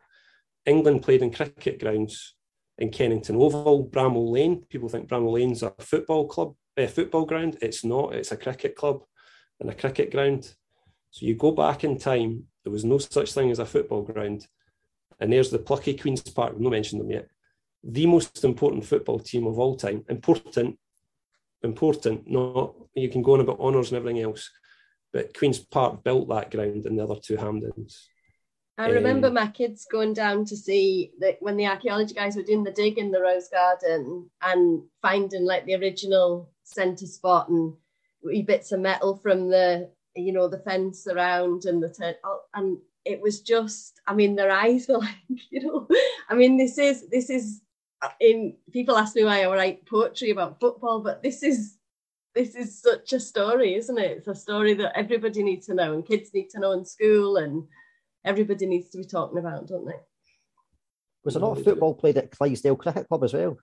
England 0.65 1.03
played 1.03 1.23
in 1.23 1.33
cricket 1.33 1.81
grounds 1.81 2.35
in 2.83 2.91
Kennington 2.91 3.37
Oval, 3.37 3.87
Bramall 3.87 4.33
Lane. 4.33 4.65
People 4.69 4.89
think 4.89 5.09
Bramall 5.09 5.35
Lane's 5.35 5.63
a 5.63 5.73
football 5.79 6.27
club, 6.27 6.57
a 6.77 6.89
football 6.89 7.25
ground. 7.25 7.57
It's 7.63 7.85
not. 7.85 8.13
It's 8.13 8.33
a 8.33 8.37
cricket 8.37 8.75
club 8.75 9.05
and 9.61 9.71
a 9.71 9.75
cricket 9.75 10.11
ground. 10.11 10.53
So 11.11 11.25
you 11.25 11.37
go 11.37 11.53
back 11.53 11.85
in 11.85 11.97
time. 11.97 12.43
There 12.65 12.73
was 12.73 12.85
no 12.85 12.99
such 12.99 13.33
thing 13.33 13.53
as 13.53 13.61
a 13.61 13.67
football 13.67 14.03
ground, 14.03 14.49
and 15.21 15.33
there's 15.33 15.51
the 15.51 15.61
plucky 15.61 15.97
Queens 15.97 16.23
Park. 16.23 16.55
We've 16.55 16.63
not 16.63 16.71
mentioned 16.71 17.01
them 17.01 17.11
yet. 17.13 17.29
The 17.85 18.07
most 18.07 18.43
important 18.43 18.85
football 18.85 19.21
team 19.21 19.47
of 19.47 19.61
all 19.61 19.77
time. 19.77 20.05
Important, 20.09 20.77
important. 21.63 22.29
Not 22.29 22.75
you 22.95 23.09
can 23.09 23.23
go 23.23 23.35
on 23.35 23.41
about 23.41 23.61
honours 23.61 23.93
and 23.93 23.99
everything 23.99 24.23
else, 24.23 24.51
but 25.13 25.39
Queens 25.39 25.61
Park 25.61 26.03
built 26.03 26.29
that 26.31 26.51
ground 26.51 26.85
and 26.87 26.99
the 26.99 27.05
other 27.05 27.21
two 27.23 27.37
Hampdens. 27.37 28.07
I 28.79 28.89
remember 28.89 29.29
um, 29.29 29.35
my 29.35 29.49
kids 29.49 29.87
going 29.91 30.15
down 30.15 30.47
to 30.47 30.57
see 30.57 31.13
that 31.21 31.37
when 31.41 31.57
the 31.57 31.67
archaeology 31.67 32.15
guys 32.15 32.37
were 32.37 32.43
doing 32.43 32.65
the 32.65 32.71
dig 32.71 32.99
in 32.99 33.11
the 33.11 33.21
Rose 33.21 33.49
Garden 33.49 34.31
and 34.41 34.83
finding 35.03 35.45
like 35.45 35.67
the 35.67 35.75
original 35.75 36.51
centre 36.65 37.07
spot 37.07 37.51
and 37.51 37.75
wee 38.25 38.43
bits 38.43 38.73
of 38.73 38.81
metal 38.81 39.17
from 39.17 39.51
the 39.51 39.91
you 40.17 40.33
know 40.33 40.49
the 40.49 40.59
fence 40.59 41.07
around 41.07 41.65
and 41.65 41.83
the 41.83 42.17
oh, 42.25 42.41
and 42.55 42.79
it 43.05 43.21
was 43.21 43.41
just 43.41 44.01
I 44.07 44.15
mean 44.15 44.37
their 44.37 44.51
eyes 44.51 44.87
were 44.89 44.99
like 45.01 45.17
you 45.51 45.61
know 45.61 45.89
I 46.29 46.35
mean 46.35 46.57
this 46.57 46.79
is 46.79 47.09
this 47.11 47.29
is 47.29 47.61
uh, 48.01 48.09
in 48.21 48.57
people 48.73 48.97
ask 48.97 49.15
me 49.15 49.25
why 49.25 49.43
I 49.43 49.55
write 49.55 49.87
poetry 49.87 50.31
about 50.31 50.61
football 50.61 51.01
but 51.01 51.23
this 51.23 51.43
is 51.43 51.77
this 52.35 52.55
is 52.55 52.81
such 52.81 53.13
a 53.13 53.21
story 53.21 53.75
isn't 53.75 53.99
it? 53.99 54.19
It's 54.19 54.29
a 54.29 54.35
story 54.35 54.73
that 54.75 54.97
everybody 54.97 55.43
needs 55.43 55.67
to 55.67 55.75
know 55.75 55.93
and 55.93 56.07
kids 56.07 56.33
need 56.33 56.49
to 56.51 56.61
know 56.61 56.73
in 56.73 56.87
school 56.87 57.37
and 57.37 57.65
everybody 58.25 58.67
needs 58.67 58.91
to 58.91 58.99
be 58.99 59.05
talking 59.05 59.39
about, 59.39 59.67
don't 59.67 59.87
they? 59.87 59.97
Was 61.25 61.37
a 61.37 61.39
lot 61.39 61.57
of 61.57 61.65
football 61.65 61.95
played 61.95 62.17
at 62.17 62.31
Clydesdale 62.31 62.77
Cricket 62.77 63.09
Club 63.09 63.23
as 63.25 63.33
well? 63.33 63.57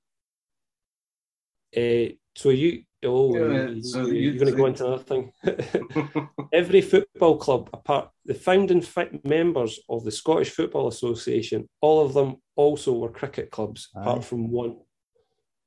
Uh, 1.76 2.16
so 2.36 2.50
you, 2.50 2.84
oh, 3.04 3.36
yeah, 3.36 3.82
so 3.82 4.08
you, 4.08 4.32
are 4.32 4.40
going 4.40 4.52
to 4.52 4.58
go 4.58 4.66
into 4.66 4.86
another 4.86 5.04
thing. 5.04 5.32
Every 6.54 6.82
football 6.82 7.38
club, 7.38 7.70
apart 7.74 8.10
the 8.26 8.34
founding 8.34 8.84
members 9.24 9.80
of 9.90 10.06
the 10.06 10.12
Scottish 10.12 10.52
Football 10.52 10.88
Association, 10.88 11.68
all 11.82 12.06
of 12.06 12.14
them 12.14 12.38
also 12.56 12.94
were 12.94 13.12
cricket 13.12 13.52
clubs, 13.52 13.90
Aye. 13.96 14.02
apart 14.02 14.24
from 14.24 14.50
one. 14.50 14.78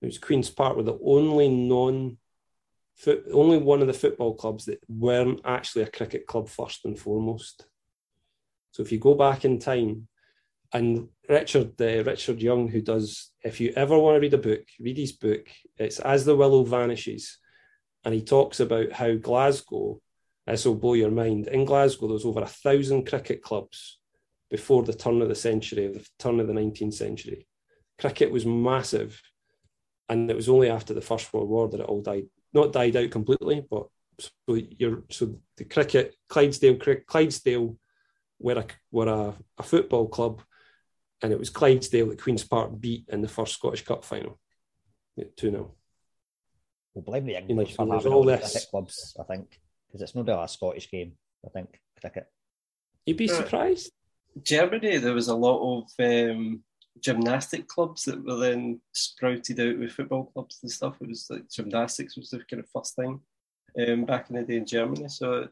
It 0.01 0.07
was 0.07 0.19
Queens 0.19 0.51
Park 0.51 0.77
were 0.77 0.83
the 0.83 0.99
only 1.05 1.49
non, 1.49 2.17
only 3.33 3.59
one 3.59 3.83
of 3.83 3.87
the 3.87 3.93
football 3.93 4.35
clubs 4.35 4.65
that 4.65 4.81
weren't 4.89 5.41
actually 5.45 5.83
a 5.83 5.91
cricket 5.91 6.27
club 6.27 6.49
first 6.49 6.85
and 6.85 6.99
foremost. 6.99 7.67
So 8.73 8.83
if 8.83 8.91
you 8.91 8.99
go 8.99 9.15
back 9.15 9.45
in 9.45 9.59
time, 9.59 10.09
and 10.73 11.09
Richard 11.29 11.81
uh, 11.81 12.03
Richard 12.05 12.41
Young, 12.41 12.69
who 12.69 12.81
does, 12.81 13.31
if 13.43 13.61
you 13.61 13.73
ever 13.77 13.99
want 13.99 14.17
to 14.17 14.21
read 14.21 14.35
a 14.35 14.39
book, 14.39 14.67
read 14.81 14.97
his 14.97 15.13
book. 15.13 15.47
It's 15.77 16.01
As 16.01 16.25
the 16.25 16.35
Willow 16.35 16.65
Vanishes, 16.65 17.39
and 18.05 18.15
he 18.15 18.23
talks 18.23 18.61
about 18.61 18.91
how 18.93 19.15
Glasgow. 19.15 20.01
This 20.47 20.65
will 20.65 20.75
blow 20.75 20.95
your 20.95 21.11
mind. 21.11 21.47
In 21.47 21.65
Glasgow, 21.65 22.09
there 22.09 22.15
was 22.15 22.25
over 22.25 22.41
a 22.41 22.47
thousand 22.47 23.07
cricket 23.07 23.43
clubs 23.43 24.01
before 24.51 24.83
the 24.83 24.93
turn 24.93 25.23
of 25.23 25.29
the 25.29 25.37
century, 25.37 25.87
the 25.87 26.05
turn 26.19 26.41
of 26.41 26.49
the 26.49 26.53
19th 26.53 26.95
century. 26.95 27.47
Cricket 28.01 28.33
was 28.33 28.45
massive, 28.45 29.23
and 30.09 30.29
it 30.29 30.35
was 30.35 30.49
only 30.49 30.69
after 30.69 30.95
the 30.95 31.01
First 31.01 31.33
World 31.33 31.49
War 31.49 31.69
that 31.69 31.81
it 31.81 31.87
all 31.87 32.03
died. 32.03 32.25
Not 32.53 32.73
died 32.73 32.97
out 32.97 33.11
completely, 33.11 33.63
but 33.71 33.87
so 34.19 34.59
so 35.11 35.37
the 35.57 35.65
cricket 35.65 36.15
Clydesdale 36.29 36.77
Clydesdale 37.07 37.77
were 38.43 38.59
a 38.59 38.67
were 38.91 39.09
a, 39.09 39.35
a 39.59 39.63
football 39.63 40.09
club, 40.09 40.43
and 41.23 41.33
it 41.33 41.39
was 41.39 41.51
Clydesdale 41.51 42.09
that 42.09 42.23
Queens 42.23 42.45
Park 42.45 42.79
beat 42.79 43.05
in 43.09 43.23
the 43.23 43.29
first 43.29 43.55
Scottish 43.55 43.85
Cup 43.85 44.05
final, 44.05 44.39
two 45.37 45.51
0 45.51 45.75
We'll 46.95 47.05
blame 47.05 47.25
the 47.25 47.39
English 47.39 47.71
you 47.71 47.77
know, 47.79 47.87
for 47.87 47.97
having 47.97 48.13
all 48.13 48.25
this. 48.25 48.53
cricket 48.53 48.69
clubs, 48.71 49.17
I 49.19 49.23
think, 49.25 49.59
because 49.89 50.03
it's 50.03 50.15
not 50.15 50.27
really 50.27 50.45
a 50.45 50.49
Scottish 50.49 50.91
game. 50.91 51.13
I 51.45 51.49
think 51.49 51.81
cricket. 52.01 52.27
You'd 53.07 53.17
be 53.17 53.29
surprised. 53.29 53.91
Germany, 54.43 54.99
there 54.99 55.15
was 55.15 55.29
a 55.29 55.35
lot 55.35 55.79
of 55.79 55.91
um, 55.99 56.63
gymnastic 57.01 57.67
clubs 57.67 58.05
that 58.05 58.25
were 58.25 58.37
then 58.37 58.81
sprouted 58.93 59.61
out 59.61 59.79
with 59.79 59.93
football 59.93 60.27
clubs 60.27 60.59
and 60.63 60.71
stuff. 60.71 60.97
It 61.01 61.09
was 61.09 61.27
like 61.31 61.51
gymnastics 61.51 62.17
was 62.17 62.31
the 62.31 62.41
kind 62.51 62.63
of 62.63 62.69
first 62.69 62.95
thing 62.95 63.21
um, 63.87 64.05
back 64.05 64.31
in 64.31 64.37
the 64.37 64.43
day 64.43 64.57
in 64.57 64.67
Germany. 64.67 65.09
So 65.09 65.35
uh, 65.35 65.47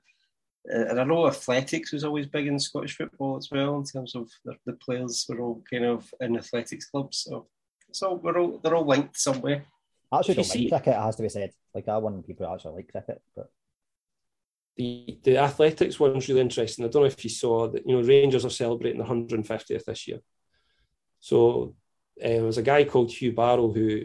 and 0.65 1.01
I 1.01 1.05
know 1.05 1.27
athletics 1.27 1.93
was 1.93 2.05
always 2.05 2.27
big 2.27 2.47
in 2.47 2.59
Scottish 2.59 2.97
football 2.97 3.37
as 3.37 3.51
well, 3.51 3.79
in 3.79 3.85
terms 3.85 4.15
of 4.15 4.31
the, 4.45 4.55
the 4.67 4.75
players 4.75 5.25
were 5.29 5.41
all 5.41 5.63
kind 5.71 5.85
of 5.85 6.13
in 6.21 6.37
athletics 6.37 6.87
clubs. 6.87 7.19
So, 7.29 7.47
so 7.93 8.15
we're 8.15 8.39
all 8.39 8.61
they're 8.63 8.75
all 8.75 8.87
linked 8.87 9.19
somewhere. 9.19 9.65
I 10.13 10.19
actually 10.19 10.35
don't 10.35 10.49
like 10.49 10.69
cricket. 10.69 10.99
It 10.99 11.03
has 11.03 11.17
to 11.17 11.23
be 11.23 11.29
said. 11.29 11.53
Like 11.75 11.89
I 11.89 11.97
want 11.99 12.27
people 12.27 12.53
actually 12.53 12.77
like 12.77 12.93
cricket, 12.93 13.23
but 13.35 13.51
the 14.77 15.19
the 15.23 15.39
athletics 15.39 15.99
one's 15.99 16.29
really 16.29 16.41
interesting. 16.43 16.85
I 16.85 16.89
don't 16.89 17.03
know 17.03 17.07
if 17.07 17.25
you 17.25 17.31
saw 17.31 17.69
that. 17.69 17.87
You 17.87 17.97
know, 17.97 18.07
Rangers 18.07 18.45
are 18.45 18.51
celebrating 18.51 18.99
their 18.99 19.09
150th 19.09 19.85
this 19.85 20.09
year. 20.09 20.21
So 21.21 21.75
uh, 22.23 22.43
was 22.43 22.59
a 22.59 22.63
guy 22.63 22.85
called 22.85 23.13
Hugh 23.13 23.33
Barrow 23.33 23.73
who 23.73 24.03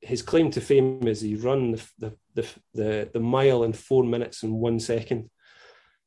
his 0.00 0.20
claim 0.20 0.50
to 0.50 0.60
fame 0.60 1.06
is 1.08 1.22
he 1.22 1.34
run 1.36 1.72
the 1.72 1.88
the 1.98 2.16
the, 2.34 2.48
the, 2.74 3.10
the 3.14 3.20
mile 3.20 3.64
in 3.64 3.72
four 3.72 4.04
minutes 4.04 4.42
and 4.42 4.52
one 4.52 4.78
second 4.80 5.30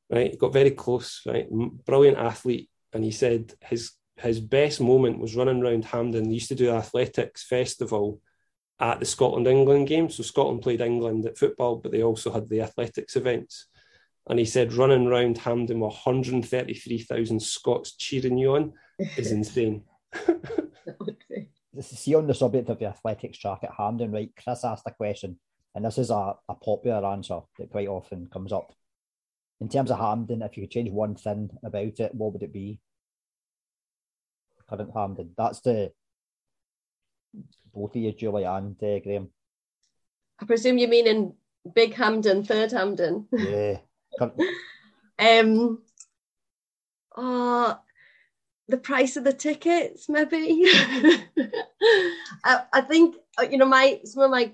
right? 0.10 0.38
Got 0.38 0.54
very 0.54 0.72
close, 0.72 1.22
right? 1.26 1.48
Brilliant 1.86 2.18
athlete. 2.18 2.70
And 2.94 3.04
he 3.04 3.12
said 3.12 3.54
his 3.62 3.92
his 4.18 4.40
best 4.40 4.82
moment 4.82 5.20
was 5.20 5.36
running 5.36 5.62
around 5.62 5.86
Hampden. 5.86 6.26
He 6.26 6.36
used 6.36 6.48
to 6.50 6.56
do 6.56 6.72
athletics 6.72 7.44
festival 7.44 8.20
at 8.80 9.00
the 9.00 9.06
Scotland 9.06 9.48
England 9.48 9.88
game. 9.88 10.10
So 10.10 10.24
Scotland 10.24 10.62
played 10.62 10.82
England 10.82 11.26
at 11.26 11.38
football, 11.38 11.78
but 11.78 11.92
they 11.92 12.04
also 12.04 12.32
had 12.32 12.50
the 12.50 12.62
athletics 12.62 13.16
events. 13.16 13.68
And 14.30 14.40
he 14.40 14.46
said 14.46 14.74
running 14.74 15.08
around 15.08 15.38
Hampden 15.38 15.80
with 15.80 15.94
133,000 15.94 17.42
Scots 17.42 17.96
cheering 17.96 18.38
you 18.38 18.56
on 18.56 18.74
is 19.18 19.32
insane. 19.32 19.84
see 21.82 22.16
on 22.16 22.28
the 22.28 22.34
subject 22.34 22.70
of 22.70 22.80
the 22.80 22.86
athletics 22.86 23.38
track 23.38 23.60
at 23.64 23.72
Hampden, 23.78 24.12
right? 24.12 24.32
Chris 24.42 24.66
asked 24.66 24.84
a 24.88 24.92
question, 24.92 25.40
and 25.76 25.86
this 25.86 25.98
is 25.98 26.10
a, 26.10 26.34
a 26.50 26.56
popular 26.56 27.06
answer 27.08 27.40
that 27.60 27.70
quite 27.70 27.88
often 27.88 28.28
comes 28.28 28.52
up. 28.52 28.74
In 29.60 29.70
terms 29.70 29.90
of 29.90 30.00
Hampden, 30.00 30.42
if 30.44 30.56
you 30.56 30.64
could 30.64 30.72
change 30.72 30.90
one 30.92 31.16
thing 31.16 31.50
about 31.64 32.00
it, 32.00 32.14
what 32.14 32.34
would 32.34 32.44
it 32.44 32.54
be? 32.54 32.80
Current 34.70 34.92
Hampden. 34.94 35.32
That's 35.38 35.62
the 35.62 35.92
both 37.74 37.96
of 37.96 38.02
you, 38.02 38.12
Julie 38.12 38.44
and 38.44 38.76
uh, 38.84 39.00
Graham. 39.00 39.30
I 40.40 40.46
presume 40.46 40.78
you 40.78 40.88
mean 40.88 41.08
in 41.08 41.34
Big 41.74 41.94
Hampden, 41.94 42.44
Third 42.44 42.72
Hampden. 42.72 43.28
Yeah. 43.32 43.78
um. 45.20 45.82
Oh, 47.16 47.80
the 48.68 48.78
price 48.78 49.18
of 49.18 49.24
the 49.24 49.34
tickets, 49.34 50.08
maybe. 50.08 50.64
I, 52.44 52.64
I, 52.74 52.82
think 52.82 53.16
uh, 53.40 53.44
you 53.50 53.58
know 53.58 53.66
my 53.66 54.02
some 54.04 54.24
of 54.24 54.32
my 54.32 54.52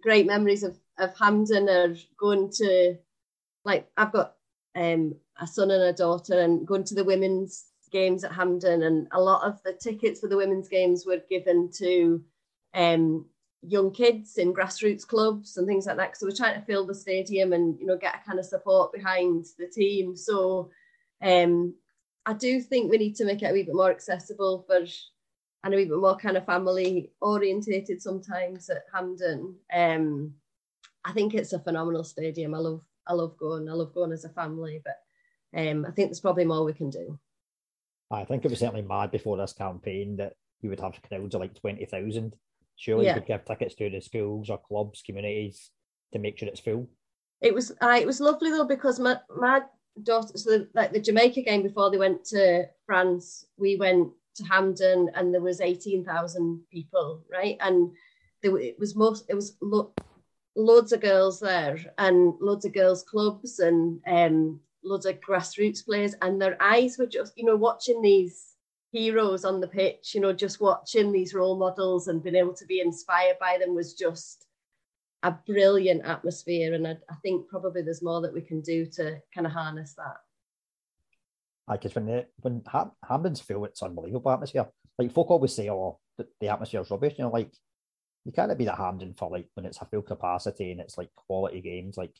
great 0.00 0.26
memories 0.26 0.62
of 0.62 0.78
of 0.98 1.16
Hampden 1.18 1.68
are 1.68 1.94
going 2.18 2.50
to, 2.50 2.96
like 3.64 3.88
I've 3.96 4.12
got 4.12 4.34
um, 4.74 5.14
a 5.40 5.46
son 5.46 5.70
and 5.70 5.82
a 5.82 5.92
daughter, 5.92 6.40
and 6.40 6.66
going 6.66 6.84
to 6.84 6.94
the 6.94 7.04
women's 7.04 7.66
games 7.90 8.24
at 8.24 8.32
Hampden, 8.32 8.82
and 8.82 9.06
a 9.12 9.20
lot 9.20 9.46
of 9.46 9.62
the 9.62 9.72
tickets 9.72 10.20
for 10.20 10.28
the 10.28 10.36
women's 10.36 10.68
games 10.68 11.04
were 11.06 11.22
given 11.28 11.70
to 11.78 12.22
um, 12.74 13.26
young 13.62 13.92
kids 13.92 14.38
in 14.38 14.52
grassroots 14.52 15.06
clubs 15.06 15.56
and 15.56 15.66
things 15.66 15.86
like 15.86 15.96
that. 15.96 16.16
So 16.16 16.26
we're 16.26 16.36
trying 16.36 16.58
to 16.58 16.66
fill 16.66 16.86
the 16.86 16.94
stadium 16.94 17.52
and 17.52 17.78
you 17.78 17.86
know 17.86 17.96
get 17.96 18.16
a 18.16 18.26
kind 18.26 18.38
of 18.38 18.44
support 18.44 18.92
behind 18.92 19.46
the 19.58 19.68
team. 19.68 20.16
So 20.16 20.70
um, 21.22 21.74
I 22.26 22.32
do 22.32 22.60
think 22.60 22.90
we 22.90 22.98
need 22.98 23.16
to 23.16 23.24
make 23.24 23.42
it 23.42 23.50
a 23.50 23.52
wee 23.52 23.62
bit 23.62 23.74
more 23.74 23.90
accessible 23.90 24.64
for 24.66 24.84
and 25.64 25.74
a 25.74 25.76
wee 25.76 25.84
bit 25.84 25.96
more 25.96 26.16
kind 26.16 26.36
of 26.36 26.44
family 26.44 27.12
orientated 27.20 28.02
sometimes 28.02 28.68
at 28.68 28.82
Hampden. 28.92 29.54
Um, 29.72 30.34
I 31.04 31.12
think 31.12 31.34
it's 31.34 31.52
a 31.52 31.58
phenomenal 31.58 32.04
stadium. 32.04 32.54
I 32.54 32.58
love 32.58 32.82
I 33.06 33.14
love 33.14 33.36
going. 33.36 33.68
I 33.68 33.72
love 33.72 33.94
going 33.94 34.12
as 34.12 34.24
a 34.24 34.30
family, 34.30 34.82
but 34.84 34.96
um, 35.58 35.84
I 35.86 35.90
think 35.90 36.08
there's 36.08 36.20
probably 36.20 36.44
more 36.44 36.64
we 36.64 36.72
can 36.72 36.90
do. 36.90 37.18
I 38.10 38.24
think 38.24 38.44
it 38.44 38.50
was 38.50 38.60
certainly 38.60 38.82
mad 38.82 39.10
before 39.10 39.36
this 39.36 39.52
campaign 39.52 40.16
that 40.16 40.34
you 40.60 40.70
would 40.70 40.80
have 40.80 41.00
crowds 41.08 41.34
of 41.34 41.40
like 41.40 41.58
twenty 41.58 41.84
thousand. 41.84 42.34
Surely 42.76 43.04
yeah. 43.04 43.14
you 43.14 43.20
could 43.20 43.28
give 43.28 43.44
tickets 43.44 43.74
to 43.76 43.90
the 43.90 44.00
schools 44.00 44.50
or 44.50 44.58
clubs, 44.58 45.02
communities 45.02 45.70
to 46.12 46.18
make 46.18 46.38
sure 46.38 46.48
it's 46.48 46.60
full. 46.60 46.88
It 47.40 47.54
was 47.54 47.72
uh, 47.80 47.98
it 48.00 48.06
was 48.06 48.20
lovely 48.20 48.50
though 48.50 48.66
because 48.66 48.98
my 48.98 49.18
my 49.36 49.62
daughter, 50.02 50.36
so 50.36 50.50
the, 50.50 50.68
like 50.74 50.92
the 50.92 51.00
Jamaica 51.00 51.42
game 51.42 51.62
before 51.62 51.90
they 51.90 51.98
went 51.98 52.24
to 52.26 52.64
France, 52.86 53.46
we 53.56 53.76
went 53.76 54.12
to 54.36 54.44
Hampden 54.44 55.10
and 55.14 55.32
there 55.32 55.40
was 55.40 55.60
18,000 55.60 56.60
people, 56.70 57.22
right? 57.30 57.56
And 57.60 57.92
there, 58.42 58.56
it 58.58 58.78
was 58.78 58.96
most, 58.96 59.24
it 59.28 59.34
was 59.34 59.56
lo- 59.60 59.92
loads 60.56 60.92
of 60.92 61.00
girls 61.00 61.40
there 61.40 61.78
and 61.98 62.34
loads 62.40 62.64
of 62.64 62.74
girls 62.74 63.02
clubs 63.02 63.58
and 63.58 64.00
um, 64.06 64.60
loads 64.84 65.06
of 65.06 65.20
grassroots 65.20 65.84
players 65.84 66.14
and 66.22 66.40
their 66.40 66.56
eyes 66.60 66.98
were 66.98 67.06
just, 67.06 67.32
you 67.36 67.44
know, 67.44 67.56
watching 67.56 68.02
these 68.02 68.54
heroes 68.92 69.44
on 69.44 69.60
the 69.60 69.68
pitch, 69.68 70.14
you 70.14 70.20
know, 70.20 70.32
just 70.32 70.60
watching 70.60 71.10
these 71.10 71.34
role 71.34 71.58
models 71.58 72.08
and 72.08 72.22
being 72.22 72.36
able 72.36 72.54
to 72.54 72.66
be 72.66 72.80
inspired 72.80 73.38
by 73.40 73.56
them 73.58 73.74
was 73.74 73.94
just 73.94 74.46
a 75.22 75.32
brilliant 75.46 76.04
atmosphere. 76.04 76.74
And 76.74 76.86
I, 76.86 76.96
I 77.10 77.14
think 77.22 77.48
probably 77.48 77.82
there's 77.82 78.02
more 78.02 78.20
that 78.20 78.34
we 78.34 78.42
can 78.42 78.60
do 78.60 78.84
to 78.86 79.18
kind 79.34 79.46
of 79.46 79.52
harness 79.52 79.94
that. 79.94 80.16
I 81.68 81.76
because 81.76 81.94
when 81.94 82.06
the, 82.06 82.26
when 82.40 82.62
Ham- 82.70 82.90
full, 83.36 83.64
it's 83.64 83.82
unbelievable 83.82 84.30
atmosphere. 84.30 84.66
Like 84.98 85.12
folk 85.12 85.30
always 85.30 85.54
say, 85.54 85.70
"Oh, 85.70 86.00
the, 86.18 86.26
the 86.40 86.48
atmosphere 86.48 86.80
is 86.80 86.90
rubbish." 86.90 87.14
You 87.16 87.24
know, 87.24 87.30
like 87.30 87.52
you 88.24 88.32
can't 88.32 88.56
be 88.56 88.64
the 88.64 88.74
Hampden 88.74 89.14
for 89.14 89.30
like 89.30 89.48
when 89.54 89.66
it's 89.66 89.80
a 89.80 89.84
full 89.84 90.02
capacity 90.02 90.70
and 90.70 90.80
it's 90.80 90.96
like 90.96 91.14
quality 91.16 91.60
games. 91.60 91.96
Like 91.96 92.14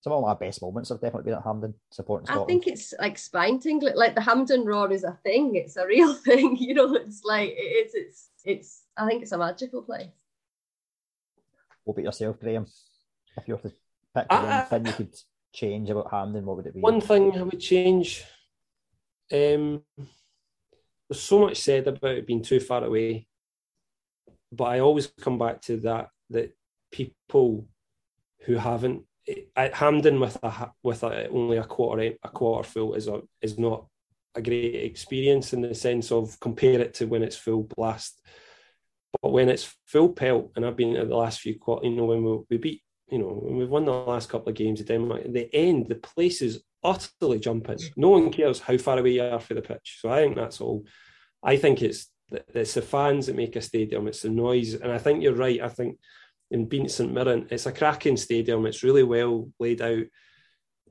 some 0.00 0.12
of 0.12 0.22
my 0.22 0.34
best 0.34 0.62
moments 0.62 0.88
have 0.88 1.00
definitely 1.00 1.30
been 1.30 1.38
at 1.38 1.44
Hampden 1.44 1.74
supporting 1.90 2.26
Scotland. 2.26 2.44
I 2.44 2.52
think 2.52 2.66
it's 2.66 2.94
like 2.98 3.18
spine 3.18 3.58
tingling. 3.60 3.96
Like 3.96 4.14
the 4.14 4.20
Hampden 4.20 4.64
Roar 4.64 4.92
is 4.92 5.04
a 5.04 5.18
thing. 5.22 5.54
It's 5.54 5.76
a 5.76 5.86
real 5.86 6.14
thing. 6.26 6.56
You 6.56 6.74
know, 6.74 6.94
it's 6.94 7.24
like 7.24 7.50
it 7.50 7.86
is. 7.86 7.94
It's 7.94 8.28
it's. 8.44 8.82
I 8.96 9.06
think 9.08 9.22
it's 9.22 9.32
a 9.32 9.38
magical 9.38 9.82
place. 9.82 10.08
What 11.84 11.94
about 11.94 12.04
yourself, 12.04 12.40
Graham? 12.40 12.66
If 13.36 13.46
you 13.46 13.54
were 13.54 13.60
to 13.60 13.74
pick 14.14 14.26
uh, 14.30 14.66
one 14.68 14.82
thing 14.82 14.86
you 14.86 14.92
could 14.92 15.16
change 15.52 15.90
about 15.90 16.10
Hampden, 16.10 16.44
what 16.44 16.56
would 16.56 16.66
it 16.66 16.74
be? 16.74 16.80
One 16.80 17.00
thing 17.00 17.36
I 17.38 17.42
would 17.42 17.60
change. 17.60 18.24
Um, 19.32 19.82
there's 21.08 21.20
so 21.20 21.40
much 21.40 21.58
said 21.58 21.86
about 21.86 22.10
it 22.10 22.26
being 22.26 22.42
too 22.42 22.60
far 22.60 22.84
away, 22.84 23.28
but 24.52 24.64
I 24.64 24.80
always 24.80 25.08
come 25.20 25.38
back 25.38 25.62
to 25.62 25.78
that 25.78 26.08
that 26.30 26.56
people 26.92 27.66
who 28.44 28.56
haven't 28.56 29.04
at 29.56 29.74
Hampden 29.74 30.20
with 30.20 30.38
a 30.42 30.72
with 30.82 31.02
a, 31.02 31.28
only 31.28 31.56
a 31.56 31.64
quarter 31.64 32.12
a 32.22 32.28
quarter 32.28 32.68
full 32.68 32.94
is 32.94 33.08
a 33.08 33.22
is 33.40 33.58
not 33.58 33.86
a 34.34 34.42
great 34.42 34.74
experience 34.74 35.52
in 35.52 35.62
the 35.62 35.74
sense 35.74 36.12
of 36.12 36.38
compare 36.40 36.80
it 36.80 36.94
to 36.94 37.06
when 37.06 37.22
it's 37.22 37.36
full 37.36 37.62
blast 37.76 38.20
but 39.22 39.30
when 39.30 39.48
it's 39.48 39.74
full 39.86 40.10
pelt, 40.10 40.52
and 40.56 40.64
I've 40.64 40.76
been 40.76 40.96
at 40.96 41.08
the 41.08 41.16
last 41.16 41.40
few 41.40 41.58
quarters, 41.58 41.88
you 41.90 41.96
know, 41.96 42.04
when 42.04 42.22
we, 42.22 42.38
we 42.50 42.56
beat, 42.58 42.82
you 43.10 43.18
know, 43.18 43.28
when 43.28 43.56
we've 43.56 43.68
won 43.68 43.84
the 43.84 43.92
last 43.92 44.28
couple 44.28 44.48
of 44.48 44.56
games 44.56 44.80
at 44.80 44.88
Denmark, 44.88 45.22
the 45.32 45.54
end, 45.54 45.86
the 45.88 45.96
place 45.96 46.42
is 46.42 46.62
utterly 46.82 47.38
jumping. 47.38 47.78
No 47.96 48.10
one 48.10 48.30
cares 48.30 48.60
how 48.60 48.76
far 48.78 48.98
away 48.98 49.10
you 49.10 49.22
are 49.22 49.40
for 49.40 49.54
the 49.54 49.62
pitch. 49.62 49.98
So 50.00 50.10
I 50.10 50.22
think 50.22 50.36
that's 50.36 50.60
all. 50.60 50.84
I 51.42 51.56
think 51.56 51.82
it's 51.82 52.08
it's 52.30 52.74
the 52.74 52.82
fans 52.82 53.26
that 53.26 53.36
make 53.36 53.56
a 53.56 53.60
stadium. 53.60 54.08
It's 54.08 54.22
the 54.22 54.30
noise, 54.30 54.74
and 54.74 54.90
I 54.90 54.98
think 54.98 55.22
you're 55.22 55.34
right. 55.34 55.60
I 55.60 55.68
think 55.68 55.98
in 56.50 56.66
being 56.66 56.88
St 56.88 57.12
Mirren, 57.12 57.46
it's 57.50 57.66
a 57.66 57.72
cracking 57.72 58.16
stadium. 58.16 58.66
It's 58.66 58.82
really 58.82 59.02
well 59.02 59.50
laid 59.58 59.82
out, 59.82 60.04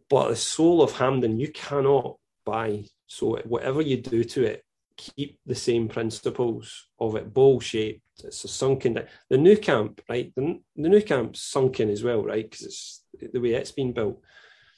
but 0.10 0.30
the 0.30 0.36
soul 0.36 0.82
of 0.82 0.94
Hampden, 0.94 1.40
you 1.40 1.52
cannot 1.52 2.18
buy. 2.46 2.86
So 3.08 3.38
whatever 3.46 3.82
you 3.82 4.02
do 4.02 4.24
to 4.24 4.44
it, 4.44 4.64
keep 4.98 5.40
the 5.46 5.56
same 5.56 5.88
principles 5.88 6.88
of 7.00 7.16
it, 7.16 7.34
bowl 7.34 7.60
shaped. 7.60 8.02
It's 8.24 8.44
a 8.44 8.48
sunken. 8.48 9.00
The 9.30 9.38
Nou 9.38 9.58
Camp, 9.58 10.02
right? 10.10 10.32
The, 10.36 10.60
the 10.76 10.90
Nou 10.90 11.02
Camp's 11.02 11.42
sunken 11.42 11.90
as 11.90 12.04
well, 12.04 12.24
right? 12.24 12.50
Because 12.50 12.66
it's 12.66 13.34
the 13.34 13.40
way 13.40 13.54
it's 13.54 13.72
been 13.72 13.94
built. 13.94 14.22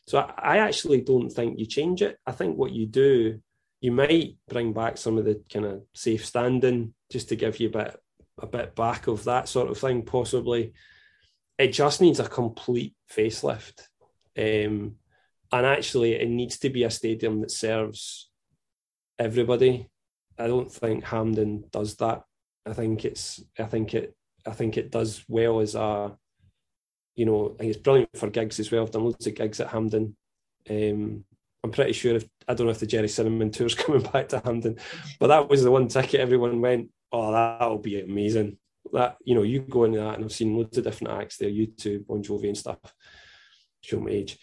So 0.08 0.20
I, 0.20 0.55
I, 0.55 0.58
actually 0.60 1.01
don't 1.01 1.30
think 1.30 1.60
you 1.60 1.66
change 1.66 2.01
it. 2.01 2.18
I 2.26 2.32
think 2.32 2.58
what 2.58 2.72
you 2.72 2.88
do, 2.88 3.41
you 3.82 3.91
might 3.91 4.38
bring 4.49 4.73
back 4.73 4.97
some 4.97 5.17
of 5.17 5.25
the 5.25 5.41
kind 5.51 5.65
of 5.65 5.84
safe 5.93 6.25
standing 6.25 6.93
just 7.11 7.30
to 7.30 7.36
give 7.36 7.59
you 7.59 7.69
a 7.69 7.71
bit 7.71 7.97
a 8.39 8.47
bit 8.47 8.75
back 8.75 9.07
of 9.07 9.23
that 9.23 9.49
sort 9.49 9.69
of 9.69 9.78
thing, 9.78 10.03
possibly. 10.03 10.73
It 11.57 11.69
just 11.69 12.01
needs 12.01 12.19
a 12.19 12.28
complete 12.28 12.93
facelift. 13.11 13.82
Um, 14.38 14.95
and 15.51 15.65
actually, 15.65 16.13
it 16.13 16.30
needs 16.30 16.59
to 16.59 16.69
be 16.69 16.84
a 16.84 16.91
stadium 16.91 17.41
that 17.41 17.49
serves 17.49 18.30
everybody 19.17 19.89
I 20.39 20.47
don't 20.47 20.71
think 20.71 21.03
Hampden 21.03 21.65
does 21.71 21.95
that. 21.95 22.23
I 22.65 22.73
think 22.73 23.05
it's 23.05 23.43
I 23.57 23.63
think 23.63 23.93
it 23.93 24.15
I 24.45 24.51
think 24.51 24.78
it 24.78 24.91
does 24.91 25.23
well 25.28 25.59
as 25.59 25.75
a 25.75 26.15
you 27.15 27.25
know, 27.25 27.55
I 27.55 27.57
think 27.57 27.69
it's 27.71 27.82
brilliant 27.82 28.09
for 28.15 28.30
gigs 28.30 28.59
as 28.59 28.71
well. 28.71 28.84
I've 28.84 28.91
done 28.91 29.05
loads 29.05 29.25
of 29.25 29.34
gigs 29.34 29.59
at 29.59 29.69
Hampden 29.69 30.15
Um, 30.69 31.25
I'm 31.63 31.71
pretty 31.71 31.93
sure 31.93 32.15
if 32.15 32.28
I 32.48 32.54
don't 32.54 32.68
know 32.68 32.72
if 32.72 32.80
the 32.80 32.86
Gerry 32.86 33.08
Cinnamon 33.08 33.52
tour's 33.52 33.76
coming 33.76 34.02
back 34.02 34.30
to 34.30 34.41
Hampden, 34.43 34.78
but 35.20 35.28
that 35.28 35.50
was 35.50 35.64
the 35.64 35.72
one 35.72 35.88
ticket 35.88 36.20
everyone 36.20 36.62
went, 36.62 36.89
Oh, 37.12 37.32
that'll 37.32 37.78
be 37.78 38.02
amazing. 38.02 38.58
That 38.93 39.18
you 39.24 39.36
know, 39.36 39.43
you 39.43 39.60
go 39.60 39.84
into 39.84 40.00
that 40.00 40.16
and 40.16 40.26
I've 40.26 40.32
seen 40.32 40.56
loads 40.56 40.78
of 40.78 40.84
different 40.84 41.22
acts 41.22 41.38
there, 41.38 41.50
U2, 41.50 42.08
Bon 42.08 42.24
Jovi 42.24 42.48
and 42.48 42.58
stuff. 42.58 42.80
Show 43.82 44.00
my 44.00 44.12
age. 44.12 44.38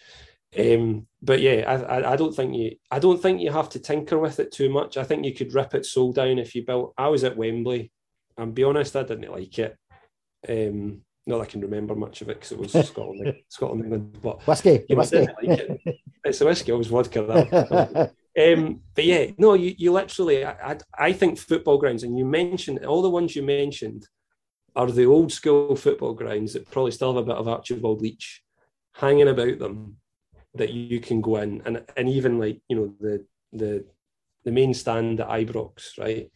Um, 0.57 1.07
but 1.21 1.41
yeah, 1.41 1.63
I, 1.67 2.13
I 2.13 2.15
don't 2.15 2.33
think 2.33 2.55
you 2.55 2.75
I 2.89 2.99
don't 2.99 3.21
think 3.21 3.41
you 3.41 3.51
have 3.51 3.69
to 3.69 3.79
tinker 3.79 4.17
with 4.17 4.39
it 4.39 4.51
too 4.51 4.69
much. 4.69 4.97
I 4.97 5.03
think 5.03 5.25
you 5.25 5.33
could 5.33 5.53
rip 5.53 5.73
it 5.73 5.85
soul 5.85 6.13
down 6.13 6.39
if 6.39 6.55
you 6.55 6.65
built. 6.65 6.93
I 6.97 7.09
was 7.09 7.23
at 7.23 7.35
Wembley, 7.35 7.91
and 8.37 8.53
be 8.53 8.63
honest, 8.63 8.95
I 8.95 9.03
didn't 9.03 9.31
like 9.31 9.59
it. 9.59 9.77
Um, 10.47 11.01
not 11.27 11.41
I 11.41 11.45
can 11.45 11.61
remember 11.61 11.95
much 11.95 12.21
of 12.21 12.29
it 12.29 12.39
because 12.39 12.51
it 12.51 12.59
was 12.59 12.71
Scotland, 12.87 13.35
Scotland, 13.49 13.83
England. 13.83 14.17
But 14.21 14.45
whiskey, 14.45 14.85
you 14.87 14.95
whiskey. 14.95 15.19
Like 15.19 15.59
it. 15.59 15.81
It's 16.23 16.41
a 16.41 16.45
whiskey. 16.45 16.71
I 16.71 16.75
was 16.75 16.87
vodka. 16.87 18.11
um, 18.39 18.81
but 18.93 19.05
yeah, 19.05 19.27
no, 19.37 19.53
you, 19.53 19.73
you 19.77 19.91
literally. 19.91 20.45
I, 20.45 20.71
I, 20.71 20.77
I 20.97 21.13
think 21.13 21.39
football 21.39 21.77
grounds, 21.77 22.03
and 22.03 22.17
you 22.17 22.25
mentioned 22.25 22.85
all 22.85 23.01
the 23.01 23.09
ones 23.09 23.35
you 23.35 23.43
mentioned 23.43 24.07
are 24.75 24.91
the 24.91 25.05
old 25.05 25.31
school 25.31 25.75
football 25.75 26.13
grounds 26.13 26.53
that 26.53 26.69
probably 26.69 26.91
still 26.91 27.15
have 27.15 27.23
a 27.23 27.25
bit 27.25 27.37
of 27.37 27.47
Archibald 27.47 28.01
Leitch 28.01 28.43
hanging 28.93 29.27
about 29.27 29.59
them 29.59 29.97
that 30.53 30.71
you 30.71 30.99
can 30.99 31.21
go 31.21 31.37
in 31.37 31.61
and 31.65 31.83
and 31.97 32.09
even 32.09 32.39
like 32.39 32.61
you 32.69 32.75
know 32.75 32.93
the 32.99 33.25
the 33.51 33.85
the 34.43 34.51
main 34.51 34.73
stand 34.73 35.19
at 35.19 35.27
Ibrox, 35.27 35.97
right? 35.97 36.31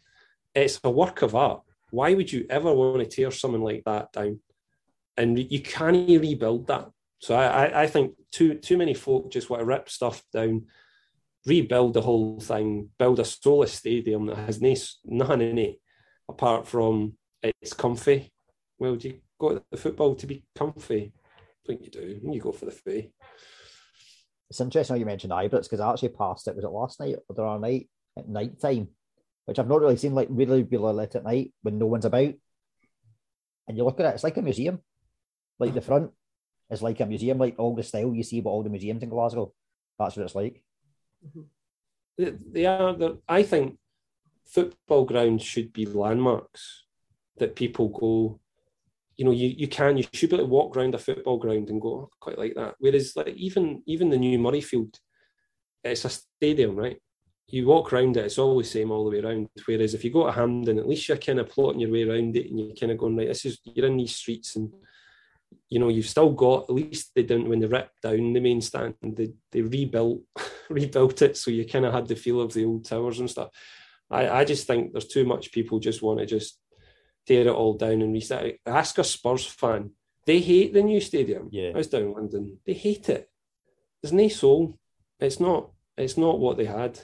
It's 0.55 0.79
a 0.83 0.89
work 0.89 1.21
of 1.21 1.35
art. 1.35 1.61
Why 1.91 2.13
would 2.13 2.31
you 2.31 2.45
ever 2.49 2.73
want 2.73 2.99
to 2.99 3.05
tear 3.05 3.31
something 3.31 3.61
like 3.61 3.83
that 3.85 4.11
down? 4.11 4.39
And 5.19 5.37
you 5.37 5.61
can't 5.61 6.07
rebuild 6.09 6.67
that. 6.67 6.89
So 7.19 7.35
I, 7.35 7.83
I 7.83 7.87
think 7.87 8.13
too 8.31 8.55
too 8.55 8.77
many 8.77 8.93
folk 8.93 9.29
just 9.29 9.49
want 9.49 9.59
to 9.59 9.65
rip 9.65 9.89
stuff 9.89 10.23
down, 10.31 10.67
rebuild 11.45 11.93
the 11.93 12.01
whole 12.01 12.39
thing, 12.39 12.89
build 12.97 13.19
a 13.19 13.25
soulless 13.25 13.73
stadium 13.73 14.27
that 14.27 14.37
has 14.37 14.61
nice, 14.61 14.99
nothing 15.03 15.41
in 15.41 15.57
it, 15.57 15.75
apart 16.29 16.65
from 16.67 17.17
it's 17.43 17.73
comfy. 17.73 18.31
Well, 18.77 18.95
do 18.95 19.09
you 19.09 19.19
go 19.37 19.55
to 19.55 19.63
the 19.69 19.77
football 19.77 20.15
to 20.15 20.25
be 20.25 20.45
comfy? 20.57 21.11
I 21.17 21.67
think 21.67 21.83
you 21.83 21.91
do. 21.91 22.19
You 22.23 22.39
go 22.39 22.53
for 22.53 22.65
the 22.65 22.71
fee. 22.71 23.11
It's 24.49 24.61
interesting 24.61 24.95
how 24.95 24.99
you 24.99 25.05
mentioned 25.05 25.33
Ibrox 25.33 25.63
because 25.63 25.81
I 25.81 25.91
actually 25.91 26.09
passed 26.09 26.47
it. 26.47 26.55
Was 26.55 26.63
it 26.63 26.69
last 26.69 26.99
night 27.01 27.17
or 27.27 27.35
the 27.35 27.43
other 27.43 27.59
night 27.59 27.89
at 28.17 28.29
night 28.29 28.61
time, 28.61 28.87
which 29.43 29.59
I've 29.59 29.67
not 29.67 29.81
really 29.81 29.97
seen 29.97 30.15
like 30.15 30.29
really 30.31 30.63
really 30.63 30.93
lit 30.93 31.15
at 31.15 31.25
night 31.25 31.53
when 31.61 31.77
no 31.77 31.87
one's 31.87 32.05
about. 32.05 32.33
And 33.67 33.77
you 33.77 33.83
look 33.83 33.99
at 33.99 34.05
it, 34.05 34.15
it's 34.15 34.23
like 34.23 34.37
a 34.37 34.41
museum. 34.41 34.79
Like 35.59 35.73
the 35.73 35.81
front 35.81 36.11
is 36.69 36.81
like 36.81 36.99
a 36.99 37.05
museum, 37.05 37.37
like 37.37 37.55
all 37.57 37.75
the 37.75 37.83
style 37.83 38.13
you 38.13 38.23
see 38.23 38.39
about 38.39 38.51
all 38.51 38.63
the 38.63 38.69
museums 38.69 39.03
in 39.03 39.09
Glasgow. 39.09 39.53
That's 39.97 40.15
what 40.15 40.23
it's 40.23 40.35
like. 40.35 40.63
They, 42.17 42.33
they 42.51 42.65
are. 42.65 42.95
I 43.27 43.43
think 43.43 43.77
football 44.45 45.05
grounds 45.05 45.43
should 45.43 45.73
be 45.73 45.85
landmarks 45.85 46.85
that 47.37 47.55
people 47.55 47.89
go 47.89 48.39
you 49.19 49.25
know, 49.25 49.31
you, 49.31 49.49
you 49.49 49.67
can, 49.67 49.97
you 49.97 50.05
should 50.13 50.29
be 50.29 50.37
able 50.37 50.45
to 50.45 50.49
walk 50.49 50.77
around 50.77 50.95
a 50.95 50.97
football 50.97 51.37
ground 51.37 51.69
and 51.69 51.81
go, 51.81 51.89
oh, 51.89 52.09
quite 52.21 52.37
like 52.37 52.55
that. 52.55 52.75
Whereas 52.79 53.17
like 53.17 53.27
even 53.35 53.83
even 53.85 54.09
the 54.09 54.17
new 54.17 54.39
Murrayfield, 54.39 54.97
it's 55.83 56.05
a 56.05 56.09
stadium, 56.09 56.77
right? 56.77 56.97
You 57.49 57.67
walk 57.67 57.91
around 57.91 58.15
it, 58.15 58.23
it's 58.23 58.37
always 58.37 58.71
the 58.71 58.79
same 58.79 58.91
all 58.91 59.03
the 59.03 59.09
way 59.09 59.21
around. 59.21 59.49
Whereas 59.65 59.93
if 59.93 60.05
you 60.05 60.13
go 60.13 60.25
to 60.25 60.31
Hampden, 60.31 60.79
at 60.79 60.87
least 60.87 61.09
you're 61.09 61.17
kind 61.17 61.39
of 61.39 61.49
plotting 61.49 61.81
your 61.81 61.91
way 61.91 62.03
around 62.03 62.37
it 62.37 62.49
and 62.49 62.57
you're 62.61 62.75
kind 62.75 62.93
of 62.93 62.97
going, 62.97 63.17
right, 63.17 63.27
this 63.27 63.43
is 63.43 63.59
you're 63.65 63.87
in 63.87 63.97
these 63.97 64.15
streets 64.15 64.55
and 64.55 64.71
you 65.69 65.79
know, 65.79 65.89
you've 65.89 66.07
still 66.07 66.31
got 66.31 66.63
at 66.63 66.71
least 66.71 67.11
they 67.15 67.23
didn't 67.23 67.47
when 67.47 67.59
they 67.59 67.67
ripped 67.67 68.01
down 68.01 68.33
the 68.33 68.39
main 68.39 68.61
stand, 68.61 68.95
they 69.01 69.33
they 69.51 69.61
rebuilt 69.61 70.21
rebuilt 70.69 71.21
it 71.21 71.37
so 71.37 71.51
you 71.51 71.65
kind 71.65 71.85
of 71.85 71.93
had 71.93 72.07
the 72.07 72.15
feel 72.15 72.41
of 72.41 72.53
the 72.53 72.65
old 72.65 72.85
towers 72.85 73.19
and 73.19 73.29
stuff. 73.29 73.49
I, 74.09 74.29
I 74.29 74.45
just 74.45 74.65
think 74.65 74.91
there's 74.91 75.07
too 75.07 75.25
much 75.25 75.51
people 75.51 75.79
just 75.79 76.01
want 76.01 76.19
to 76.19 76.25
just 76.25 76.59
tear 77.27 77.47
it 77.47 77.53
all 77.53 77.75
down 77.75 78.01
and 78.01 78.13
reset 78.13 78.45
it. 78.45 78.59
Ask 78.65 78.97
a 78.97 79.03
Spurs 79.03 79.45
fan. 79.45 79.91
They 80.25 80.39
hate 80.39 80.73
the 80.73 80.81
new 80.81 80.99
stadium. 80.99 81.49
Yeah. 81.51 81.69
I 81.73 81.77
was 81.77 81.87
down 81.87 82.01
in 82.01 82.13
London. 82.13 82.57
They 82.65 82.73
hate 82.73 83.09
it. 83.09 83.29
There's 84.01 84.13
no 84.13 84.27
soul. 84.27 84.79
It's 85.19 85.39
not 85.39 85.69
it's 85.97 86.17
not 86.17 86.39
what 86.39 86.57
they 86.57 86.65
had. 86.65 86.99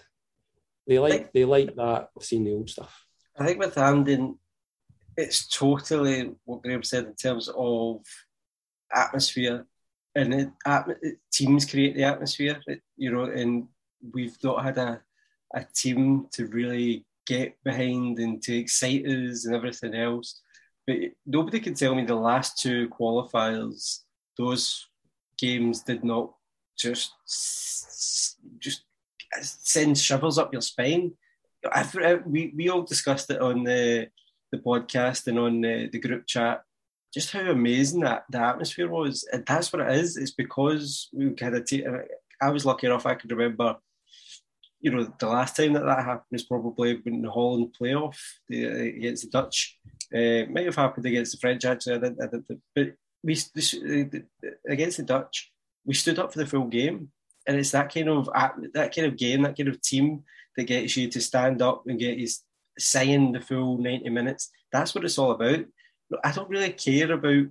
They 0.88 1.00
like 1.00 1.32
they 1.34 1.46
like 1.46 1.76
that 1.76 2.10
seeing 2.22 2.46
the 2.46 2.54
old 2.54 2.70
stuff. 2.70 3.06
I 3.38 3.46
think 3.46 3.60
with 3.60 3.76
Hampden, 3.76 4.40
it's 5.18 5.48
totally 5.48 6.32
what 6.46 6.62
Graham 6.62 6.84
said 6.84 7.06
in 7.06 7.16
terms 7.16 7.50
of 7.56 8.02
atmosphere, 8.96 9.66
and 10.16 10.34
it, 10.34 10.50
teams 11.32 11.66
create 11.66 11.96
the 11.96 12.04
atmosphere. 12.04 12.62
You 12.98 13.12
know, 13.12 13.24
and 13.26 13.68
we've 14.14 14.38
not 14.44 14.64
had 14.64 14.78
a 14.78 15.02
a 15.54 15.66
team 15.74 16.28
to 16.34 16.48
really 16.48 17.06
get 17.26 17.56
behind 17.64 18.20
and 18.20 18.42
to 18.44 18.56
excite 18.56 19.06
us 19.06 19.46
and 19.46 19.56
everything 19.56 19.96
else. 19.96 20.42
But 20.86 20.98
nobody 21.26 21.60
can 21.60 21.74
tell 21.74 21.96
me 21.96 22.06
the 22.06 22.16
last 22.16 22.62
two 22.62 22.90
qualifiers, 22.90 24.02
those 24.38 24.88
games 25.38 25.82
did 25.82 26.04
not 26.04 26.34
just 26.78 27.14
just 28.60 28.84
send 29.42 29.98
shivers 29.98 30.38
up 30.38 30.54
your 30.54 30.62
spine. 30.62 31.14
we, 32.26 32.54
we 32.56 32.70
all 32.70 32.84
discussed 32.84 33.30
it 33.32 33.42
on 33.42 33.64
the 33.64 34.08
the 34.52 34.58
podcast 34.60 35.28
and 35.28 35.40
on 35.40 35.62
the, 35.62 35.90
the 35.92 36.00
group 36.00 36.28
chat 36.28 36.64
just 37.16 37.32
how 37.32 37.50
amazing 37.50 38.02
that 38.02 38.26
the 38.30 38.40
atmosphere 38.40 38.90
was. 38.90 39.28
And 39.34 39.44
that's 39.48 39.74
what 39.74 39.82
it 39.82 39.96
is. 39.96 40.18
It's 40.18 40.32
because 40.32 41.10
we 41.12 41.32
kind 41.32 41.56
of 41.56 41.66
take. 41.66 41.86
I 42.40 42.50
was 42.52 42.66
lucky 42.66 42.86
enough 42.86 43.08
I 43.08 43.16
could 43.16 43.32
remember 43.32 43.78
you 44.86 44.92
know, 44.92 45.12
the 45.18 45.28
last 45.28 45.56
time 45.56 45.74
that 45.74 45.84
that 45.84 46.06
happened 46.06 46.28
is 46.34 46.44
probably 46.44 47.00
when 47.02 47.24
the 47.24 47.32
Holland 47.32 47.76
playoff 47.80 48.20
against 48.48 49.24
the 49.24 49.30
Dutch. 49.32 49.80
Uh, 50.14 50.46
might 50.52 50.68
have 50.68 50.76
happened 50.76 51.08
against 51.08 51.32
the 51.32 51.40
French 51.40 51.66
actually, 51.66 51.96
I 51.96 51.98
didn't, 51.98 52.22
I 52.22 52.28
didn't, 52.28 52.62
but 52.76 52.94
we 53.24 53.34
against 54.70 54.98
the 54.98 55.04
Dutch, 55.04 55.52
we 55.86 55.96
stood 55.96 56.20
up 56.20 56.32
for 56.32 56.38
the 56.38 56.46
full 56.46 56.68
game, 56.68 57.10
and 57.48 57.58
it's 57.58 57.72
that 57.72 57.92
kind 57.92 58.10
of 58.10 58.30
that 58.76 58.96
kind 58.96 59.08
of 59.08 59.18
game, 59.18 59.42
that 59.42 59.58
kind 59.58 59.70
of 59.70 59.82
team 59.82 60.24
that 60.56 60.66
gets 60.66 60.96
you 60.96 61.10
to 61.10 61.20
stand 61.20 61.64
up 61.64 61.84
and 61.88 62.00
get 62.00 62.20
you 62.20 62.28
saying 62.78 63.32
the 63.32 63.42
full 63.42 63.80
ninety 63.80 64.10
minutes. 64.10 64.52
That's 64.72 64.94
what 64.94 65.04
it's 65.04 65.18
all 65.18 65.32
about. 65.32 65.66
I 66.24 66.32
don't 66.32 66.50
really 66.50 66.72
care 66.72 67.12
about 67.12 67.48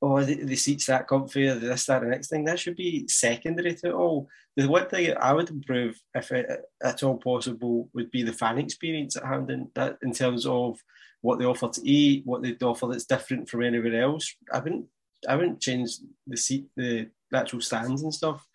oh, 0.00 0.22
the, 0.22 0.44
the 0.44 0.56
seat's 0.56 0.86
that 0.86 1.08
comfy, 1.08 1.48
or 1.48 1.56
this, 1.56 1.86
that, 1.86 2.02
and 2.02 2.10
next 2.10 2.28
thing. 2.28 2.44
That 2.44 2.58
should 2.58 2.76
be 2.76 3.08
secondary 3.08 3.74
to 3.74 3.88
it 3.88 3.94
all. 3.94 4.28
The 4.56 4.68
one 4.68 4.88
thing 4.88 5.14
I 5.16 5.32
would 5.32 5.50
improve, 5.50 6.00
if 6.14 6.32
it, 6.32 6.46
at 6.82 7.02
all 7.02 7.16
possible, 7.16 7.88
would 7.94 8.10
be 8.10 8.22
the 8.22 8.32
fan 8.32 8.58
experience 8.58 9.16
at 9.16 9.24
Hampden, 9.24 9.70
that 9.74 9.98
in 10.02 10.12
terms 10.12 10.46
of 10.46 10.78
what 11.20 11.38
they 11.38 11.44
offer 11.44 11.68
to 11.68 11.88
eat, 11.88 12.24
what 12.26 12.42
they 12.42 12.56
offer 12.62 12.86
that's 12.86 13.04
different 13.04 13.48
from 13.48 13.62
anywhere 13.62 14.02
else. 14.02 14.34
I 14.52 14.60
wouldn't, 14.60 14.86
I 15.28 15.36
wouldn't 15.36 15.60
change 15.60 15.96
the 16.26 16.36
seat, 16.36 16.66
the 16.76 17.10
actual 17.34 17.60
stands 17.60 18.02
and 18.02 18.14
stuff. 18.14 18.46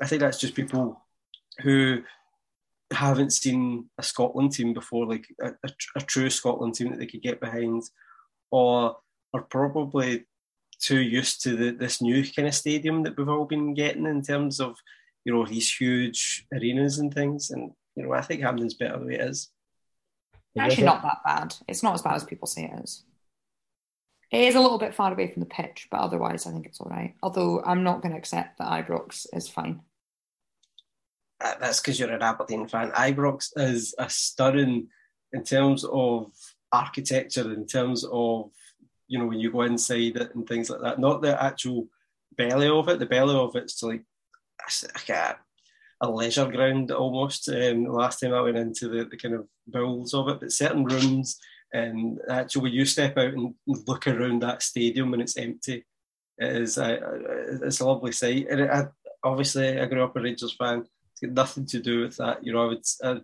I 0.00 0.06
think 0.06 0.20
that's 0.20 0.40
just 0.40 0.54
people 0.54 1.00
who 1.60 2.02
haven't 2.92 3.32
seen 3.32 3.88
a 3.98 4.02
Scotland 4.02 4.52
team 4.52 4.74
before, 4.74 5.06
like 5.06 5.26
a, 5.40 5.50
a, 5.64 5.70
a 5.96 6.00
true 6.00 6.28
Scotland 6.28 6.74
team 6.74 6.90
that 6.90 6.98
they 6.98 7.06
could 7.06 7.22
get 7.22 7.40
behind, 7.40 7.82
or 8.52 8.98
are 9.34 9.42
probably 9.42 10.26
too 10.78 11.00
used 11.00 11.42
to 11.42 11.56
the, 11.56 11.70
this 11.70 12.00
new 12.00 12.24
kind 12.24 12.46
of 12.46 12.54
stadium 12.54 13.02
that 13.02 13.16
we've 13.16 13.28
all 13.28 13.46
been 13.46 13.74
getting 13.74 14.06
in 14.06 14.22
terms 14.22 14.60
of 14.60 14.76
you 15.24 15.32
know 15.32 15.46
these 15.46 15.72
huge 15.74 16.46
arenas 16.52 16.98
and 16.98 17.12
things. 17.12 17.50
And 17.50 17.72
you 17.96 18.04
know, 18.04 18.12
I 18.12 18.20
think 18.20 18.42
Hampden's 18.42 18.74
better 18.74 18.98
the 18.98 19.06
way 19.06 19.14
it 19.14 19.22
is. 19.22 19.48
Actually, 20.56 20.84
not 20.84 21.02
that 21.02 21.18
bad. 21.24 21.54
It's 21.66 21.82
not 21.82 21.94
as 21.94 22.02
bad 22.02 22.14
as 22.14 22.24
people 22.24 22.46
say 22.46 22.64
it 22.64 22.84
is. 22.84 23.04
It 24.30 24.42
is 24.42 24.54
a 24.54 24.60
little 24.60 24.78
bit 24.78 24.94
far 24.94 25.12
away 25.12 25.28
from 25.28 25.40
the 25.40 25.46
pitch, 25.46 25.88
but 25.90 26.00
otherwise, 26.00 26.46
I 26.46 26.52
think 26.52 26.66
it's 26.66 26.80
all 26.80 26.90
right. 26.90 27.14
Although 27.22 27.62
I'm 27.64 27.84
not 27.84 28.02
going 28.02 28.12
to 28.12 28.18
accept 28.18 28.58
that 28.58 28.86
Ibrox 28.86 29.26
is 29.32 29.48
fine. 29.48 29.80
Uh, 31.40 31.54
that's 31.60 31.80
because 31.80 31.98
you're 31.98 32.10
an 32.10 32.22
Aberdeen 32.22 32.66
fan. 32.66 32.90
Ibrox 32.92 33.50
is 33.56 33.94
a 33.98 34.08
stunning 34.08 34.88
in 35.32 35.44
terms 35.44 35.84
of 35.84 36.32
architecture, 36.72 37.52
in 37.52 37.66
terms 37.66 38.04
of 38.04 38.50
you 39.08 39.18
know 39.18 39.26
when 39.26 39.40
you 39.40 39.52
go 39.52 39.62
inside 39.62 40.16
it 40.16 40.34
and 40.34 40.46
things 40.46 40.70
like 40.70 40.80
that. 40.80 40.98
Not 40.98 41.22
the 41.22 41.42
actual 41.42 41.88
belly 42.36 42.68
of 42.68 42.88
it. 42.88 42.98
The 42.98 43.06
belly 43.06 43.34
of 43.34 43.54
it's 43.56 43.82
like, 43.82 44.02
like 44.82 45.08
a, 45.08 45.36
a 46.00 46.10
leisure 46.10 46.50
ground 46.50 46.90
almost. 46.90 47.48
Um, 47.48 47.84
last 47.84 48.20
time 48.20 48.34
I 48.34 48.40
went 48.40 48.56
into 48.56 48.88
the, 48.88 49.04
the 49.04 49.16
kind 49.16 49.34
of 49.34 49.46
bowels 49.66 50.14
of 50.14 50.28
it, 50.28 50.40
but 50.40 50.52
certain 50.52 50.84
rooms 50.84 51.38
and 51.72 52.20
actually 52.28 52.62
when 52.62 52.72
you 52.72 52.84
step 52.84 53.16
out 53.16 53.32
and 53.32 53.54
look 53.66 54.06
around 54.06 54.42
that 54.42 54.62
stadium 54.62 55.10
when 55.10 55.20
it's 55.20 55.36
empty, 55.36 55.84
it 56.38 56.56
is 56.56 56.78
a, 56.78 56.98
it's 57.62 57.80
a 57.80 57.86
lovely 57.86 58.12
sight. 58.12 58.46
And 58.50 58.60
it, 58.60 58.70
I, 58.70 58.88
obviously, 59.24 59.80
I 59.80 59.86
grew 59.86 60.04
up 60.04 60.16
a 60.16 60.20
Rangers 60.20 60.52
fan. 60.52 60.84
It's 61.12 61.20
got 61.20 61.32
nothing 61.32 61.66
to 61.66 61.80
do 61.80 62.02
with 62.02 62.16
that. 62.18 62.44
You 62.44 62.52
know, 62.52 62.64
I 62.64 62.66
would. 62.66 62.84
I, 63.02 63.20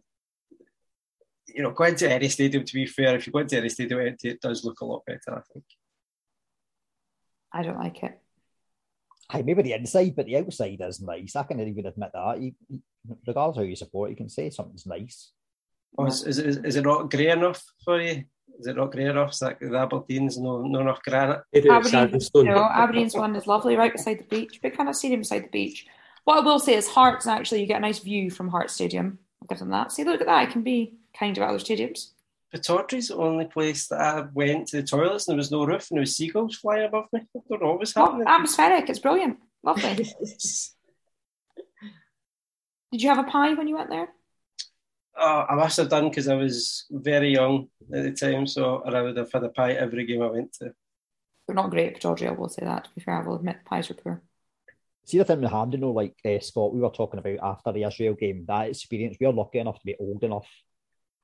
you 1.54 1.62
know, 1.62 1.70
going 1.70 1.96
to 1.96 2.10
any 2.10 2.28
stadium, 2.28 2.64
to 2.64 2.74
be 2.74 2.86
fair, 2.86 3.16
if 3.16 3.26
you 3.26 3.32
go 3.32 3.40
into 3.40 3.56
any 3.56 3.68
stadium 3.68 4.00
empty, 4.00 4.30
it 4.30 4.40
does 4.40 4.64
look 4.64 4.80
a 4.80 4.84
lot 4.84 5.04
better, 5.06 5.36
I 5.36 5.40
think. 5.52 5.64
I 7.52 7.62
don't 7.62 7.78
like 7.78 8.02
it. 8.02 8.20
Hey, 9.30 9.42
maybe 9.42 9.62
the 9.62 9.74
inside, 9.74 10.14
but 10.16 10.26
the 10.26 10.36
outside 10.36 10.80
is 10.80 11.00
nice. 11.00 11.36
I 11.36 11.42
can 11.42 11.60
even 11.60 11.86
admit 11.86 12.10
that. 12.12 12.40
You, 12.40 12.52
regardless 13.26 13.56
how 13.56 13.62
you 13.62 13.76
support, 13.76 14.10
you 14.10 14.16
can 14.16 14.28
say 14.28 14.50
something's 14.50 14.86
nice. 14.86 15.32
Oh, 15.96 16.06
is, 16.06 16.26
is, 16.26 16.38
is, 16.38 16.76
it 16.76 16.84
not 16.84 17.10
grey 17.10 17.30
enough 17.30 17.62
for 17.84 18.00
you? 18.00 18.24
Is 18.58 18.66
it 18.66 18.76
not 18.76 18.92
grey 18.92 19.06
enough? 19.06 19.32
Is 19.32 19.38
that 19.40 19.58
the 19.60 19.78
Aberdeen's 19.78 20.38
no, 20.38 20.62
no 20.62 20.80
enough 20.80 21.02
granite? 21.02 21.42
Aberdeen's, 21.54 22.30
no, 22.34 22.64
Aberdeen's 22.64 23.14
one 23.14 23.36
is 23.36 23.46
lovely 23.46 23.76
right 23.76 23.92
beside 23.92 24.18
the 24.18 24.24
beach. 24.24 24.60
Big 24.62 24.76
kind 24.76 24.88
of 24.88 24.96
stadium 24.96 25.20
beside 25.20 25.44
the 25.44 25.48
beach. 25.48 25.86
What 26.24 26.38
I 26.38 26.40
will 26.40 26.58
say 26.58 26.74
is 26.74 26.88
Hearts 26.88 27.26
actually 27.26 27.60
you 27.60 27.66
get 27.66 27.78
a 27.78 27.80
nice 27.80 28.00
view 28.00 28.30
from 28.30 28.48
Hearts 28.48 28.74
Stadium. 28.74 29.18
I'll 29.40 29.48
give 29.48 29.58
them 29.58 29.70
that. 29.70 29.92
See, 29.92 30.04
look 30.04 30.20
at 30.20 30.26
that. 30.26 30.48
It 30.48 30.52
can 30.52 30.62
be 30.62 30.97
kind 31.16 31.36
of 31.36 31.44
other 31.44 31.58
stadiums. 31.58 32.12
Pittodrie's 32.54 33.08
the 33.08 33.16
only 33.16 33.44
place 33.44 33.88
that 33.88 34.00
I 34.00 34.26
went 34.32 34.68
to 34.68 34.78
the 34.78 34.82
toilets 34.82 35.28
and 35.28 35.34
there 35.34 35.38
was 35.38 35.50
no 35.50 35.66
roof 35.66 35.90
and 35.90 35.98
there 35.98 36.02
was 36.02 36.16
seagulls 36.16 36.56
flying 36.56 36.86
above 36.86 37.06
me. 37.12 37.20
I 37.36 37.40
don't 37.48 37.62
know 37.62 37.68
what 37.68 37.80
was 37.80 37.92
happening. 37.94 38.24
Oh, 38.26 38.34
atmospheric. 38.34 38.88
It's 38.88 38.98
brilliant. 38.98 39.38
Lovely. 39.62 39.94
Did 42.90 43.02
you 43.02 43.10
have 43.10 43.18
a 43.18 43.24
pie 43.24 43.52
when 43.52 43.68
you 43.68 43.76
went 43.76 43.90
there? 43.90 44.08
Uh, 45.18 45.44
I 45.48 45.56
must 45.56 45.76
have 45.76 45.90
done 45.90 46.08
because 46.08 46.28
I 46.28 46.36
was 46.36 46.86
very 46.90 47.32
young 47.34 47.68
at 47.92 48.04
the 48.04 48.12
time, 48.12 48.46
so 48.46 48.82
I 48.82 49.02
would 49.02 49.16
have 49.16 49.32
had 49.32 49.44
a 49.44 49.48
pie 49.50 49.72
every 49.72 50.06
game 50.06 50.22
I 50.22 50.30
went 50.30 50.54
to. 50.54 50.72
They're 51.46 51.56
not 51.56 51.70
great 51.70 51.94
at 51.94 52.00
Pittodrie, 52.00 52.28
I 52.28 52.32
will 52.32 52.48
say 52.48 52.64
that. 52.64 52.84
To 52.84 52.90
be 52.94 53.00
fair, 53.02 53.22
I 53.22 53.26
will 53.26 53.36
admit 53.36 53.58
the 53.64 53.68
pies 53.68 53.90
are 53.90 53.94
poor. 53.94 54.22
See 55.04 55.18
the 55.18 55.24
thing 55.24 55.40
with 55.40 55.50
Hampden, 55.50 55.80
though, 55.80 55.92
like 55.92 56.14
uh, 56.24 56.38
Scott, 56.40 56.72
we 56.72 56.80
were 56.80 56.90
talking 56.90 57.18
about 57.18 57.38
after 57.42 57.72
the 57.72 57.84
Israel 57.84 58.14
game, 58.14 58.44
that 58.46 58.68
experience, 58.68 59.16
we 59.18 59.26
are 59.26 59.32
lucky 59.32 59.58
enough 59.58 59.80
to 59.80 59.86
be 59.86 59.96
old 59.98 60.22
enough 60.22 60.46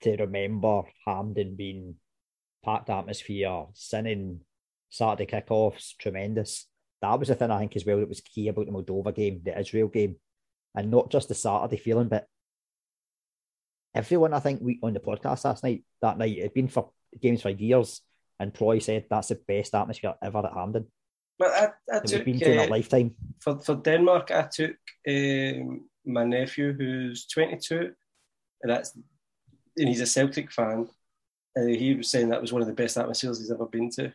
to 0.05 0.17
remember 0.17 0.83
Hampden 1.07 1.57
being 1.57 1.97
packed 2.65 2.91
atmosphere, 2.91 3.67
sinning 3.75 4.41
Saturday 4.91 5.27
kickoffs, 5.27 5.97
tremendous. 5.99 6.67
That 7.03 7.19
was 7.19 7.29
the 7.29 7.35
thing 7.35 7.51
I 7.51 7.59
think 7.59 7.77
as 7.77 7.85
well 7.85 7.99
that 7.99 8.09
was 8.09 8.21
key 8.21 8.49
about 8.49 8.67
the 8.67 8.73
Moldova 8.73 9.15
game, 9.15 9.43
the 9.45 9.59
Israel 9.59 9.89
game, 9.89 10.17
and 10.75 10.91
not 10.91 11.11
just 11.11 11.29
the 11.29 11.35
Saturday 11.35 11.77
feeling, 11.77 12.09
but 12.09 12.27
everyone 13.95 14.33
I 14.33 14.41
think 14.41 14.61
we 14.63 14.79
on 14.83 14.93
the 14.93 15.01
podcast 15.01 15.45
last 15.45 15.63
night 15.63 15.85
that 16.03 16.19
night 16.19 16.37
it'd 16.37 16.55
been 16.55 16.69
for 16.69 16.91
games 17.21 17.43
for 17.43 17.51
years, 17.51 18.01
and 18.41 18.55
Troy 18.55 18.79
said 18.79 19.07
that's 19.11 19.29
the 19.29 19.41
best 19.47 19.75
atmosphere 19.75 20.15
ever 20.23 20.39
at 20.39 20.53
Hampden. 20.53 20.87
But 21.39 21.51
I, 21.51 21.97
I 21.97 21.99
took 22.01 22.25
been 22.25 22.43
uh, 22.43 22.63
our 22.63 22.69
lifetime. 22.69 23.15
for 23.41 23.61
for 23.61 23.77
Denmark. 23.77 24.31
I 24.31 24.49
took 24.53 24.77
um, 25.09 25.89
my 26.07 26.25
nephew 26.25 26.73
who's 26.73 27.27
22, 27.27 27.93
and 28.63 28.71
that's 28.71 28.97
and 29.77 29.89
he's 29.89 30.01
a 30.01 30.07
Celtic 30.07 30.53
fan. 30.53 30.89
And 31.57 31.71
he 31.71 31.95
was 31.95 32.11
saying 32.11 32.31
that 32.31 32.41
was 32.41 32.53
one 32.53 32.63
of 32.63 32.69
the 32.69 32.75
best 32.75 32.97
atmospheres 32.97 33.39
he's 33.39 33.51
ever 33.51 33.67
been 33.67 33.91
to. 33.91 34.13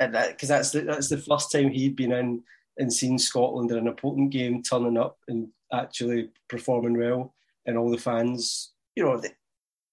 And 0.00 0.14
that 0.14 0.30
because 0.30 0.48
that's 0.48 0.70
the, 0.70 0.80
that's 0.82 1.08
the 1.08 1.18
first 1.18 1.52
time 1.52 1.70
he'd 1.70 1.96
been 1.96 2.12
in 2.12 2.42
and 2.78 2.92
seen 2.92 3.18
Scotland 3.18 3.70
in 3.70 3.78
an 3.78 3.86
important 3.86 4.30
game 4.30 4.62
turning 4.62 4.96
up 4.96 5.18
and 5.28 5.48
actually 5.72 6.30
performing 6.48 6.96
well, 6.96 7.34
and 7.66 7.76
all 7.76 7.90
the 7.90 7.98
fans, 7.98 8.72
you 8.94 9.04
know, 9.04 9.18
they 9.18 9.30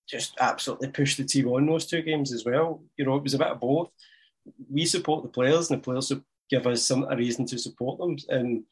just 0.08 0.36
absolutely 0.40 0.88
pushed 0.90 1.18
the 1.18 1.24
team 1.24 1.48
on 1.48 1.66
those 1.66 1.88
two 1.88 2.02
games 2.04 2.32
as 2.32 2.46
well. 2.46 2.84
You 2.96 3.06
know, 3.06 3.16
it 3.16 3.24
was 3.24 3.34
a 3.34 3.40
bit 3.40 3.48
of 3.48 3.60
both. 3.60 3.90
We 4.70 4.86
support 4.86 5.24
the 5.24 5.30
players, 5.30 5.70
and 5.70 5.80
the 5.80 5.84
players 5.84 6.12
give 6.50 6.68
us 6.68 6.84
some 6.84 7.06
a 7.10 7.16
reason 7.18 7.46
to 7.48 7.58
support 7.58 8.00
them, 8.00 8.16
and 8.30 8.64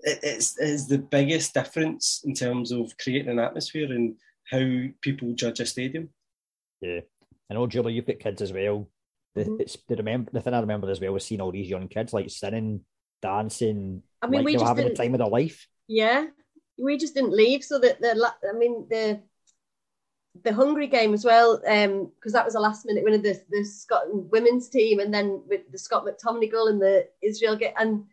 it, 0.00 0.18
it's, 0.22 0.58
it's 0.58 0.86
the 0.86 0.98
biggest 0.98 1.54
difference 1.54 2.22
in 2.24 2.34
terms 2.34 2.72
of 2.72 2.96
creating 2.98 3.30
an 3.30 3.38
atmosphere 3.38 3.92
and 3.92 4.16
how 4.50 4.58
people 5.00 5.32
judge 5.34 5.60
a 5.60 5.66
stadium. 5.66 6.10
Yeah. 6.80 7.00
I 7.50 7.54
know, 7.54 7.66
Julie, 7.66 7.94
you've 7.94 8.06
got 8.06 8.18
kids 8.18 8.42
as 8.42 8.52
well. 8.52 8.88
The, 9.34 9.44
Mhm. 9.44 9.60
it's, 9.60 9.76
the, 9.88 9.96
remember, 9.96 10.30
the 10.32 10.40
thing 10.40 10.54
I 10.54 10.60
remember 10.60 10.90
as 10.90 11.00
well 11.00 11.12
was 11.12 11.24
seeing 11.24 11.40
all 11.40 11.52
these 11.52 11.68
young 11.70 11.88
kids 11.88 12.12
like 12.12 12.30
singing, 12.30 12.84
dancing, 13.22 14.02
I 14.22 14.26
mean, 14.26 14.40
like 14.40 14.46
we 14.46 14.52
they 14.52 14.58
just 14.58 14.68
having 14.68 14.84
the 14.84 14.90
didn't- 14.90 14.98
time 15.04 15.14
of 15.14 15.18
their 15.18 15.28
life. 15.28 15.68
Yeah, 15.86 16.26
we 16.78 16.96
just 16.96 17.14
didn't 17.14 17.32
leave. 17.32 17.64
So 17.64 17.78
that 17.78 18.00
the 18.00 18.32
I 18.48 18.52
mean 18.56 18.86
the 18.88 19.20
the 20.44 20.52
Hungary 20.52 20.86
game 20.86 21.14
as 21.14 21.24
well, 21.24 21.58
because 21.58 22.32
that 22.32 22.44
was 22.44 22.54
a 22.54 22.60
last 22.60 22.86
minute 22.86 23.02
win 23.04 23.14
of 23.14 23.22
the 23.22 23.42
the 23.50 23.64
Scotland 23.64 24.30
women's 24.30 24.68
team, 24.68 25.00
and 25.00 25.12
then 25.12 25.42
with 25.48 25.70
the 25.72 25.78
Scott 25.78 26.04
McTominay 26.04 26.52
goal 26.52 26.68
and 26.68 26.80
the 26.80 27.08
Israel 27.22 27.56
game, 27.56 27.72
and 27.78 28.00
the, 28.00 28.06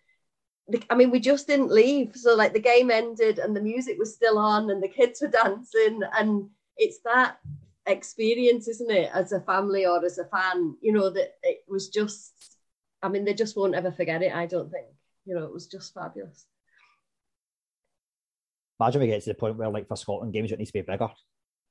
I 0.90 0.96
mean 0.96 1.12
we 1.12 1.20
just 1.20 1.48
didn't 1.48 1.72
leave. 1.72 2.16
So 2.16 2.36
like 2.36 2.54
the 2.54 2.60
game 2.60 2.90
ended 2.90 3.40
and 3.40 3.56
the 3.56 3.62
music 3.62 3.98
was 4.00 4.14
still 4.14 4.38
on 4.38 4.70
and 4.70 4.82
the 4.82 4.88
kids 4.88 5.22
were 5.22 5.28
dancing, 5.28 6.02
and 6.18 6.50
it's 6.78 7.00
that 7.06 7.38
experience, 7.88 8.68
isn't 8.68 8.92
it, 8.92 9.12
as 9.14 9.32
a 9.32 9.42
family 9.42 9.86
or 9.86 10.04
as 10.04 10.18
a 10.18 10.26
fan, 10.26 10.76
you 10.82 10.92
know, 10.92 11.10
that 11.10 11.36
it 11.44 11.64
was 11.68 11.90
just. 11.90 12.34
I 13.02 13.10
mean, 13.10 13.26
they 13.26 13.36
just 13.36 13.56
won't 13.56 13.76
ever 13.76 13.92
forget 13.92 14.24
it. 14.24 14.34
I 14.34 14.48
don't 14.48 14.72
think. 14.72 14.88
You 15.26 15.36
know, 15.36 15.44
it 15.46 15.54
was 15.54 15.68
just 15.68 15.94
fabulous. 15.94 16.46
Imagine 18.80 19.02
we 19.02 19.08
get 19.08 19.22
to 19.24 19.30
the 19.30 19.36
point 19.36 19.58
where, 19.58 19.70
like, 19.70 19.88
for 19.88 19.96
Scotland 19.96 20.34
games, 20.34 20.52
it 20.52 20.58
needs 20.58 20.72
to 20.72 20.80
be 20.80 20.82
bigger, 20.82 21.10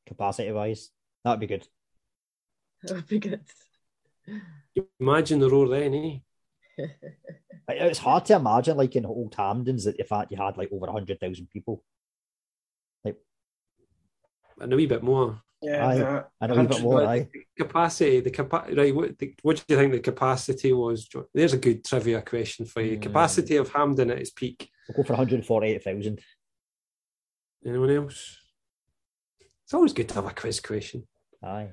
capacity 0.07 0.53
wise. 0.53 0.91
That'd 1.25 1.41
be 1.41 1.47
good. 1.47 1.67
That 2.83 2.97
would 2.97 3.07
be 3.07 3.19
good. 3.19 3.41
Imagine 5.01 5.39
the 5.39 5.49
roar 5.49 5.69
then, 5.69 5.95
eh? 5.95 6.85
Like, 7.69 7.79
It's 7.81 7.99
hard 7.99 8.25
to 8.27 8.37
imagine, 8.37 8.77
like, 8.77 8.95
in 8.97 9.07
Old 9.07 9.35
Hampdens, 9.37 9.85
that 9.85 9.97
if 9.99 10.09
fact 10.09 10.31
you 10.31 10.37
had 10.37 10.57
like 10.57 10.71
over 10.73 10.87
100,000 10.87 11.49
people. 11.51 11.83
And 14.61 14.73
a 14.73 14.77
wee 14.77 14.87
bit 14.87 15.03
more. 15.03 15.43
Yeah, 15.61 15.85
Aye. 15.87 15.97
yeah. 15.97 16.23
And 16.41 16.53
a 16.53 16.61
wee 16.61 16.67
bit 16.67 16.81
more, 16.83 17.05
aye. 17.05 17.29
Capacity, 17.59 18.21
the 18.21 18.31
capa- 18.31 18.69
right? 18.73 18.95
What, 18.95 19.19
the, 19.19 19.35
what 19.43 19.57
do 19.57 19.63
you 19.67 19.77
think 19.77 19.93
the 19.93 19.99
capacity 19.99 20.73
was? 20.73 21.09
There's 21.35 21.55
a 21.55 21.59
good 21.59 21.85
trivia 21.85 22.23
question 22.23 22.65
for 22.65 22.81
you. 22.81 22.95
Hmm. 22.95 23.01
Capacity 23.03 23.57
of 23.57 23.73
Hampden 23.73 24.13
at 24.13 24.19
its 24.19 24.31
peak. 24.31 24.71
We'll 24.89 24.99
go 24.99 25.03
for 25.03 25.15
148,000. 25.15 26.21
Anyone 27.67 27.91
else? 27.91 28.39
It's 29.65 29.75
always 29.75 29.93
good 29.93 30.09
to 30.11 30.15
have 30.17 30.27
a 30.27 30.31
quiz 30.35 30.61
question. 30.61 31.09
Aye. 31.43 31.71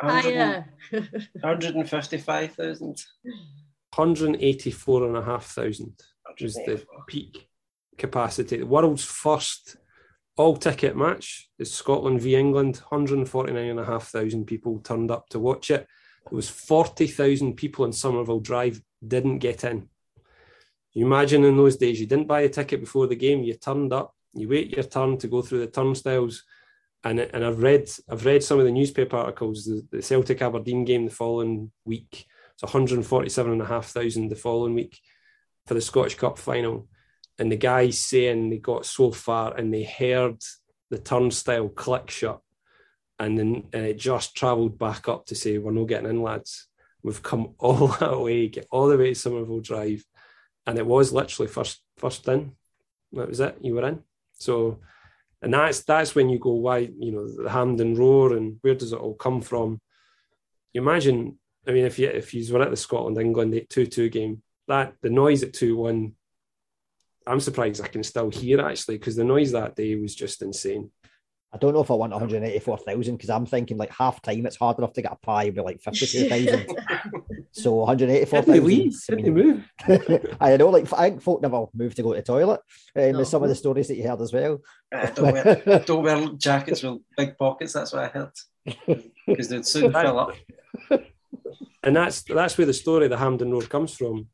Higher. 0.00 0.66
155,000. 0.90 3.02
184,500 3.98 5.92
was 6.40 6.54
the 6.54 6.84
peak 7.08 7.48
capacity. 7.96 8.58
The 8.58 8.66
world's 8.66 9.04
first 9.04 9.76
all 10.36 10.56
ticket 10.56 10.96
match 10.96 11.50
is 11.58 11.74
Scotland 11.74 12.20
v 12.20 12.36
England. 12.36 12.76
149,500 12.88 14.46
people 14.46 14.78
turned 14.78 15.10
up 15.10 15.28
to 15.30 15.40
watch 15.40 15.70
it. 15.72 15.88
There 16.30 16.36
was 16.36 16.48
40,000 16.48 17.54
people 17.54 17.84
in 17.84 17.92
Somerville 17.92 18.38
Drive 18.38 18.80
didn't 19.06 19.38
get 19.38 19.64
in. 19.64 19.88
You 20.92 21.04
imagine 21.04 21.44
in 21.44 21.56
those 21.56 21.76
days, 21.76 22.00
you 22.00 22.06
didn't 22.06 22.28
buy 22.28 22.42
a 22.42 22.48
ticket 22.48 22.80
before 22.80 23.08
the 23.08 23.16
game. 23.16 23.42
You 23.42 23.54
turned 23.54 23.92
up, 23.92 24.14
you 24.32 24.48
wait 24.48 24.76
your 24.76 24.84
turn 24.84 25.18
to 25.18 25.26
go 25.26 25.42
through 25.42 25.60
the 25.60 25.66
turnstiles, 25.66 26.44
and 27.02 27.18
and 27.20 27.44
I've 27.44 27.62
read 27.62 27.88
I've 28.08 28.24
read 28.24 28.42
some 28.44 28.58
of 28.60 28.64
the 28.64 28.72
newspaper 28.72 29.16
articles. 29.16 29.64
The, 29.64 29.86
the 29.90 30.02
Celtic 30.02 30.40
Aberdeen 30.40 30.84
game 30.84 31.04
the 31.04 31.10
following 31.10 31.72
week, 31.84 32.26
it's 32.60 32.64
147,500 32.64 34.28
the 34.28 34.34
following 34.34 34.74
week 34.74 34.98
for 35.66 35.74
the 35.74 35.80
Scottish 35.80 36.16
Cup 36.16 36.38
final, 36.38 36.88
and 37.38 37.52
the 37.52 37.56
guys 37.56 38.00
saying 38.00 38.50
they 38.50 38.58
got 38.58 38.84
so 38.84 39.12
far 39.12 39.56
and 39.56 39.72
they 39.72 39.84
heard 39.84 40.42
the 40.90 40.98
turnstile 40.98 41.68
click 41.68 42.10
shut, 42.10 42.40
and 43.20 43.38
then 43.38 43.68
and 43.72 43.86
it 43.86 43.96
just 43.96 44.34
travelled 44.34 44.76
back 44.76 45.08
up 45.08 45.26
to 45.26 45.36
say 45.36 45.58
we're 45.58 45.70
not 45.70 45.84
getting 45.84 46.10
in, 46.10 46.20
lads. 46.20 46.66
We've 47.04 47.22
come 47.22 47.54
all 47.60 47.86
that 48.00 48.18
way, 48.18 48.48
get 48.48 48.66
all 48.72 48.88
the 48.88 48.98
way 48.98 49.10
to 49.10 49.14
Somerville 49.14 49.60
Drive, 49.60 50.04
and 50.66 50.78
it 50.78 50.86
was 50.86 51.12
literally 51.12 51.48
first 51.48 51.80
first 51.96 52.26
in. 52.26 52.56
That 53.12 53.28
was 53.28 53.38
it. 53.38 53.56
You 53.60 53.76
were 53.76 53.86
in. 53.86 54.02
So, 54.32 54.80
and 55.40 55.54
that's 55.54 55.84
that's 55.84 56.16
when 56.16 56.28
you 56.28 56.40
go, 56.40 56.54
why 56.54 56.78
you 56.78 57.12
know 57.12 57.28
the 57.28 57.50
Hampden 57.50 57.94
Roar 57.94 58.36
and 58.36 58.56
where 58.62 58.74
does 58.74 58.92
it 58.92 58.98
all 58.98 59.14
come 59.14 59.42
from? 59.42 59.80
You 60.72 60.82
imagine, 60.82 61.38
I 61.68 61.72
mean, 61.72 61.84
if 61.84 61.98
you 61.98 62.08
if 62.08 62.32
you 62.32 62.52
were 62.52 62.62
at 62.62 62.70
the 62.70 62.76
Scotland 62.76 63.18
England 63.18 63.60
two 63.68 63.86
two 63.86 64.08
game, 64.08 64.42
that 64.68 64.94
the 65.02 65.10
noise 65.10 65.42
at 65.42 65.52
two 65.52 65.76
one, 65.76 66.14
I'm 67.26 67.40
surprised 67.40 67.84
I 67.84 67.88
can 67.88 68.02
still 68.02 68.30
hear 68.30 68.60
actually 68.62 68.96
because 68.96 69.16
the 69.16 69.24
noise 69.24 69.52
that 69.52 69.76
day 69.76 69.94
was 69.96 70.14
just 70.14 70.40
insane. 70.42 70.90
I 71.50 71.56
don't 71.56 71.72
know 71.72 71.80
if 71.80 71.90
I 71.90 71.94
want 71.94 72.12
184,000 72.12 73.16
because 73.16 73.30
I'm 73.30 73.46
thinking 73.46 73.78
like 73.78 73.90
half 73.90 74.20
time 74.20 74.44
it's 74.44 74.56
hard 74.56 74.76
enough 74.76 74.92
to 74.92 75.00
get 75.02 75.12
a 75.12 75.16
pie 75.16 75.46
with 75.46 75.64
like 75.64 75.80
52,000. 75.80 76.76
so 77.52 77.72
184,000. 77.72 78.64
leave? 78.64 78.94
I 79.10 79.14
mean. 79.14 79.64
I 80.40 80.58
know, 80.58 80.68
like 80.68 80.92
I 80.92 81.08
think 81.08 81.22
folk 81.22 81.40
never 81.40 81.64
moved 81.72 81.96
to 81.96 82.02
go 82.02 82.12
to 82.12 82.20
the 82.20 82.22
toilet. 82.22 82.60
Um, 82.94 83.12
No. 83.12 83.18
with 83.20 83.28
some 83.28 83.42
of 83.42 83.48
the 83.48 83.54
stories 83.54 83.88
that 83.88 83.96
you 83.96 84.06
heard 84.06 84.20
as 84.20 84.30
well. 84.30 84.60
Uh, 84.94 85.06
don't, 85.06 85.32
wear, 85.32 85.82
don't 85.86 86.02
wear 86.02 86.28
jackets 86.38 86.82
with 86.82 86.98
big 87.16 87.38
pockets, 87.38 87.72
that's 87.72 87.94
what 87.94 88.04
I 88.04 88.08
heard. 88.08 88.32
Because 89.26 89.48
they'd 89.48 89.64
soon 89.64 89.90
fill 89.90 90.18
up. 90.18 90.34
And 91.82 91.96
that's 91.96 92.22
that's 92.22 92.58
where 92.58 92.66
the 92.66 92.72
story 92.72 93.04
of 93.04 93.10
the 93.10 93.18
Hampden 93.18 93.52
Roar 93.52 93.62
comes 93.62 93.94
from. 93.94 94.28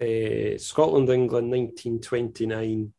Uh, 0.00 0.58
Scotland, 0.58 1.08
England, 1.08 1.50
1929. 1.50 2.92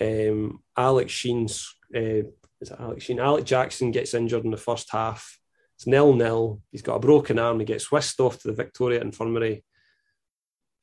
Um, 0.00 0.60
Alex 0.76 1.12
Cheyne's 1.12 1.74
uh, 1.94 2.24
is 2.64 2.70
it 2.70 2.80
Alex 2.80 3.04
Cheyne? 3.04 3.20
Alec 3.20 3.44
Jackson 3.44 3.90
gets 3.90 4.14
injured 4.14 4.44
in 4.44 4.50
the 4.50 4.56
first 4.56 4.90
half. 4.90 5.38
It's 5.76 5.86
nil 5.86 6.14
nil. 6.14 6.62
He's 6.72 6.82
got 6.82 6.96
a 6.96 7.00
broken 7.00 7.38
arm. 7.38 7.60
He 7.60 7.66
gets 7.66 7.92
whisked 7.92 8.20
off 8.20 8.38
to 8.40 8.48
the 8.48 8.54
Victoria 8.54 9.00
Infirmary. 9.00 9.64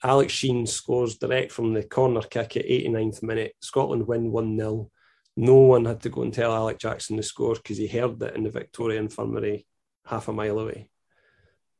Alex 0.03 0.33
Cheyne 0.33 0.67
scores 0.67 1.17
direct 1.17 1.51
from 1.51 1.73
the 1.73 1.83
corner 1.83 2.21
kick 2.21 2.57
at 2.57 2.65
89th 2.65 3.23
minute. 3.23 3.53
Scotland 3.61 4.07
win 4.07 4.31
1 4.31 4.57
0. 4.57 4.91
No 5.37 5.55
one 5.55 5.85
had 5.85 6.01
to 6.01 6.09
go 6.09 6.21
and 6.23 6.33
tell 6.33 6.53
Alec 6.53 6.77
Jackson 6.77 7.15
the 7.17 7.23
score 7.23 7.55
because 7.55 7.77
he 7.77 7.87
heard 7.87 8.21
it 8.21 8.35
in 8.35 8.43
the 8.43 8.49
Victoria 8.49 8.99
Infirmary 8.99 9.65
half 10.05 10.27
a 10.27 10.33
mile 10.33 10.59
away. 10.59 10.90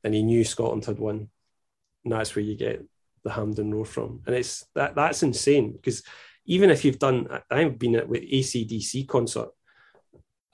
And 0.03 0.13
he 0.13 0.23
knew 0.23 0.43
Scotland 0.43 0.85
had 0.85 0.99
won. 0.99 1.29
And 2.03 2.13
that's 2.13 2.35
where 2.35 2.43
you 2.43 2.55
get 2.55 2.83
the 3.23 3.31
Hampden 3.31 3.73
Roar 3.73 3.85
from. 3.85 4.21
And 4.25 4.35
it's 4.35 4.65
that 4.75 4.95
that's 4.95 5.23
insane 5.23 5.73
because 5.73 6.03
even 6.45 6.69
if 6.69 6.83
you've 6.83 6.99
done 6.99 7.27
I've 7.49 7.77
been 7.77 7.95
at 7.95 8.09
with 8.09 8.23
ACDC 8.23 9.07
concert, 9.07 9.49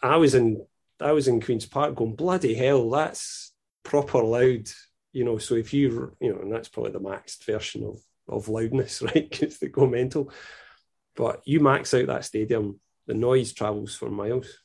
I 0.02 0.18
was 0.18 0.36
in 0.36 0.66
I 1.00 1.12
was 1.12 1.28
in 1.28 1.42
Queen's 1.42 1.66
Park 1.66 1.96
going, 1.96 2.16
bloody 2.16 2.56
hell, 2.56 2.90
that's 2.90 3.54
proper 3.84 4.22
loud. 4.22 4.68
You 5.14 5.24
know, 5.24 5.38
so 5.38 5.56
if 5.56 5.74
you 5.74 6.16
you 6.20 6.34
know, 6.34 6.42
and 6.42 6.52
that's 6.52 6.70
probably 6.70 6.92
the 6.92 7.00
maxed 7.00 7.46
version 7.46 7.84
of 7.84 8.00
of 8.28 8.50
loudness, 8.50 9.02
right? 9.02 9.30
Because 9.30 9.60
they 9.60 9.68
go 9.68 9.88
mental. 9.88 10.32
But 11.16 11.42
you 11.46 11.60
max 11.60 11.94
out 11.94 12.08
that 12.08 12.26
stadium, 12.26 12.80
the 13.08 13.14
noise 13.14 13.54
travels 13.54 13.96
for 13.96 14.10
miles. 14.10 14.60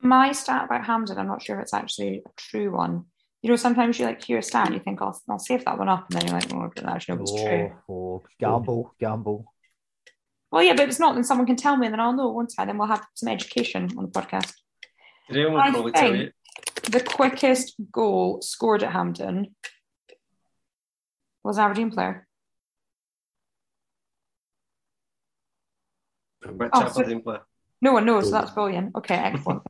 My 0.00 0.32
stat 0.32 0.64
about 0.64 0.84
Hampden, 0.86 1.18
I'm 1.18 1.26
not 1.26 1.42
sure 1.42 1.56
if 1.58 1.62
it's 1.62 1.74
actually 1.74 2.22
a 2.24 2.30
true 2.36 2.72
one. 2.72 3.04
You 3.42 3.50
know, 3.50 3.56
sometimes 3.56 3.98
you 3.98 4.06
like 4.06 4.22
hear 4.24 4.38
a 4.38 4.42
stat 4.42 4.66
and 4.66 4.74
you 4.74 4.80
think, 4.80 5.00
I'll, 5.02 5.20
I'll 5.28 5.38
save 5.38 5.64
that 5.64 5.78
one 5.78 5.88
up, 5.88 6.06
and 6.10 6.20
then 6.20 6.26
you're 6.28 6.40
like, 6.40 6.52
oh, 6.52 6.60
I 6.62 6.68
don't 6.74 6.88
actually 6.88 7.16
know 7.16 7.22
if 7.24 7.28
it's 7.30 7.42
true. 7.42 7.72
Oh, 7.88 7.92
oh, 7.94 8.22
gamble, 8.38 8.94
gamble. 9.00 9.52
Well, 10.50 10.62
yeah, 10.62 10.72
but 10.72 10.82
if 10.84 10.88
it's 10.90 11.00
not, 11.00 11.14
then 11.14 11.24
someone 11.24 11.46
can 11.46 11.56
tell 11.56 11.76
me, 11.76 11.86
and 11.86 11.92
then 11.92 12.00
I'll 12.00 12.14
know, 12.14 12.30
won't 12.30 12.52
I? 12.58 12.64
Then 12.64 12.78
we'll 12.78 12.88
have 12.88 13.04
some 13.14 13.28
education 13.28 13.88
on 13.96 14.04
the 14.04 14.10
podcast. 14.10 14.52
Graham 15.30 15.52
will 15.52 15.60
I 15.60 15.70
probably 15.70 15.92
tell 15.92 16.14
you. 16.14 16.30
think 16.84 16.92
the 16.92 17.00
quickest 17.00 17.74
goal 17.92 18.40
scored 18.40 18.82
at 18.82 18.92
Hampden 18.92 19.54
was 21.44 21.58
an 21.58 21.64
Aberdeen 21.64 21.90
player. 21.90 22.26
Which 26.46 26.70
Oh, 26.72 26.88
so- 26.88 27.20
player? 27.20 27.40
No 27.80 27.92
one 27.92 28.06
knows, 28.06 28.24
so 28.26 28.30
that's 28.32 28.50
brilliant. 28.52 28.96
Okay, 28.96 29.14
excellent. 29.14 29.62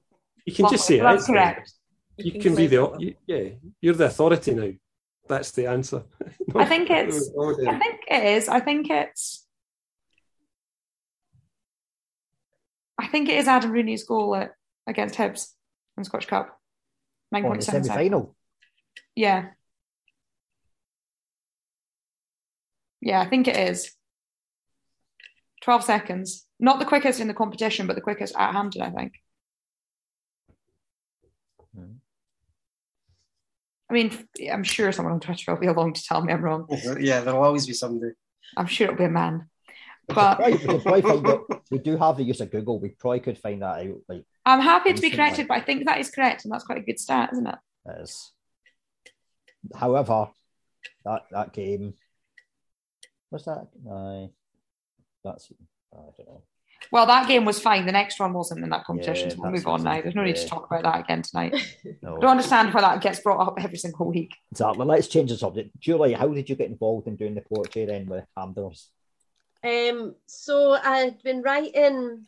You 0.48 0.54
can 0.54 0.68
just 0.70 0.86
say 0.86 0.98
That's 0.98 1.28
it. 1.28 1.32
correct. 1.32 1.72
You 2.16 2.32
can 2.32 2.40
can 2.40 2.54
be 2.54 2.66
the 2.68 2.96
you- 2.98 3.14
yeah. 3.26 3.50
You're 3.82 3.94
the 3.94 4.06
authority 4.06 4.54
now. 4.54 4.70
That's 5.28 5.50
the 5.50 5.66
answer. 5.66 6.04
I 6.56 6.64
think 6.64 6.88
it's- 6.88 7.30
I 7.68 7.78
think 7.78 8.00
it 8.08 8.24
is. 8.36 8.48
I 8.48 8.60
think 8.60 8.88
it's. 8.88 9.46
I 12.98 13.06
think 13.08 13.28
it 13.28 13.36
is 13.36 13.46
Adam 13.46 13.70
Rooney's 13.72 14.04
goal 14.04 14.34
at, 14.34 14.54
against 14.86 15.16
Hibs 15.16 15.52
in 15.96 16.02
the 16.02 16.04
Scottish 16.06 16.28
Cup. 16.28 16.58
Nine 17.30 17.44
On 17.44 17.50
point 17.50 17.60
the 17.60 17.70
semi-final. 17.72 18.34
Yeah. 19.14 19.50
Yeah, 23.02 23.20
I 23.20 23.28
think 23.28 23.46
it 23.48 23.56
is. 23.70 23.92
12 25.62 25.84
seconds. 25.84 26.46
Not 26.58 26.78
the 26.78 26.86
quickest 26.86 27.20
in 27.20 27.28
the 27.28 27.34
competition, 27.34 27.86
but 27.86 27.96
the 27.96 28.02
quickest 28.02 28.34
at 28.36 28.52
Hampden, 28.52 28.82
I 28.82 28.90
think. 28.90 29.12
I 33.90 33.94
mean, 33.94 34.28
I'm 34.52 34.64
sure 34.64 34.92
someone 34.92 35.14
on 35.14 35.20
Twitter 35.20 35.52
will 35.52 35.60
be 35.60 35.66
along 35.66 35.94
to 35.94 36.02
tell 36.04 36.22
me 36.22 36.32
I'm 36.32 36.42
wrong. 36.42 36.66
Yeah, 37.00 37.20
there'll 37.20 37.42
always 37.42 37.66
be 37.66 37.72
somebody. 37.72 38.12
I'm 38.56 38.66
sure 38.66 38.86
it'll 38.86 38.98
be 38.98 39.04
a 39.04 39.08
man. 39.08 39.48
We 40.08 40.14
could 40.14 40.14
But 40.14 40.36
probably- 40.36 40.52
we 40.52 41.02
could 41.02 41.26
out- 41.26 41.62
we 41.70 41.78
do 41.78 41.96
have 41.96 42.16
the 42.16 42.24
use 42.24 42.40
of 42.40 42.50
Google. 42.50 42.80
We 42.80 42.90
probably 42.90 43.20
could 43.20 43.38
find 43.38 43.62
that 43.62 43.86
out. 43.86 43.96
Like 44.08 44.24
I'm 44.46 44.60
happy 44.60 44.92
to 44.92 45.00
be 45.00 45.06
Instantly. 45.08 45.16
corrected, 45.16 45.48
but 45.48 45.56
I 45.58 45.60
think 45.60 45.84
that 45.86 46.00
is 46.00 46.10
correct, 46.10 46.44
and 46.44 46.52
that's 46.52 46.64
quite 46.64 46.78
a 46.78 46.82
good 46.82 46.98
stat, 46.98 47.30
isn't 47.32 47.46
it? 47.46 47.54
it 47.86 48.02
is. 48.02 48.32
However, 49.74 50.28
that 51.04 51.22
that 51.30 51.52
game 51.52 51.94
what's 53.30 53.44
that. 53.44 53.68
Aye, 53.90 54.30
that's. 55.24 55.52
I 55.92 55.96
don't 55.96 56.26
know. 56.28 56.42
Well, 56.90 57.06
that 57.06 57.28
game 57.28 57.44
was 57.44 57.60
fine. 57.60 57.86
The 57.86 57.92
next 57.92 58.18
one 58.18 58.32
wasn't 58.32 58.64
in 58.64 58.70
that 58.70 58.84
competition, 58.84 59.28
Yeah, 59.28 59.34
so 59.34 59.42
we'll 59.42 59.52
move 59.52 59.66
on 59.66 59.82
now. 59.82 60.00
There's 60.00 60.14
no 60.14 60.24
need 60.24 60.36
to 60.36 60.46
talk 60.46 60.66
about 60.66 60.82
that 60.84 61.00
again 61.04 61.22
tonight. 61.22 61.54
No. 62.02 62.16
I 62.16 62.20
don't 62.20 62.30
understand 62.30 62.72
why 62.72 62.80
that 62.82 63.00
gets 63.00 63.20
brought 63.20 63.46
up 63.46 63.58
every 63.62 63.78
single 63.78 64.06
week. 64.06 64.34
Exactly. 64.52 64.84
Let's 64.86 65.08
change 65.08 65.30
the 65.30 65.36
subject. 65.36 65.70
Julie, 65.80 66.12
how 66.12 66.28
did 66.28 66.48
you 66.48 66.54
get 66.54 66.70
involved 66.70 67.08
in 67.08 67.16
doing 67.16 67.34
the 67.34 67.40
poetry 67.40 67.86
then 67.86 68.06
with 68.06 68.24
Hamders? 68.36 68.86
Um, 69.64 70.14
so 70.26 70.72
I'd 70.72 71.22
been 71.22 71.42
writing 71.42 72.26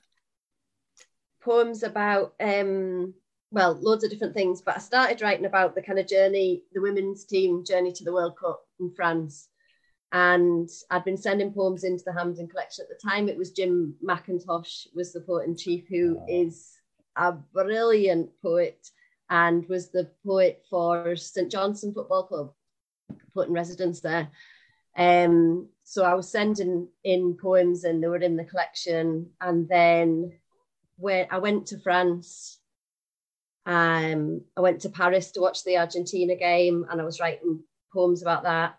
poems 1.40 1.82
about 1.82 2.34
um, 2.40 3.14
well, 3.52 3.78
loads 3.80 4.04
of 4.04 4.10
different 4.10 4.34
things, 4.34 4.60
but 4.62 4.76
I 4.76 4.80
started 4.80 5.22
writing 5.22 5.46
about 5.46 5.74
the 5.74 5.82
kind 5.82 5.98
of 5.98 6.06
journey, 6.06 6.62
the 6.72 6.80
women's 6.80 7.24
team 7.24 7.64
journey 7.64 7.92
to 7.92 8.04
the 8.04 8.12
World 8.12 8.36
Cup 8.36 8.62
in 8.78 8.90
France. 8.92 9.48
And 10.12 10.68
I'd 10.90 11.04
been 11.04 11.16
sending 11.16 11.52
poems 11.52 11.84
into 11.84 12.02
the 12.04 12.12
Hampden 12.12 12.48
collection 12.48 12.84
at 12.84 12.88
the 12.88 13.08
time. 13.08 13.28
It 13.28 13.38
was 13.38 13.52
Jim 13.52 13.94
Mackintosh 14.04 14.88
was 14.94 15.12
the 15.12 15.20
poet 15.20 15.46
in 15.46 15.56
chief, 15.56 15.86
who 15.88 16.20
is 16.28 16.80
a 17.16 17.32
brilliant 17.32 18.30
poet 18.42 18.88
and 19.28 19.68
was 19.68 19.90
the 19.90 20.10
poet 20.26 20.64
for 20.68 21.14
St 21.14 21.50
Johnstone 21.50 21.94
Football 21.94 22.24
Club, 22.24 22.52
poet 23.32 23.48
in 23.48 23.54
residence 23.54 24.00
there. 24.00 24.28
Um, 24.96 25.68
so 25.84 26.04
I 26.04 26.14
was 26.14 26.30
sending 26.30 26.88
in 27.04 27.36
poems 27.40 27.84
and 27.84 28.02
they 28.02 28.08
were 28.08 28.16
in 28.16 28.36
the 28.36 28.44
collection. 28.44 29.30
And 29.40 29.68
then 29.68 30.32
when 30.96 31.26
I 31.30 31.38
went 31.38 31.66
to 31.68 31.78
France, 31.78 32.58
um, 33.66 34.42
I 34.56 34.60
went 34.60 34.80
to 34.80 34.88
Paris 34.88 35.30
to 35.32 35.40
watch 35.40 35.62
the 35.62 35.78
Argentina 35.78 36.34
game 36.34 36.86
and 36.90 37.00
I 37.00 37.04
was 37.04 37.20
writing 37.20 37.60
poems 37.92 38.22
about 38.22 38.42
that. 38.42 38.78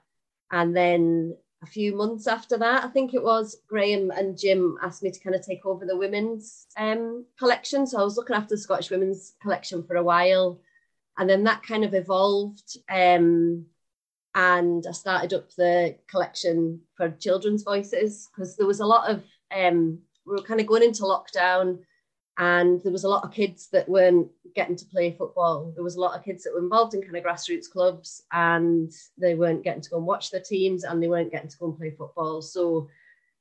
And 0.51 0.75
then 0.75 1.35
a 1.63 1.65
few 1.65 1.95
months 1.95 2.27
after 2.27 2.57
that, 2.57 2.83
I 2.83 2.87
think 2.87 3.13
it 3.13 3.23
was, 3.23 3.57
Graham 3.67 4.11
and 4.11 4.37
Jim 4.37 4.77
asked 4.81 5.03
me 5.03 5.11
to 5.11 5.19
kind 5.19 5.35
of 5.35 5.45
take 5.45 5.65
over 5.65 5.85
the 5.85 5.97
women's 5.97 6.67
um, 6.77 7.25
collection. 7.37 7.85
So 7.87 7.99
I 7.99 8.03
was 8.03 8.17
looking 8.17 8.35
after 8.35 8.55
the 8.55 8.61
Scottish 8.61 8.89
women's 8.89 9.33
collection 9.41 9.83
for 9.83 9.95
a 9.95 10.03
while. 10.03 10.59
And 11.17 11.29
then 11.29 11.43
that 11.43 11.63
kind 11.63 11.83
of 11.83 11.93
evolved. 11.93 12.77
Um, 12.89 13.65
and 14.33 14.85
I 14.87 14.91
started 14.91 15.33
up 15.33 15.51
the 15.55 15.97
collection 16.09 16.81
for 16.95 17.11
children's 17.11 17.63
voices 17.63 18.29
because 18.33 18.55
there 18.55 18.67
was 18.67 18.79
a 18.79 18.85
lot 18.85 19.09
of 19.09 19.23
um, 19.55 19.99
we 20.25 20.33
were 20.33 20.43
kind 20.43 20.61
of 20.61 20.67
going 20.67 20.83
into 20.83 21.03
lockdown 21.03 21.79
and 22.41 22.81
there 22.81 22.91
was 22.91 23.03
a 23.03 23.07
lot 23.07 23.23
of 23.23 23.31
kids 23.31 23.67
that 23.67 23.87
weren't 23.87 24.27
getting 24.55 24.75
to 24.75 24.85
play 24.87 25.11
football. 25.11 25.71
There 25.75 25.83
was 25.83 25.95
a 25.95 25.99
lot 25.99 26.17
of 26.17 26.25
kids 26.25 26.43
that 26.43 26.51
were 26.51 26.59
involved 26.59 26.95
in 26.95 27.03
kind 27.03 27.15
of 27.15 27.23
grassroots 27.23 27.69
clubs 27.69 28.23
and 28.31 28.91
they 29.15 29.35
weren't 29.35 29.63
getting 29.63 29.83
to 29.83 29.89
go 29.91 29.97
and 29.97 30.07
watch 30.07 30.31
their 30.31 30.41
teams 30.41 30.83
and 30.83 31.01
they 31.01 31.07
weren't 31.07 31.31
getting 31.31 31.51
to 31.51 31.57
go 31.59 31.67
and 31.67 31.77
play 31.77 31.91
football. 31.91 32.41
So 32.41 32.89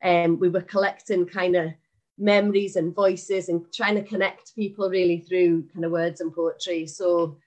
um, 0.05 0.39
we 0.39 0.51
were 0.51 0.61
collecting 0.61 1.25
kind 1.25 1.57
of 1.57 1.71
memories 2.19 2.77
and 2.77 2.95
voices 2.95 3.49
and 3.49 3.65
trying 3.73 3.95
to 3.95 4.03
connect 4.03 4.55
people 4.55 4.91
really 4.91 5.21
through 5.21 5.67
kind 5.73 5.87
of 5.87 5.93
words 5.93 6.21
and 6.21 6.31
poetry. 6.31 6.87
So 6.87 7.39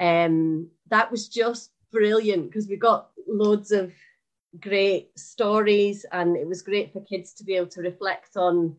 um, 0.00 0.70
that 0.88 1.10
was 1.10 1.28
just 1.28 1.72
brilliant 1.90 2.46
because 2.46 2.68
we 2.68 2.76
got 2.76 3.10
loads 3.28 3.70
of 3.70 3.92
great 4.62 5.10
stories 5.18 6.06
and 6.10 6.38
it 6.38 6.46
was 6.46 6.62
great 6.62 6.90
for 6.90 7.04
kids 7.04 7.34
to 7.34 7.44
be 7.44 7.56
able 7.56 7.66
to 7.66 7.82
reflect 7.82 8.38
on 8.38 8.76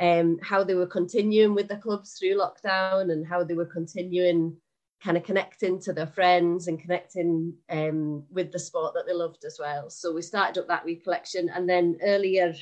um, 0.00 0.38
how 0.42 0.64
they 0.64 0.74
were 0.74 0.86
continuing 0.86 1.54
with 1.54 1.68
the 1.68 1.76
clubs 1.76 2.14
through 2.14 2.38
lockdown 2.38 3.12
and 3.12 3.26
how 3.26 3.44
they 3.44 3.54
were 3.54 3.66
continuing 3.66 4.56
kind 5.02 5.16
of 5.16 5.24
connecting 5.24 5.80
to 5.80 5.92
their 5.92 6.06
friends 6.06 6.68
and 6.68 6.80
connecting 6.80 7.54
um, 7.70 8.22
with 8.30 8.52
the 8.52 8.58
sport 8.58 8.94
that 8.94 9.06
they 9.06 9.14
loved 9.14 9.44
as 9.46 9.56
well. 9.58 9.88
So 9.88 10.12
we 10.12 10.22
started 10.22 10.60
up 10.60 10.68
that 10.68 10.84
wee 10.84 10.96
collection 10.96 11.48
and 11.48 11.68
then 11.68 11.98
earlier, 12.02 12.54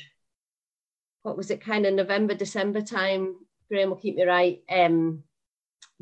what 1.22 1.37
was 1.37 1.51
it, 1.51 1.61
kind 1.61 1.85
of 1.85 1.95
November, 1.95 2.35
December 2.35 2.81
time, 2.81 3.35
Graham 3.68 3.91
will 3.91 3.97
keep 3.97 4.16
me 4.16 4.24
right, 4.24 4.62
um, 4.70 5.24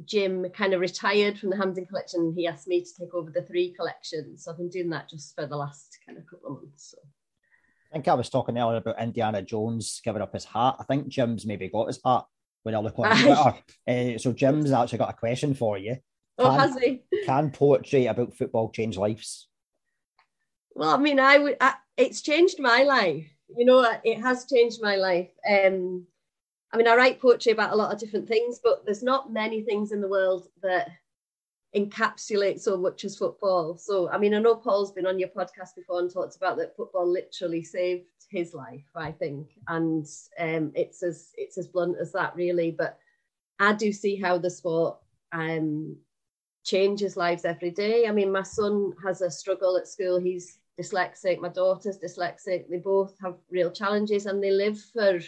Jim 0.04 0.46
kind 0.50 0.74
of 0.74 0.80
retired 0.80 1.38
from 1.38 1.48
the 1.50 1.56
Hampden 1.56 1.86
collection. 1.86 2.34
He 2.36 2.46
asked 2.46 2.68
me 2.68 2.82
to 2.82 2.90
take 3.00 3.14
over 3.14 3.30
the 3.30 3.42
three 3.42 3.72
collections. 3.72 4.44
So 4.44 4.50
I've 4.50 4.58
been 4.58 4.68
doing 4.68 4.90
that 4.90 5.08
just 5.08 5.34
for 5.34 5.46
the 5.46 5.56
last 5.56 5.98
kind 6.04 6.18
of 6.18 6.26
couple 6.26 6.48
of 6.48 6.62
months. 6.62 6.90
So. 6.90 6.98
I 7.90 7.94
think 7.94 8.08
I 8.08 8.14
was 8.14 8.28
talking 8.28 8.58
earlier 8.58 8.78
about 8.78 9.00
Indiana 9.00 9.42
Jones 9.42 10.00
giving 10.04 10.22
up 10.22 10.32
his 10.32 10.44
hat. 10.44 10.76
I 10.78 10.84
think 10.84 11.08
Jim's 11.08 11.46
maybe 11.46 11.68
got 11.68 11.86
his 11.86 12.00
hat 12.04 12.24
when 12.62 12.74
I 12.74 12.78
look 12.78 12.98
on. 12.98 13.16
Twitter. 13.16 13.54
Uh, 13.88 14.18
so 14.18 14.32
Jim's 14.32 14.72
actually 14.72 14.98
got 14.98 15.10
a 15.10 15.16
question 15.16 15.54
for 15.54 15.78
you. 15.78 15.96
Oh, 16.38 16.50
Can- 16.50 16.58
has 16.58 16.76
he? 16.78 17.02
Can 17.24 17.50
poetry 17.50 18.06
about 18.06 18.34
football 18.34 18.70
change 18.70 18.96
lives? 18.96 19.48
Well, 20.74 20.90
I 20.90 20.98
mean, 20.98 21.20
I 21.20 21.38
would. 21.38 21.56
I, 21.60 21.74
it's 21.96 22.20
changed 22.22 22.60
my 22.60 22.82
life. 22.82 23.26
You 23.56 23.64
know, 23.64 23.88
it 24.04 24.20
has 24.20 24.46
changed 24.46 24.82
my 24.82 24.96
life. 24.96 25.30
Um, 25.48 26.06
I 26.72 26.76
mean, 26.76 26.88
I 26.88 26.96
write 26.96 27.20
poetry 27.20 27.52
about 27.52 27.72
a 27.72 27.76
lot 27.76 27.92
of 27.92 28.00
different 28.00 28.28
things, 28.28 28.60
but 28.62 28.84
there's 28.84 29.02
not 29.02 29.32
many 29.32 29.62
things 29.62 29.92
in 29.92 30.00
the 30.00 30.08
world 30.08 30.48
that 30.62 30.88
encapsulate 31.74 32.60
so 32.60 32.76
much 32.76 33.04
as 33.04 33.16
football. 33.16 33.76
So, 33.76 34.10
I 34.10 34.18
mean, 34.18 34.34
I 34.34 34.38
know 34.38 34.54
Paul's 34.54 34.92
been 34.92 35.06
on 35.06 35.18
your 35.18 35.28
podcast 35.28 35.74
before 35.76 36.00
and 36.00 36.12
talked 36.12 36.36
about 36.36 36.56
that 36.58 36.76
football 36.76 37.10
literally 37.10 37.62
saved 37.62 38.06
his 38.30 38.54
life. 38.54 38.84
I 38.94 39.12
think, 39.12 39.48
and 39.68 40.06
um, 40.38 40.72
it's 40.74 41.02
as 41.02 41.32
it's 41.36 41.58
as 41.58 41.68
blunt 41.68 41.96
as 42.00 42.12
that, 42.12 42.34
really. 42.36 42.70
But 42.70 42.98
I 43.58 43.72
do 43.72 43.92
see 43.92 44.16
how 44.16 44.38
the 44.38 44.50
sport 44.50 44.98
um, 45.32 45.96
changes 46.64 47.16
lives 47.16 47.44
every 47.44 47.70
day. 47.70 48.06
I 48.06 48.12
mean, 48.12 48.30
my 48.32 48.42
son 48.42 48.92
has 49.04 49.20
a 49.20 49.30
struggle 49.30 49.76
at 49.76 49.88
school. 49.88 50.18
He's 50.18 50.58
dyslexic. 50.80 51.40
My 51.40 51.48
daughter's 51.48 51.98
dyslexic. 51.98 52.68
They 52.68 52.78
both 52.78 53.16
have 53.22 53.36
real 53.50 53.70
challenges 53.70 54.26
and 54.26 54.42
they 54.42 54.50
live 54.50 54.78
for 54.78 55.20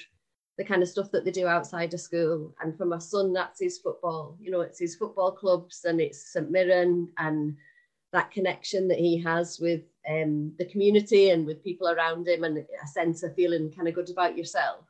the 0.59 0.64
kind 0.64 0.82
of 0.82 0.88
stuff 0.88 1.11
that 1.12 1.24
they 1.24 1.30
do 1.30 1.46
outside 1.46 1.94
of 1.94 2.00
school. 2.00 2.52
And 2.61 2.76
for 2.76 2.84
my 2.84 2.98
son, 2.98 3.32
that's 3.32 3.61
his 3.61 3.78
football. 3.78 4.36
You 4.40 4.50
know, 4.50 4.61
it's 4.61 4.80
his 4.80 4.96
football 4.96 5.30
clubs 5.30 5.84
and 5.84 6.00
it's 6.00 6.32
St 6.32 6.50
Mirren 6.50 7.09
and 7.16 7.56
that 8.12 8.32
connection 8.32 8.88
that 8.88 8.98
he 8.98 9.22
has 9.22 9.61
with 9.61 9.82
um, 10.11 10.52
the 10.59 10.64
community 10.64 11.30
and 11.30 11.46
with 11.46 11.62
people 11.62 11.88
around 11.88 12.26
him 12.26 12.42
and 12.42 12.59
a 12.59 12.86
sense 12.88 13.22
of 13.22 13.34
feeling 13.36 13.70
kind 13.70 13.86
of 13.86 13.94
good 13.94 14.11
about 14.11 14.36
yourself. 14.36 14.84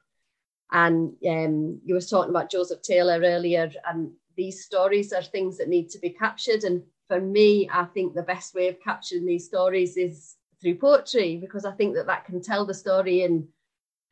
And 0.73 1.15
um, 1.29 1.81
you 1.85 1.95
were 1.95 2.01
talking 2.01 2.31
about 2.31 2.51
Joseph 2.51 2.83
Taylor 2.83 3.21
earlier, 3.23 3.71
and 3.87 4.13
these 4.37 4.65
stories 4.65 5.13
are 5.13 5.23
things 5.23 5.59
that 5.59 5.69
need 5.69 5.89
to 5.91 5.99
be 5.99 6.11
captured. 6.11 6.65
And 6.65 6.83
for 7.09 7.21
me, 7.21 7.69
I 7.73 7.85
think 7.85 8.15
the 8.15 8.23
best 8.23 8.55
way 8.55 8.69
of 8.69 8.81
capturing 8.81 9.27
these 9.27 9.47
stories 9.47 9.97
is 9.97 10.37
through 10.61 10.77
poetry, 10.77 11.37
because 11.37 11.65
I 11.65 11.73
think 11.73 11.95
that 11.95 12.07
that 12.07 12.25
can 12.25 12.43
tell 12.43 12.65
the 12.65 12.75
story 12.75 13.23
in 13.23 13.49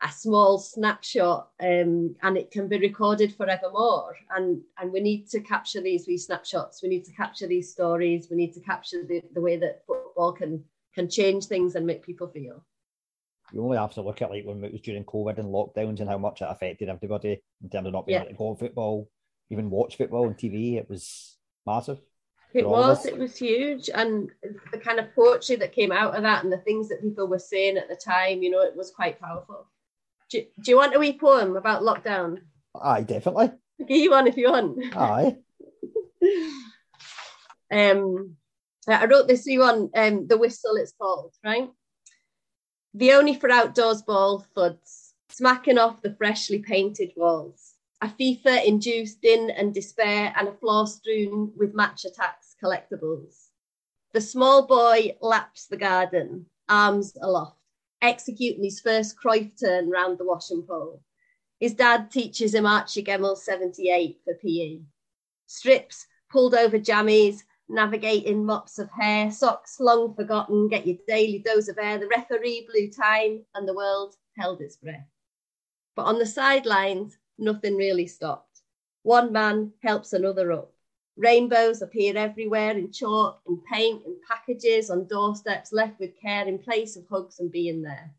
a 0.02 0.10
small 0.12 0.58
snapshot 0.58 1.48
um, 1.60 2.14
and 2.22 2.36
it 2.36 2.50
can 2.50 2.68
be 2.68 2.78
recorded 2.78 3.34
forevermore. 3.34 4.16
And, 4.34 4.60
and 4.78 4.92
we 4.92 5.00
need 5.00 5.28
to 5.30 5.40
capture 5.40 5.80
these 5.80 6.06
wee 6.06 6.18
snapshots. 6.18 6.82
We 6.82 6.88
need 6.88 7.04
to 7.04 7.12
capture 7.12 7.46
these 7.46 7.72
stories. 7.72 8.28
We 8.30 8.36
need 8.36 8.52
to 8.54 8.60
capture 8.60 9.04
the, 9.06 9.22
the 9.32 9.40
way 9.40 9.56
that 9.56 9.84
football 9.86 10.32
can, 10.32 10.62
can 10.94 11.08
change 11.08 11.46
things 11.46 11.74
and 11.74 11.86
make 11.86 12.04
people 12.04 12.28
feel. 12.28 12.62
You 13.52 13.62
only 13.64 13.78
have 13.78 13.94
to 13.94 14.02
look 14.02 14.20
at 14.22 14.30
like 14.30 14.44
when 14.44 14.62
it 14.64 14.72
was 14.72 14.82
during 14.82 15.04
COVID 15.04 15.38
and 15.38 15.48
lockdowns 15.48 16.00
and 16.00 16.08
how 16.08 16.18
much 16.18 16.42
it 16.42 16.48
affected 16.50 16.88
everybody 16.88 17.40
in 17.62 17.70
terms 17.70 17.86
of 17.86 17.92
not 17.92 18.06
being 18.06 18.16
Yeah. 18.16 18.22
able 18.22 18.32
to 18.32 18.36
go 18.36 18.48
on 18.48 18.56
football, 18.56 19.08
even 19.50 19.70
watch 19.70 19.96
football 19.96 20.26
on 20.26 20.34
TV. 20.34 20.76
It 20.76 20.90
was 20.90 21.38
massive. 21.64 22.00
It 22.52 22.62
for 22.62 22.68
all 22.68 22.82
of 22.82 22.88
was, 22.88 23.06
it 23.06 23.16
was 23.16 23.36
huge. 23.36 23.88
And 23.94 24.30
the 24.72 24.78
kind 24.78 24.98
of 24.98 25.14
poetry 25.14 25.56
that 25.56 25.72
came 25.72 25.92
out 25.92 26.14
of 26.14 26.22
that 26.22 26.42
and 26.42 26.52
the 26.52 26.58
things 26.58 26.88
that 26.88 27.02
people 27.02 27.28
were 27.28 27.38
saying 27.38 27.76
at 27.78 27.88
the 27.88 27.96
time, 27.96 28.42
you 28.42 28.50
know, 28.50 28.62
it 28.62 28.76
was 28.76 28.90
quite 28.90 29.20
powerful. 29.20 29.68
Do, 30.30 30.42
do 30.60 30.70
you 30.70 30.76
want 30.76 30.94
a 30.94 30.98
wee 30.98 31.18
poem 31.18 31.56
about 31.56 31.82
lockdown? 31.82 32.40
Aye, 32.80 33.02
definitely. 33.02 33.52
I'll 33.80 33.86
give 33.86 33.98
you 33.98 34.10
one 34.10 34.26
if 34.26 34.36
you 34.36 34.50
want. 34.50 34.96
Aye. 34.96 35.36
um, 37.72 38.36
I 38.88 39.06
wrote 39.06 39.28
this 39.28 39.44
wee 39.46 39.58
one, 39.58 39.90
um, 39.94 40.26
the 40.26 40.38
whistle 40.38 40.76
it's 40.76 40.92
called, 41.00 41.34
right? 41.44 41.70
The 42.94 43.12
only 43.12 43.34
for 43.34 43.50
outdoors 43.50 44.02
ball 44.02 44.46
thuds, 44.54 45.14
smacking 45.28 45.78
off 45.78 46.02
the 46.02 46.14
freshly 46.14 46.60
painted 46.60 47.12
walls. 47.16 47.74
A 48.02 48.08
FIFA 48.08 48.64
induced 48.64 49.22
din 49.22 49.50
and 49.50 49.72
despair 49.72 50.32
and 50.36 50.48
a 50.48 50.52
floor 50.52 50.86
strewn 50.86 51.52
with 51.56 51.74
Match 51.74 52.04
Attax 52.04 52.54
collectibles. 52.62 53.48
The 54.12 54.20
small 54.20 54.66
boy 54.66 55.16
laps 55.20 55.66
the 55.66 55.76
garden, 55.76 56.46
arms 56.68 57.16
aloft, 57.20 57.58
executing 58.02 58.64
his 58.64 58.80
first 58.80 59.16
Cruyff 59.18 59.58
turn 59.58 59.90
round 59.90 60.18
the 60.18 60.24
washing 60.24 60.62
pole. 60.62 61.02
His 61.60 61.74
dad 61.74 62.10
teaches 62.10 62.54
him 62.54 62.66
Archie 62.66 63.02
Gemmill 63.02 63.36
78 63.36 64.20
for 64.24 64.34
PE. 64.34 64.80
Strips, 65.46 66.06
pulled 66.30 66.54
over 66.54 66.78
jammies, 66.78 67.42
navigating 67.68 68.44
mops 68.44 68.78
of 68.78 68.90
hair, 68.90 69.30
socks 69.30 69.80
long 69.80 70.14
forgotten, 70.14 70.68
get 70.68 70.86
your 70.86 70.98
daily 71.08 71.38
dose 71.38 71.68
of 71.68 71.78
air. 71.78 71.98
The 71.98 72.08
referee 72.08 72.68
blew 72.70 72.90
time 72.90 73.44
and 73.54 73.66
the 73.66 73.74
world 73.74 74.14
held 74.36 74.60
its 74.60 74.76
breath. 74.76 75.08
But 75.94 76.04
on 76.04 76.18
the 76.18 76.26
sidelines, 76.26 77.16
nothing 77.38 77.76
really 77.76 78.06
stopped. 78.06 78.60
One 79.02 79.32
man 79.32 79.72
helps 79.82 80.12
another 80.12 80.52
up. 80.52 80.72
Rainbows 81.16 81.80
appear 81.80 82.16
everywhere 82.16 82.72
in 82.72 82.92
chalk, 82.92 83.40
in 83.46 83.60
paint, 83.72 84.04
in 84.04 84.16
packages, 84.28 84.90
on 84.90 85.06
doorsteps, 85.06 85.72
left 85.72 85.98
with 85.98 86.20
care 86.20 86.46
in 86.46 86.58
place 86.58 86.96
of 86.96 87.06
hugs 87.08 87.40
and 87.40 87.50
being 87.50 87.82
there. 87.82 88.14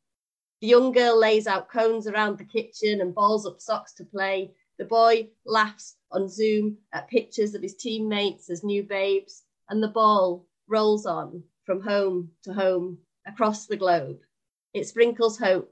The 0.62 0.68
young 0.68 0.92
girl 0.92 1.16
lays 1.18 1.46
out 1.46 1.70
cones 1.70 2.08
around 2.08 2.40
the 2.40 2.46
kitchen 2.46 3.02
and 3.02 3.14
balls 3.14 3.46
up 3.46 3.62
socks 3.62 3.94
to 3.96 4.04
play. 4.04 4.56
The 4.80 4.86
boy 4.86 5.30
laughs 5.46 5.98
on 6.12 6.28
Zoom 6.28 6.78
at 6.92 7.08
pictures 7.08 7.54
of 7.54 7.62
his 7.62 7.76
teammates 7.76 8.50
as 8.50 8.64
new 8.64 8.82
babes, 8.82 9.44
and 9.70 9.84
the 9.84 9.88
ball 9.88 10.48
rolls 10.68 11.06
on 11.06 11.44
from 11.66 11.82
home 11.82 12.32
to 12.44 12.54
home 12.54 12.98
across 13.28 13.68
the 13.68 13.78
globe. 13.78 14.20
It 14.74 14.88
sprinkles 14.88 15.38
hope 15.38 15.72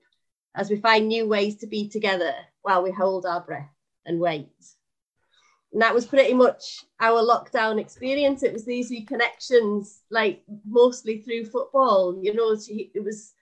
as 0.54 0.70
we 0.70 0.76
find 0.76 1.08
new 1.08 1.28
ways 1.28 1.56
to 1.58 1.68
be 1.68 1.90
together 1.90 2.34
while 2.62 2.84
we 2.84 2.92
hold 2.92 3.26
our 3.26 3.42
breath 3.42 3.74
and 4.06 4.20
wait. 4.20 4.50
And 5.76 5.82
that 5.82 5.94
was 5.94 6.06
pretty 6.06 6.34
much 6.34 6.86
our 7.02 7.22
lockdown 7.22 7.82
experience. 7.82 8.44
It 8.44 8.54
was 8.54 8.64
these 8.64 8.94
connections, 9.08 10.04
like 10.10 10.42
mostly 10.66 11.20
through 11.20 11.48
football. 11.48 12.18
You 12.24 12.34
know, 12.34 12.56
it 12.70 13.04
was 13.04 13.34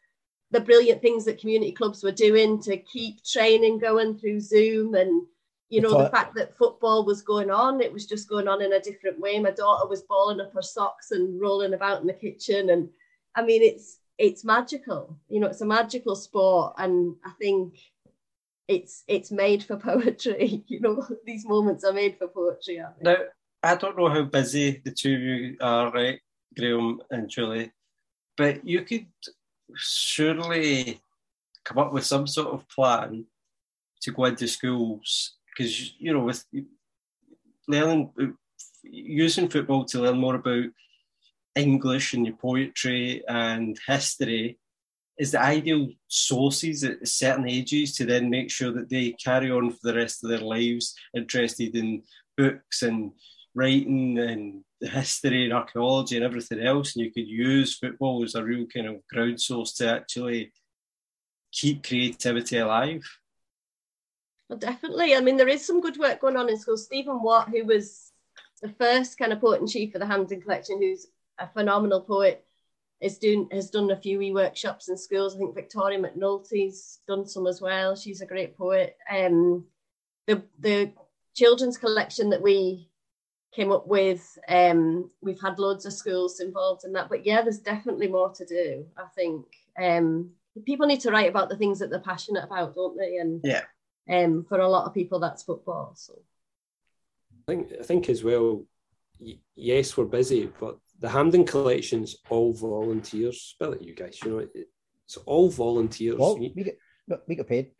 the 0.49 0.59
brilliant 0.59 0.99
things 0.99 1.25
that 1.25 1.39
community 1.39 1.71
clubs 1.71 2.01
were 2.01 2.11
doing 2.11 2.59
to 2.63 2.77
keep 2.77 3.23
training 3.23 3.77
going 3.77 4.17
through 4.17 4.39
Zoom 4.39 4.95
and 4.95 5.27
you 5.69 5.81
know, 5.81 6.03
the 6.03 6.09
fact 6.09 6.33
that 6.35 6.57
football 6.57 7.05
was 7.05 7.21
going 7.21 7.51
on, 7.51 7.81
it 7.81 7.93
was 7.93 8.07
just 8.07 8.27
going 8.27 8.47
on 8.47 8.63
in 8.63 8.73
a 8.73 8.79
different 8.79 9.19
way. 9.19 9.39
My 9.39 9.51
daughter 9.51 9.87
was 9.87 10.01
balling 10.01 10.41
up 10.41 10.53
her 10.53 10.61
socks 10.63 11.11
and 11.11 11.39
rolling 11.39 11.75
about 11.75 12.01
in 12.01 12.07
the 12.07 12.13
kitchen. 12.13 12.71
And 12.71 12.89
I 13.35 13.43
mean, 13.43 13.61
it's 13.61 13.99
it's 14.17 14.43
magical. 14.43 15.19
You 15.29 15.39
know, 15.39 15.47
it's 15.47 15.61
a 15.61 15.65
magical 15.65 16.15
sport. 16.15 16.73
And 16.79 17.15
I 17.23 17.31
think 17.39 17.77
it's 18.67 19.03
it's 19.07 19.31
made 19.31 19.63
for 19.63 19.77
poetry. 19.77 20.63
You 20.67 20.79
know, 20.79 21.07
these 21.25 21.45
moments 21.45 21.83
are 21.83 21.93
made 21.93 22.17
for 22.17 22.27
poetry? 22.27 22.81
Now, 23.01 23.17
I 23.61 23.75
don't 23.75 23.97
know 23.97 24.09
how 24.09 24.23
busy 24.23 24.81
the 24.83 24.91
two 24.91 25.15
of 25.15 25.21
you 25.21 25.57
are, 25.61 25.91
right, 25.91 26.19
Graham 26.57 27.01
and 27.09 27.29
Julie, 27.29 27.71
but 28.37 28.65
you 28.67 28.81
could 28.81 29.07
surely 29.75 31.01
come 31.63 31.77
up 31.77 31.93
with 31.93 32.05
some 32.05 32.27
sort 32.27 32.53
of 32.53 32.67
plan 32.69 33.25
to 34.01 34.11
go 34.11 34.25
into 34.25 34.47
schools 34.47 35.37
because 35.47 35.93
you 35.97 36.13
know 36.13 36.19
with 36.19 36.45
learning 37.67 38.11
using 38.83 39.47
football 39.47 39.85
to 39.85 40.01
learn 40.01 40.17
more 40.17 40.35
about 40.35 40.65
English 41.55 42.13
and 42.13 42.25
your 42.25 42.35
poetry 42.35 43.23
and 43.27 43.79
history 43.87 44.59
is 45.23 45.31
the 45.31 45.41
ideal 45.41 45.87
sources 46.07 46.83
at 46.83 47.07
certain 47.07 47.47
ages 47.47 47.95
to 47.95 48.05
then 48.05 48.29
make 48.29 48.51
sure 48.51 48.71
that 48.73 48.89
they 48.89 49.11
carry 49.13 49.49
on 49.49 49.71
for 49.71 49.79
the 49.83 49.95
rest 49.95 50.23
of 50.23 50.29
their 50.29 50.45
lives 50.55 50.95
interested 51.15 51.75
in 51.75 52.03
books 52.37 52.81
and 52.81 53.11
writing 53.55 54.19
and 54.19 54.63
history 54.81 55.45
and 55.45 55.53
archaeology 55.53 56.15
and 56.17 56.25
everything 56.25 56.59
else 56.59 56.95
and 56.95 57.05
you 57.05 57.11
could 57.11 57.27
use 57.27 57.77
football 57.77 58.23
as 58.23 58.35
a 58.35 58.43
real 58.43 58.65
kind 58.65 58.87
of 58.87 59.07
ground 59.07 59.39
source 59.39 59.73
to 59.73 59.89
actually 59.89 60.51
keep 61.51 61.87
creativity 61.87 62.57
alive 62.57 63.03
well, 64.49 64.59
definitely. 64.59 65.15
I 65.15 65.21
mean, 65.21 65.37
there 65.37 65.47
is 65.47 65.65
some 65.65 65.81
good 65.81 65.97
work 65.97 66.19
going 66.19 66.35
on 66.35 66.49
in 66.49 66.59
school. 66.59 66.77
Stephen 66.77 67.23
Watt, 67.23 67.49
who 67.49 67.65
was 67.65 68.11
the 68.61 68.69
first 68.69 69.17
kind 69.17 69.33
of 69.33 69.41
poet 69.41 69.61
in 69.61 69.67
chief 69.67 69.93
for 69.93 69.99
the 69.99 70.05
Hampden 70.05 70.41
Collection, 70.41 70.81
who's 70.81 71.07
a 71.39 71.47
phenomenal 71.47 72.01
poet, 72.01 72.45
is 73.03 73.17
doing 73.17 73.47
has 73.51 73.69
done 73.69 73.91
a 73.91 73.97
few 73.97 74.17
wee 74.17 74.31
workshops 74.31 74.87
in 74.87 74.97
schools. 74.97 75.35
I 75.35 75.39
think 75.39 75.53
Victoria 75.53 75.99
McNulty's 75.99 76.99
done 77.07 77.27
some 77.27 77.47
as 77.47 77.59
well. 77.61 77.95
She's 77.95 78.21
a 78.21 78.25
great 78.25 78.57
poet. 78.57 78.95
Um, 79.11 79.65
the 80.25 80.41
the 80.59 80.91
children's 81.35 81.77
collection 81.77 82.29
that 82.29 82.41
we 82.41 82.89
came 83.53 83.71
up 83.71 83.87
with, 83.87 84.37
um, 84.47 85.11
we've 85.21 85.41
had 85.41 85.59
loads 85.59 85.85
of 85.85 85.93
schools 85.93 86.39
involved 86.39 86.85
in 86.85 86.93
that. 86.93 87.09
But 87.09 87.25
yeah, 87.25 87.41
there's 87.41 87.59
definitely 87.59 88.07
more 88.07 88.31
to 88.33 88.45
do. 88.45 88.85
I 88.97 89.05
think 89.15 89.45
um, 89.79 90.31
people 90.65 90.87
need 90.87 91.01
to 91.01 91.11
write 91.11 91.29
about 91.29 91.49
the 91.49 91.57
things 91.57 91.79
that 91.79 91.89
they're 91.89 91.99
passionate 91.99 92.45
about, 92.45 92.73
don't 92.73 92.97
they? 92.97 93.17
And 93.17 93.41
yeah, 93.43 93.63
um, 94.09 94.45
for 94.47 94.59
a 94.59 94.69
lot 94.69 94.85
of 94.85 94.93
people, 94.93 95.19
that's 95.19 95.43
football. 95.43 95.93
So 95.95 96.13
I 97.33 97.51
think 97.51 97.73
I 97.79 97.83
think 97.83 98.07
as 98.07 98.23
well. 98.23 98.65
yes, 99.55 99.97
we're 99.97 100.05
busy, 100.05 100.51
but 100.57 100.77
the 101.03 101.09
Hampden 101.09 101.45
collection's 101.45 102.15
all 102.29 102.53
volunteers. 102.53 103.41
Spell 103.41 103.73
it, 103.73 103.81
you 103.81 103.93
guys. 103.93 104.17
You 104.23 104.31
know, 104.31 104.47
it's 105.05 105.17
all 105.25 105.49
volunteers. 105.49 106.17
Well, 106.17 106.39
we 106.39 106.49
get 106.49 106.79
we 107.27 107.35
get 107.35 107.47
paid. 107.47 107.71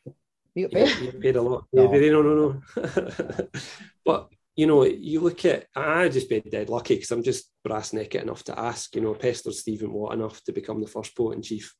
We 0.54 0.64
get 0.64 0.72
paid. 0.74 1.00
You 1.00 1.12
get 1.12 1.22
paid 1.22 1.36
a 1.38 1.42
lot. 1.42 1.66
No, 1.72 1.90
no, 1.90 2.22
no, 2.22 2.62
no. 2.76 3.48
but 4.06 4.28
you 4.58 4.68
know, 4.68 4.84
you 4.84 5.22
look 5.22 5.46
at 5.46 5.68
I 5.74 6.10
just 6.10 6.30
been 6.30 6.44
dead 6.52 6.68
lucky 6.68 6.96
because 6.96 7.12
I'm 7.12 7.24
just 7.24 7.50
brass 7.64 7.94
naked 7.94 8.22
enough 8.22 8.44
to 8.44 8.60
ask. 8.60 8.94
You 8.94 9.02
know, 9.02 9.14
pestered 9.14 9.54
Stephen 9.54 9.94
Watt 9.94 10.14
enough 10.14 10.44
to 10.44 10.52
become 10.52 10.82
the 10.82 10.88
first 10.88 11.16
poet 11.16 11.38
in 11.38 11.42
chief, 11.42 11.74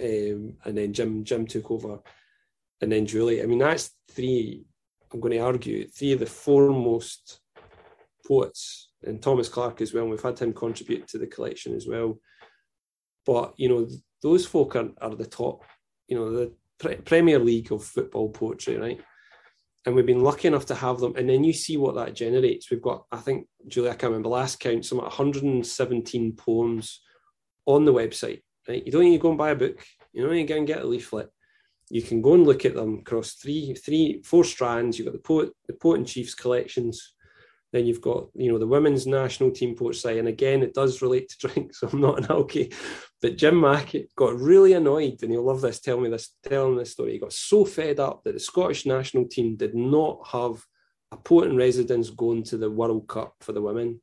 um, 0.00 0.56
and 0.64 0.78
then 0.78 0.94
Jim 0.94 1.24
Jim 1.24 1.46
took 1.46 1.70
over 1.70 1.98
and 2.80 2.90
then 2.90 3.06
Julie. 3.06 3.42
I 3.42 3.46
mean, 3.46 3.58
that's 3.58 3.90
three, 4.10 4.64
I'm 5.12 5.20
going 5.20 5.32
to 5.32 5.40
argue, 5.40 5.86
three 5.88 6.12
of 6.12 6.20
the 6.20 6.26
foremost 6.26 7.40
poets, 8.26 8.89
and 9.04 9.22
Thomas 9.22 9.48
Clark 9.48 9.80
as 9.80 9.92
well. 9.94 10.06
We've 10.06 10.22
had 10.22 10.38
him 10.38 10.52
contribute 10.52 11.08
to 11.08 11.18
the 11.18 11.26
collection 11.26 11.74
as 11.74 11.86
well. 11.86 12.18
But, 13.26 13.54
you 13.56 13.68
know, 13.68 13.88
those 14.22 14.46
folk 14.46 14.76
are, 14.76 14.90
are 15.00 15.14
the 15.14 15.26
top, 15.26 15.64
you 16.08 16.16
know, 16.16 16.30
the 16.30 16.52
pre- 16.78 16.96
Premier 16.96 17.38
League 17.38 17.72
of 17.72 17.84
football 17.84 18.30
poetry, 18.30 18.76
right? 18.76 19.00
And 19.86 19.94
we've 19.94 20.06
been 20.06 20.22
lucky 20.22 20.48
enough 20.48 20.66
to 20.66 20.74
have 20.74 20.98
them. 20.98 21.16
And 21.16 21.28
then 21.28 21.44
you 21.44 21.52
see 21.52 21.76
what 21.76 21.94
that 21.94 22.14
generates. 22.14 22.70
We've 22.70 22.82
got, 22.82 23.04
I 23.10 23.18
think, 23.18 23.46
Julie, 23.66 23.88
I 23.88 23.94
can't 23.94 24.10
remember 24.10 24.28
last 24.28 24.60
count, 24.60 24.84
some 24.84 24.98
117 24.98 26.32
poems 26.36 27.00
on 27.66 27.84
the 27.84 27.92
website. 27.92 28.42
Right? 28.68 28.84
You 28.84 28.92
don't 28.92 29.04
need 29.04 29.16
to 29.16 29.22
go 29.22 29.30
and 29.30 29.38
buy 29.38 29.50
a 29.50 29.56
book. 29.56 29.82
You 30.12 30.22
don't 30.22 30.34
need 30.34 30.46
to 30.46 30.52
go 30.52 30.58
and 30.58 30.66
get 30.66 30.82
a 30.82 30.86
leaflet 30.86 31.30
you 31.90 32.02
can 32.02 32.22
go 32.22 32.34
and 32.34 32.46
look 32.46 32.64
at 32.64 32.74
them 32.74 33.00
across 33.00 33.32
three, 33.32 33.74
three, 33.74 34.22
four 34.22 34.44
strands. 34.44 34.96
You've 34.96 35.06
got 35.06 35.12
the 35.12 35.18
poet, 35.18 35.50
the 35.66 35.74
poet 35.74 35.98
and 35.98 36.06
chiefs 36.06 36.34
collections. 36.34 37.14
Then 37.72 37.86
you've 37.86 38.00
got, 38.00 38.28
you 38.34 38.50
know, 38.50 38.58
the 38.58 38.66
women's 38.66 39.06
national 39.06 39.52
team 39.52 39.76
poet 39.76 39.94
site. 39.94 40.18
And 40.18 40.26
again, 40.26 40.62
it 40.62 40.74
does 40.74 41.02
relate 41.02 41.28
to 41.30 41.38
drink, 41.48 41.74
so 41.74 41.88
I'm 41.92 42.00
not 42.00 42.18
an 42.18 42.24
alky. 42.24 42.74
But 43.22 43.36
Jim 43.36 43.60
Mackey 43.60 44.08
got 44.16 44.38
really 44.38 44.72
annoyed, 44.72 45.22
and 45.22 45.30
he'll 45.30 45.44
love 45.44 45.60
this. 45.60 45.80
Tell 45.80 46.00
me 46.00 46.08
this, 46.08 46.34
telling 46.42 46.76
this 46.76 46.92
story. 46.92 47.12
He 47.12 47.18
got 47.18 47.32
so 47.32 47.64
fed 47.64 48.00
up 48.00 48.24
that 48.24 48.32
the 48.32 48.40
Scottish 48.40 48.86
national 48.86 49.26
team 49.26 49.56
did 49.56 49.74
not 49.74 50.26
have 50.28 50.64
a 51.12 51.16
poet 51.16 51.50
in 51.50 51.56
residence 51.56 52.10
going 52.10 52.42
to 52.44 52.56
the 52.56 52.70
World 52.70 53.08
Cup 53.08 53.34
for 53.40 53.52
the 53.52 53.62
women. 53.62 54.00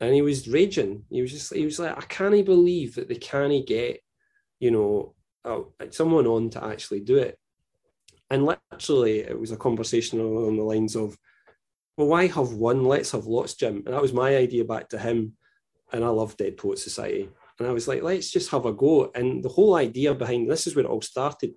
And 0.00 0.14
he 0.14 0.22
was 0.22 0.48
raging. 0.48 1.04
He 1.10 1.22
was 1.22 1.32
just, 1.32 1.54
he 1.54 1.64
was 1.64 1.78
like, 1.78 1.96
I 1.96 2.02
can't 2.02 2.44
believe 2.44 2.94
that 2.94 3.08
they 3.08 3.16
can't 3.16 3.66
get, 3.66 4.00
you 4.60 4.70
know, 4.70 5.14
someone 5.90 6.26
on 6.26 6.50
to 6.50 6.64
actually 6.64 7.00
do 7.00 7.16
it. 7.16 7.38
And 8.30 8.44
literally, 8.44 9.20
it 9.20 9.38
was 9.38 9.50
a 9.50 9.56
conversation 9.56 10.20
along 10.20 10.56
the 10.56 10.62
lines 10.62 10.94
of, 10.94 11.16
well, 11.98 12.06
why 12.06 12.28
have 12.28 12.52
one? 12.52 12.84
Let's 12.84 13.10
have 13.10 13.26
lots, 13.26 13.54
Jim. 13.54 13.82
And 13.84 13.92
that 13.92 14.00
was 14.00 14.12
my 14.12 14.36
idea 14.36 14.64
back 14.64 14.88
to 14.90 14.98
him. 14.98 15.34
And 15.92 16.04
I 16.04 16.08
love 16.08 16.36
Dead 16.36 16.56
Poet 16.56 16.78
Society. 16.78 17.28
And 17.58 17.66
I 17.66 17.72
was 17.72 17.88
like, 17.88 18.04
let's 18.04 18.30
just 18.30 18.50
have 18.50 18.66
a 18.66 18.72
go. 18.72 19.10
And 19.16 19.42
the 19.42 19.48
whole 19.48 19.74
idea 19.74 20.14
behind 20.14 20.48
this 20.48 20.68
is 20.68 20.76
where 20.76 20.84
it 20.84 20.88
all 20.88 21.02
started. 21.02 21.54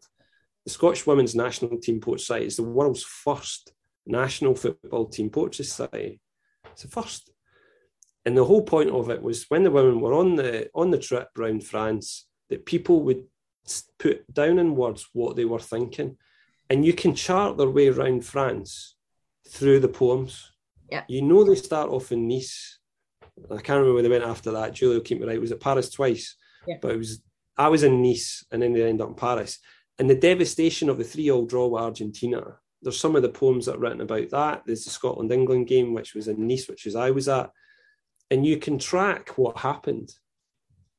The 0.66 0.72
Scottish 0.72 1.06
Women's 1.06 1.36
National 1.36 1.78
Team 1.78 2.02
Poetry 2.02 2.22
Society 2.22 2.46
is 2.48 2.56
the 2.56 2.64
world's 2.64 3.04
first 3.04 3.72
national 4.08 4.56
football 4.56 5.06
team 5.06 5.30
poetry 5.30 5.64
society. 5.64 6.20
It's 6.72 6.82
the 6.82 6.88
first. 6.88 7.30
And 8.26 8.36
the 8.36 8.46
whole 8.46 8.64
point 8.64 8.90
of 8.90 9.12
it 9.12 9.22
was 9.22 9.46
when 9.50 9.64
the 9.64 9.72
women 9.72 10.00
were 10.00 10.14
on 10.14 10.36
the 10.36 10.70
on 10.74 10.90
the 10.90 10.98
trip 10.98 11.30
around 11.38 11.64
France, 11.64 12.28
that 12.50 12.66
people 12.66 13.02
would 13.04 13.26
put 14.00 14.32
down 14.34 14.58
in 14.58 14.76
words 14.76 15.08
what 15.14 15.36
they 15.36 15.46
were 15.46 15.60
thinking. 15.60 16.18
And 16.70 16.84
you 16.84 16.94
can 16.94 17.14
chart 17.14 17.58
their 17.58 17.70
way 17.70 17.90
around 17.90 18.26
France 18.26 18.96
through 19.50 19.80
the 19.80 19.88
poems. 19.88 20.52
Yeah. 20.90 21.04
You 21.08 21.22
know 21.22 21.44
they 21.44 21.56
start 21.56 21.90
off 21.90 22.12
in 22.12 22.28
Nice. 22.28 22.80
I 23.50 23.56
can't 23.56 23.80
remember 23.80 23.94
where 23.94 24.04
they 24.04 24.10
went 24.10 24.24
after 24.24 24.52
that. 24.52 24.74
Julie 24.74 24.96
will 24.96 25.02
keep 25.04 25.20
me 25.20 25.26
right. 25.28 25.40
Was 25.40 25.52
at 25.52 25.60
Paris 25.60 25.90
twice? 25.90 26.36
Yeah. 26.68 26.76
But 26.82 26.92
it 26.92 26.98
was 26.98 27.22
I 27.58 27.68
was 27.70 27.84
in 27.84 28.02
Nice 28.02 28.46
and 28.52 28.62
then 28.62 28.74
they 28.74 28.84
end 28.84 29.02
up 29.02 29.10
in 29.10 29.16
Paris. 29.16 29.60
And 30.00 30.10
the 30.10 30.16
devastation 30.16 30.90
of 30.90 30.98
the 30.98 31.04
three-all 31.04 31.46
draw 31.46 31.68
with 31.68 31.82
Argentina. 31.84 32.58
There's 32.82 33.00
some 33.00 33.16
of 33.16 33.22
the 33.22 33.30
poems 33.30 33.66
that 33.68 33.76
are 33.76 33.80
written 33.80 34.02
about 34.02 34.30
that. 34.32 34.64
There's 34.66 34.84
the 34.86 34.90
Scotland 34.90 35.32
England 35.32 35.68
game, 35.68 35.94
which 35.94 36.16
was 36.16 36.28
in 36.28 36.48
Nice, 36.48 36.68
which 36.68 36.86
is 36.88 36.96
I 36.96 37.12
was 37.12 37.28
at. 37.30 37.52
And 38.32 38.46
you 38.46 38.58
can 38.58 38.80
track 38.80 39.38
what 39.38 39.58
happened. 39.58 40.10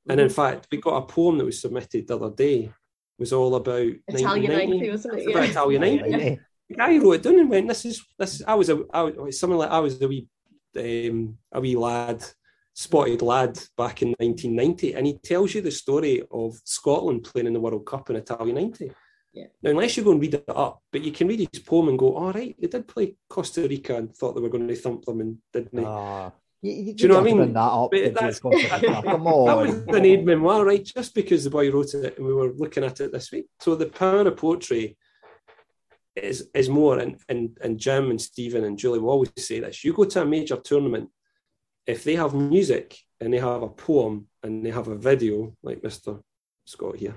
And 0.09 0.21
in 0.21 0.29
Mhm. 0.29 0.33
fact, 0.35 0.69
we 0.71 0.79
got 0.79 1.03
a 1.03 1.07
poem 1.07 1.39
that 1.39 1.45
was 1.45 1.61
submitted 1.61 2.07
the 2.07 2.17
other 2.17 2.31
day. 2.35 2.73
Was 3.19 3.33
all 3.33 3.55
about 3.55 3.81
Italian 4.09 4.51
1990. 4.51 4.67
90, 4.79 4.91
wasn't 4.91 5.15
it? 5.15 5.19
It's 5.21 5.31
about 5.31 5.45
Yeah. 5.45 5.51
Italian 5.51 5.81
90 5.81 6.41
Yeah. 6.77 6.87
the 6.89 6.99
guy 6.99 7.05
wrote 7.05 7.13
it 7.15 7.23
down 7.23 7.39
and 7.39 7.51
went, 7.51 7.69
"This 7.69 7.85
is 7.85 8.05
this." 8.19 8.43
I 8.47 8.55
was 8.55 8.69
a, 8.69 8.83
I 8.93 9.03
was 9.03 9.39
something 9.39 9.59
like 9.59 9.71
I 9.71 9.79
was 9.79 10.01
a 10.01 10.09
wee, 10.09 10.29
um, 10.77 11.39
a 11.53 11.61
wee 11.61 11.77
lad, 11.77 12.25
spotted 12.75 13.23
lad 13.23 13.59
back 13.77 14.03
in 14.03 14.09
1990, 14.19 14.95
and 14.95 15.07
he 15.07 15.19
tells 15.19 15.55
you 15.55 15.61
the 15.61 15.71
story 15.71 16.23
of 16.31 16.61
Scotland 16.65 17.25
playing 17.25 17.47
in 17.47 17.53
the 17.53 17.61
World 17.61 17.87
Cup 17.87 18.11
in 18.11 18.17
Italian 18.17 18.57
90. 18.57 18.93
Yeah. 19.35 19.47
Now, 19.63 19.71
unless 19.71 19.97
you 19.97 20.05
go 20.05 20.13
and 20.13 20.21
read 20.21 20.35
it 20.35 20.45
up, 20.49 20.83
but 20.93 21.01
you 21.01 21.11
can 21.11 21.27
read 21.27 21.49
his 21.51 21.63
poem 21.63 21.89
and 21.89 21.99
go, 21.99 22.15
"All 22.17 22.33
right, 22.33 22.55
they 22.61 22.67
did 22.69 22.87
play 22.87 23.17
Costa 23.29 23.63
Rica 23.63 23.97
and 23.97 24.15
thought 24.15 24.35
they 24.35 24.43
were 24.43 24.51
going 24.51 24.69
to 24.69 24.77
thump 24.77 25.05
them 25.05 25.21
and 25.21 25.39
didn't 25.53 25.75
they?" 25.75 25.85
Ah, 25.85 26.33
you, 26.61 26.73
you, 26.73 26.95
Do 26.95 27.03
you 27.03 27.09
know 27.09 27.21
what 27.21 27.31
I 27.31 27.35
mean? 27.35 27.53
That 27.53 27.61
up. 27.61 27.91
But 27.91 28.15
that's- 28.15 28.39
Costa 28.41 28.79
Rica. 28.81 29.03
Come 29.05 29.25
That 29.25 29.57
was 29.57 29.75
an 29.75 30.05
aid 30.05 30.25
memoir, 30.25 30.65
right? 30.65 30.85
Just 30.85 31.15
because 31.15 31.45
the 31.45 31.51
boy 31.51 31.71
wrote 31.71 31.95
it 31.95 32.17
and 32.19 32.27
we 32.27 32.35
were 32.35 32.53
looking 32.53 32.85
at 32.85 33.01
it 33.01 33.11
this 33.11 33.33
week. 33.33 33.47
So 33.61 33.75
the 33.75 33.87
power 33.87 34.21
of 34.29 34.37
poetry 34.37 34.97
is 36.15 36.49
is 36.55 36.69
more, 36.69 36.99
and 36.99 37.21
and 37.29 37.57
and 37.63 37.79
Jim 37.79 38.11
and 38.11 38.21
Stephen 38.21 38.65
and 38.65 38.79
Julie 38.79 38.99
will 38.99 39.11
always 39.11 39.33
say 39.39 39.61
this. 39.61 39.85
You 39.85 39.93
go 39.93 40.05
to 40.05 40.23
a 40.23 40.27
major 40.27 40.57
tournament, 40.57 41.11
if 41.87 42.05
they 42.05 42.17
have 42.17 42.35
music 42.35 42.99
and 43.21 43.33
they 43.33 43.39
have 43.39 43.63
a 43.63 43.69
poem 43.69 44.27
and 44.43 44.65
they 44.65 44.71
have 44.71 44.89
a 44.89 44.97
video, 44.97 45.55
like 45.63 45.81
Mr. 45.83 46.21
Scott 46.67 46.97
here, 46.97 47.17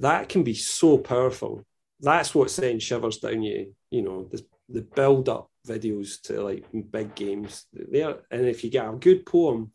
that 0.00 0.28
can 0.28 0.42
be 0.42 0.54
so 0.54 0.98
powerful. 0.98 1.64
That's 2.00 2.34
what 2.34 2.50
sends 2.50 2.84
shivers 2.84 3.18
down 3.18 3.42
you. 3.42 3.74
You 3.90 4.02
know, 4.02 4.24
the 4.24 4.44
the 4.68 4.82
build 4.82 5.28
up 5.28 5.50
videos 5.66 6.20
to 6.22 6.42
like 6.42 6.64
big 6.90 7.14
games. 7.14 7.66
There, 7.72 8.16
and 8.30 8.46
if 8.46 8.64
you 8.64 8.70
get 8.70 8.88
a 8.88 8.92
good 8.92 9.26
poem, 9.26 9.72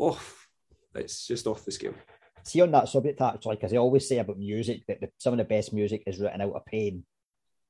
off, 0.00 0.48
it's 0.94 1.26
just 1.26 1.46
off 1.46 1.64
the 1.64 1.72
scale. 1.72 1.94
See 2.42 2.62
on 2.62 2.70
that 2.72 2.88
subject, 2.88 3.20
actually, 3.20 3.56
because 3.56 3.72
I 3.72 3.76
always 3.76 4.08
say 4.08 4.18
about 4.18 4.38
music 4.38 4.82
that 4.88 5.00
the, 5.00 5.10
some 5.18 5.34
of 5.34 5.38
the 5.38 5.44
best 5.44 5.72
music 5.72 6.02
is 6.06 6.18
written 6.18 6.40
out 6.40 6.54
of 6.54 6.64
pain. 6.64 7.04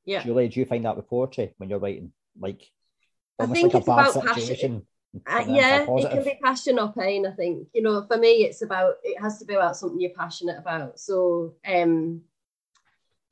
Yeah. 0.05 0.23
Julie, 0.23 0.49
do 0.49 0.61
you 0.61 0.67
find 0.67 0.85
that 0.85 0.97
with 0.97 1.09
poetry 1.09 1.55
when 1.59 1.69
you're 1.69 1.79
writing? 1.79 2.13
Like 2.39 2.63
I 3.39 3.45
almost 3.45 3.61
think 3.61 3.75
like 3.75 3.75
a 3.75 3.79
it's 3.79 3.87
bad 3.87 4.23
about 4.23 4.35
passion. 4.35 4.87
Uh, 5.27 5.45
yeah, 5.49 5.87
it 5.89 6.11
can 6.11 6.23
be 6.23 6.39
passion 6.43 6.79
or 6.79 6.93
pain. 6.93 7.27
I 7.27 7.33
think 7.33 7.69
you 7.75 7.83
know. 7.83 8.07
For 8.07 8.17
me, 8.17 8.45
it's 8.45 8.63
about 8.63 8.95
it 9.03 9.21
has 9.21 9.39
to 9.41 9.45
be 9.45 9.55
about 9.55 9.77
something 9.77 10.01
you're 10.01 10.11
passionate 10.11 10.59
about. 10.59 11.01
So, 11.01 11.55
um, 11.67 12.23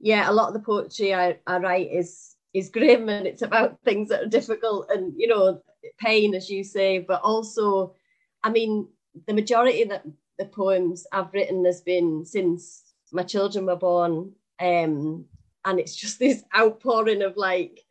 yeah, 0.00 0.28
a 0.28 0.32
lot 0.32 0.48
of 0.48 0.54
the 0.54 0.60
poetry 0.60 1.14
I, 1.14 1.38
I 1.46 1.58
write 1.58 1.92
is 1.92 2.34
is 2.52 2.70
grim 2.70 3.08
and 3.08 3.26
it's 3.26 3.42
about 3.42 3.80
things 3.84 4.08
that 4.08 4.24
are 4.24 4.28
difficult 4.28 4.90
and 4.90 5.14
you 5.16 5.28
know 5.28 5.62
pain, 5.98 6.34
as 6.34 6.50
you 6.50 6.64
say. 6.64 6.98
But 6.98 7.22
also, 7.22 7.94
I 8.42 8.50
mean, 8.50 8.88
the 9.26 9.34
majority 9.34 9.82
of 9.82 9.88
the, 9.90 10.02
the 10.38 10.46
poems 10.46 11.06
I've 11.12 11.32
written 11.32 11.64
has 11.64 11.80
been 11.80 12.24
since 12.24 12.82
my 13.12 13.22
children 13.22 13.66
were 13.66 13.76
born, 13.76 14.32
um, 14.60 15.24
and 15.64 15.78
it's 15.78 15.96
just 15.96 16.18
this 16.20 16.42
outpouring 16.56 17.22
of 17.22 17.36
like 17.36 17.84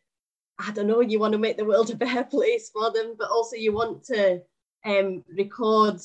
I 0.58 0.72
don't 0.72 0.88
know, 0.88 1.00
you 1.00 1.20
want 1.20 1.32
to 1.32 1.38
make 1.38 1.56
the 1.56 1.64
world 1.64 1.90
a 1.90 1.96
better 1.96 2.24
place 2.24 2.68
for 2.70 2.90
them, 2.90 3.14
but 3.16 3.30
also 3.30 3.54
you 3.54 3.72
want 3.72 4.02
to 4.06 4.42
um, 4.84 5.24
record 5.36 6.00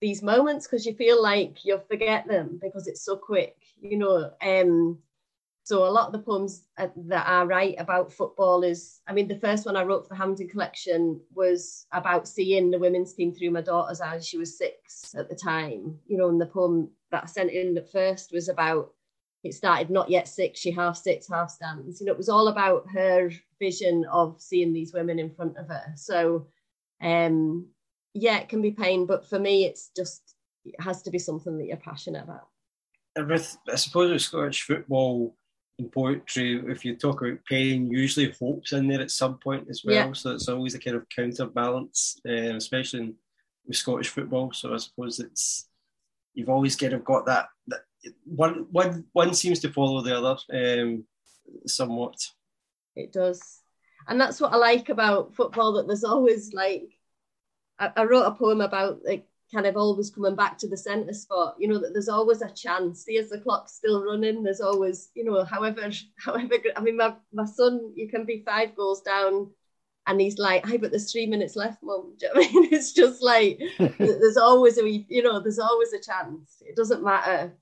these 0.00 0.22
moments 0.22 0.66
because 0.66 0.86
you 0.86 0.94
feel 0.94 1.20
like 1.20 1.64
you'll 1.64 1.84
forget 1.90 2.26
them 2.26 2.58
because 2.62 2.86
it's 2.86 3.04
so 3.04 3.16
quick, 3.16 3.56
you 3.80 3.98
know. 3.98 4.30
Um, 4.40 4.98
so 5.64 5.86
a 5.86 5.90
lot 5.90 6.06
of 6.06 6.12
the 6.12 6.20
poems 6.20 6.64
uh, 6.78 6.88
that 7.08 7.28
I 7.28 7.42
write 7.44 7.76
about 7.78 8.12
football 8.12 8.62
is, 8.62 9.00
I 9.06 9.12
mean, 9.12 9.28
the 9.28 9.38
first 9.38 9.66
one 9.66 9.76
I 9.76 9.82
wrote 9.82 10.04
for 10.04 10.14
the 10.14 10.20
Hampden 10.20 10.48
collection 10.48 11.20
was 11.34 11.86
about 11.92 12.26
seeing 12.26 12.70
the 12.70 12.78
women's 12.78 13.12
team 13.12 13.32
through 13.32 13.50
my 13.50 13.60
daughter's 13.60 14.00
eyes. 14.00 14.26
She 14.26 14.38
was 14.38 14.56
six 14.56 15.14
at 15.16 15.28
the 15.28 15.36
time, 15.36 15.98
you 16.06 16.16
know, 16.16 16.28
and 16.28 16.40
the 16.40 16.46
poem 16.46 16.90
that 17.10 17.24
I 17.24 17.26
sent 17.26 17.50
in 17.50 17.76
at 17.76 17.92
first 17.92 18.32
was 18.32 18.48
about 18.48 18.92
it 19.42 19.54
started 19.54 19.90
not 19.90 20.10
yet 20.10 20.28
six, 20.28 20.60
she 20.60 20.70
half 20.70 20.96
sits, 20.96 21.28
half 21.28 21.50
stands. 21.50 22.00
You 22.00 22.06
know, 22.06 22.12
it 22.12 22.18
was 22.18 22.28
all 22.28 22.48
about 22.48 22.86
her 22.92 23.30
vision 23.58 24.04
of 24.10 24.40
seeing 24.40 24.72
these 24.72 24.92
women 24.92 25.18
in 25.18 25.30
front 25.30 25.56
of 25.56 25.68
her. 25.68 25.92
So, 25.96 26.46
um, 27.00 27.68
yeah, 28.12 28.38
it 28.38 28.48
can 28.48 28.60
be 28.60 28.72
pain, 28.72 29.06
but 29.06 29.26
for 29.26 29.38
me, 29.38 29.64
it's 29.64 29.90
just 29.96 30.34
it 30.64 30.74
has 30.80 31.02
to 31.02 31.10
be 31.10 31.18
something 31.18 31.56
that 31.58 31.66
you're 31.66 31.76
passionate 31.76 32.24
about. 32.24 32.48
And 33.16 33.28
with, 33.28 33.56
I 33.70 33.76
suppose 33.76 34.10
with 34.10 34.22
Scottish 34.22 34.62
football 34.62 35.34
and 35.78 35.90
poetry, 35.90 36.62
if 36.68 36.84
you 36.84 36.96
talk 36.96 37.22
about 37.22 37.44
pain, 37.48 37.90
usually 37.90 38.34
hope's 38.38 38.72
in 38.72 38.88
there 38.88 39.00
at 39.00 39.10
some 39.10 39.38
point 39.38 39.68
as 39.70 39.82
well. 39.84 39.94
Yeah. 39.94 40.12
So 40.12 40.32
it's 40.32 40.48
always 40.48 40.74
a 40.74 40.78
kind 40.78 40.96
of 40.96 41.08
counterbalance, 41.08 42.20
um, 42.28 42.56
especially 42.56 43.00
in, 43.00 43.14
with 43.66 43.76
Scottish 43.76 44.08
football. 44.08 44.52
So 44.52 44.74
I 44.74 44.76
suppose 44.76 45.18
it's 45.18 45.68
you've 46.34 46.50
always 46.50 46.76
kind 46.76 46.92
of 46.92 47.04
got 47.04 47.26
that, 47.26 47.46
that 47.68 47.80
one 48.24 48.66
one 48.70 49.04
one 49.12 49.34
seems 49.34 49.60
to 49.60 49.72
follow 49.72 50.00
the 50.02 50.16
other 50.16 50.82
um, 50.82 51.04
somewhat. 51.66 52.18
It 52.96 53.12
does. 53.12 53.60
And 54.08 54.20
that's 54.20 54.40
what 54.40 54.52
I 54.52 54.56
like 54.56 54.88
about 54.88 55.34
football 55.34 55.72
that 55.74 55.86
there's 55.86 56.04
always 56.04 56.52
like, 56.52 56.90
I, 57.78 57.90
I 57.96 58.04
wrote 58.04 58.24
a 58.24 58.32
poem 58.32 58.60
about 58.60 59.00
like 59.04 59.26
kind 59.52 59.66
of 59.66 59.76
always 59.76 60.10
coming 60.10 60.34
back 60.34 60.58
to 60.58 60.68
the 60.68 60.76
centre 60.76 61.12
spot, 61.12 61.56
you 61.58 61.68
know, 61.68 61.78
that 61.78 61.92
there's 61.92 62.08
always 62.08 62.42
a 62.42 62.50
chance. 62.50 63.04
See, 63.04 63.18
as 63.18 63.30
the 63.30 63.40
clock's 63.40 63.74
still 63.74 64.04
running, 64.04 64.42
there's 64.42 64.60
always, 64.60 65.10
you 65.14 65.24
know, 65.24 65.44
however, 65.44 65.90
however, 66.18 66.54
I 66.76 66.80
mean, 66.80 66.96
my, 66.96 67.14
my 67.32 67.44
son, 67.44 67.92
you 67.94 68.08
can 68.08 68.24
be 68.24 68.42
five 68.44 68.74
goals 68.74 69.02
down 69.02 69.50
and 70.06 70.20
he's 70.20 70.38
like, 70.38 70.66
hey, 70.66 70.76
but 70.76 70.90
there's 70.90 71.12
three 71.12 71.26
minutes 71.26 71.56
left, 71.56 71.82
mum. 71.82 72.14
You 72.20 72.28
know 72.28 72.40
I 72.40 72.52
mean? 72.52 72.68
It's 72.72 72.92
just 72.92 73.22
like, 73.22 73.60
there's 73.98 74.36
always 74.36 74.78
a, 74.78 74.88
you 74.88 75.22
know, 75.22 75.40
there's 75.40 75.58
always 75.58 75.92
a 75.92 76.00
chance. 76.00 76.62
It 76.62 76.76
doesn't 76.76 77.04
matter 77.04 77.52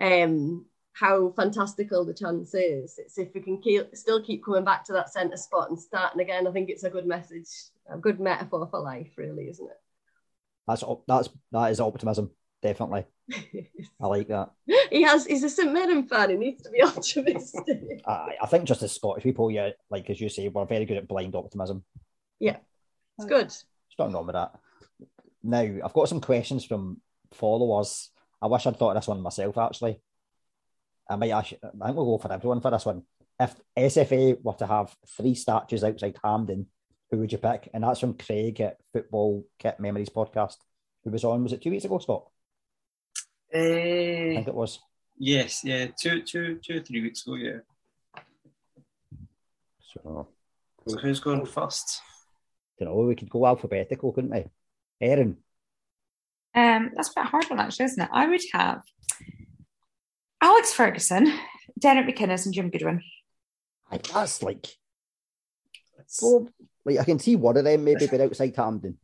um, 0.00 0.66
how 0.92 1.30
fantastical 1.30 2.04
the 2.04 2.14
chance 2.14 2.54
is. 2.54 2.98
It's 2.98 3.18
if 3.18 3.34
we 3.34 3.40
can 3.40 3.60
keep, 3.60 3.94
still 3.94 4.22
keep 4.22 4.44
coming 4.44 4.64
back 4.64 4.84
to 4.84 4.92
that 4.94 5.12
centre 5.12 5.36
spot 5.36 5.70
and 5.70 5.78
starting 5.78 6.20
again. 6.20 6.46
I 6.46 6.52
think 6.52 6.70
it's 6.70 6.84
a 6.84 6.90
good 6.90 7.06
message, 7.06 7.48
a 7.90 7.98
good 7.98 8.20
metaphor 8.20 8.66
for 8.70 8.80
life, 8.80 9.10
really, 9.16 9.48
isn't 9.48 9.66
it? 9.66 9.80
That's 10.66 10.84
that's 11.06 11.28
that 11.52 11.72
is 11.72 11.80
optimism, 11.80 12.30
definitely. 12.62 13.04
I 14.00 14.06
like 14.06 14.28
that. 14.28 14.50
he 14.90 15.02
has. 15.02 15.26
He's 15.26 15.44
a 15.44 15.50
St 15.50 15.72
Mirren 15.72 16.06
fan. 16.06 16.30
He 16.30 16.36
needs 16.36 16.62
to 16.62 16.70
be 16.70 16.82
optimistic. 16.84 18.02
I, 18.06 18.36
I 18.42 18.46
think 18.46 18.64
just 18.64 18.82
as 18.82 18.92
Scottish 18.92 19.24
people, 19.24 19.50
yeah, 19.50 19.70
like 19.90 20.08
as 20.10 20.20
you 20.20 20.28
say, 20.28 20.48
we're 20.48 20.64
very 20.64 20.84
good 20.84 20.96
at 20.96 21.08
blind 21.08 21.34
optimism. 21.34 21.84
Yeah, 22.38 22.56
it's 23.18 23.26
good. 23.26 23.48
There's 23.48 23.64
nothing 23.98 24.14
wrong 24.14 24.26
with 24.26 24.34
that. 24.34 24.54
Now, 25.42 25.60
I've 25.84 25.92
got 25.92 26.08
some 26.08 26.20
questions 26.20 26.64
from 26.64 27.00
followers. 27.32 28.10
I 28.44 28.46
wish 28.46 28.66
I'd 28.66 28.76
thought 28.76 28.90
of 28.94 28.96
this 28.96 29.08
one 29.08 29.22
myself, 29.22 29.56
actually. 29.56 30.00
I 31.08 31.16
might 31.16 31.30
actually, 31.30 31.60
I 31.64 31.86
think 31.86 31.96
we'll 31.96 32.04
go 32.04 32.18
for 32.18 32.30
everyone 32.30 32.60
for 32.60 32.70
this 32.70 32.84
one. 32.84 33.02
If 33.40 33.54
SFA 33.74 34.36
were 34.42 34.52
to 34.52 34.66
have 34.66 34.94
three 35.16 35.34
statues 35.34 35.82
outside 35.82 36.18
Hampden, 36.22 36.66
who 37.10 37.16
would 37.18 37.32
you 37.32 37.38
pick? 37.38 37.70
And 37.72 37.82
that's 37.84 38.00
from 38.00 38.18
Craig 38.18 38.60
at 38.60 38.76
Football 38.92 39.46
Kit 39.58 39.80
Memories 39.80 40.10
podcast, 40.10 40.56
who 41.04 41.10
was 41.10 41.24
on, 41.24 41.42
was 41.42 41.54
it 41.54 41.62
two 41.62 41.70
weeks 41.70 41.86
ago, 41.86 41.98
Scott? 41.98 42.28
I 43.54 43.58
Uh, 43.58 44.34
think 44.34 44.48
it 44.48 44.54
was. 44.54 44.78
yes, 45.18 45.64
yeah, 45.64 45.86
two, 45.98 46.20
two, 46.22 46.60
two, 46.62 46.82
three 46.82 47.00
weeks 47.00 47.26
ago, 47.26 47.36
yeah. 47.36 47.58
So, 49.80 50.28
So 50.86 50.98
who's 50.98 51.20
going 51.20 51.46
first? 51.46 52.02
you 52.78 52.84
know, 52.86 52.94
we 52.96 53.14
could 53.14 53.30
go 53.30 53.46
alphabetical, 53.46 54.12
couldn't 54.12 54.30
we? 54.32 54.44
Erin, 55.00 55.38
Um, 56.54 56.90
that's 56.94 57.08
a 57.10 57.12
bit 57.16 57.26
hard 57.26 57.44
one, 57.50 57.60
actually, 57.60 57.86
isn't 57.86 58.02
it? 58.02 58.08
I 58.12 58.26
would 58.28 58.40
have 58.52 58.82
Alex 60.40 60.72
Ferguson, 60.72 61.32
Derek 61.78 62.06
McInnes, 62.06 62.44
and 62.46 62.54
Jim 62.54 62.70
Goodwin. 62.70 63.02
I- 63.90 63.98
that's 63.98 64.42
like, 64.42 64.66
well, 66.22 66.48
like 66.84 66.98
I 66.98 67.04
can 67.04 67.18
see 67.18 67.36
one 67.36 67.56
of 67.56 67.64
them 67.64 67.84
maybe, 67.84 68.06
but 68.06 68.20
outside 68.20 68.54
Hampden. 68.56 68.98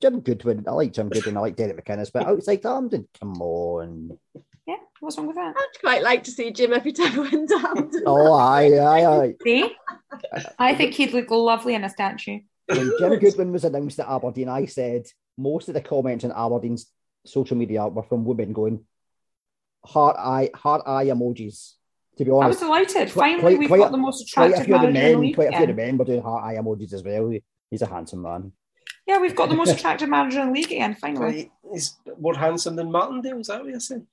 Jim 0.00 0.20
Goodwin, 0.20 0.64
I 0.66 0.72
like 0.72 0.92
Jim 0.92 1.08
Goodwin, 1.08 1.36
I 1.36 1.40
like 1.40 1.56
Derek 1.56 1.84
McInnes, 1.84 2.10
but 2.12 2.26
outside 2.26 2.62
Hampden, 2.62 3.06
come 3.20 3.40
on. 3.42 4.18
Yeah, 4.66 4.76
what's 5.00 5.18
wrong 5.18 5.26
with 5.26 5.36
that? 5.36 5.54
I'd 5.56 5.80
quite 5.80 6.02
like 6.02 6.24
to 6.24 6.30
see 6.30 6.50
Jim 6.50 6.72
every 6.72 6.92
time 6.92 7.12
I 7.20 7.28
went 7.30 7.48
down. 7.48 7.90
Oh, 8.06 8.32
aye, 8.32 8.72
aye, 8.78 9.04
aye. 9.06 9.34
See? 9.42 9.70
I 10.58 10.74
think 10.74 10.94
he'd 10.94 11.12
look 11.12 11.30
lovely 11.30 11.74
in 11.74 11.84
a 11.84 11.90
statue. 11.90 12.40
When 12.66 12.90
Jim 12.98 13.18
Goodwin 13.18 13.52
was 13.52 13.64
announced 13.64 14.00
at 14.00 14.08
Aberdeen, 14.08 14.48
I 14.48 14.64
said 14.66 15.06
most 15.36 15.68
of 15.68 15.74
the 15.74 15.80
comments 15.80 16.24
on 16.24 16.32
Aberdeen's 16.32 16.86
social 17.24 17.56
media 17.56 17.86
were 17.88 18.02
from 18.02 18.24
women 18.24 18.52
going, 18.52 18.84
heart 19.84 20.16
eye, 20.18 20.50
heart 20.54 20.82
eye 20.86 21.06
emojis. 21.06 21.72
To 22.18 22.24
be 22.24 22.30
honest, 22.30 22.44
I 22.44 22.48
was 22.48 22.58
delighted. 22.60 23.12
Quite- 23.12 23.14
Finally, 23.14 23.40
quite- 23.42 23.58
we've 23.58 23.68
quite 23.68 23.78
got 23.78 23.88
a- 23.88 23.92
the 23.92 23.98
most 23.98 24.22
attractive 24.22 24.34
quite 24.34 24.44
a 24.46 24.62
attractive 24.62 24.66
few 24.66 24.74
of 24.74 24.80
the 24.80 24.86
manager 24.86 25.06
in 25.06 25.12
the 25.12 25.16
men, 25.18 25.26
league. 25.26 25.34
quite 25.34 25.48
a 25.48 25.50
few 25.50 25.56
of 25.56 25.66
the 25.66 25.72
again. 25.72 25.86
men 25.86 25.98
were 25.98 26.04
doing 26.06 26.22
heart 26.22 26.44
eye 26.44 26.54
emojis 26.56 26.92
as 26.94 27.02
well. 27.02 27.32
He's 27.70 27.82
a 27.82 27.86
handsome 27.86 28.22
man. 28.22 28.52
Yeah, 29.06 29.18
we've 29.20 29.36
got 29.36 29.48
the 29.50 29.54
most 29.54 29.70
attractive 29.72 30.08
manager 30.08 30.40
in 30.40 30.46
the 30.48 30.52
league 30.54 30.66
again. 30.72 30.94
Finally, 30.94 31.52
He's 31.72 31.96
more 32.18 32.34
handsome 32.36 32.74
than 32.76 32.90
Martindale, 32.90 33.38
is 33.40 33.48
that 33.48 33.60
what 33.60 33.68
you're 33.70 33.80
saying? 33.80 34.06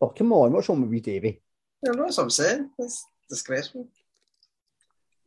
Oh, 0.00 0.08
come 0.08 0.32
on, 0.32 0.52
what's 0.52 0.68
wrong 0.68 0.80
with 0.80 0.92
you, 0.92 1.00
Davy? 1.00 1.42
Yeah, 1.82 1.92
that's 1.96 2.16
what 2.16 2.22
I'm 2.24 2.30
saying. 2.30 2.70
That's 2.78 3.04
disgraceful. 3.28 3.88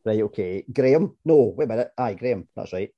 Right, 0.04 0.20
okay. 0.22 0.64
Graham? 0.72 1.16
No, 1.24 1.54
wait 1.56 1.66
a 1.66 1.68
minute. 1.68 1.92
Aye, 1.96 2.14
Graham, 2.14 2.48
that's 2.56 2.72
right. 2.72 2.90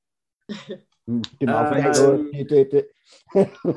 My 1.06 1.90
Um. 1.90 2.30
You 2.32 2.44
do 2.44 2.66
it. 2.72 2.90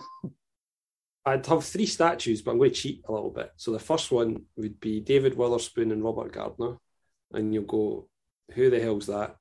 I'd 1.25 1.45
have 1.45 1.65
three 1.65 1.85
statues, 1.85 2.41
but 2.41 2.51
I'm 2.51 2.57
going 2.57 2.69
to 2.69 2.75
cheat 2.75 3.01
a 3.07 3.11
little 3.11 3.31
bit. 3.31 3.51
So 3.57 3.71
the 3.71 3.79
first 3.79 4.11
one 4.11 4.43
would 4.55 4.79
be 4.79 5.01
David 5.01 5.35
Witherspoon 5.35 5.91
and 5.91 6.01
Robert 6.03 6.31
Gardner, 6.31 6.77
and 7.33 7.53
you'll 7.53 7.65
go, 7.65 8.07
"Who 8.53 8.69
the 8.69 8.79
hell's 8.79 9.07
that?" 9.07 9.35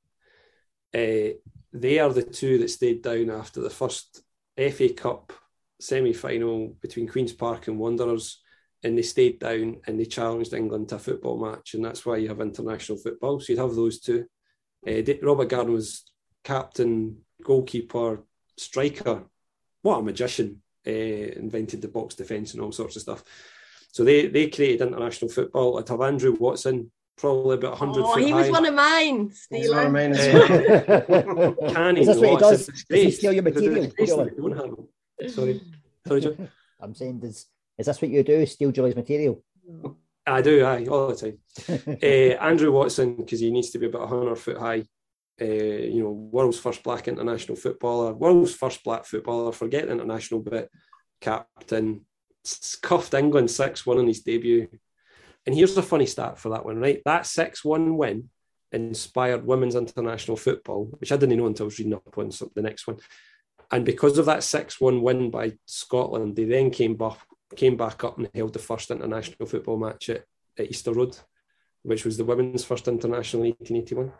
Uh, 0.92 1.36
they 1.72 1.98
are 2.00 2.12
the 2.12 2.24
two 2.24 2.58
that 2.58 2.70
stayed 2.70 3.02
down 3.02 3.30
after 3.30 3.60
the 3.60 3.70
first 3.70 4.22
FA 4.56 4.88
Cup 4.88 5.32
semi-final 5.80 6.76
between 6.80 7.06
Queens 7.06 7.32
Park 7.32 7.68
and 7.68 7.78
Wanderers, 7.78 8.42
and 8.82 8.96
they 8.96 9.02
stayed 9.02 9.38
down 9.38 9.76
and 9.86 10.00
they 10.00 10.06
challenged 10.06 10.54
England 10.54 10.88
to 10.88 10.96
a 10.96 10.98
football 10.98 11.38
match, 11.38 11.74
and 11.74 11.84
that's 11.84 12.04
why 12.04 12.16
you 12.16 12.28
have 12.28 12.40
international 12.40 12.98
football. 12.98 13.38
So 13.38 13.52
you'd 13.52 13.60
have 13.60 13.74
those 13.74 14.00
two. 14.00 14.26
Uh, 14.86 15.02
Robert 15.22 15.48
Gardner 15.48 15.72
was 15.72 16.04
captain, 16.42 17.18
goalkeeper, 17.42 18.22
striker. 18.56 19.24
What 19.82 19.98
a 19.98 20.02
magician! 20.02 20.62
uh, 20.86 20.90
invented 20.90 21.82
the 21.82 21.88
box 21.88 22.14
defence 22.14 22.54
and 22.54 22.62
all 22.62 22.70
sorts 22.70 22.94
of 22.94 23.02
stuff. 23.02 23.24
So 23.90 24.04
they 24.04 24.28
they 24.28 24.48
created 24.48 24.86
international 24.86 25.28
football. 25.30 25.78
I'd 25.78 25.88
have 25.88 26.00
Andrew 26.00 26.36
Watson, 26.38 26.92
probably 27.16 27.56
about 27.56 27.80
100 27.80 28.04
Oh, 28.04 28.14
foot 28.14 28.22
he 28.22 28.32
was 28.32 28.46
high. 28.46 28.52
one 28.52 28.66
of 28.66 28.74
mine, 28.74 29.32
He's 29.50 29.68
one 29.70 29.86
of 29.86 29.92
mine 29.92 30.12
as 30.12 30.18
Eh, 30.20 31.02
well. 31.08 31.54
Canny, 31.72 32.02
Is 32.02 32.06
this 32.06 32.18
what 32.18 32.28
he 32.28 32.34
though, 32.36 32.50
does? 32.50 32.66
Does 32.66 32.84
he 33.02 33.10
steal 33.10 33.32
your 33.32 33.42
material? 33.42 33.82
disgrace 33.84 34.10
Really? 34.10 34.24
that 34.26 34.40
we 34.42 34.50
don't 34.50 34.56
have 34.60 34.66
him. 34.78 35.28
Sorry, 35.30 35.60
sorry, 36.06 36.20
Joe. 36.20 36.36
I'm 36.80 36.94
saying, 36.94 37.18
does, 37.20 37.46
is 37.78 37.86
this 37.86 38.00
what 38.00 38.10
you 38.12 38.22
do? 38.22 38.46
Steal 38.46 38.70
Julie's 38.70 38.94
material? 38.94 39.42
I 40.26 40.42
do, 40.42 40.64
aye, 40.64 40.86
all 40.86 41.08
the 41.08 41.16
time. 41.16 41.38
uh, 42.00 42.44
Andrew 42.44 42.70
Watson, 42.70 43.16
because 43.16 43.40
he 43.40 43.50
needs 43.50 43.70
to 43.70 43.78
be 43.78 43.86
about 43.86 44.08
100 44.10 44.36
foot 44.36 44.58
high. 44.58 44.84
Uh, 45.40 45.44
you 45.44 46.02
know, 46.02 46.10
world's 46.10 46.58
first 46.58 46.82
black 46.82 47.08
international 47.08 47.56
footballer, 47.56 48.14
world's 48.14 48.54
first 48.54 48.82
black 48.82 49.04
footballer, 49.04 49.52
forget 49.52 49.88
international 49.88 50.40
bit, 50.40 50.70
captain, 51.20 52.06
cuffed 52.82 53.14
England 53.14 53.50
6 53.50 53.84
1 53.84 53.98
in 53.98 54.06
his 54.06 54.22
debut. 54.22 54.68
And 55.44 55.54
here's 55.54 55.76
a 55.76 55.82
funny 55.82 56.06
stat 56.06 56.38
for 56.38 56.48
that 56.50 56.64
one, 56.64 56.78
right? 56.78 57.02
That 57.04 57.26
6 57.26 57.64
1 57.64 57.96
win 57.96 58.30
inspired 58.72 59.46
women's 59.46 59.74
international 59.74 60.36
football, 60.36 60.86
which 60.98 61.12
I 61.12 61.16
didn't 61.16 61.38
know 61.38 61.46
until 61.46 61.64
I 61.64 61.66
was 61.66 61.78
reading 61.78 61.94
up 61.94 62.18
on 62.18 62.30
the 62.54 62.62
next 62.62 62.86
one. 62.86 62.98
And 63.70 63.84
because 63.84 64.18
of 64.18 64.26
that 64.26 64.42
6 64.42 64.80
1 64.80 65.02
win 65.02 65.30
by 65.30 65.52
Scotland, 65.66 66.36
they 66.36 66.44
then 66.44 66.70
came 66.70 66.96
back, 66.96 67.18
came 67.54 67.76
back 67.76 68.04
up 68.04 68.18
and 68.18 68.30
held 68.34 68.52
the 68.52 68.58
first 68.58 68.90
international 68.90 69.46
football 69.46 69.78
match 69.78 70.08
at, 70.08 70.24
at 70.58 70.70
Easter 70.70 70.92
Road, 70.92 71.16
which 71.82 72.04
was 72.04 72.16
the 72.16 72.24
women's 72.24 72.64
first 72.64 72.88
international 72.88 73.44
in 73.44 73.50
1881. 73.50 74.12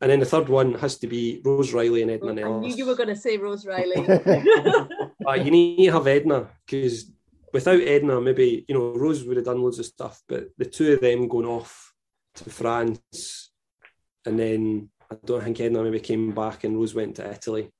And 0.00 0.10
then 0.10 0.20
the 0.20 0.26
third 0.26 0.48
one 0.48 0.74
has 0.74 0.98
to 0.98 1.06
be 1.06 1.40
Rose 1.44 1.72
Reilly 1.72 2.02
and 2.02 2.10
Edna 2.10 2.32
I 2.32 2.60
knew 2.60 2.74
you 2.74 2.84
were 2.84 2.94
going 2.94 3.08
to 3.08 3.16
say 3.16 3.38
Rose 3.38 3.66
Reilly. 3.66 4.06
Uh, 5.26 5.32
you 5.32 5.50
need 5.50 5.86
to 5.86 5.92
have 5.92 6.06
Edna 6.06 6.48
because 6.64 7.10
without 7.52 7.80
Edna, 7.80 8.20
maybe 8.20 8.64
you 8.68 8.74
know 8.76 8.92
Rose 8.94 9.24
would 9.24 9.36
have 9.38 9.46
done 9.46 9.60
loads 9.60 9.80
of 9.80 9.86
stuff, 9.86 10.22
but 10.28 10.48
the 10.56 10.64
two 10.64 10.92
of 10.92 11.00
them 11.00 11.26
going 11.26 11.46
off 11.46 11.92
to 12.36 12.50
France, 12.50 13.50
and 14.24 14.38
then 14.38 14.88
I 15.10 15.16
don't 15.24 15.42
think 15.42 15.58
Edna 15.58 15.82
maybe 15.82 15.98
came 15.98 16.32
back 16.32 16.62
and 16.62 16.76
Rose 16.76 16.94
went 16.94 17.16
to 17.16 17.28
Italy. 17.28 17.72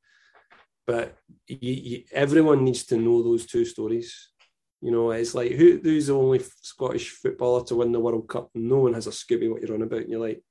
But 0.89 1.17
you, 1.47 1.73
you, 1.73 2.03
everyone 2.11 2.65
needs 2.65 2.85
to 2.87 2.97
know 2.97 3.23
those 3.23 3.47
two 3.47 3.65
stories. 3.65 4.31
You 4.81 4.91
know, 4.91 5.11
it's 5.11 5.35
like 5.35 5.53
who, 5.53 5.79
who's 5.81 6.09
the 6.09 6.17
only 6.17 6.41
Scottish 6.63 7.11
footballer 7.11 7.65
to 7.67 7.77
win 7.77 7.93
the 7.93 8.01
World 8.01 8.29
Cup? 8.29 8.51
No 8.55 8.79
one 8.79 8.95
has 8.95 9.07
a 9.07 9.11
Scooby 9.11 9.49
what 9.49 9.63
you're 9.63 9.75
on 9.75 9.83
about, 9.83 10.01
and 10.01 10.11
you're 10.11 10.21
like, 10.21 10.43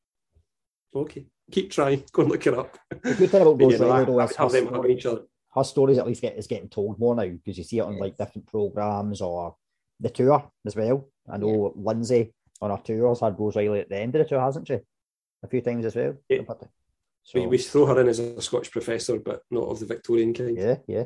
okay, 0.96 1.26
keep 1.52 1.72
trying, 1.72 2.04
go 2.12 2.22
and 2.24 2.32
look 2.32 2.46
it 2.48 2.54
up. 2.54 2.78
The 3.04 3.14
good 3.14 3.30
thing 3.30 3.42
about 3.42 3.58
But, 3.58 3.64
Rose 3.66 3.74
you 3.74 3.80
know, 3.80 4.06
though, 4.06 4.20
is 4.22 4.36
her, 4.36 4.50
them 4.50 4.68
hugging 4.68 4.92
each 4.98 5.06
other. 5.06 5.22
her 5.54 5.64
stories 5.64 5.98
at 5.98 6.08
least 6.08 6.22
get 6.22 6.38
is 6.38 6.48
getting 6.48 6.70
told 6.70 7.00
more 7.00 7.16
now 7.16 7.28
because 7.28 7.58
you 7.58 7.64
see 7.64 7.78
it 7.80 7.82
on 7.82 7.98
like 8.00 8.18
different 8.18 8.48
programs 8.48 9.22
or 9.22 9.56
the 10.00 10.10
tour 10.10 10.52
as 10.66 10.76
well. 10.76 11.10
I 11.32 11.38
know 11.38 11.74
Lindsay 11.76 12.34
on 12.62 12.72
her 12.72 12.82
tours 12.84 13.20
had 13.22 13.40
Rose 13.40 13.56
Reilly 13.56 13.80
at 13.82 13.90
the 13.90 13.98
end 13.98 14.16
of 14.16 14.20
the 14.24 14.30
tour, 14.30 14.42
hasn't 14.42 14.68
she? 14.68 14.80
A 15.44 15.48
few 15.48 15.62
times 15.62 15.86
as 15.86 15.96
well. 15.96 16.16
Yeah. 16.30 16.42
So, 17.24 17.40
We, 17.42 17.48
we 17.48 17.58
throw 17.58 17.86
her 17.88 18.00
in 18.02 18.08
as 18.08 18.20
a 18.20 18.42
Scottish 18.42 18.72
professor, 18.72 19.20
but 19.20 19.42
not 19.52 19.68
of 19.70 19.80
the 19.80 19.86
Victorian 19.86 20.34
kind. 20.34 20.58
yeah, 20.58 20.78
yeah. 20.88 21.06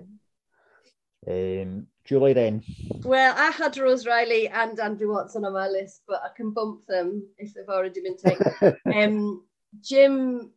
Um, 1.27 1.87
Julie, 2.05 2.33
then 2.33 2.63
well, 3.03 3.35
I 3.37 3.51
had 3.51 3.77
Rose 3.77 4.05
Reilly 4.05 4.47
and 4.47 4.79
Andrew 4.79 5.11
Watson 5.11 5.45
on 5.45 5.53
my 5.53 5.67
list, 5.67 6.01
but 6.07 6.21
I 6.23 6.29
can 6.35 6.51
bump 6.51 6.85
them 6.87 7.27
if 7.37 7.53
they've 7.53 7.67
already 7.67 8.01
been 8.01 8.17
taken. 8.17 8.77
um, 8.95 9.43
Jim 9.81 10.51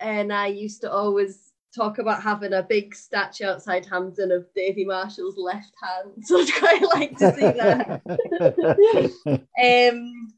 and 0.00 0.32
I 0.32 0.46
used 0.48 0.80
to 0.82 0.92
always 0.92 1.52
talk 1.74 1.98
about 1.98 2.22
having 2.22 2.52
a 2.52 2.62
big 2.62 2.94
statue 2.94 3.46
outside 3.46 3.86
Hampden 3.86 4.32
of 4.32 4.46
Davy 4.54 4.84
Marshall's 4.84 5.36
left 5.36 5.72
hand. 5.82 6.12
So 6.24 6.40
I'd 6.40 6.54
quite 6.54 6.82
like 6.94 7.18
to 7.18 7.34
see 7.34 7.40
that. 7.40 8.02
um, 9.92 10.32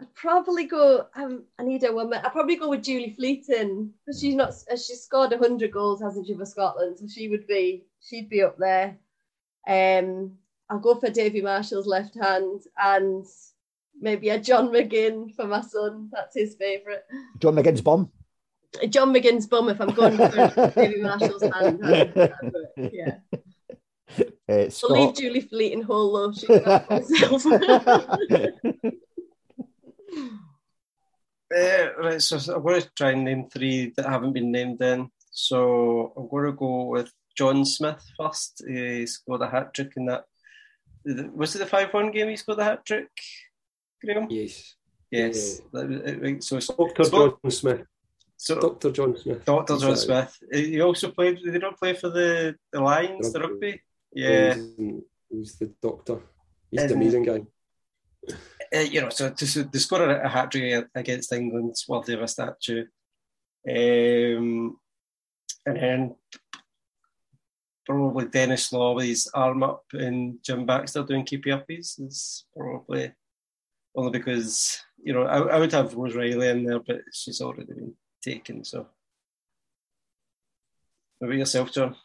I'd 0.00 0.14
probably 0.14 0.64
go. 0.64 1.06
Um, 1.14 1.44
I 1.58 1.64
need 1.64 1.84
a 1.84 1.92
woman. 1.92 2.20
I'd 2.24 2.32
probably 2.32 2.56
go 2.56 2.68
with 2.68 2.84
Julie 2.84 3.14
Fleeting 3.16 3.92
because 4.04 4.20
she's 4.20 4.34
not. 4.34 4.54
She's 4.70 5.02
scored 5.02 5.32
hundred 5.32 5.72
goals, 5.72 6.00
hasn't 6.00 6.26
she, 6.26 6.34
for 6.34 6.46
Scotland? 6.46 6.98
So 6.98 7.06
she 7.08 7.28
would 7.28 7.46
be. 7.46 7.84
She'd 8.00 8.28
be 8.28 8.42
up 8.42 8.58
there. 8.58 8.96
Um, 9.66 10.32
I'll 10.70 10.78
go 10.78 10.94
for 10.94 11.10
Davy 11.10 11.40
Marshall's 11.40 11.86
left 11.86 12.14
hand 12.14 12.62
and 12.82 13.26
maybe 14.00 14.28
a 14.30 14.38
John 14.38 14.68
McGinn 14.68 15.34
for 15.34 15.46
my 15.46 15.60
son. 15.60 16.08
That's 16.12 16.34
his 16.36 16.54
favourite. 16.56 17.00
John 17.38 17.54
McGinn's 17.54 17.80
bum. 17.80 18.10
John 18.90 19.14
McGinn's 19.14 19.46
bum. 19.46 19.68
If 19.68 19.80
I'm 19.80 19.94
going 19.94 20.16
for 20.16 20.28
Davy 20.76 21.00
Marshall's 21.00 21.42
hand, 21.42 21.80
I'd- 21.84 22.20
I'd 22.20 22.52
do 22.52 22.66
it. 22.76 22.92
yeah. 22.94 23.16
Uh, 24.50 24.54
I'll 24.54 24.60
leave 24.60 24.72
Scott. 24.72 25.16
Julie 25.16 25.42
Fleeting 25.42 25.82
whole 25.82 26.14
though. 26.14 26.32
She's 26.32 26.48
not 26.48 26.90
herself. 26.90 27.44
Uh, 31.54 31.88
right, 31.98 32.20
so 32.20 32.36
I'm 32.54 32.62
going 32.62 32.82
to 32.82 32.90
try 32.94 33.12
and 33.12 33.24
name 33.24 33.48
three 33.48 33.92
that 33.96 34.06
haven't 34.06 34.34
been 34.34 34.52
named 34.52 34.78
then. 34.78 35.10
So 35.30 36.12
I'm 36.16 36.28
going 36.28 36.44
to 36.46 36.52
go 36.52 36.84
with 36.86 37.10
John 37.36 37.64
Smith 37.64 38.04
first. 38.18 38.62
He 38.68 39.06
scored 39.06 39.40
a 39.42 39.48
hat 39.48 39.72
trick 39.72 39.92
in 39.96 40.06
that. 40.06 40.24
Was 41.34 41.54
it 41.54 41.60
the 41.60 41.66
5 41.66 41.94
1 41.94 42.10
game 42.10 42.28
he 42.28 42.36
scored 42.36 42.58
the 42.58 42.64
hat 42.64 42.84
trick, 42.84 43.08
Graham? 44.04 44.26
Yes. 44.30 44.74
Yes. 45.10 45.60
That 45.72 45.88
was- 45.88 46.00
it- 46.00 46.22
it- 46.24 46.44
So, 46.44 46.56
it's- 46.56 46.68
Dr. 46.76 47.04
Scott- 47.04 47.38
John 47.42 47.50
Smith. 47.50 47.82
so 48.36 48.60
Dr. 48.60 48.90
John 48.92 49.16
Smith. 49.16 49.44
Dr. 49.44 49.76
John 49.78 49.96
Sorry. 49.96 50.26
Smith. 50.26 50.38
He 50.52 50.80
also 50.80 51.10
played, 51.10 51.38
did 51.42 51.54
he 51.54 51.58
not 51.58 51.78
play 51.78 51.94
for 51.94 52.08
the, 52.10 52.56
the 52.72 52.80
Lions, 52.80 53.32
the 53.32 53.40
Rugby. 53.40 53.66
rugby? 53.66 53.82
Yeah. 54.12 54.54
He's, 54.54 55.02
he's 55.30 55.58
the 55.58 55.66
doctor. 55.82 56.20
He's 56.70 56.82
And- 56.82 56.90
an 56.92 56.96
amazing 56.98 57.22
guy. 57.24 57.46
uh, 58.74 58.78
you 58.80 59.00
know, 59.00 59.08
so 59.08 59.30
to, 59.30 59.64
to 59.64 59.80
score 59.80 60.02
a, 60.04 60.24
a 60.24 60.28
hat 60.28 60.50
trick 60.50 60.86
against 60.94 61.32
England's 61.32 61.86
worthy 61.88 62.14
of 62.14 62.22
a 62.22 62.28
statue. 62.28 62.84
Um, 63.68 64.78
and 65.66 65.76
then 65.76 66.16
probably 67.86 68.26
Denis 68.26 68.70
Law 68.72 68.94
with 68.94 69.06
his 69.06 69.28
arm 69.34 69.62
up 69.62 69.84
and 69.92 70.38
Jim 70.44 70.66
Baxter 70.66 71.02
doing 71.02 71.24
keepy 71.24 71.50
uppies 71.50 71.98
is 72.00 72.44
probably 72.54 73.12
only 73.94 74.10
because, 74.10 74.80
you 75.02 75.12
know, 75.12 75.22
I, 75.22 75.38
I 75.38 75.58
would 75.58 75.72
have 75.72 75.94
Rose 75.94 76.14
Reilly 76.14 76.48
in 76.48 76.64
there, 76.64 76.80
but 76.80 77.00
she's 77.12 77.40
already 77.40 77.64
been 77.64 77.94
taken. 78.22 78.64
So, 78.64 78.86
what 81.18 81.28
about 81.28 81.38
yourself, 81.38 81.72
John? 81.72 81.96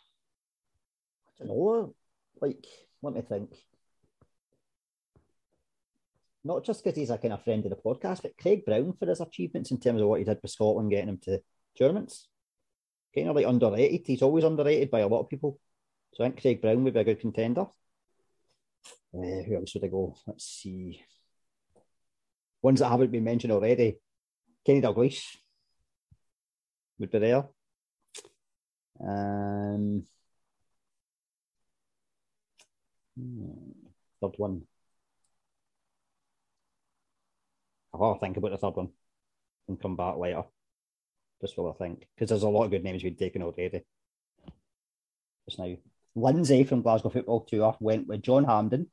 I 1.27 1.45
don't 1.45 1.47
know. 1.47 1.93
Like, 2.41 2.65
let 3.01 3.13
me 3.13 3.21
think. 3.21 3.49
Not 6.43 6.65
just 6.65 6.83
because 6.83 6.97
he's 6.97 7.09
a 7.09 7.17
kind 7.17 7.33
of 7.33 7.43
friend 7.43 7.63
of 7.65 7.69
the 7.69 7.77
podcast, 7.77 8.23
but 8.23 8.37
Craig 8.37 8.65
Brown 8.65 8.93
for 8.99 9.05
his 9.05 9.21
achievements 9.21 9.71
in 9.71 9.79
terms 9.79 10.01
of 10.01 10.07
what 10.07 10.19
he 10.19 10.25
did 10.25 10.41
for 10.41 10.47
Scotland, 10.47 10.89
getting 10.89 11.09
him 11.09 11.19
to 11.23 11.41
tournaments. 11.77 12.27
Kind 13.15 13.29
of 13.29 13.35
like 13.35 13.45
underrated. 13.45 14.05
He's 14.05 14.21
always 14.21 14.43
underrated 14.43 14.91
by 14.91 15.01
a 15.01 15.07
lot 15.07 15.21
of 15.21 15.29
people. 15.29 15.59
So 16.13 16.23
I 16.23 16.27
think 16.27 16.41
Craig 16.41 16.61
Brown 16.61 16.83
would 16.83 16.93
be 16.93 16.99
a 16.99 17.03
good 17.03 17.21
contender. 17.21 17.67
Uh, 19.13 19.43
who 19.45 19.55
else 19.55 19.73
would 19.73 19.85
I 19.85 19.87
go? 19.87 20.15
Let's 20.27 20.45
see. 20.45 21.01
Ones 22.63 22.79
that 22.79 22.89
haven't 22.89 23.11
been 23.11 23.25
mentioned 23.25 23.51
already. 23.51 23.97
Kenny 24.65 24.81
Dalglish 24.81 25.35
would 26.97 27.11
be 27.11 27.19
there. 27.19 27.45
Um, 29.05 30.05
hmm, 33.17 33.71
third 34.21 34.33
one. 34.37 34.61
I'll 37.93 38.17
think 38.17 38.37
about 38.37 38.51
the 38.51 38.57
third 38.57 38.75
one 38.75 38.89
and 39.67 39.79
come 39.79 39.97
back 39.97 40.15
later. 40.17 40.43
Just 41.41 41.57
what 41.57 41.75
I 41.75 41.83
think. 41.83 42.07
Because 42.15 42.29
there's 42.29 42.43
a 42.43 42.49
lot 42.49 42.63
of 42.63 42.71
good 42.71 42.83
names 42.83 43.03
we've 43.03 43.17
taken 43.17 43.43
already. 43.43 43.83
Just 45.47 45.59
now. 45.59 45.75
Lindsay 46.15 46.63
from 46.63 46.81
Glasgow 46.81 47.09
Football 47.09 47.41
Tour 47.41 47.75
went 47.81 48.07
with 48.07 48.21
John 48.21 48.45
Hampden, 48.45 48.89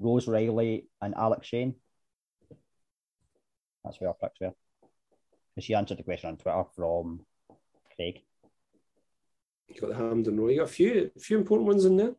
Rose 0.00 0.26
Reilly, 0.26 0.88
and 1.00 1.14
Alex 1.14 1.46
Cheyne. 1.46 1.76
That's 3.84 4.00
where 4.00 4.08
our 4.08 4.14
picks 4.14 4.40
were. 4.40 4.52
And 5.56 5.64
she 5.64 5.74
answered 5.74 5.98
the 5.98 6.04
question 6.04 6.28
on 6.28 6.36
Twitter 6.36 6.64
from 6.76 7.20
Craig. 7.96 8.22
You 9.68 9.80
got 9.80 9.90
the 9.90 9.96
Hampden 9.96 10.38
Roar. 10.38 10.50
You 10.50 10.58
got 10.58 10.68
a 10.68 10.72
few, 10.72 11.10
a 11.16 11.20
few 11.20 11.38
important 11.38 11.68
ones 11.68 11.84
in 11.84 11.96
there. 11.96 12.14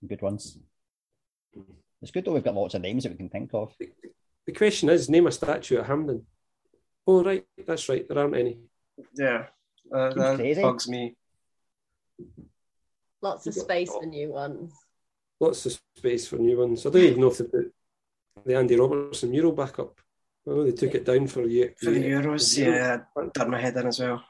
Some 0.00 0.08
good 0.08 0.22
ones. 0.22 0.58
It's 2.02 2.10
good 2.10 2.24
though. 2.24 2.32
We've 2.32 2.44
got 2.44 2.54
lots 2.54 2.74
of 2.74 2.82
names 2.82 3.04
that 3.04 3.12
we 3.12 3.18
can 3.18 3.28
think 3.28 3.50
of. 3.54 3.74
The 4.46 4.52
question 4.52 4.88
is, 4.88 5.08
name 5.08 5.26
a 5.26 5.32
statue 5.32 5.78
at 5.78 5.86
Hampden. 5.86 6.26
Oh 7.06 7.22
right, 7.24 7.44
that's 7.66 7.88
right. 7.88 8.06
There 8.08 8.18
aren't 8.18 8.36
any. 8.36 8.58
Yeah, 9.14 9.46
uh, 9.94 10.12
that 10.14 10.36
crazy. 10.36 10.62
bugs 10.62 10.88
me. 10.88 11.14
Lots 13.22 13.46
of 13.46 13.54
space 13.54 13.90
for 13.90 14.06
new 14.06 14.32
ones. 14.32 14.72
Lots 15.40 15.66
of 15.66 15.80
space 15.96 16.28
for 16.28 16.36
new 16.36 16.58
ones. 16.58 16.84
I 16.84 16.90
don't 16.90 17.02
even 17.02 17.20
know 17.20 17.30
if 17.30 17.38
they 17.38 17.44
put 17.44 17.72
the 18.44 18.56
Andy 18.56 18.76
Robertson 18.76 19.30
mural 19.30 19.52
back 19.52 19.78
up. 19.78 20.00
Know 20.46 20.64
they 20.64 20.72
took 20.72 20.94
it 20.94 21.04
down 21.04 21.26
for 21.26 21.42
you. 21.42 21.72
For 21.76 21.90
the 21.90 22.04
Euros, 22.04 22.56
yeah, 22.56 22.98
I 23.16 23.26
done 23.34 23.50
my 23.50 23.60
head 23.60 23.76
in 23.76 23.88
as 23.88 23.98
well. 23.98 24.24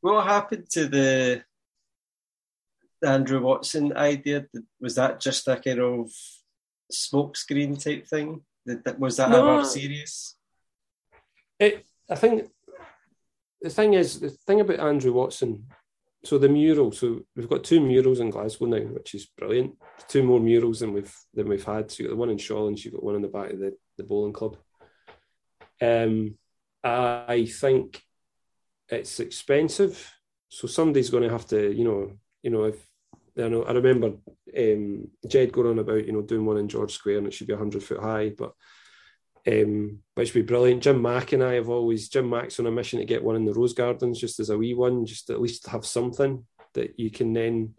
What 0.00 0.24
happened 0.26 0.70
to 0.70 0.88
the 0.88 1.44
Andrew 3.04 3.42
Watson 3.42 3.94
idea? 3.94 4.46
Was 4.80 4.94
that 4.94 5.20
just 5.20 5.46
a 5.48 5.56
kind 5.56 5.80
of 5.80 6.10
smokescreen 6.90 7.82
type 7.82 8.06
thing? 8.08 8.40
Was 8.98 9.18
that 9.18 9.30
No. 9.30 9.56
ever 9.56 9.64
serious? 9.66 10.36
It, 11.58 11.84
I 12.08 12.14
think 12.14 12.50
the 13.60 13.70
thing 13.70 13.94
is 13.94 14.18
the 14.18 14.30
thing 14.30 14.60
about 14.60 14.80
Andrew 14.80 15.12
Watson. 15.12 15.66
So 16.24 16.38
the 16.38 16.48
mural. 16.48 16.90
So 16.92 17.20
we've 17.36 17.48
got 17.48 17.64
two 17.64 17.80
murals 17.80 18.20
in 18.20 18.30
Glasgow 18.30 18.66
now, 18.66 18.78
which 18.78 19.14
is 19.14 19.26
brilliant. 19.26 19.76
Two 20.08 20.22
more 20.22 20.40
murals 20.40 20.80
than 20.80 20.92
we've 20.92 21.14
than 21.34 21.48
we've 21.48 21.64
had. 21.64 21.90
So 21.90 22.02
you 22.02 22.08
got 22.08 22.14
the 22.14 22.20
one 22.20 22.30
in 22.30 22.38
Shawlands, 22.38 22.84
you've 22.84 22.94
got 22.94 23.02
one 23.02 23.16
in 23.16 23.22
the 23.22 23.28
back 23.28 23.50
of 23.50 23.58
the, 23.58 23.76
the 23.98 24.04
bowling 24.04 24.32
club. 24.32 24.56
Um, 25.82 26.36
I 26.84 27.48
think 27.60 28.02
it's 28.88 29.20
expensive. 29.20 30.12
So 30.48 30.68
somebody's 30.68 31.10
going 31.10 31.24
to 31.24 31.30
have 31.30 31.46
to, 31.48 31.74
you 31.74 31.84
know, 31.84 32.12
you 32.42 32.50
know, 32.50 32.64
if 32.64 32.86
I 33.38 33.48
know, 33.48 33.64
I 33.64 33.72
remember 33.72 34.12
um, 34.56 35.08
Jed 35.26 35.52
going 35.52 35.68
on 35.68 35.78
about, 35.78 36.06
you 36.06 36.12
know, 36.12 36.22
doing 36.22 36.44
one 36.44 36.58
in 36.58 36.68
George 36.68 36.92
Square 36.92 37.18
and 37.18 37.26
it 37.26 37.34
should 37.34 37.46
be 37.46 37.54
hundred 37.54 37.82
foot 37.82 38.00
high, 38.00 38.30
but 38.36 38.52
um, 39.46 39.98
which 40.14 40.34
would 40.34 40.46
be 40.46 40.46
brilliant. 40.46 40.82
Jim 40.82 41.00
Mack 41.02 41.32
and 41.32 41.42
I 41.42 41.54
have 41.54 41.68
always 41.68 42.08
Jim 42.08 42.28
Mack's 42.28 42.60
on 42.60 42.66
a 42.66 42.70
mission 42.70 43.00
to 43.00 43.04
get 43.04 43.24
one 43.24 43.36
in 43.36 43.44
the 43.44 43.54
Rose 43.54 43.72
Gardens, 43.72 44.20
just 44.20 44.38
as 44.40 44.50
a 44.50 44.58
wee 44.58 44.74
one, 44.74 45.06
just 45.06 45.30
at 45.30 45.40
least 45.40 45.66
have 45.66 45.86
something 45.86 46.44
that 46.74 46.98
you 46.98 47.10
can 47.10 47.32
then 47.32 47.74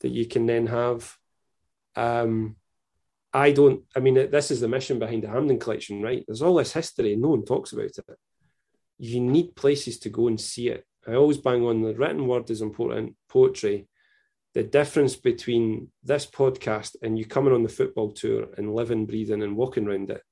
that 0.00 0.10
you 0.10 0.26
can 0.26 0.46
then 0.46 0.66
have. 0.66 1.16
Um, 1.94 2.56
I 3.36 3.52
don't. 3.52 3.82
I 3.94 4.00
mean, 4.00 4.14
this 4.30 4.50
is 4.50 4.60
the 4.60 4.68
mission 4.68 4.98
behind 4.98 5.22
the 5.22 5.28
Hampden 5.28 5.58
collection, 5.58 6.00
right? 6.00 6.24
There's 6.26 6.40
all 6.40 6.54
this 6.54 6.72
history, 6.72 7.12
and 7.12 7.20
no 7.20 7.28
one 7.28 7.44
talks 7.44 7.72
about 7.72 7.84
it. 7.84 8.18
You 8.98 9.20
need 9.20 9.54
places 9.54 9.98
to 10.00 10.08
go 10.08 10.28
and 10.28 10.40
see 10.40 10.68
it. 10.68 10.86
I 11.06 11.16
always 11.16 11.36
bang 11.36 11.62
on 11.62 11.82
the 11.82 11.94
written 11.94 12.26
word 12.26 12.48
is 12.50 12.62
important. 12.62 13.14
Poetry. 13.28 13.88
The 14.54 14.62
difference 14.62 15.16
between 15.16 15.92
this 16.02 16.24
podcast 16.24 16.96
and 17.02 17.18
you 17.18 17.26
coming 17.26 17.52
on 17.52 17.62
the 17.62 17.68
football 17.68 18.12
tour 18.12 18.46
and 18.56 18.74
living, 18.74 19.04
breathing, 19.04 19.42
and 19.42 19.54
walking 19.54 19.86
around 19.86 20.08
it 20.10 20.22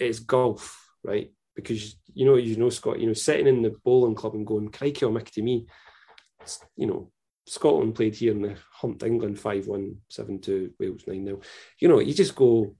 is 0.00 0.20
golf, 0.20 0.82
right? 1.04 1.30
Because 1.54 1.94
you 2.14 2.24
know, 2.24 2.36
you 2.36 2.56
know, 2.56 2.70
Scott, 2.70 3.00
you 3.00 3.06
know, 3.06 3.12
sitting 3.12 3.48
in 3.48 3.60
the 3.60 3.74
bowling 3.84 4.14
club 4.14 4.34
and 4.34 4.46
going, 4.46 4.70
crikey, 4.70 5.04
oh, 5.04 5.18
to 5.18 5.42
me, 5.42 5.66
It's- 6.40 6.64
you 6.74 6.86
know, 6.86 7.12
Scotland 7.48 7.94
played 7.94 8.14
here 8.14 8.32
and 8.32 8.44
they 8.44 8.56
humped 8.72 9.02
England 9.02 9.38
5 9.40 9.66
1, 9.66 9.96
7 10.08 10.40
2, 10.40 10.74
Wales 10.78 11.02
9 11.06 11.24
0. 11.24 11.40
You 11.78 11.88
know, 11.88 11.98
you 12.00 12.12
just 12.14 12.34
go, 12.34 12.74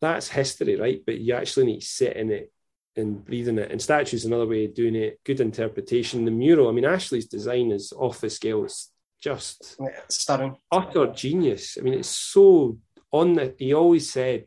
that's 0.00 0.28
history, 0.28 0.76
right? 0.76 1.00
But 1.06 1.18
you 1.18 1.34
actually 1.34 1.66
need 1.66 1.80
to 1.80 1.86
sit 1.86 2.16
in 2.16 2.30
it 2.30 2.52
and 2.96 3.24
breathe 3.24 3.48
in 3.48 3.58
it. 3.58 3.70
And 3.70 3.80
statues 3.80 4.24
another 4.24 4.46
way 4.46 4.64
of 4.64 4.74
doing 4.74 4.96
it. 4.96 5.20
Good 5.24 5.40
interpretation. 5.40 6.24
The 6.24 6.30
mural, 6.30 6.68
I 6.68 6.72
mean, 6.72 6.84
Ashley's 6.84 7.26
design 7.26 7.70
is 7.70 7.92
off 7.92 8.20
the 8.20 8.28
scale. 8.30 8.64
It's 8.64 8.90
just 9.20 9.76
Yeah, 9.80 9.88
stunning. 10.08 10.56
utter 10.72 11.06
genius. 11.08 11.78
I 11.78 11.82
mean, 11.82 11.94
it's 11.94 12.08
so 12.08 12.78
on 13.12 13.34
the. 13.34 13.54
He 13.58 13.72
always 13.72 14.10
said, 14.10 14.46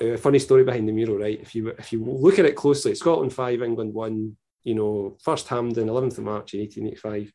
uh, 0.00 0.06
a 0.06 0.18
funny 0.18 0.38
story 0.38 0.64
behind 0.64 0.88
the 0.88 0.92
mural, 0.92 1.18
right? 1.18 1.40
If 1.40 1.54
you 1.54 1.68
if 1.68 1.92
you 1.92 2.04
look 2.04 2.38
at 2.38 2.44
it 2.46 2.56
closely, 2.56 2.94
Scotland 2.94 3.32
five, 3.32 3.62
England 3.62 3.94
one. 3.94 4.36
You 4.64 4.74
know, 4.74 5.16
first 5.22 5.46
Hampden, 5.46 5.86
11th 5.86 6.18
of 6.18 6.24
March 6.24 6.54
in 6.54 6.60
1885. 6.60 7.32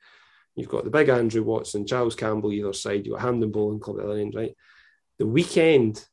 You've 0.55 0.69
got 0.69 0.83
the 0.83 0.89
big 0.89 1.09
Andrew 1.09 1.43
Watson, 1.43 1.87
Giles 1.87 2.15
Campbell 2.15 2.51
either 2.51 2.73
side. 2.73 3.05
You've 3.05 3.15
got 3.15 3.21
Hampden 3.21 3.51
Bowling 3.51 3.79
Club 3.79 3.97
at 3.99 4.05
the 4.05 4.11
other 4.11 4.19
end, 4.19 4.35
right? 4.35 4.55
The 5.17 5.27
weekend 5.27 6.03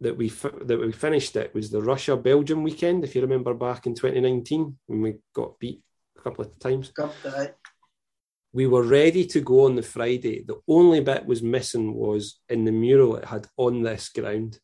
that 0.00 0.16
we 0.16 0.28
that 0.28 0.80
we 0.80 0.92
finished 0.92 1.36
it 1.36 1.54
was 1.54 1.70
the 1.70 1.80
Russia 1.80 2.16
Belgium 2.16 2.62
weekend. 2.62 3.04
If 3.04 3.14
you 3.14 3.22
remember 3.22 3.54
back 3.54 3.86
in 3.86 3.94
2019 3.94 4.76
when 4.86 5.02
we 5.02 5.16
got 5.34 5.58
beat 5.58 5.82
a 6.18 6.22
couple 6.22 6.44
of 6.44 6.58
times 6.58 6.92
we 8.54 8.68
were 8.68 8.84
ready 8.84 9.26
to 9.26 9.40
go 9.40 9.64
on 9.64 9.74
the 9.74 9.82
Friday. 9.82 10.44
The 10.46 10.60
only 10.68 11.00
bit 11.00 11.26
was 11.26 11.42
missing 11.42 11.92
was 11.92 12.38
in 12.48 12.64
the 12.64 12.70
mural 12.70 13.16
it 13.16 13.24
had 13.24 13.48
on 13.56 13.82
this 13.82 14.08
ground. 14.10 14.60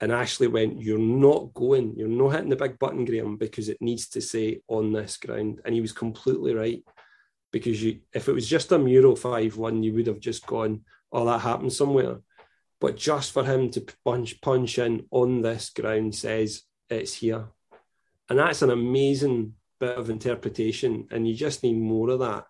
And 0.00 0.12
Ashley 0.12 0.46
went, 0.46 0.80
You're 0.80 1.00
not 1.00 1.52
going, 1.52 1.94
you're 1.96 2.06
not 2.06 2.28
hitting 2.28 2.50
the 2.50 2.56
big 2.56 2.78
button, 2.78 3.04
Graham, 3.04 3.36
because 3.36 3.68
it 3.68 3.78
needs 3.80 4.08
to 4.10 4.20
say 4.20 4.60
on 4.68 4.92
this 4.92 5.16
ground. 5.16 5.60
And 5.64 5.74
he 5.74 5.80
was 5.80 5.90
completely 5.90 6.54
right. 6.54 6.84
Because 7.50 7.82
you 7.82 8.00
if 8.14 8.28
it 8.28 8.32
was 8.32 8.48
just 8.48 8.72
a 8.72 8.78
mural 8.78 9.14
5-1, 9.14 9.82
you 9.82 9.94
would 9.94 10.06
have 10.06 10.20
just 10.20 10.46
gone, 10.46 10.82
Oh, 11.10 11.24
that 11.24 11.40
happened 11.40 11.72
somewhere. 11.72 12.18
But 12.80 12.96
just 12.96 13.32
for 13.32 13.44
him 13.44 13.70
to 13.70 13.84
punch 14.04 14.40
punch 14.40 14.78
in 14.78 15.06
on 15.10 15.42
this 15.42 15.70
ground 15.70 16.14
says 16.14 16.62
it's 16.90 17.14
here. 17.14 17.48
And 18.28 18.38
that's 18.38 18.62
an 18.62 18.70
amazing 18.70 19.54
bit 19.80 19.96
of 19.96 20.10
interpretation. 20.10 21.08
And 21.10 21.26
you 21.26 21.34
just 21.34 21.62
need 21.62 21.78
more 21.78 22.10
of 22.10 22.20
that 22.20 22.44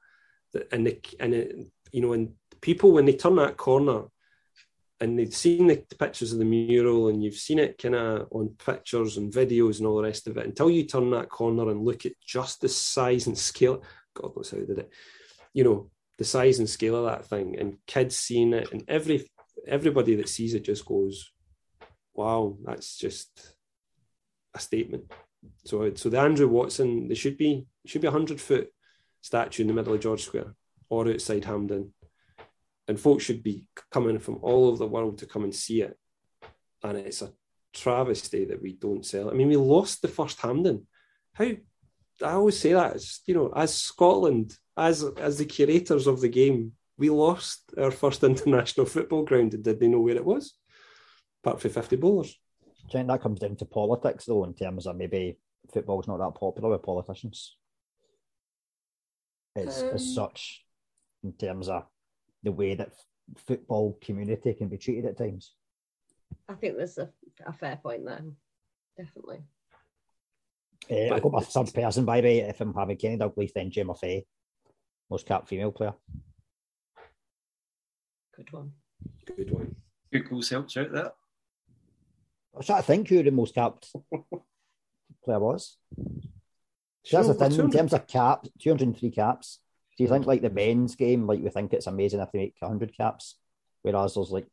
that- 0.53 0.69
and 0.73 0.87
the, 0.87 0.99
and 1.21 1.35
it, 1.35 1.71
you 1.93 2.01
know, 2.01 2.13
and 2.13 2.33
people 2.61 2.93
when 2.93 3.05
they 3.05 3.13
turn 3.13 3.37
that 3.37 3.57
corner 3.57 4.05
and 5.01 5.19
they've 5.19 5.35
seen 5.35 5.69
the 5.69 5.77
pictures 5.99 6.33
of 6.33 6.39
the 6.39 6.45
mural 6.45 7.09
and 7.09 7.23
you've 7.23 7.37
seen 7.37 7.59
it 7.59 7.79
kind 7.79 7.95
of 7.95 8.27
on 8.33 8.49
pictures 8.65 9.17
and 9.17 9.33
videos 9.33 9.79
and 9.79 9.87
all 9.87 9.97
the 9.99 10.03
rest 10.03 10.27
of 10.27 10.37
it, 10.37 10.47
until 10.47 10.69
you 10.69 10.85
turn 10.85 11.11
that 11.11 11.29
corner 11.29 11.71
and 11.71 11.85
look 11.85 12.05
at 12.05 12.13
just 12.27 12.61
the 12.61 12.69
size 12.69 13.27
and 13.29 13.39
scale, 13.39 13.83
God 14.21 14.37
knows 14.37 14.51
how 14.51 14.59
they 14.59 14.67
did 14.67 14.79
it, 14.79 14.91
you 15.53 15.65
know, 15.65 15.91
the 16.19 16.25
size 16.25 16.59
and 16.59 16.69
scale 16.69 16.97
of 16.97 17.05
that 17.05 17.27
thing, 17.27 17.57
and 17.59 17.79
kids 17.87 18.17
seeing 18.17 18.53
it, 18.53 18.73
and 18.73 18.83
every 18.89 19.31
everybody 19.67 20.17
that 20.17 20.29
sees 20.29 20.55
it 20.55 20.65
just 20.65 20.85
goes, 20.85 21.33
"Wow, 22.15 22.59
that's 22.65 22.97
just 22.99 23.55
a 24.55 24.59
statement." 24.59 25.05
So, 25.65 25.95
so 25.95 26.09
the 26.09 26.19
Andrew 26.19 26.49
Watson, 26.49 27.09
there 27.09 27.17
should 27.17 27.39
be 27.39 27.67
should 27.87 28.03
be 28.03 28.09
a 28.09 28.19
hundred 28.19 28.41
foot 28.41 28.69
statue 29.21 29.63
in 29.63 29.69
the 29.69 29.75
middle 29.75 29.95
of 29.95 30.01
George 30.01 30.23
Square 30.23 30.55
or 30.89 31.09
outside 31.09 31.45
Hampden, 31.45 31.93
And 32.87 32.99
folks 32.99 33.25
should 33.25 33.43
be 33.43 33.67
coming 33.91 34.19
from 34.19 34.39
all 34.41 34.67
over 34.67 34.79
the 34.79 34.87
world 34.87 35.19
to 35.19 35.27
come 35.27 35.45
and 35.45 35.55
see 35.55 35.83
it. 35.83 35.97
And 36.83 36.97
it's 36.97 37.23
a 37.23 37.33
travesty 37.75 38.47
that 38.47 38.63
we 38.63 38.73
don't 38.73 39.05
sell. 39.05 39.31
I 39.31 39.35
mean, 39.35 39.49
we 39.49 39.57
lost 39.57 40.01
the 40.01 40.09
first 40.09 40.41
Hampden. 40.41 40.87
How 41.35 41.51
I 42.23 42.33
always 42.33 42.59
say 42.59 42.73
that, 42.73 42.97
it's, 42.97 43.23
you 43.27 43.35
know, 43.35 43.53
as 43.55 43.75
Scotland, 43.75 44.57
as 44.77 45.05
as 45.19 45.39
the 45.39 45.45
curators 45.45 46.07
of 46.07 46.21
the 46.21 46.29
game, 46.29 46.73
we 46.97 47.11
lost 47.11 47.73
our 47.79 47.91
first 47.91 48.23
international 48.33 48.87
football 48.87 49.25
ground 49.25 49.55
and 49.55 49.63
did 49.63 49.79
they 49.81 49.89
know 49.89 50.01
where 50.01 50.17
it 50.17 50.25
was? 50.25 50.55
Apart 51.43 51.61
from 51.61 51.71
50 51.71 51.97
bowlers. 51.97 52.33
Do 52.65 52.71
you 52.85 52.93
think 52.93 53.09
that 53.09 53.23
comes 53.23 53.39
down 53.41 53.57
to 53.57 53.65
politics, 53.65 54.25
though, 54.25 54.45
in 54.45 54.55
terms 54.55 54.87
of 54.87 54.97
maybe 54.97 55.39
football's 55.73 56.09
not 56.09 56.19
that 56.19 56.39
popular 56.39 56.71
with 56.71 56.83
politicians? 56.83 57.57
It's 59.55 59.81
as 59.83 60.03
Um, 60.03 60.15
such, 60.15 60.65
in 61.23 61.33
terms 61.33 61.69
of 61.69 61.85
the 62.43 62.53
way 62.53 62.75
that 62.75 62.89
f- 62.89 63.43
football 63.47 63.99
community 64.01 64.55
can 64.55 64.69
be 64.69 64.79
treated 64.79 65.05
at 65.07 65.19
times. 65.19 65.55
I 66.49 66.55
think 66.55 66.77
there's 66.77 66.99
a, 66.99 67.11
a 67.47 67.53
fair 67.53 67.77
point 67.77 68.05
there. 68.05 68.25
Definitely. 68.97 69.41
Uh, 70.91 71.15
I've 71.15 71.23
got 71.23 71.33
my 71.33 71.41
third 71.41 71.73
person, 71.75 72.05
by 72.05 72.21
the 72.21 72.29
way. 72.29 72.39
If 72.41 72.61
I'm 72.61 72.75
having 72.75 72.97
Kenny 72.97 73.19
Dalglish, 73.19 73.53
then 73.53 73.71
Gemma 73.71 73.95
Fay, 73.95 74.25
most 75.11 75.27
capped 75.27 75.49
female 75.49 75.73
player. 75.73 75.95
Good 78.35 78.53
one. 78.53 78.73
Good 79.27 79.51
one. 79.51 79.77
Google's 80.13 80.49
helped 80.49 80.75
you 80.77 80.83
out 80.83 80.93
that. 80.93 81.15
I 82.55 82.59
was 82.59 82.67
trying 82.67 82.81
to 82.81 82.87
think 82.87 83.09
who 83.09 83.23
the 83.23 83.31
most 83.31 83.55
capped 83.55 83.93
player 85.25 85.39
was. 85.39 85.77
So 87.05 87.17
that's 87.17 87.29
the 87.29 87.35
thing 87.35 87.59
in 87.59 87.71
terms 87.71 87.93
of 87.93 88.07
caps, 88.07 88.49
203 88.61 89.11
caps. 89.11 89.61
Do 89.97 90.05
you 90.05 90.09
think 90.09 90.27
like 90.27 90.43
the 90.43 90.51
men's 90.51 90.95
game, 90.95 91.27
like 91.27 91.41
we 91.41 91.51
think 91.51 91.73
it's 91.73 91.87
amazing 91.87 92.21
if 92.21 92.31
they 92.33 92.39
make 92.39 92.57
100 92.59 92.97
caps, 92.97 93.37
whereas 93.83 94.15
there's 94.15 94.31
like, 94.31 94.53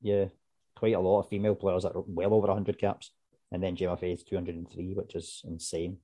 yeah, 0.00 0.26
quite 0.74 0.94
a 0.94 1.00
lot 1.00 1.20
of 1.20 1.28
female 1.28 1.54
players 1.54 1.82
that 1.82 1.94
are 1.94 2.04
well 2.06 2.34
over 2.34 2.46
100 2.48 2.78
caps. 2.78 3.10
And 3.52 3.62
then 3.62 3.76
Gemma 3.76 3.96
Fay's 3.96 4.22
203, 4.22 4.94
which 4.94 5.14
is 5.14 5.42
insane. 5.44 5.98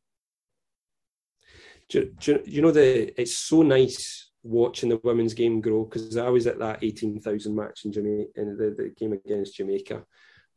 Do, 1.89 2.13
do, 2.19 2.43
you 2.45 2.63
know 2.63 2.73
the? 2.73 3.21
It's 3.21 3.39
so 3.39 3.63
nice 3.63 4.31
watching 4.43 4.89
the 4.89 5.01
women's 5.03 5.35
game 5.35 5.61
grow 5.61 5.85
because 5.85 6.17
I 6.17 6.29
was 6.29 6.47
at 6.47 6.59
that 6.59 6.83
18,000 6.83 7.55
match 7.55 7.85
in 7.85 7.93
Jamaica 7.93 8.31
in 8.37 8.57
the, 8.57 8.75
the 8.77 8.95
game 8.97 9.13
against 9.13 9.57
Jamaica, 9.57 10.05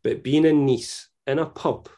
but 0.04 0.24
being 0.24 0.46
in 0.46 0.66
Nice 0.66 1.10
in 1.28 1.40
a 1.40 1.46
pub 1.46 1.90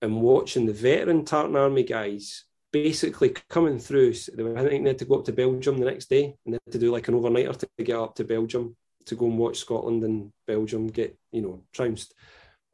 and 0.00 0.20
watching 0.20 0.66
the 0.66 0.72
veteran 0.72 1.24
Tartan 1.24 1.56
Army 1.56 1.82
guys 1.82 2.44
basically 2.72 3.34
coming 3.48 3.78
through. 3.78 4.10
I 4.10 4.62
think 4.62 4.84
they 4.84 4.90
had 4.90 4.98
to 4.98 5.04
go 5.04 5.16
up 5.16 5.24
to 5.24 5.32
Belgium 5.32 5.78
the 5.78 5.86
next 5.86 6.08
day 6.08 6.36
and 6.44 6.54
they 6.54 6.58
had 6.64 6.72
to 6.72 6.78
do 6.78 6.92
like 6.92 7.08
an 7.08 7.14
overnighter 7.14 7.58
to 7.58 7.84
get 7.84 7.96
up 7.96 8.14
to 8.16 8.24
Belgium 8.24 8.76
to 9.06 9.14
go 9.14 9.26
and 9.26 9.38
watch 9.38 9.58
Scotland 9.58 10.04
and 10.04 10.32
Belgium 10.46 10.86
get, 10.86 11.18
you 11.32 11.42
know, 11.42 11.64
trounced. 11.72 12.14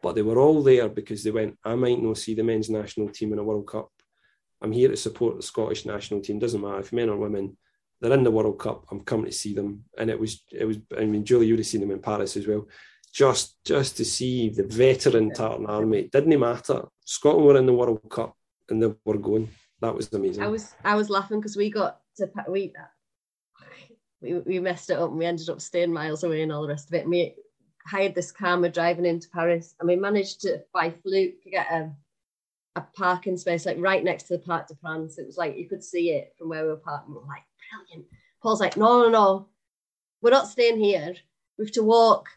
But 0.05 0.17
they 0.17 0.21
were 0.21 0.39
all 0.39 0.63
there 0.63 0.91
because 0.91 1.25
they 1.25 1.31
went, 1.31 1.57
I 1.65 1.75
might 1.77 2.03
not 2.03 2.19
see 2.19 2.35
the 2.35 2.45
men's 2.45 2.69
national 2.69 3.09
team 3.09 3.33
in 3.33 3.39
a 3.39 3.43
World 3.43 3.67
Cup. 3.67 3.89
I'm 4.61 4.71
here 4.71 4.91
to 4.91 4.99
support 4.99 5.37
the 5.37 5.43
Scottish 5.43 5.87
national 5.87 6.21
team. 6.21 6.39
Doesn't 6.39 6.61
matter 6.61 6.81
if 6.81 6.93
men 6.93 7.09
or 7.09 7.17
women. 7.17 7.57
They're 8.03 8.13
in 8.13 8.23
the 8.23 8.31
World 8.31 8.59
Cup. 8.59 8.85
I'm 8.91 9.01
coming 9.01 9.25
to 9.25 9.33
see 9.33 9.55
them. 9.55 9.85
And 9.97 10.11
it 10.11 10.21
was, 10.21 10.45
it 10.53 10.67
was. 10.67 10.77
I 10.99 11.07
mean, 11.07 11.25
Julie, 11.25 11.47
you'd 11.47 11.59
have 11.59 11.67
seen 11.67 11.81
them 11.81 11.91
in 11.91 12.01
Paris 12.01 12.37
as 12.37 12.47
well. 12.47 12.69
Just, 13.15 13.57
just 13.65 13.97
to 13.97 14.05
see 14.05 14.51
the 14.51 14.65
veteran 14.65 15.33
Tartan 15.33 15.65
Army. 15.65 16.01
It 16.01 16.13
didn't 16.13 16.39
matter. 16.39 16.83
Scotland 17.07 17.47
were 17.47 17.57
in 17.57 17.65
the 17.65 17.73
World 17.73 18.03
Cup 18.11 18.37
and 18.69 18.83
they 18.83 18.93
were 19.07 19.17
going. 19.17 19.49
That 19.81 19.95
was 19.95 20.13
amazing. 20.13 20.43
I 20.43 20.49
was, 20.49 20.75
I 20.85 20.97
was 20.97 21.09
laughing 21.09 21.41
because 21.41 21.57
we 21.57 21.71
got 21.71 22.01
to 22.19 22.31
we 22.47 22.75
we, 24.21 24.39
we 24.41 24.61
messed 24.61 24.91
it 24.91 24.99
up 24.99 25.09
and 25.09 25.19
we 25.19 25.25
ended 25.25 25.49
up 25.49 25.63
staying 25.63 25.95
miles 25.95 26.25
away 26.25 26.43
and 26.43 26.53
all 26.53 26.63
the 26.63 26.69
rest 26.69 26.89
of 26.89 26.95
it. 26.95 27.03
And 27.05 27.11
we 27.11 27.35
hired 27.87 28.15
this 28.15 28.33
car, 28.33 28.59
we're 28.59 28.71
driving 28.71 29.05
into 29.05 29.29
Paris, 29.29 29.75
and 29.79 29.89
we 29.89 29.97
managed 29.97 30.41
to, 30.43 30.63
by 30.73 30.91
fluke, 30.91 31.43
get 31.51 31.71
a, 31.71 31.91
a 32.77 32.81
parking 32.97 33.37
space 33.37 33.67
like 33.67 33.77
right 33.79 34.03
next 34.03 34.25
to 34.25 34.37
the 34.37 34.43
Parc 34.43 34.69
de 34.69 34.75
France. 34.77 35.19
It 35.19 35.27
was 35.27 35.37
like 35.37 35.57
you 35.57 35.69
could 35.69 35.85
see 35.85 36.11
it 36.11 36.35
from 36.39 36.49
where 36.49 36.65
we 36.65 36.71
were 36.71 36.77
parked. 36.77 37.09
We 37.09 37.17
are 37.17 37.27
like, 37.27 37.45
brilliant. 37.71 38.09
Paul's 38.43 38.61
like, 38.61 38.77
no, 38.77 39.03
no, 39.03 39.09
no, 39.09 39.49
we're 40.23 40.31
not 40.31 40.49
staying 40.49 40.79
here. 40.79 41.15
We 41.59 41.67
have 41.67 41.73
to 41.75 41.83
walk 41.83 42.29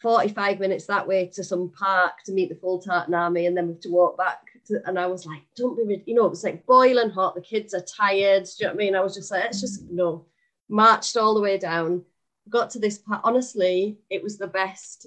45 0.00 0.60
minutes 0.60 0.86
that 0.86 1.06
way 1.06 1.26
to 1.34 1.44
some 1.44 1.70
park 1.70 2.22
to 2.24 2.32
meet 2.32 2.48
the 2.48 2.54
full 2.54 2.80
tartan 2.80 3.14
army, 3.14 3.46
and 3.46 3.56
then 3.56 3.66
we 3.66 3.74
have 3.74 3.82
to 3.82 3.90
walk 3.90 4.16
back. 4.16 4.40
To, 4.66 4.80
and 4.86 4.98
I 4.98 5.06
was 5.06 5.26
like, 5.26 5.42
don't 5.56 5.76
be, 5.88 6.02
you 6.06 6.14
know, 6.14 6.26
it 6.26 6.30
was 6.30 6.44
like 6.44 6.66
boiling 6.66 7.10
hot. 7.10 7.34
The 7.34 7.40
kids 7.40 7.74
are 7.74 7.80
tired. 7.80 8.44
Do 8.44 8.50
you 8.58 8.66
know 8.66 8.74
what 8.74 8.82
I 8.82 8.84
mean? 8.84 8.94
I 8.94 9.00
was 9.00 9.14
just 9.14 9.30
like, 9.30 9.44
it's 9.44 9.60
just 9.60 9.82
no 9.90 10.26
marched 10.70 11.16
all 11.16 11.34
the 11.34 11.40
way 11.40 11.58
down, 11.58 12.02
got 12.50 12.70
to 12.70 12.78
this 12.78 12.98
part. 12.98 13.20
Honestly, 13.24 13.98
it 14.10 14.22
was 14.22 14.38
the 14.38 14.46
best, 14.46 15.06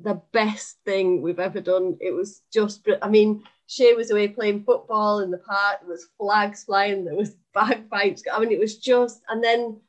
the 0.00 0.20
best 0.32 0.78
thing 0.84 1.22
we've 1.22 1.38
ever 1.38 1.60
done. 1.60 1.96
It 2.00 2.12
was 2.12 2.42
just, 2.52 2.86
I 3.02 3.08
mean, 3.08 3.44
Shay 3.66 3.94
was 3.94 4.10
away 4.10 4.28
playing 4.28 4.64
football 4.64 5.20
in 5.20 5.30
the 5.30 5.38
park. 5.38 5.80
There 5.80 5.90
was 5.90 6.08
flags 6.18 6.64
flying. 6.64 7.04
There 7.04 7.14
was 7.14 7.36
bagpipes. 7.54 8.24
I 8.32 8.40
mean, 8.40 8.52
it 8.52 8.58
was 8.58 8.78
just, 8.78 9.22
and 9.28 9.42
then 9.42 9.80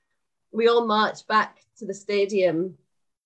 we 0.52 0.68
all 0.68 0.86
marched 0.86 1.28
back 1.28 1.60
to 1.78 1.86
the 1.86 1.94
stadium 1.94 2.78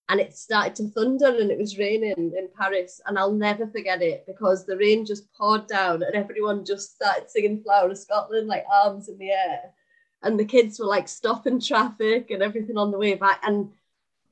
and 0.08 0.20
it 0.20 0.38
started 0.38 0.76
to 0.76 0.88
thunder 0.90 1.40
and 1.40 1.50
it 1.50 1.58
was 1.58 1.80
raining 1.80 2.34
in 2.38 2.48
Paris. 2.58 3.02
And 3.06 3.18
I'll 3.18 3.32
never 3.32 3.66
forget 3.68 4.02
it 4.02 4.26
because 4.28 4.66
the 4.66 4.78
rain 4.78 5.06
just 5.06 5.32
poured 5.34 5.68
down 5.68 6.04
and 6.04 6.16
everyone 6.16 6.64
just 6.64 6.96
started 6.96 7.30
singing 7.30 7.64
Flower 7.64 7.90
of 7.90 7.98
Scotland, 7.98 8.48
like 8.48 8.66
arms 8.72 9.10
in 9.10 9.18
the 9.18 9.32
air 9.32 9.74
and 10.26 10.40
the 10.40 10.46
kids 10.46 10.80
were 10.80 10.88
like 10.88 11.08
stopping 11.08 11.60
traffic 11.60 12.32
and 12.32 12.42
everything 12.42 12.78
on 12.78 12.92
the 12.92 12.98
way 12.98 13.14
back 13.14 13.40
and 13.44 13.70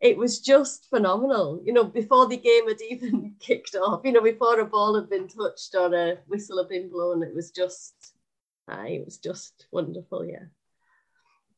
it 0.02 0.18
was 0.18 0.40
just 0.40 0.90
phenomenal 0.90 1.62
you 1.64 1.72
know 1.72 1.84
before 1.86 2.28
the 2.28 2.36
game 2.36 2.68
had 2.68 2.82
even 2.82 3.36
kicked 3.40 3.76
off 3.76 4.02
you 4.04 4.12
know 4.12 4.22
before 4.22 4.60
a 4.60 4.66
ball 4.66 4.96
had 4.96 5.10
been 5.10 5.28
touched 5.28 5.74
or 5.76 5.94
a 5.94 6.18
whistle 6.28 6.58
had 6.58 6.68
been 6.68 6.90
blown 6.90 7.24
it 7.24 7.34
was 7.34 7.52
just 7.52 8.16
uh, 8.72 8.84
it 8.88 9.06
was 9.06 9.18
just 9.18 9.68
wonderful 9.72 10.26
yeah 10.26 10.46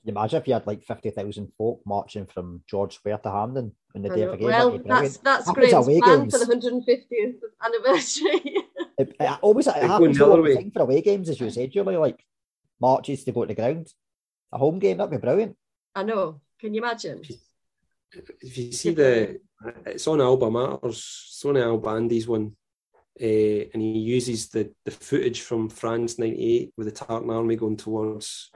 you 0.03 0.12
imagine 0.12 0.40
if 0.40 0.48
you 0.48 0.53
had 0.53 0.68
like 0.68 0.84
50,000 0.84 1.52
folk 1.57 1.82
marching 1.84 2.28
from 2.28 2.62
George 2.70 2.94
Square 2.94 3.18
to 3.24 3.32
Hampden 3.32 3.72
on 3.95 4.03
the 4.03 4.10
day 4.10 4.22
of 4.22 4.34
a 4.34 4.38
game? 4.38 4.45
Well, 4.45 4.80
that's, 4.86 5.18
that's 5.18 5.49
great. 5.49 5.72
plan 5.72 6.30
games. 6.30 6.38
for 6.38 6.45
the 6.45 6.53
150th 6.53 7.40
anniversary. 7.66 8.56
it, 8.99 9.16
it 9.20 9.40
always 9.41 9.66
it 9.66 9.74
happens 9.74 10.20
for 10.20 10.82
away 10.82 11.02
games, 11.02 11.28
as 11.28 11.40
you 11.40 11.49
said, 11.49 11.72
Julie, 11.72 11.98
like 11.98 12.24
marches 12.80 13.24
to 13.24 13.32
go 13.32 13.45
to 13.45 13.48
the 13.48 13.56
ground 13.56 13.91
a 14.56 14.57
home 14.57 14.80
game. 14.80 14.98
That'd 14.98 15.11
be 15.11 15.18
brilliant. 15.18 15.56
I 15.94 16.03
know. 16.03 16.41
Can 16.60 16.73
you 16.73 16.82
imagine? 16.82 17.22
If 18.41 18.57
you 18.57 18.72
see 18.72 18.94
the, 18.94 19.40
it's 19.86 20.07
on 20.07 20.22
Alba 20.22 20.49
Matters, 20.49 21.27
it's 21.27 21.45
on 21.45 21.56
Albandi's 21.56 22.27
one, 22.27 22.56
uh, 23.22 23.61
and 23.73 23.82
he 23.82 23.99
uses 23.99 24.49
the 24.49 24.72
the 24.86 24.91
footage 24.91 25.41
from 25.41 25.69
France 25.69 26.18
'98 26.18 26.73
with 26.77 26.88
the 26.88 26.94
Tartan 26.94 27.30
Army 27.30 27.57
going 27.57 27.77
towards 27.77 28.52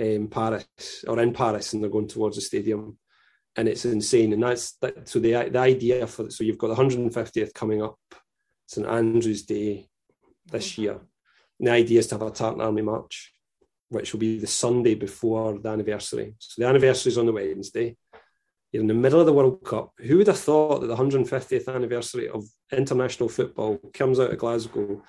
um, 0.00 0.28
Paris 0.28 1.04
or 1.08 1.18
in 1.20 1.32
Paris, 1.32 1.72
and 1.72 1.82
they're 1.82 1.90
going 1.90 2.08
towards 2.08 2.36
the 2.36 2.42
stadium, 2.42 2.98
and 3.56 3.68
it's 3.68 3.86
insane. 3.86 4.34
And 4.34 4.42
that's 4.42 4.72
that. 4.82 5.08
So 5.08 5.18
the 5.18 5.48
the 5.48 5.58
idea 5.58 6.06
for 6.06 6.30
so 6.30 6.44
you've 6.44 6.58
got 6.58 6.68
the 6.68 6.82
150th 6.82 7.54
coming 7.54 7.82
up, 7.82 7.98
St 8.66 8.86
Andrew's 8.86 9.42
Day 9.44 9.88
this 10.46 10.72
mm-hmm. 10.72 10.82
year. 10.82 11.00
And 11.58 11.68
the 11.68 11.72
idea 11.72 11.98
is 12.00 12.06
to 12.08 12.16
have 12.16 12.22
a 12.22 12.30
Tartan 12.30 12.60
Army 12.60 12.82
march 12.82 13.32
which 13.88 14.12
will 14.12 14.20
be 14.20 14.38
the 14.38 14.46
Sunday 14.46 14.94
before 14.94 15.58
the 15.58 15.68
anniversary. 15.68 16.34
So 16.38 16.62
the 16.62 16.68
anniversary 16.68 17.10
is 17.10 17.18
on 17.18 17.26
the 17.26 17.32
Wednesday. 17.32 17.96
You're 18.72 18.82
in 18.82 18.88
the 18.88 18.94
middle 18.94 19.20
of 19.20 19.26
the 19.26 19.32
World 19.32 19.64
Cup. 19.64 19.92
Who 19.98 20.18
would 20.18 20.26
have 20.26 20.38
thought 20.38 20.80
that 20.80 20.88
the 20.88 20.96
150th 20.96 21.74
anniversary 21.74 22.28
of 22.28 22.44
international 22.70 23.30
football 23.30 23.78
comes 23.94 24.20
out 24.20 24.30
of 24.30 24.38
Glasgow 24.38 25.02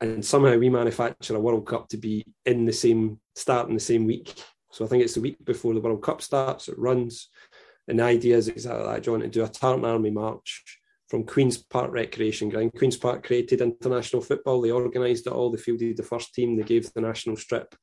and 0.00 0.24
somehow 0.24 0.56
we 0.56 0.68
manufacture 0.68 1.36
a 1.36 1.40
World 1.40 1.66
Cup 1.66 1.88
to 1.88 1.96
be 1.96 2.24
in 2.44 2.66
the 2.66 2.72
same 2.72 3.20
start 3.34 3.68
in 3.68 3.74
the 3.74 3.80
same 3.80 4.06
week? 4.06 4.34
So 4.72 4.84
I 4.84 4.88
think 4.88 5.02
it's 5.02 5.14
the 5.14 5.20
week 5.20 5.42
before 5.44 5.72
the 5.72 5.80
World 5.80 6.02
Cup 6.02 6.20
starts, 6.20 6.68
it 6.68 6.78
runs. 6.78 7.28
And 7.88 7.98
the 7.98 8.04
idea 8.04 8.36
is 8.36 8.48
exactly 8.48 8.84
that, 8.84 9.02
John, 9.02 9.20
to 9.20 9.28
do 9.28 9.44
a 9.44 9.48
Tartan 9.48 9.84
Army 9.84 10.10
march 10.10 10.62
from 11.08 11.24
Queen's 11.24 11.58
Park 11.58 11.92
Recreation 11.92 12.48
Ground. 12.48 12.72
Queen's 12.76 12.96
Park 12.96 13.24
created 13.24 13.60
international 13.60 14.22
football. 14.22 14.60
They 14.60 14.70
organised 14.70 15.26
it 15.26 15.32
all. 15.32 15.50
They 15.50 15.58
fielded 15.58 15.96
the 15.96 16.02
first 16.02 16.34
team. 16.34 16.56
They 16.56 16.62
gave 16.62 16.92
the 16.92 17.00
national 17.00 17.36
strip 17.36 17.74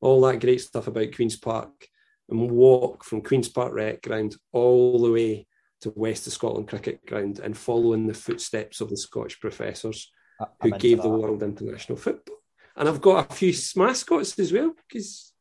all 0.00 0.20
that 0.22 0.40
great 0.40 0.60
stuff 0.60 0.86
about 0.86 1.14
Queen's 1.14 1.36
Park 1.36 1.88
and 2.28 2.50
walk 2.50 3.04
from 3.04 3.22
Queen's 3.22 3.48
Park 3.48 3.72
Rec 3.72 4.02
Ground 4.02 4.36
all 4.52 5.00
the 5.00 5.10
way 5.10 5.46
to 5.82 5.92
West 5.94 6.26
of 6.26 6.32
Scotland 6.32 6.68
Cricket 6.68 7.04
Ground 7.06 7.40
and 7.40 7.56
follow 7.56 7.92
in 7.92 8.06
the 8.06 8.14
footsteps 8.14 8.80
of 8.80 8.90
the 8.90 8.96
Scottish 8.96 9.40
professors 9.40 10.10
who 10.62 10.70
gave 10.72 11.02
the 11.02 11.08
world 11.08 11.42
international 11.42 11.98
football. 11.98 12.36
And 12.76 12.88
I've 12.88 13.00
got 13.00 13.30
a 13.30 13.34
few 13.34 13.52
mascots 13.76 14.38
as 14.38 14.52
well 14.52 14.72
because 14.88 15.32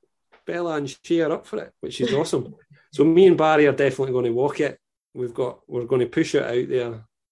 Bella 0.45 0.76
and 0.76 0.98
she 1.03 1.22
are 1.22 1.31
up 1.31 1.45
for 1.45 1.60
it, 1.60 1.72
which 1.80 2.02
is 2.02 2.14
awesome. 2.14 2.56
so 2.91 3.03
me 3.03 3.27
and 3.27 3.38
Barry 3.38 3.68
are 3.68 3.72
definitely 3.72 4.14
going 4.14 4.26
to 4.26 4.31
walk 4.31 4.60
it. 4.60 4.80
We've 5.14 5.34
got 5.34 5.60
we're 5.68 5.86
going 5.86 6.02
to 6.02 6.07
push 6.07 6.36
it 6.36 6.44
out 6.44 6.69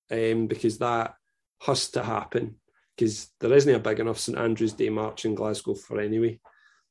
there 0.10 0.32
um, 0.32 0.48
because 0.48 0.78
that 0.78 1.16
has 1.62 1.90
to 1.90 2.04
happen 2.04 2.56
because 2.96 3.30
there 3.40 3.54
isn't 3.54 3.76
a 3.76 3.80
big 3.80 4.00
enough 4.00 4.20
St 4.20 4.38
Andrew's 4.38 4.74
Day 4.74 4.90
march 4.90 5.26
in 5.26 5.36
Glasgow 5.36 5.74
for 5.74 6.00
anyway 6.00 6.40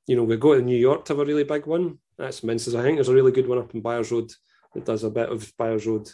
you 0.07 0.17
know, 0.17 0.25
we 0.25 0.37
go 0.37 0.55
to 0.55 0.63
New 0.63 0.77
York 0.77 1.05
to 1.05 1.13
have 1.13 1.21
a 1.21 1.25
really 1.25 1.45
big 1.45 1.67
one. 1.67 1.99
That's 2.17 2.43
Minces. 2.43 2.75
I 2.75 2.83
think 2.83 2.97
there's 2.97 3.09
a 3.09 3.15
really 3.15 3.33
good 3.33 3.49
one 3.49 3.59
up 3.59 3.75
in 3.75 3.83
Byres 3.83 4.11
Road 4.11 4.33
that 4.75 4.85
does 4.85 5.05
a 5.05 5.11
bit 5.11 5.31
of 5.31 5.53
Byres 5.59 5.87
Road, 5.87 6.09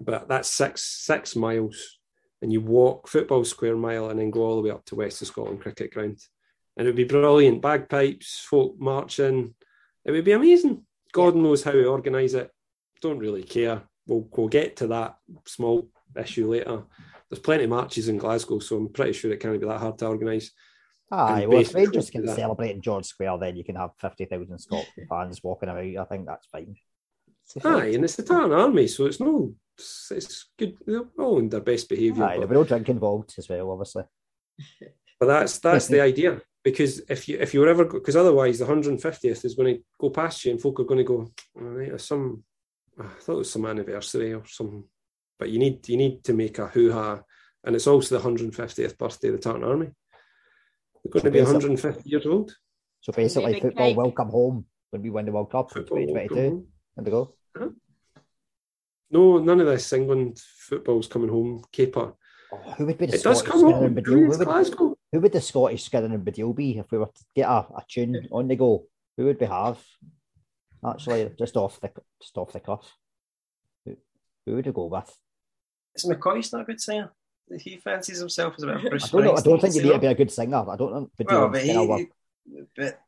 but 0.00 0.28
that's 0.28 0.48
six 0.48 0.82
six 0.82 1.36
miles, 1.36 1.98
and 2.42 2.52
you 2.52 2.60
walk 2.60 3.08
football 3.08 3.44
square 3.44 3.76
mile 3.76 4.10
and 4.10 4.18
then 4.18 4.30
go 4.30 4.42
all 4.42 4.56
the 4.56 4.62
way 4.62 4.70
up 4.70 4.84
to 4.86 4.96
West 4.96 5.22
of 5.22 5.28
Scotland 5.28 5.60
Cricket 5.60 5.92
Ground, 5.92 6.18
and 6.76 6.86
it 6.86 6.90
would 6.90 6.96
be 6.96 7.04
brilliant. 7.04 7.62
Bagpipes, 7.62 8.44
folk 8.48 8.76
marching, 8.78 9.54
it 10.04 10.10
would 10.10 10.24
be 10.24 10.32
amazing. 10.32 10.84
God 11.12 11.36
knows 11.36 11.62
how 11.62 11.72
we 11.72 11.84
organise 11.84 12.34
it. 12.34 12.50
Don't 13.00 13.18
really 13.18 13.42
care. 13.42 13.82
We'll 14.06 14.28
we'll 14.36 14.48
get 14.48 14.76
to 14.76 14.86
that 14.88 15.16
small 15.46 15.88
issue 16.16 16.50
later. 16.50 16.84
There's 17.28 17.40
plenty 17.40 17.64
of 17.64 17.70
marches 17.70 18.08
in 18.08 18.18
Glasgow, 18.18 18.58
so 18.58 18.76
I'm 18.76 18.88
pretty 18.88 19.12
sure 19.12 19.30
it 19.30 19.38
can't 19.38 19.60
be 19.60 19.66
that 19.66 19.78
hard 19.78 19.98
to 19.98 20.06
organise. 20.08 20.50
Ah, 21.10 21.34
Aye, 21.34 21.46
well, 21.46 21.60
if 21.60 21.74
Rangers 21.74 22.10
can 22.10 22.26
celebrate 22.28 22.70
in 22.70 22.82
George 22.82 23.04
Square, 23.04 23.38
then 23.38 23.56
you 23.56 23.64
can 23.64 23.74
have 23.74 23.90
50,000 24.00 24.58
Scotland 24.58 24.86
fans 25.08 25.42
walking 25.42 25.68
about. 25.68 25.84
I 25.84 26.04
think 26.04 26.26
that's 26.26 26.46
fine. 26.46 26.76
Aye, 27.64 27.92
and 27.94 28.04
it's 28.04 28.14
the 28.14 28.22
Tartan 28.22 28.52
Army, 28.52 28.86
so 28.86 29.06
it's 29.06 29.18
no, 29.18 29.54
it's, 29.76 30.12
it's 30.12 30.50
good. 30.56 30.76
They're 30.86 31.02
all 31.18 31.38
in 31.38 31.48
their 31.48 31.60
best 31.60 31.88
behaviour. 31.88 32.22
Aye, 32.22 32.38
but... 32.38 32.48
there'll 32.48 32.48
be 32.48 32.54
no 32.54 32.64
drink 32.64 32.88
involved 32.88 33.34
as 33.38 33.48
well, 33.48 33.72
obviously. 33.72 34.04
But 35.18 35.26
that's 35.26 35.58
that's 35.58 35.88
the 35.88 36.00
idea 36.10 36.40
because 36.62 37.00
if 37.08 37.28
you 37.28 37.38
if 37.40 37.52
you 37.52 37.60
were 37.60 37.68
ever 37.68 37.84
because 37.84 38.16
otherwise 38.16 38.58
the 38.58 38.66
150th 38.66 39.44
is 39.44 39.54
going 39.54 39.74
to 39.74 39.82
go 39.98 40.10
past 40.10 40.44
you 40.44 40.52
and 40.52 40.60
folk 40.60 40.78
are 40.78 40.84
going 40.84 40.98
to 40.98 41.04
go, 41.04 41.32
all 41.56 41.62
right, 41.62 42.00
some 42.00 42.44
I 42.98 43.08
thought 43.20 43.34
it 43.34 43.38
was 43.38 43.50
some 43.50 43.66
anniversary 43.66 44.34
or 44.34 44.44
some, 44.46 44.84
but 45.38 45.50
you 45.50 45.58
need 45.58 45.88
you 45.88 45.96
need 45.96 46.22
to 46.24 46.32
make 46.32 46.58
a 46.58 46.66
hoo 46.68 46.92
ha, 46.92 47.20
and 47.64 47.74
it's 47.74 47.86
also 47.86 48.18
the 48.18 48.28
150th 48.28 48.98
birthday 48.98 49.28
of 49.28 49.34
the 49.34 49.40
Tartan 49.40 49.64
Army. 49.64 49.90
They're 51.04 51.10
going 51.12 51.22
so 51.22 51.28
to 51.28 51.30
be 51.30 51.40
150 51.42 52.08
years 52.10 52.26
old. 52.26 52.54
So 53.00 53.12
basically, 53.12 53.60
football 53.60 53.88
cake. 53.88 53.96
will 53.96 54.12
come 54.12 54.28
home 54.30 54.66
when 54.90 55.02
we 55.02 55.10
win 55.10 55.26
the 55.26 55.32
World 55.32 55.50
Cup 55.50 55.74
in 55.76 55.82
2022. 55.84 56.66
There 56.96 57.04
we 57.04 57.10
go. 57.10 57.34
Huh? 57.56 57.68
No, 59.10 59.38
none 59.38 59.60
of 59.60 59.66
this 59.66 59.92
England 59.92 60.38
football's 60.58 61.08
coming 61.08 61.30
home 61.30 61.62
caper. 61.72 62.14
Oh, 62.52 62.56
who 62.76 62.86
would 62.86 62.98
be 62.98 63.06
the 63.06 63.14
It 63.14 63.22
does 63.22 63.38
Scottish 63.38 63.50
come 63.50 63.60
Skinner 63.60 63.76
up. 63.76 63.82
and 63.84 63.96
Baddiel? 63.96 64.26
It's 64.26 64.36
Who 64.36 64.38
would, 64.38 64.44
Glasgow. 64.46 64.98
who 65.12 65.20
would 65.20 65.32
the 65.32 65.40
Scottish 65.40 65.84
Skinner 65.84 66.14
and 66.14 66.24
Baddiel 66.24 66.54
be 66.54 66.78
if 66.78 66.90
we 66.90 66.98
were 66.98 67.06
to 67.06 67.24
get 67.34 67.48
a, 67.48 67.52
a 67.52 67.84
tune 67.88 68.28
on 68.30 68.48
the 68.48 68.56
go? 68.56 68.84
Who 69.16 69.24
would 69.24 69.40
we 69.40 69.46
have? 69.46 69.78
Actually, 70.84 71.30
just 71.38 71.56
off 71.56 71.80
the 71.80 71.90
just 72.20 72.36
off 72.38 72.52
the 72.52 72.60
cuff. 72.60 72.96
Who, 73.84 73.96
who 74.46 74.54
would 74.56 74.66
we 74.66 74.72
go 74.72 74.86
with? 74.86 75.14
Is 75.94 76.04
McCoist 76.06 76.52
not 76.52 76.62
a 76.62 76.64
good 76.64 76.80
singer? 76.80 77.12
He 77.58 77.78
fancies 77.78 78.18
himself 78.18 78.54
as 78.56 78.62
a 78.62 78.66
bit 78.66 78.76
of 78.76 78.82
Bruce 78.82 79.04
I 79.04 79.08
don't 79.08 79.24
know. 79.24 79.36
I 79.36 79.40
don't 79.40 79.60
think 79.60 79.74
you 79.74 79.80
you 79.80 79.86
need 79.88 79.92
to 79.94 79.98
be 79.98 80.06
a 80.06 80.14
good 80.14 80.30
singer. 80.30 80.64
I 80.70 80.76
don't 80.76 80.92
know. 80.92 81.10
Well, 81.26 81.48
but, 81.48 81.62
he, 81.62 82.08
but 82.76 83.00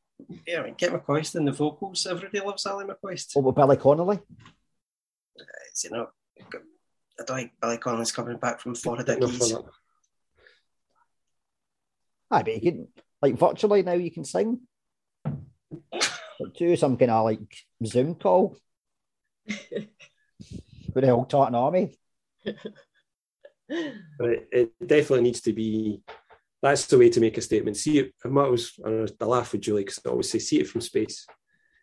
yeah, 0.46 0.60
I 0.60 0.64
mean, 0.64 0.74
get 0.76 0.92
McCoist 0.92 1.36
in 1.36 1.44
the 1.44 1.52
vocals. 1.52 2.06
Everybody 2.06 2.40
loves 2.40 2.66
Ali 2.66 2.84
McCoist. 2.84 3.32
Oh, 3.36 3.40
what 3.40 3.50
about 3.50 3.68
Billy 3.68 3.76
Connolly? 3.76 4.16
Uh, 4.16 5.44
it's, 5.68 5.84
you 5.84 5.90
know, 5.90 6.08
I 6.40 7.24
don't 7.24 7.36
think 7.36 7.52
Billy 7.60 7.78
Connolly's 7.78 8.12
coming 8.12 8.36
back 8.36 8.60
from 8.60 8.74
Florida 8.74 9.16
Enough 9.16 9.38
Keys. 9.38 9.54
I 12.30 12.42
bet 12.42 12.62
you 12.62 12.72
can 12.72 12.88
like 13.20 13.38
virtually 13.38 13.82
now. 13.82 13.92
You 13.92 14.10
can 14.10 14.24
sing. 14.24 14.60
Like, 15.92 16.54
do 16.56 16.74
some 16.76 16.96
kind 16.96 17.10
of 17.10 17.24
like 17.24 17.56
Zoom 17.84 18.14
call 18.16 18.56
with 19.46 19.84
the 20.94 21.06
whole 21.06 21.26
Tartan 21.26 21.54
Army. 21.54 21.96
But 24.18 24.28
it, 24.28 24.48
it 24.52 24.86
definitely 24.86 25.22
needs 25.22 25.40
to 25.42 25.52
be. 25.52 26.02
That's 26.62 26.86
the 26.86 26.98
way 26.98 27.08
to 27.10 27.20
make 27.20 27.36
a 27.38 27.40
statement. 27.40 27.76
See 27.76 27.98
it. 27.98 28.12
I 28.24 28.28
always 28.28 28.78
I 28.84 29.24
laugh 29.24 29.52
with 29.52 29.62
Julie 29.62 29.82
because 29.84 30.00
I 30.06 30.10
always 30.10 30.30
say, 30.30 30.38
"See 30.38 30.60
it 30.60 30.68
from 30.68 30.80
space." 30.80 31.26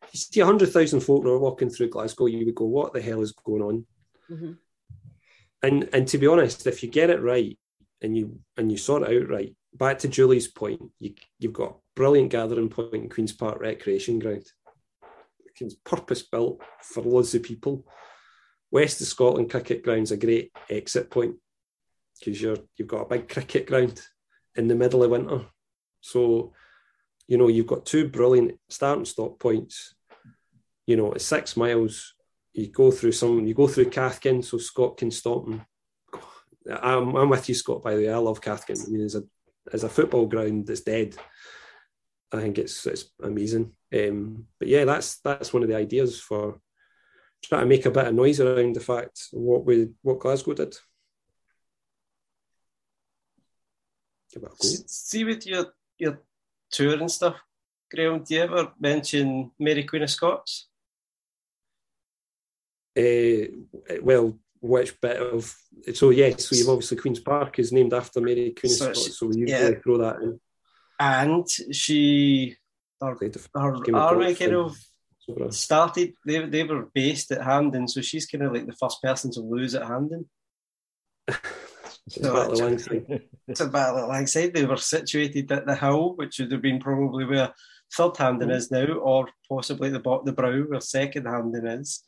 If 0.04 0.14
you 0.14 0.20
see 0.20 0.40
hundred 0.40 0.70
thousand 0.70 1.02
folk 1.02 1.24
that 1.24 1.30
are 1.30 1.40
walking 1.40 1.70
through 1.70 1.90
Glasgow, 1.90 2.28
you 2.28 2.46
would 2.46 2.56
go, 2.56 2.66
"What 2.66 2.94
the 2.94 3.02
hell 3.02 3.22
is 3.22 3.32
going 3.32 3.62
on?" 3.62 3.86
Mhm. 4.30 4.58
And 5.62 5.90
and 5.92 6.08
to 6.08 6.18
be 6.18 6.28
honest, 6.28 6.68
if 6.68 6.82
you 6.82 6.90
get 6.90 7.10
it 7.10 7.22
right 7.22 7.58
and 8.02 8.18
you 8.18 8.40
and 8.56 8.72
you 8.72 8.78
sort 8.78 9.04
it 9.04 9.24
out 9.24 9.30
right, 9.30 9.56
back 9.74 10.00
to 10.00 10.08
Julie's 10.08 10.48
point, 10.48 10.82
you 11.00 11.14
you've 11.40 11.54
got 11.54 11.72
a 11.72 11.76
brilliant 11.96 12.32
gathering 12.32 12.70
point 12.70 12.94
in 12.94 13.10
Queens 13.10 13.34
Park 13.34 13.60
Recreation 13.60 14.20
Ground. 14.20 14.46
It's 15.62 15.76
purpose 15.84 16.24
built 16.24 16.62
for 16.82 17.04
loads 17.04 17.36
of 17.36 17.44
people. 17.44 17.86
West 18.72 19.02
of 19.02 19.08
Scotland 19.08 19.50
cricket 19.50 19.84
ground's 19.84 20.12
a 20.12 20.18
great 20.18 20.54
exit 20.70 21.10
point 21.10 21.36
because 22.20 22.42
you're 22.42 22.58
you've 22.78 22.88
got 22.88 23.02
a 23.02 23.10
big 23.10 23.30
cricket 23.30 23.68
ground 23.68 24.02
in 24.56 24.68
the 24.68 24.76
middle 24.76 25.04
of 25.04 25.12
winter. 25.12 25.46
So, 26.02 26.54
you 27.28 27.38
know, 27.38 27.48
you've 27.48 27.68
got 27.68 27.86
two 27.86 28.08
brilliant 28.08 28.60
start 28.70 28.98
and 28.98 29.08
stop 29.08 29.40
points. 29.40 29.96
You 30.86 30.98
know, 30.98 31.12
it's 31.14 31.26
six 31.26 31.56
miles. 31.56 32.16
You 32.54 32.68
go 32.68 32.92
through 32.92 33.12
some, 33.12 33.46
you 33.46 33.54
go 33.54 33.68
through 33.68 33.90
Cathkin, 33.90 34.44
so 34.44 34.58
Scott 34.58 34.98
can 34.98 35.12
stop 35.12 35.48
and 35.48 35.62
I'm, 36.70 37.16
I'm 37.16 37.30
with 37.30 37.48
you, 37.50 37.56
Scott, 37.56 37.84
by 37.84 37.96
the 37.96 38.04
way. 38.04 38.14
I 38.14 38.18
love 38.18 38.42
Cathkin. 38.42 38.78
I 38.86 38.90
mean, 38.90 39.02
as 39.02 39.16
a 39.16 39.24
as 39.72 39.84
a 39.84 39.90
football 39.90 40.26
ground 40.26 40.68
that's 40.68 40.82
dead, 40.82 41.16
I 42.32 42.42
think 42.42 42.58
it's 42.58 42.86
it's 42.86 43.06
amazing. 43.22 43.74
Um, 43.94 44.46
but 44.60 44.68
yeah, 44.68 44.86
that's 44.86 45.20
that's 45.20 45.54
one 45.54 45.64
of 45.64 45.70
the 45.70 45.76
ideas 45.76 46.20
for 46.20 46.60
trying 47.44 47.62
to 47.62 47.68
make 47.68 47.86
a 47.86 47.92
bit 47.92 48.08
of 48.08 48.14
noise 48.14 48.40
around 48.40 48.76
the 48.76 48.82
fact 48.82 49.28
what 49.32 49.66
we 49.66 49.90
what 50.02 50.20
Glasgow 50.20 50.54
did. 50.54 50.76
Give 54.34 54.44
it 54.44 54.46
a 54.46 54.50
go. 54.50 54.56
S- 54.62 54.84
See 54.88 55.24
with 55.24 55.46
your 55.46 55.66
your 55.98 56.22
tour 56.72 56.98
and 56.98 57.12
stuff, 57.12 57.36
Graham. 57.92 58.24
Do 58.24 58.34
you 58.36 58.42
ever 58.42 58.72
mention 58.80 59.52
Mary 59.60 59.84
Queen 59.84 60.04
of 60.04 60.10
Scots? 60.10 60.68
Uh, 62.98 63.46
well, 64.02 64.38
which 64.62 65.00
bit 65.00 65.18
of 65.18 65.56
so 65.94 66.10
yes, 66.10 66.48
so 66.48 66.56
you've 66.56 66.70
obviously 66.70 66.98
Queens 66.98 67.20
Park 67.20 67.60
is 67.60 67.72
named 67.72 67.94
after 67.94 68.20
Mary 68.22 68.54
Queen 68.60 68.72
of 68.72 68.78
So 68.78 68.86
Scots, 68.86 69.06
she- 69.06 69.12
so 69.12 69.28
we 69.28 69.38
usually 69.38 69.74
yeah. 69.74 69.80
throw 69.82 69.98
that 70.00 70.18
in. 70.22 70.40
And 71.00 71.48
she, 71.74 72.58
her, 73.00 73.16
her 73.16 73.76
of 73.76 73.96
army 73.96 74.36
kind 74.36 74.54
of 74.56 74.76
started. 75.52 76.14
They 76.26 76.46
they 76.46 76.64
were 76.64 76.90
based 76.94 77.32
at 77.32 77.42
Hampden, 77.44 77.88
so 77.88 78.02
she's 78.02 78.26
kind 78.26 78.44
of 78.44 78.52
like 78.54 78.66
the 78.66 78.74
first 78.74 79.02
person 79.02 79.32
to 79.32 79.40
lose 79.40 79.76
at 79.76 79.88
Hampden. 79.88 80.30
It's 82.16 82.18
Battle 82.18 82.54
of 82.54 82.60
Langside. 82.60 83.22
It's 83.48 83.60
a 83.62 83.68
battle 83.68 84.00
at 84.00 84.08
Langside. 84.08 84.54
They 84.54 84.66
were 84.66 84.78
situated 84.78 85.52
at 85.52 85.66
the 85.66 85.76
hill, 85.76 86.16
which 86.16 86.40
would 86.40 86.52
have 86.52 86.62
been 86.62 86.80
probably 86.80 87.26
where 87.26 87.54
third 87.96 88.18
Hampden 88.18 88.52
is 88.52 88.72
now, 88.72 88.86
or 88.94 89.30
possibly 89.48 89.90
the 89.90 90.00
bot 90.00 90.26
the 90.26 90.34
brow 90.34 90.62
where 90.62 90.82
second 90.82 91.26
Hampden 91.26 91.68
is. 91.68 92.04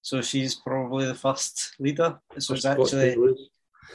So 0.00 0.22
she's 0.22 0.54
probably 0.54 1.06
the 1.06 1.14
first 1.14 1.74
leader. 1.78 2.18
So 2.38 2.54
it's 2.54 2.64
actually 2.64 3.16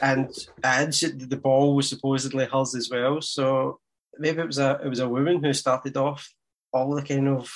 and 0.00 0.30
and 0.62 0.94
she, 0.94 1.08
the 1.10 1.36
ball 1.36 1.74
was 1.74 1.88
supposedly 1.88 2.46
hers 2.46 2.74
as 2.74 2.88
well. 2.90 3.20
So 3.20 3.80
maybe 4.18 4.40
it 4.40 4.46
was 4.46 4.58
a 4.58 4.80
it 4.82 4.88
was 4.88 5.00
a 5.00 5.08
woman 5.08 5.42
who 5.42 5.52
started 5.52 5.96
off 5.96 6.32
all 6.72 6.94
the 6.94 7.02
kind 7.02 7.28
of 7.28 7.52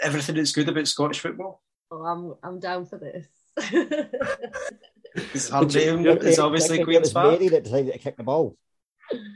everything 0.00 0.36
that's 0.36 0.52
good 0.52 0.68
about 0.68 0.86
Scottish 0.86 1.20
football. 1.20 1.62
Oh, 1.90 2.04
I'm 2.04 2.34
I'm 2.42 2.60
down 2.60 2.86
for 2.86 2.98
this. 2.98 3.26
'Cause 5.14 5.48
Her 5.50 5.64
name 5.66 6.00
you're- 6.00 6.26
is 6.28 6.38
obviously 6.38 6.80
It 6.80 6.84
Queen's 6.84 7.00
was 7.02 7.12
Park. 7.12 7.32
Mary 7.32 7.48
that 7.48 7.64
decided 7.64 7.92
to 7.92 7.98
kick 7.98 8.16
the 8.16 8.22
ball. 8.22 8.56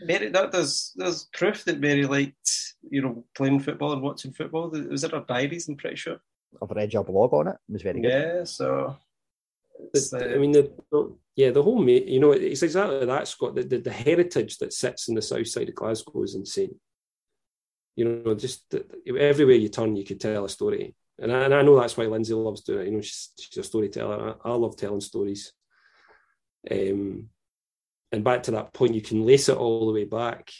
Mary, 0.04 0.28
that 0.30 0.52
there's 0.52 0.92
there's 0.96 1.24
proof 1.32 1.64
that 1.64 1.80
Mary 1.80 2.06
liked 2.06 2.50
you 2.88 3.02
know 3.02 3.24
playing 3.34 3.60
football 3.60 3.92
and 3.92 4.00
watching 4.02 4.32
football. 4.32 4.74
It 4.74 4.88
was 4.88 5.04
in 5.04 5.10
her 5.10 5.24
diaries. 5.26 5.68
I'm 5.68 5.76
pretty 5.76 5.96
sure. 5.96 6.18
I've 6.62 6.70
read 6.70 6.92
your 6.94 7.04
blog 7.04 7.34
on 7.34 7.48
it. 7.48 7.56
It 7.68 7.72
was 7.72 7.82
very 7.82 8.00
good. 8.00 8.08
Yeah, 8.10 8.44
so. 8.44 8.96
it's, 9.92 10.08
The- 10.10 10.32
uh, 10.32 10.34
I 10.34 10.38
mean, 10.38 10.52
the, 10.52 10.72
the- 10.90 11.14
yeah, 11.34 11.50
the 11.50 11.62
whole, 11.62 11.78
ma- 11.78 11.90
you 11.90 12.18
know, 12.20 12.32
it's 12.32 12.62
exactly 12.62 13.04
that, 13.04 13.28
Scott. 13.28 13.56
The, 13.56 13.62
the, 13.64 13.78
the 13.78 13.92
heritage 13.92 14.56
that 14.58 14.72
sits 14.72 15.08
in 15.08 15.14
the 15.14 15.20
south 15.20 15.48
side 15.48 15.68
of 15.68 15.74
Glasgow 15.74 16.22
is 16.22 16.34
insane. 16.34 16.74
You 17.96 18.06
know, 18.06 18.34
just 18.34 18.74
everywhere 19.18 19.56
you 19.56 19.68
turn, 19.68 19.96
you 19.96 20.04
could 20.04 20.20
tell 20.20 20.46
a 20.46 20.48
story. 20.48 20.94
And 21.18 21.30
I, 21.32 21.44
and 21.44 21.54
I 21.54 21.60
know 21.62 21.78
that's 21.78 21.96
why 21.96 22.06
Lindsay 22.06 22.32
loves 22.32 22.62
doing 22.62 22.80
it. 22.80 22.86
You 22.86 22.92
know, 22.92 23.00
she's, 23.02 23.32
she's 23.38 23.58
a 23.58 23.62
storyteller. 23.62 24.36
I, 24.44 24.48
I 24.50 24.54
love 24.54 24.76
telling 24.76 25.00
stories. 25.00 25.52
Um, 26.70 27.28
and 28.12 28.24
back 28.24 28.44
to 28.44 28.52
that 28.52 28.72
point, 28.72 28.94
you 28.94 29.02
can 29.02 29.26
lace 29.26 29.48
it 29.48 29.56
all 29.56 29.86
the 29.86 29.92
way 29.92 30.04
back, 30.04 30.50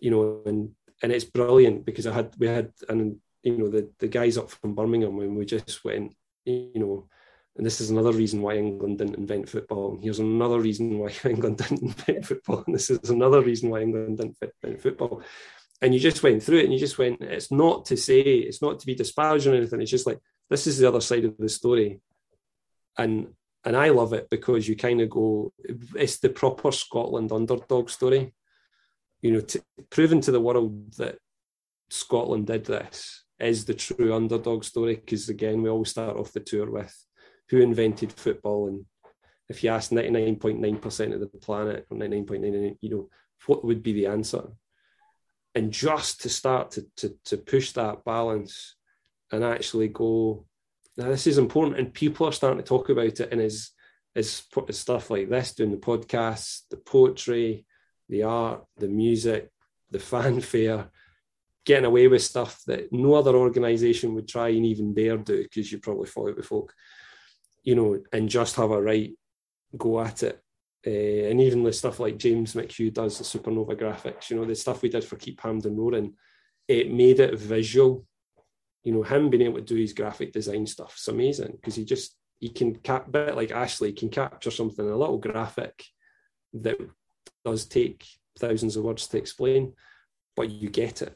you 0.00 0.10
know, 0.10 0.42
and 0.46 0.70
and 1.02 1.12
it's 1.12 1.24
brilliant 1.24 1.84
because 1.84 2.06
I 2.06 2.12
had 2.12 2.34
we 2.38 2.46
had 2.46 2.72
and 2.88 3.16
you 3.42 3.56
know 3.56 3.68
the 3.68 3.90
the 3.98 4.08
guys 4.08 4.36
up 4.36 4.50
from 4.50 4.74
Birmingham 4.74 5.16
when 5.16 5.34
we 5.34 5.46
just 5.46 5.84
went, 5.84 6.14
you 6.44 6.72
know, 6.74 7.08
and 7.56 7.66
this 7.66 7.80
is 7.80 7.90
another 7.90 8.12
reason 8.12 8.42
why 8.42 8.56
England 8.56 8.98
didn't 8.98 9.16
invent 9.16 9.48
football. 9.48 9.92
And 9.92 10.02
here's 10.02 10.18
another 10.18 10.60
reason 10.60 10.98
why 10.98 11.12
England 11.24 11.58
didn't 11.58 11.82
invent 11.82 12.26
football. 12.26 12.64
And 12.66 12.74
this 12.74 12.90
is 12.90 13.10
another 13.10 13.42
reason 13.42 13.70
why 13.70 13.82
England 13.82 14.18
didn't 14.18 14.36
invent 14.62 14.80
football. 14.80 15.22
And 15.82 15.94
you 15.94 16.00
just 16.00 16.22
went 16.22 16.42
through 16.42 16.58
it 16.58 16.64
and 16.64 16.72
you 16.72 16.78
just 16.78 16.98
went, 16.98 17.20
it's 17.22 17.50
not 17.50 17.86
to 17.86 17.96
say, 17.96 18.20
it's 18.20 18.62
not 18.62 18.80
to 18.80 18.86
be 18.86 18.94
disparaging 18.94 19.52
or 19.52 19.56
anything. 19.56 19.80
It's 19.80 19.90
just 19.90 20.06
like, 20.06 20.20
this 20.48 20.66
is 20.66 20.78
the 20.78 20.88
other 20.88 21.00
side 21.00 21.24
of 21.24 21.36
the 21.38 21.48
story. 21.48 22.00
And 22.98 23.28
and 23.64 23.76
I 23.76 23.90
love 23.90 24.12
it 24.12 24.28
because 24.30 24.68
you 24.68 24.76
kind 24.76 25.00
of 25.00 25.10
go, 25.10 25.52
it's 25.94 26.18
the 26.18 26.30
proper 26.30 26.72
Scotland 26.72 27.32
underdog 27.32 27.90
story. 27.90 28.34
You 29.22 29.32
know, 29.32 29.40
to, 29.40 29.62
proving 29.90 30.22
to 30.22 30.32
the 30.32 30.40
world 30.40 30.94
that 30.94 31.18
Scotland 31.90 32.46
did 32.46 32.64
this 32.64 33.24
is 33.38 33.64
the 33.64 33.74
true 33.74 34.14
underdog 34.14 34.64
story. 34.64 34.94
Because 34.96 35.28
again, 35.28 35.60
we 35.62 35.68
always 35.68 35.90
start 35.90 36.16
off 36.16 36.32
the 36.32 36.40
tour 36.40 36.70
with 36.70 36.96
who 37.50 37.60
invented 37.60 38.12
football, 38.12 38.68
and 38.68 38.86
if 39.48 39.64
you 39.64 39.70
ask 39.70 39.90
ninety 39.90 40.10
nine 40.10 40.36
point 40.36 40.60
nine 40.60 40.78
percent 40.78 41.12
of 41.12 41.20
the 41.20 41.26
planet, 41.26 41.84
or 41.90 41.96
ninety 41.96 42.16
nine 42.16 42.26
point 42.26 42.42
nine, 42.42 42.76
you 42.80 42.90
know, 42.90 43.08
what 43.46 43.64
would 43.64 43.82
be 43.82 43.92
the 43.92 44.06
answer? 44.06 44.44
And 45.54 45.72
just 45.72 46.22
to 46.22 46.28
start 46.28 46.70
to 46.72 46.86
to 46.98 47.14
to 47.24 47.36
push 47.36 47.72
that 47.72 48.04
balance 48.04 48.76
and 49.32 49.42
actually 49.42 49.88
go, 49.88 50.46
now 51.00 51.08
this 51.08 51.26
is 51.26 51.38
important, 51.38 51.78
and 51.78 51.94
people 51.94 52.26
are 52.26 52.32
starting 52.32 52.58
to 52.58 52.64
talk 52.64 52.88
about 52.88 53.20
it, 53.20 53.32
and 53.32 53.40
is 53.40 53.72
is 54.14 54.42
stuff 54.70 55.10
like 55.10 55.28
this, 55.28 55.54
doing 55.54 55.70
the 55.70 55.76
podcasts, 55.76 56.62
the 56.70 56.76
poetry, 56.76 57.64
the 58.08 58.24
art, 58.24 58.64
the 58.76 58.88
music, 58.88 59.50
the 59.90 59.98
fanfare, 60.12 60.90
getting 61.64 61.84
away 61.84 62.08
with 62.08 62.22
stuff 62.22 62.62
that 62.66 62.92
no 62.92 63.14
other 63.14 63.34
organisation 63.36 64.14
would 64.14 64.28
try 64.28 64.48
and 64.48 64.66
even 64.66 64.94
dare 64.94 65.16
do 65.16 65.42
because 65.42 65.70
you 65.70 65.78
probably 65.78 66.06
fall 66.06 66.28
out 66.28 66.36
with 66.36 66.46
folk, 66.46 66.74
you 67.62 67.74
know, 67.74 67.98
and 68.12 68.28
just 68.28 68.56
have 68.56 68.70
a 68.70 68.82
right 68.82 69.12
go 69.76 70.00
at 70.00 70.22
it. 70.22 70.42
Uh, 70.86 71.28
and 71.30 71.40
even 71.40 71.62
the 71.62 71.72
stuff 71.72 72.00
like 72.00 72.16
James 72.16 72.54
McHugh 72.54 72.92
does, 72.92 73.18
the 73.18 73.24
Supernova 73.24 73.78
graphics, 73.78 74.30
you 74.30 74.36
know, 74.36 74.44
the 74.44 74.54
stuff 74.54 74.82
we 74.82 74.88
did 74.88 75.04
for 75.04 75.16
Keep 75.16 75.40
Hampden 75.40 75.76
Roaring, 75.76 76.14
it 76.66 76.90
made 76.90 77.20
it 77.20 77.38
visual. 77.38 78.06
You 78.84 78.94
know, 78.94 79.02
him 79.02 79.30
being 79.30 79.42
able 79.42 79.58
to 79.58 79.62
do 79.62 79.76
his 79.76 79.92
graphic 79.92 80.32
design 80.32 80.66
stuff 80.66 80.96
is 80.98 81.08
amazing 81.08 81.52
because 81.52 81.74
he 81.74 81.84
just 81.84 82.16
he 82.38 82.48
can 82.48 82.76
cap 82.76 83.12
bit 83.12 83.36
like 83.36 83.50
Ashley 83.50 83.92
can 83.92 84.08
capture 84.08 84.50
something 84.50 84.82
in 84.84 84.90
a 84.90 84.96
little 84.96 85.18
graphic 85.18 85.84
that 86.54 86.78
does 87.44 87.66
take 87.66 88.06
thousands 88.38 88.76
of 88.76 88.84
words 88.84 89.06
to 89.08 89.18
explain, 89.18 89.74
but 90.34 90.50
you 90.50 90.70
get 90.70 91.02
it. 91.02 91.14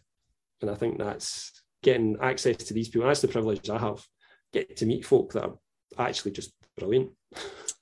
And 0.60 0.70
I 0.70 0.74
think 0.74 0.98
that's 0.98 1.62
getting 1.82 2.18
access 2.20 2.56
to 2.56 2.74
these 2.74 2.88
people. 2.88 3.08
That's 3.08 3.22
the 3.22 3.28
privilege 3.28 3.70
I 3.70 3.78
have. 3.78 4.04
Get 4.52 4.76
to 4.76 4.86
meet 4.86 5.06
folk 5.06 5.32
that 5.32 5.44
are 5.44 5.56
actually 5.98 6.32
just 6.32 6.52
brilliant. 6.76 7.10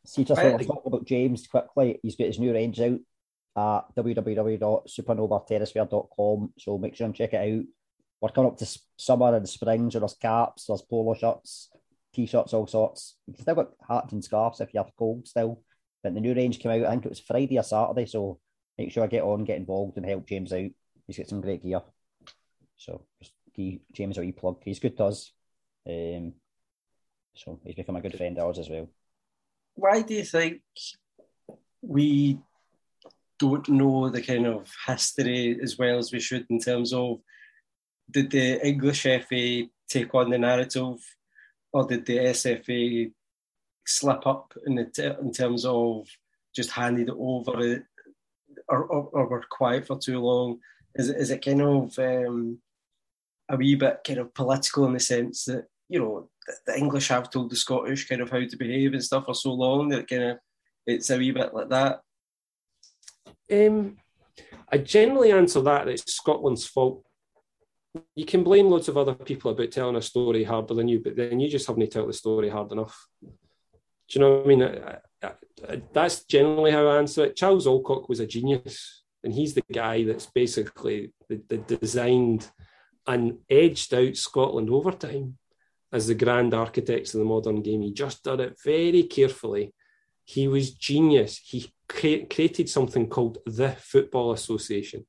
See, 0.06 0.24
just 0.24 0.42
want 0.42 0.60
to 0.60 0.66
talk 0.66 0.86
about 0.86 1.04
James 1.04 1.46
quickly. 1.46 2.00
He's 2.02 2.16
got 2.16 2.28
his 2.28 2.38
new 2.38 2.52
range 2.52 2.80
out 2.80 3.00
at 3.56 3.82
www.supernovaterrasphere.com. 3.96 6.52
So 6.58 6.78
make 6.78 6.96
sure 6.96 7.06
and 7.06 7.14
check 7.14 7.34
it 7.34 7.36
out. 7.36 7.64
We're 8.22 8.30
coming 8.30 8.52
up 8.52 8.58
to 8.58 8.78
summer 8.96 9.34
and 9.34 9.48
spring, 9.48 9.90
so 9.90 9.98
there's 9.98 10.14
caps, 10.14 10.66
there's 10.66 10.82
polo 10.82 11.12
shirts, 11.14 11.70
t-shirts, 12.14 12.54
all 12.54 12.68
sorts. 12.68 13.16
You 13.26 13.34
can 13.34 13.42
still 13.42 13.56
got 13.56 13.72
hats 13.88 14.12
and 14.12 14.22
scarves 14.22 14.60
if 14.60 14.72
you 14.72 14.78
have 14.78 14.94
cold 14.96 15.26
still. 15.26 15.60
But 16.04 16.14
the 16.14 16.20
new 16.20 16.32
range 16.32 16.60
came 16.60 16.70
out, 16.70 16.86
I 16.86 16.90
think 16.90 17.06
it 17.06 17.10
was 17.10 17.18
Friday 17.18 17.58
or 17.58 17.64
Saturday, 17.64 18.06
so 18.06 18.38
make 18.78 18.92
sure 18.92 19.02
I 19.02 19.08
get 19.08 19.24
on, 19.24 19.42
get 19.42 19.58
involved 19.58 19.96
and 19.96 20.06
help 20.06 20.28
James 20.28 20.52
out. 20.52 20.70
He's 21.08 21.18
got 21.18 21.28
some 21.28 21.40
great 21.40 21.64
gear. 21.64 21.82
So 22.76 23.04
just 23.20 23.32
give 23.56 23.80
James 23.92 24.18
a 24.18 24.20
wee 24.20 24.30
plug. 24.30 24.62
He's 24.64 24.78
good 24.78 24.96
to 24.98 25.06
us. 25.06 25.32
Um, 25.84 26.34
so 27.34 27.58
he's 27.64 27.74
become 27.74 27.96
a 27.96 28.00
good 28.00 28.16
friend 28.16 28.38
of 28.38 28.44
ours 28.44 28.60
as 28.60 28.70
well. 28.70 28.88
Why 29.74 30.02
do 30.02 30.14
you 30.14 30.24
think 30.24 30.60
we 31.80 32.38
don't 33.40 33.68
know 33.68 34.10
the 34.10 34.22
kind 34.22 34.46
of 34.46 34.70
history 34.86 35.58
as 35.60 35.76
well 35.76 35.98
as 35.98 36.12
we 36.12 36.20
should 36.20 36.46
in 36.50 36.60
terms 36.60 36.92
of 36.92 37.18
did 38.10 38.30
the 38.30 38.66
English 38.66 39.02
FA 39.02 39.62
take 39.88 40.14
on 40.14 40.30
the 40.30 40.38
narrative 40.38 40.98
or 41.72 41.86
did 41.86 42.06
the 42.06 42.18
SFA 42.18 43.12
slip 43.86 44.26
up 44.26 44.52
in, 44.66 44.74
the 44.76 44.84
t- 44.84 45.04
in 45.04 45.32
terms 45.32 45.64
of 45.64 46.06
just 46.54 46.70
handed 46.70 47.08
it 47.08 47.14
over 47.18 47.82
or, 48.68 48.84
or, 48.84 49.08
or 49.12 49.26
were 49.26 49.44
quiet 49.50 49.86
for 49.86 49.98
too 49.98 50.20
long? 50.20 50.58
Is 50.94 51.08
it, 51.08 51.16
is 51.16 51.30
it 51.30 51.44
kind 51.44 51.62
of 51.62 51.98
um, 51.98 52.58
a 53.48 53.56
wee 53.56 53.74
bit 53.74 54.00
kind 54.06 54.18
of 54.18 54.34
political 54.34 54.86
in 54.86 54.92
the 54.92 55.00
sense 55.00 55.44
that, 55.46 55.66
you 55.88 55.98
know, 55.98 56.28
the, 56.66 56.76
English 56.76 57.08
have 57.08 57.30
told 57.30 57.50
the 57.50 57.56
Scottish 57.56 58.08
kind 58.08 58.20
of 58.20 58.30
how 58.30 58.44
to 58.44 58.56
behave 58.56 58.92
and 58.92 59.02
stuff 59.02 59.26
for 59.26 59.34
so 59.34 59.52
long 59.52 59.88
that 59.88 60.08
kind 60.08 60.22
of 60.22 60.38
it's 60.86 61.10
a 61.10 61.18
wee 61.18 61.30
bit 61.30 61.54
like 61.54 61.68
that? 61.70 62.00
Um, 63.50 63.96
I 64.70 64.78
generally 64.78 65.32
answer 65.32 65.60
that 65.62 65.88
it's 65.88 66.14
Scotland's 66.14 66.66
fault. 66.66 67.04
You 68.14 68.24
can 68.24 68.42
blame 68.42 68.68
loads 68.68 68.88
of 68.88 68.96
other 68.96 69.14
people 69.14 69.50
about 69.50 69.70
telling 69.70 69.96
a 69.96 70.02
story 70.02 70.44
harder 70.44 70.74
than 70.74 70.88
you, 70.88 71.00
but 71.00 71.16
then 71.16 71.40
you 71.40 71.48
just 71.48 71.66
haven't 71.66 71.92
told 71.92 72.08
the 72.08 72.14
story 72.14 72.48
hard 72.48 72.72
enough. 72.72 73.06
Do 73.22 73.28
you 74.10 74.20
know 74.20 74.36
what 74.36 74.44
I 74.44 74.48
mean? 74.48 74.62
I, 74.62 74.98
I, 75.22 75.82
that's 75.92 76.24
generally 76.24 76.70
how 76.70 76.86
I 76.86 76.98
answer 76.98 77.24
it. 77.26 77.36
Charles 77.36 77.66
Alcock 77.66 78.08
was 78.08 78.20
a 78.20 78.26
genius, 78.26 79.02
and 79.22 79.32
he's 79.32 79.54
the 79.54 79.64
guy 79.72 80.04
that's 80.04 80.26
basically 80.26 81.12
the, 81.28 81.42
the 81.48 81.58
designed 81.58 82.50
and 83.06 83.38
edged 83.50 83.92
out 83.94 84.16
Scotland 84.16 84.70
over 84.70 84.92
time 84.92 85.38
as 85.92 86.06
the 86.06 86.14
grand 86.14 86.54
architects 86.54 87.14
of 87.14 87.18
the 87.18 87.26
modern 87.26 87.62
game. 87.62 87.82
He 87.82 87.92
just 87.92 88.24
did 88.24 88.40
it 88.40 88.56
very 88.64 89.02
carefully. 89.04 89.74
He 90.24 90.48
was 90.48 90.72
genius. 90.72 91.38
He 91.44 91.72
cre- 91.88 92.26
created 92.30 92.68
something 92.68 93.08
called 93.08 93.38
the 93.44 93.72
Football 93.72 94.32
Association. 94.32 95.04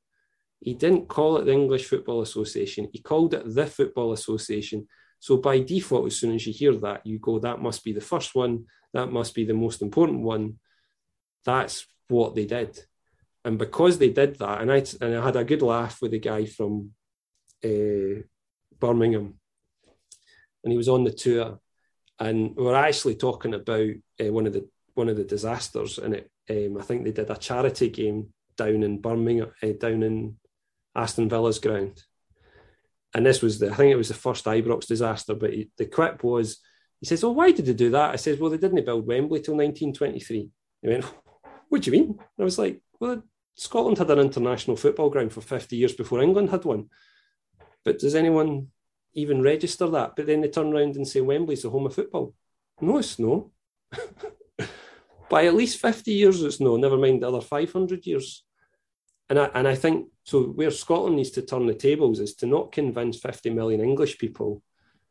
He 0.64 0.74
didn't 0.74 1.10
call 1.10 1.38
it 1.38 1.46
the 1.46 1.52
English 1.52 1.86
Football 1.88 2.22
Association. 2.22 2.88
He 2.94 3.00
called 3.00 3.34
it 3.34 3.44
the 3.54 3.66
Football 3.66 4.14
Association. 4.14 4.88
So 5.20 5.38
by 5.38 5.60
default, 5.60 6.08
as 6.08 6.16
soon 6.16 6.36
as 6.36 6.48
you 6.48 6.54
hear 6.54 6.74
that, 6.78 7.06
you 7.06 7.20
go, 7.20 7.38
that 7.40 7.62
must 7.62 7.84
be 7.84 7.92
the 7.92 8.02
first 8.02 8.34
one. 8.34 8.66
That 8.94 9.12
must 9.12 9.36
be 9.36 9.44
the 9.44 9.54
most 9.54 9.82
important 9.82 10.22
one. 10.22 10.60
That's 11.44 11.86
what 12.08 12.34
they 12.34 12.46
did. 12.46 12.80
And 13.44 13.58
because 13.58 13.98
they 13.98 14.10
did 14.10 14.40
that, 14.40 14.62
and 14.62 14.72
I, 14.72 14.86
and 15.02 15.18
I 15.18 15.26
had 15.26 15.36
a 15.36 15.44
good 15.44 15.62
laugh 15.62 16.02
with 16.02 16.12
the 16.12 16.20
guy 16.20 16.46
from 16.46 16.92
uh, 17.64 18.24
Birmingham, 18.80 19.34
and 20.64 20.72
he 20.72 20.78
was 20.78 20.88
on 20.88 21.04
the 21.04 21.12
tour, 21.12 21.60
and 22.20 22.56
we 22.56 22.64
were 22.64 22.76
actually 22.76 23.16
talking 23.16 23.54
about 23.54 23.90
uh, 24.22 24.32
one 24.32 24.48
of 24.48 24.54
the 24.54 24.70
one 24.94 25.10
of 25.10 25.18
the 25.18 25.26
disasters, 25.26 25.98
and 25.98 26.14
it 26.14 26.32
um, 26.50 26.78
I 26.80 26.84
think 26.84 27.04
they 27.04 27.12
did 27.12 27.30
a 27.30 27.36
charity 27.36 27.90
game 27.90 28.34
down 28.56 28.84
in 28.84 29.02
Birmingham, 29.02 29.52
uh, 29.62 29.74
down 29.78 30.04
in 30.04 30.38
Aston 30.96 31.30
Villa's 31.30 31.60
ground, 31.60 32.04
and 33.14 33.26
this 33.26 33.42
was 33.42 33.60
the 33.60 33.72
I 33.72 33.76
think 33.76 33.92
it 33.92 33.98
was 33.98 34.08
the 34.08 34.14
first 34.14 34.46
Ibrox 34.46 34.88
disaster. 34.88 35.36
But 35.36 35.54
he, 35.54 35.70
the 35.78 35.86
quip 35.86 36.24
was, 36.24 36.60
he 37.00 37.06
says, 37.06 37.24
"Oh, 37.24 37.32
why 37.32 37.52
did 37.52 37.66
they 37.66 37.74
do 37.74 37.92
that?" 37.92 38.12
I 38.12 38.16
says, 38.16 38.40
"Well, 38.40 38.50
they 38.50 38.58
didn't 38.58 38.86
build 38.86 39.08
Wembley 39.08 39.42
till 39.42 39.56
1923." 39.56 40.50
He 40.82 40.88
went, 40.88 41.06
"What 41.70 41.82
do 41.82 41.92
you 41.92 42.00
mean?" 42.00 42.10
And 42.12 42.40
I 42.40 42.44
was 42.44 42.58
like, 42.58 42.82
"Well, 43.00 43.24
Scotland 43.56 43.98
had 43.98 44.12
an 44.12 44.20
international 44.20 44.78
football 44.78 45.10
ground 45.10 45.32
for 45.34 45.42
50 45.42 45.76
years 45.76 45.94
before 45.94 46.22
England 46.22 46.50
had 46.50 46.66
one, 46.66 46.90
but 47.86 48.00
does 48.00 48.16
anyone 48.16 48.70
even 49.14 49.42
register 49.42 49.88
that?" 49.90 50.16
But 50.16 50.26
then 50.26 50.42
they 50.42 50.50
turn 50.50 50.74
around 50.74 50.96
and 50.96 51.08
say 51.08 51.22
Wembley's 51.22 51.64
the 51.64 51.70
home 51.70 51.86
of 51.86 51.96
football. 51.96 52.34
No, 52.82 52.98
it's 52.98 53.20
no. 53.20 53.52
By 55.30 55.46
at 55.46 55.56
least 55.56 55.80
50 55.80 56.12
years, 56.12 56.44
it's 56.44 56.60
no, 56.60 56.78
never 56.78 56.98
mind 56.98 57.24
the 57.24 57.28
other 57.28 57.42
500 57.42 58.06
years. 58.06 58.44
And 59.30 59.40
I, 59.40 59.46
and 59.54 59.68
I 59.68 59.76
think 59.76 60.10
so. 60.24 60.44
Where 60.44 60.72
Scotland 60.72 61.16
needs 61.16 61.32
to 61.32 61.42
turn 61.42 61.68
the 61.68 61.74
tables 61.74 62.20
is 62.20 62.36
to 62.36 62.46
not 62.46 62.72
convince 62.72 63.20
50 63.20 63.50
million 63.52 63.82
English 63.82 64.18
people 64.18 64.62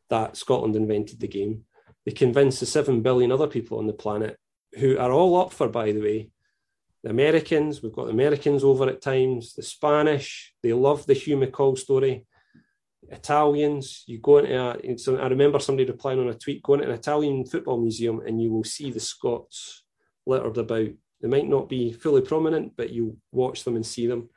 that 0.09 0.37
Scotland 0.37 0.75
invented 0.75 1.19
the 1.19 1.27
game. 1.27 1.65
They 2.05 2.11
convince 2.11 2.59
the 2.59 2.65
7 2.65 3.01
billion 3.01 3.31
other 3.31 3.47
people 3.47 3.79
on 3.79 3.87
the 3.87 3.93
planet 3.93 4.37
who 4.75 4.97
are 4.97 5.11
all 5.11 5.39
up 5.39 5.53
for, 5.53 5.69
by 5.69 5.91
the 5.91 6.01
way, 6.01 6.29
the 7.03 7.09
Americans. 7.09 7.81
We've 7.81 7.93
got 7.93 8.05
the 8.05 8.13
Americans 8.13 8.63
over 8.63 8.87
at 8.87 9.01
times, 9.01 9.53
the 9.53 9.63
Spanish, 9.63 10.53
they 10.63 10.73
love 10.73 11.05
the 11.05 11.13
Hugh 11.13 11.37
McCall 11.37 11.77
story. 11.77 12.25
Italians, 13.09 14.03
you 14.07 14.19
go 14.19 14.37
into 14.37 15.15
a, 15.15 15.21
I 15.21 15.27
remember 15.27 15.59
somebody 15.59 15.89
replying 15.89 16.19
on 16.19 16.29
a 16.29 16.33
tweet, 16.33 16.63
go 16.63 16.75
into 16.75 16.87
an 16.87 16.93
Italian 16.93 17.45
football 17.45 17.79
museum 17.79 18.21
and 18.25 18.41
you 18.41 18.51
will 18.51 18.63
see 18.63 18.91
the 18.91 18.99
Scots 18.99 19.83
littered 20.25 20.57
about. 20.57 20.89
They 21.21 21.27
might 21.27 21.47
not 21.47 21.69
be 21.69 21.91
fully 21.93 22.21
prominent, 22.21 22.73
but 22.75 22.89
you 22.89 23.17
watch 23.31 23.63
them 23.63 23.75
and 23.75 23.85
see 23.85 24.07
them. 24.07 24.29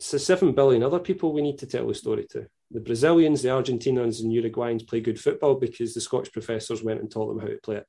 It's 0.00 0.12
the 0.12 0.18
seven 0.18 0.52
billion 0.52 0.82
other 0.82 0.98
people 0.98 1.34
we 1.34 1.42
need 1.42 1.58
to 1.58 1.66
tell 1.66 1.86
the 1.86 1.94
story 1.94 2.26
to. 2.30 2.46
The 2.70 2.80
Brazilians, 2.80 3.42
the 3.42 3.50
Argentinians, 3.50 4.22
and 4.22 4.32
Uruguayans 4.32 4.88
play 4.88 5.02
good 5.02 5.20
football 5.20 5.56
because 5.56 5.92
the 5.92 6.00
Scottish 6.00 6.32
professors 6.32 6.82
went 6.82 7.00
and 7.00 7.10
taught 7.10 7.28
them 7.28 7.38
how 7.38 7.48
to 7.48 7.58
play 7.62 7.76
it. 7.76 7.86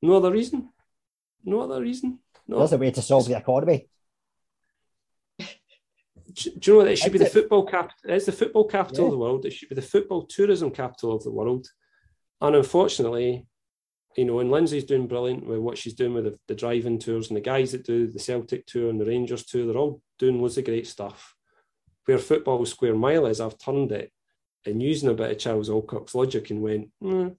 No 0.00 0.14
other 0.14 0.32
reason. 0.32 0.70
No 1.44 1.60
other 1.60 1.82
reason. 1.82 2.20
No. 2.48 2.60
That's 2.60 2.72
a 2.72 2.78
way 2.78 2.90
to 2.92 3.02
solve 3.02 3.28
the 3.28 3.36
economy. 3.36 3.86
do, 5.38 5.44
you 6.62 6.72
know 6.72 6.78
what? 6.78 6.88
It 6.88 6.96
should 6.96 7.12
be 7.12 7.18
the 7.18 7.26
football 7.26 7.66
capital. 7.66 7.98
It's 8.04 8.24
the 8.24 8.32
football 8.32 8.66
capital 8.66 9.04
Yeah. 9.04 9.08
of 9.08 9.12
the 9.12 9.18
world. 9.18 9.44
It 9.44 9.52
should 9.52 9.68
be 9.68 9.74
the 9.74 9.82
football 9.82 10.24
tourism 10.24 10.70
capital 10.70 11.14
of 11.14 11.24
the 11.24 11.30
world. 11.30 11.66
And 12.40 12.56
unfortunately, 12.56 13.46
you 14.16 14.24
know, 14.24 14.38
and 14.38 14.50
Lindsay's 14.50 14.84
doing 14.84 15.08
brilliant 15.08 15.46
with 15.46 15.58
what 15.58 15.76
she's 15.76 15.92
doing 15.92 16.14
with 16.14 16.24
the, 16.24 16.38
the 16.48 16.54
driving 16.54 16.98
tours, 16.98 17.28
and 17.28 17.36
the 17.36 17.42
guys 17.42 17.72
that 17.72 17.84
do 17.84 18.06
the 18.06 18.18
Celtic 18.18 18.64
tour 18.64 18.88
and 18.88 18.98
the 18.98 19.04
Rangers 19.04 19.44
tour, 19.44 19.66
they're 19.66 19.76
all 19.76 20.00
doing 20.18 20.40
loads 20.40 20.56
of 20.56 20.64
great 20.64 20.86
stuff. 20.86 21.33
Where 22.06 22.18
football 22.18 22.64
square 22.66 22.94
mile 22.94 23.26
is, 23.26 23.40
I've 23.40 23.58
turned 23.58 23.92
it 23.92 24.12
and 24.66 24.82
using 24.82 25.08
a 25.08 25.14
bit 25.14 25.30
of 25.30 25.38
Charles 25.38 25.70
Alcock's 25.70 26.14
logic 26.14 26.50
and 26.50 26.62
went, 26.62 26.88
mm, 27.02 27.36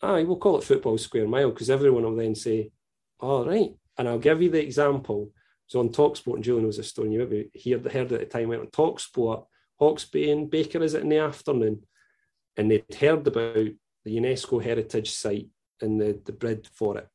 aye, 0.00 0.22
we'll 0.22 0.36
call 0.36 0.58
it 0.58 0.64
football 0.64 0.98
square 0.98 1.26
mile 1.26 1.50
because 1.50 1.70
everyone 1.70 2.04
will 2.04 2.16
then 2.16 2.34
say, 2.34 2.70
all 3.20 3.46
right. 3.46 3.70
And 3.98 4.08
I'll 4.08 4.18
give 4.18 4.42
you 4.42 4.50
the 4.50 4.62
example. 4.62 5.30
So 5.66 5.80
on 5.80 5.90
Talksport, 5.90 6.34
and 6.34 6.44
Julian 6.44 6.64
knows 6.64 6.76
this 6.76 6.88
story. 6.88 7.12
You 7.12 7.20
maybe 7.20 7.50
heard, 7.64 7.90
heard 7.90 8.12
at 8.12 8.20
the 8.20 8.26
time. 8.26 8.48
Went 8.48 8.62
on 8.62 8.66
Talksport, 8.68 9.46
Hawksbee 9.80 10.30
and 10.30 10.50
Baker 10.50 10.82
is 10.82 10.94
it 10.94 11.02
in 11.02 11.08
the 11.08 11.18
afternoon, 11.18 11.82
and 12.56 12.70
they'd 12.70 12.94
heard 12.94 13.26
about 13.26 13.68
the 14.04 14.16
UNESCO 14.16 14.62
heritage 14.62 15.10
site 15.10 15.48
and 15.80 16.00
the, 16.00 16.20
the 16.24 16.32
bid 16.32 16.68
for 16.74 16.98
it. 16.98 17.08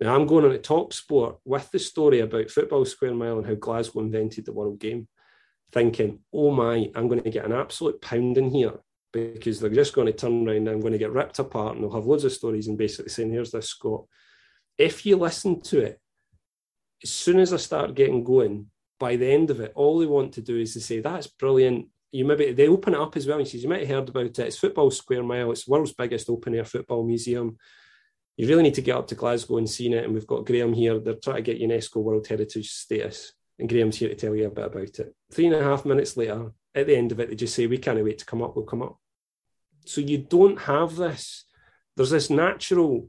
Now 0.00 0.14
I'm 0.14 0.26
going 0.26 0.44
on 0.44 0.52
to 0.52 0.58
Talksport 0.58 1.38
with 1.44 1.70
the 1.70 1.78
story 1.78 2.20
about 2.20 2.50
football 2.50 2.84
square 2.84 3.14
mile 3.14 3.38
and 3.38 3.46
how 3.46 3.54
Glasgow 3.54 4.00
invented 4.00 4.46
the 4.46 4.52
world 4.52 4.78
game, 4.78 5.08
thinking, 5.72 6.20
oh 6.32 6.50
my, 6.50 6.90
I'm 6.94 7.08
going 7.08 7.22
to 7.22 7.30
get 7.30 7.44
an 7.44 7.52
absolute 7.52 8.00
pounding 8.00 8.50
here 8.50 8.74
because 9.12 9.60
they're 9.60 9.70
just 9.70 9.94
going 9.94 10.06
to 10.06 10.12
turn 10.12 10.46
around 10.46 10.56
and 10.56 10.68
I'm 10.68 10.80
going 10.80 10.92
to 10.92 10.98
get 10.98 11.12
ripped 11.12 11.38
apart 11.38 11.74
and 11.74 11.84
they'll 11.84 11.92
have 11.92 12.06
loads 12.06 12.24
of 12.24 12.32
stories 12.32 12.68
and 12.68 12.78
basically 12.78 13.10
saying, 13.10 13.32
here's 13.32 13.50
this 13.50 13.68
Scott. 13.68 14.04
If 14.78 15.04
you 15.04 15.16
listen 15.16 15.60
to 15.62 15.80
it, 15.80 16.00
as 17.02 17.10
soon 17.10 17.40
as 17.40 17.52
I 17.52 17.56
start 17.56 17.94
getting 17.94 18.24
going, 18.24 18.66
by 18.98 19.16
the 19.16 19.32
end 19.32 19.50
of 19.50 19.60
it, 19.60 19.72
all 19.74 19.98
they 19.98 20.06
want 20.06 20.34
to 20.34 20.42
do 20.42 20.58
is 20.58 20.74
to 20.74 20.80
say, 20.80 21.00
that's 21.00 21.26
brilliant. 21.26 21.86
You 22.12 22.24
maybe 22.24 22.52
they 22.52 22.68
open 22.68 22.94
it 22.94 23.00
up 23.00 23.16
as 23.16 23.26
well. 23.26 23.38
And 23.38 23.48
says, 23.48 23.62
you 23.62 23.68
might 23.68 23.86
have 23.86 23.88
heard 23.88 24.08
about 24.10 24.26
it. 24.26 24.38
It's 24.38 24.58
Football 24.58 24.90
Square 24.90 25.22
Mile. 25.22 25.50
It's 25.52 25.64
the 25.64 25.70
world's 25.70 25.94
biggest 25.94 26.28
open 26.28 26.54
air 26.54 26.64
football 26.64 27.04
museum. 27.04 27.56
You 28.36 28.46
really 28.46 28.64
need 28.64 28.74
to 28.74 28.82
get 28.82 28.96
up 28.96 29.06
to 29.08 29.14
Glasgow 29.14 29.58
and 29.58 29.68
see 29.68 29.92
it. 29.92 30.04
And 30.04 30.12
we've 30.12 30.26
got 30.26 30.44
Graham 30.44 30.74
here. 30.74 30.98
They're 30.98 31.14
trying 31.14 31.36
to 31.36 31.42
get 31.42 31.60
UNESCO 31.60 31.96
World 31.96 32.26
Heritage 32.26 32.70
status. 32.70 33.32
And 33.60 33.68
Graham's 33.68 33.98
here 33.98 34.08
to 34.08 34.14
tell 34.14 34.34
you 34.34 34.46
a 34.46 34.50
bit 34.50 34.64
about 34.64 34.98
it. 34.98 35.14
Three 35.30 35.46
and 35.46 35.54
a 35.54 35.62
half 35.62 35.84
minutes 35.84 36.16
later, 36.16 36.52
at 36.74 36.86
the 36.86 36.96
end 36.96 37.12
of 37.12 37.20
it, 37.20 37.28
they 37.28 37.36
just 37.36 37.54
say, 37.54 37.66
We 37.66 37.78
can't 37.78 38.02
wait 38.02 38.18
to 38.18 38.24
come 38.24 38.42
up, 38.42 38.56
we'll 38.56 38.64
come 38.64 38.82
up. 38.82 38.98
So 39.84 40.00
you 40.00 40.18
don't 40.18 40.58
have 40.62 40.96
this. 40.96 41.44
There's 41.96 42.10
this 42.10 42.30
natural 42.30 43.08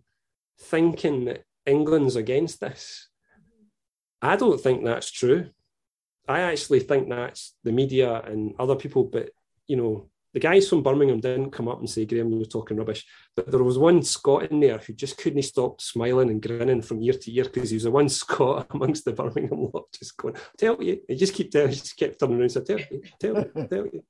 thinking 0.59 1.25
that 1.25 1.45
England's 1.65 2.17
against 2.17 2.59
this. 2.59 3.07
I 4.21 4.35
don't 4.35 4.59
think 4.59 4.83
that's 4.83 5.09
true. 5.09 5.49
I 6.27 6.41
actually 6.41 6.81
think 6.81 7.09
that's 7.09 7.55
the 7.63 7.71
media 7.71 8.21
and 8.21 8.53
other 8.59 8.75
people, 8.75 9.05
but 9.05 9.29
you 9.67 9.77
know, 9.77 10.09
the 10.33 10.39
guys 10.39 10.69
from 10.69 10.81
Birmingham 10.81 11.19
didn't 11.19 11.51
come 11.51 11.67
up 11.67 11.79
and 11.79 11.89
say, 11.89 12.05
Graham, 12.05 12.31
you're 12.31 12.45
talking 12.45 12.77
rubbish. 12.77 13.05
But 13.35 13.51
there 13.51 13.63
was 13.63 13.77
one 13.77 14.01
Scot 14.01 14.49
in 14.49 14.61
there 14.61 14.77
who 14.77 14.93
just 14.93 15.17
couldn't 15.17 15.41
stop 15.43 15.81
smiling 15.81 16.29
and 16.29 16.41
grinning 16.41 16.81
from 16.81 17.01
year 17.01 17.13
to 17.13 17.31
year 17.31 17.43
because 17.43 17.69
he 17.69 17.75
was 17.75 17.83
the 17.83 17.91
one 17.91 18.07
Scot 18.07 18.67
amongst 18.71 19.03
the 19.03 19.13
Birmingham 19.13 19.69
lot, 19.73 19.91
just 19.97 20.15
going, 20.15 20.35
tell 20.57 20.81
you. 20.81 21.01
He 21.07 21.15
just 21.15 21.33
keep 21.33 21.51
telling, 21.51 21.71
just 21.71 21.97
kept 21.97 22.19
turning 22.19 22.35
around 22.35 22.43
and 22.43 22.51
said, 22.51 22.65
tell 22.65 22.79
you, 22.79 23.01
tell 23.19 23.35
you, 23.35 23.67
tell 23.67 23.85
you. 23.85 24.03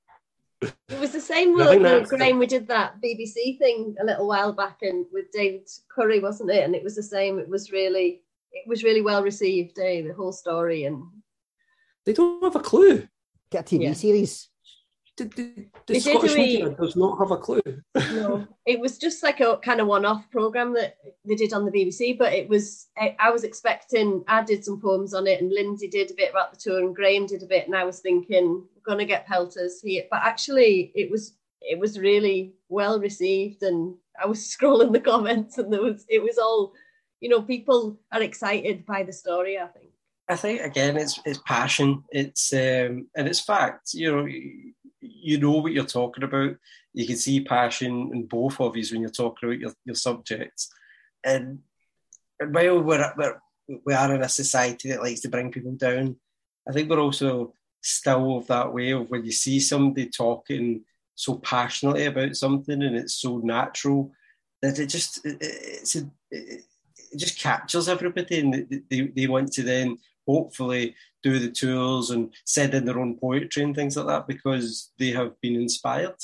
It 0.90 1.00
was 1.00 1.12
the 1.12 1.20
same 1.20 1.56
with 1.56 2.10
Graham. 2.10 2.38
We 2.38 2.46
did 2.46 2.68
that 2.68 3.02
BBC 3.02 3.58
thing 3.58 3.96
a 4.00 4.06
little 4.06 4.28
while 4.28 4.54
back, 4.54 4.78
and 4.84 5.08
with 5.12 5.32
David 5.34 5.68
Curry, 5.90 6.20
wasn't 6.20 6.52
it? 6.52 6.64
And 6.64 6.76
it 6.76 6.84
was 6.84 6.96
the 6.96 7.02
same. 7.02 7.40
It 7.40 7.50
was 7.50 7.72
really, 7.72 8.22
it 8.52 8.68
was 8.68 8.84
really 8.84 9.02
well 9.02 9.24
received. 9.24 9.80
Eh? 9.80 10.04
The 10.04 10.14
whole 10.14 10.32
story, 10.32 10.84
and 10.84 11.04
they 12.06 12.14
don't 12.14 12.44
have 12.44 12.56
a 12.56 12.60
clue. 12.60 13.08
Get 13.50 13.72
a 13.72 13.76
TV 13.76 13.84
yeah. 13.86 13.94
series 13.94 14.51
the, 15.26 15.44
the, 15.86 15.94
the 15.94 16.00
Scottish 16.00 16.36
media 16.36 16.70
does 16.70 16.96
not 16.96 17.18
have 17.18 17.32
a 17.32 17.38
clue. 17.38 17.62
no, 17.96 18.48
it 18.66 18.80
was 18.80 18.98
just 18.98 19.24
like 19.24 19.40
a 19.40 19.58
kind 19.58 19.80
of 19.80 19.88
one-off 19.88 20.30
program 20.32 20.74
that 20.74 20.98
they 21.26 21.36
did 21.36 21.54
on 21.54 21.66
the 21.66 21.72
BBC. 21.72 22.18
But 22.18 22.34
it 22.34 22.50
was 22.50 22.88
I, 22.98 23.16
I, 23.20 23.30
was 23.30 23.44
expecting 23.44 24.24
I 24.28 24.44
did 24.44 24.66
some 24.66 24.80
poems 24.80 25.14
on 25.14 25.28
it, 25.28 25.42
and 25.42 25.52
Lindsay 25.52 25.88
did 25.88 26.12
a 26.12 26.16
bit 26.16 26.32
about 26.32 26.52
the 26.52 26.60
tour, 26.60 26.80
and 26.80 26.96
Graham 26.96 27.26
did 27.26 27.44
a 27.44 27.48
bit, 27.48 27.66
and 27.66 27.76
I 27.76 27.84
was 27.84 28.00
thinking 28.00 28.64
we're 28.76 28.92
gonna 28.92 29.06
get 29.06 29.28
pelters 29.28 29.82
here. 29.82 30.04
But 30.10 30.22
actually, 30.24 30.92
it 30.96 31.10
was 31.12 31.36
it 31.62 31.80
was 31.80 32.00
really 32.00 32.54
well 32.70 33.00
received, 33.00 33.64
and 33.64 33.96
I 34.22 34.26
was 34.26 34.40
scrolling 34.62 34.94
the 34.94 35.00
comments, 35.00 35.58
and 35.58 35.72
there 35.72 35.84
was 35.84 36.06
it 36.10 36.24
was 36.24 36.38
all, 36.38 36.74
you 37.20 37.30
know, 37.30 37.42
people 37.42 38.00
are 38.12 38.22
excited 38.22 38.86
by 38.86 39.04
the 39.04 39.14
story. 39.14 39.60
I 39.60 39.68
think. 39.68 39.92
I 40.30 40.36
think 40.38 40.62
again, 40.62 40.96
it's 40.96 41.20
it's 41.26 41.40
passion, 41.46 42.04
it's 42.10 42.54
um, 42.54 43.08
and 43.16 43.28
it's 43.28 43.42
fact. 43.42 43.94
You 43.94 44.12
know, 44.16 44.28
you 45.22 45.40
know 45.40 45.60
what 45.60 45.72
you're 45.72 45.86
talking 45.86 46.24
about. 46.24 46.56
You 46.94 47.06
can 47.06 47.16
see 47.16 47.44
passion 47.44 48.12
in 48.14 48.26
both 48.26 48.60
of 48.60 48.76
you 48.76 48.84
when 48.92 49.02
you're 49.02 49.10
talking 49.10 49.50
about 49.50 49.60
your, 49.60 49.72
your 49.86 49.96
subjects. 49.96 50.70
And, 51.24 51.60
and 52.40 52.54
while 52.54 52.82
we're, 52.82 53.14
we're, 53.18 53.40
we 53.86 53.94
are 53.94 54.14
in 54.14 54.24
a 54.24 54.30
society 54.30 54.90
that 54.90 55.02
likes 55.02 55.22
to 55.22 55.30
bring 55.30 55.52
people 55.52 55.74
down, 55.74 56.18
I 56.68 56.74
think 56.74 56.90
we're 56.90 57.00
also 57.00 57.54
still 57.82 58.38
of 58.38 58.48
that 58.48 58.74
way 58.74 58.92
of 58.92 59.10
when 59.10 59.26
you 59.26 59.32
see 59.32 59.60
somebody 59.60 60.10
talking 60.10 60.84
so 61.16 61.36
passionately 61.36 62.06
about 62.06 62.36
something 62.36 62.82
and 62.82 62.96
it's 62.96 63.16
so 63.16 63.38
natural 63.40 64.12
that 64.62 64.80
it 64.80 64.88
just 64.88 65.26
it, 65.26 65.38
it's 65.42 65.96
a, 65.96 66.10
it, 66.30 66.64
it 67.12 67.18
just 67.18 67.40
captures 67.40 67.90
everybody 67.90 68.40
and 68.40 68.84
they, 68.90 69.02
they 69.02 69.28
want 69.28 69.52
to 69.52 69.64
then 69.64 69.98
hopefully 70.32 70.96
do 71.24 71.40
the 71.40 71.52
tours 71.52 72.10
and 72.10 72.34
send 72.46 72.74
in 72.74 72.86
their 72.86 73.00
own 73.00 73.18
poetry 73.18 73.64
and 73.64 73.76
things 73.76 73.96
like 73.98 74.08
that 74.08 74.28
because 74.28 74.92
they 74.98 75.12
have 75.12 75.40
been 75.42 75.56
inspired. 75.56 76.16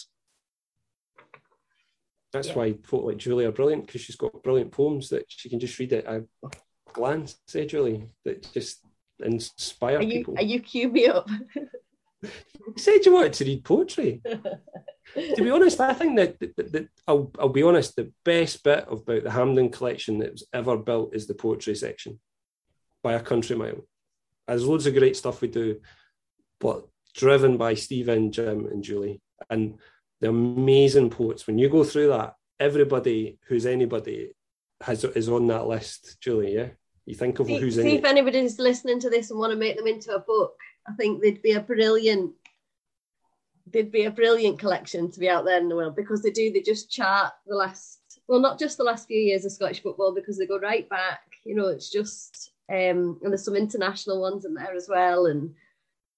That's 2.33 2.49
yeah. 2.49 2.55
why 2.55 2.75
folk 2.83 3.05
like 3.05 3.17
Julie 3.17 3.45
are 3.45 3.51
brilliant 3.51 3.85
because 3.85 4.01
she's 4.01 4.15
got 4.15 4.43
brilliant 4.43 4.71
poems 4.71 5.09
that 5.09 5.25
she 5.27 5.49
can 5.49 5.59
just 5.59 5.77
read 5.79 5.93
at 5.93 6.07
a 6.07 6.23
glance, 6.93 7.39
say 7.47 7.65
Julie, 7.65 8.09
that 8.25 8.51
just 8.53 8.83
inspire 9.23 9.97
are 9.97 10.01
you, 10.01 10.19
people. 10.19 10.35
Are 10.37 10.43
you 10.43 10.59
cue 10.59 10.89
me 10.89 11.07
up? 11.07 11.29
you 11.53 12.73
said 12.77 13.05
you 13.05 13.13
wanted 13.13 13.33
to 13.33 13.45
read 13.45 13.63
poetry. 13.63 14.21
to 14.23 15.41
be 15.43 15.49
honest, 15.49 15.79
I 15.79 15.93
think 15.93 16.17
that, 16.17 16.39
that, 16.39 16.71
that, 16.71 16.89
I'll, 17.07 17.31
I'll 17.39 17.49
be 17.49 17.63
honest, 17.63 17.95
the 17.95 18.11
best 18.25 18.63
bit 18.63 18.85
about 18.89 19.23
the 19.23 19.31
Hampden 19.31 19.69
collection 19.69 20.19
that 20.19 20.33
was 20.33 20.47
ever 20.53 20.77
built 20.77 21.15
is 21.15 21.27
the 21.27 21.33
poetry 21.33 21.75
section 21.75 22.19
by 23.03 23.13
a 23.13 23.19
country 23.21 23.55
mile. 23.55 23.85
There's 24.47 24.65
loads 24.65 24.85
of 24.85 24.95
great 24.95 25.15
stuff 25.17 25.41
we 25.41 25.49
do, 25.49 25.81
but 26.59 26.87
driven 27.13 27.57
by 27.57 27.73
Stephen, 27.73 28.31
Jim, 28.31 28.67
and 28.67 28.83
Julie. 28.83 29.21
And 29.49 29.79
the 30.21 30.29
amazing 30.29 31.09
poets. 31.09 31.45
When 31.45 31.57
you 31.57 31.69
go 31.69 31.83
through 31.83 32.07
that, 32.09 32.35
everybody 32.59 33.37
who's 33.47 33.65
anybody 33.65 34.31
has 34.81 35.03
is 35.03 35.29
on 35.29 35.47
that 35.47 35.67
list, 35.67 36.17
Julie. 36.21 36.55
Yeah, 36.55 36.69
you 37.05 37.15
think 37.15 37.39
of 37.39 37.47
see, 37.47 37.57
who's 37.57 37.75
see 37.75 37.81
in. 37.81 37.99
If 37.99 38.05
anybody's 38.05 38.59
listening 38.59 38.99
to 39.01 39.09
this 39.09 39.31
and 39.31 39.39
want 39.39 39.51
to 39.51 39.57
make 39.57 39.77
them 39.77 39.87
into 39.87 40.13
a 40.13 40.19
book. 40.19 40.55
I 40.87 40.93
think 40.93 41.21
they'd 41.21 41.41
be 41.41 41.51
a 41.51 41.59
brilliant. 41.59 42.33
They'd 43.69 43.91
be 43.91 44.05
a 44.05 44.11
brilliant 44.11 44.59
collection 44.59 45.11
to 45.11 45.19
be 45.19 45.29
out 45.29 45.43
there 45.43 45.59
in 45.59 45.67
the 45.67 45.75
world 45.75 45.95
because 45.95 46.23
they 46.23 46.31
do. 46.31 46.51
They 46.53 46.61
just 46.61 46.89
chart 46.89 47.33
the 47.45 47.55
last, 47.55 47.99
well, 48.27 48.39
not 48.39 48.57
just 48.57 48.77
the 48.77 48.85
last 48.85 49.07
few 49.07 49.19
years 49.19 49.43
of 49.43 49.51
Scottish 49.51 49.83
football 49.83 50.15
because 50.15 50.37
they 50.37 50.47
go 50.47 50.57
right 50.57 50.87
back. 50.87 51.19
You 51.43 51.53
know, 51.53 51.67
it's 51.67 51.91
just 51.91 52.53
um, 52.69 53.19
and 53.21 53.31
there's 53.31 53.45
some 53.45 53.55
international 53.55 54.21
ones 54.21 54.45
in 54.45 54.53
there 54.53 54.75
as 54.75 54.87
well, 54.89 55.25
and 55.25 55.53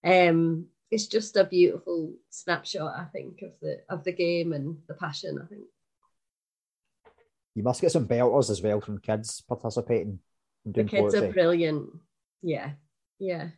um, 0.04 0.66
it's 0.90 1.08
just 1.08 1.36
a 1.38 1.44
beautiful 1.44 2.14
snapshot, 2.30 2.96
I 2.98 3.06
think, 3.06 3.42
of 3.44 3.52
the 3.62 3.82
of 3.90 4.04
the 4.04 4.14
game 4.14 4.54
and 4.54 4.78
the 4.88 4.96
passion. 4.96 5.40
I 5.42 5.46
think 5.48 5.66
you 7.56 7.64
must 7.64 7.82
get 7.82 7.92
some 7.92 8.08
belters 8.08 8.50
as 8.50 8.62
well 8.62 8.82
from 8.82 9.00
kids 9.00 9.44
participating. 9.48 10.20
The 10.66 10.84
kids 10.84 11.14
poetry. 11.14 11.30
are 11.30 11.34
brilliant. 11.34 11.90
Yeah, 12.42 12.72
yeah. 13.20 13.50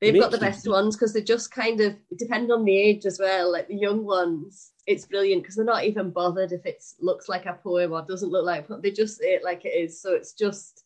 They've 0.00 0.18
got 0.20 0.30
the 0.30 0.38
best 0.38 0.68
ones 0.68 0.94
because 0.94 1.14
they 1.14 1.22
just 1.22 1.50
kind 1.50 1.80
of 1.80 1.96
depend 2.18 2.52
on 2.52 2.64
the 2.64 2.76
age 2.76 3.06
as 3.06 3.18
well. 3.18 3.50
Like 3.50 3.68
the 3.68 3.76
young 3.76 4.04
ones, 4.04 4.72
it's 4.86 5.06
brilliant 5.06 5.42
because 5.42 5.56
they're 5.56 5.64
not 5.64 5.84
even 5.84 6.10
bothered 6.10 6.52
if 6.52 6.66
it 6.66 6.84
looks 7.00 7.28
like 7.28 7.46
a 7.46 7.54
poem 7.54 7.92
or 7.92 8.02
doesn't 8.02 8.30
look 8.30 8.44
like. 8.44 8.66
They 8.82 8.90
just 8.90 9.18
say 9.18 9.34
it 9.34 9.44
like 9.44 9.64
it 9.64 9.70
is. 9.70 10.02
So 10.02 10.12
it's 10.12 10.34
just 10.34 10.84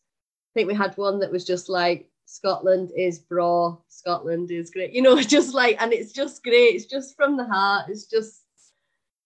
think 0.53 0.67
we 0.67 0.73
had 0.73 0.97
one 0.97 1.19
that 1.19 1.31
was 1.31 1.45
just 1.45 1.69
like 1.69 2.09
Scotland 2.25 2.91
is 2.95 3.19
bra, 3.19 3.75
Scotland 3.89 4.51
is 4.51 4.71
great. 4.71 4.93
You 4.93 5.01
know, 5.01 5.21
just 5.21 5.53
like, 5.53 5.81
and 5.81 5.93
it's 5.93 6.11
just 6.11 6.43
great. 6.43 6.75
It's 6.75 6.85
just 6.85 7.15
from 7.15 7.37
the 7.37 7.45
heart. 7.45 7.89
It's 7.89 8.05
just 8.05 8.41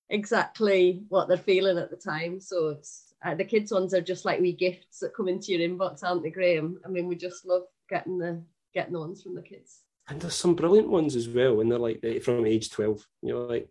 exactly 0.10 1.04
what 1.10 1.28
they're 1.28 1.38
feeling 1.38 1.78
at 1.78 1.90
the 1.90 1.98
time. 1.98 2.40
So 2.40 2.70
it's 2.70 3.14
uh, 3.24 3.36
the 3.36 3.46
kids 3.46 3.72
ones 3.72 3.94
are 3.94 4.02
just 4.02 4.26
like 4.26 4.40
wee 4.40 4.54
gifts 4.54 5.00
that 5.00 5.16
come 5.16 5.28
into 5.28 5.52
your 5.52 5.68
inbox, 5.68 6.04
aren't 6.04 6.24
they, 6.24 6.30
Graham? 6.30 6.80
I 6.86 6.90
mean, 6.90 7.08
we 7.08 7.16
just 7.16 7.46
love 7.46 7.64
getting 7.90 8.18
the 8.18 8.42
getting 8.74 8.94
the 8.94 9.00
ones 9.00 9.22
from 9.22 9.36
the 9.36 9.42
kids. 9.42 9.82
And 10.08 10.22
there's 10.22 10.36
some 10.36 10.54
brilliant 10.54 10.90
ones 10.90 11.16
as 11.16 11.28
well, 11.28 11.62
and 11.62 11.72
they're 11.72 11.80
like 11.80 12.22
from 12.24 12.46
age 12.46 12.70
twelve. 12.70 13.06
You 13.22 13.34
know, 13.34 13.42
like 13.46 13.70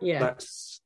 yeah, 0.00 0.20
that's 0.20 0.80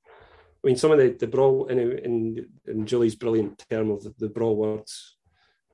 I 0.63 0.69
mean, 0.69 0.77
some 0.77 0.93
of 0.93 0.99
the 0.99 1.09
the 1.11 1.27
brawl 1.27 1.67
in, 1.67 1.79
in, 1.79 2.47
in 2.67 2.87
Julie's 2.87 3.17
brilliant 3.17 3.65
term 3.69 3.91
of 3.91 4.05
the, 4.05 4.15
the 4.19 4.29
brawl 4.29 4.57
words, 4.57 5.17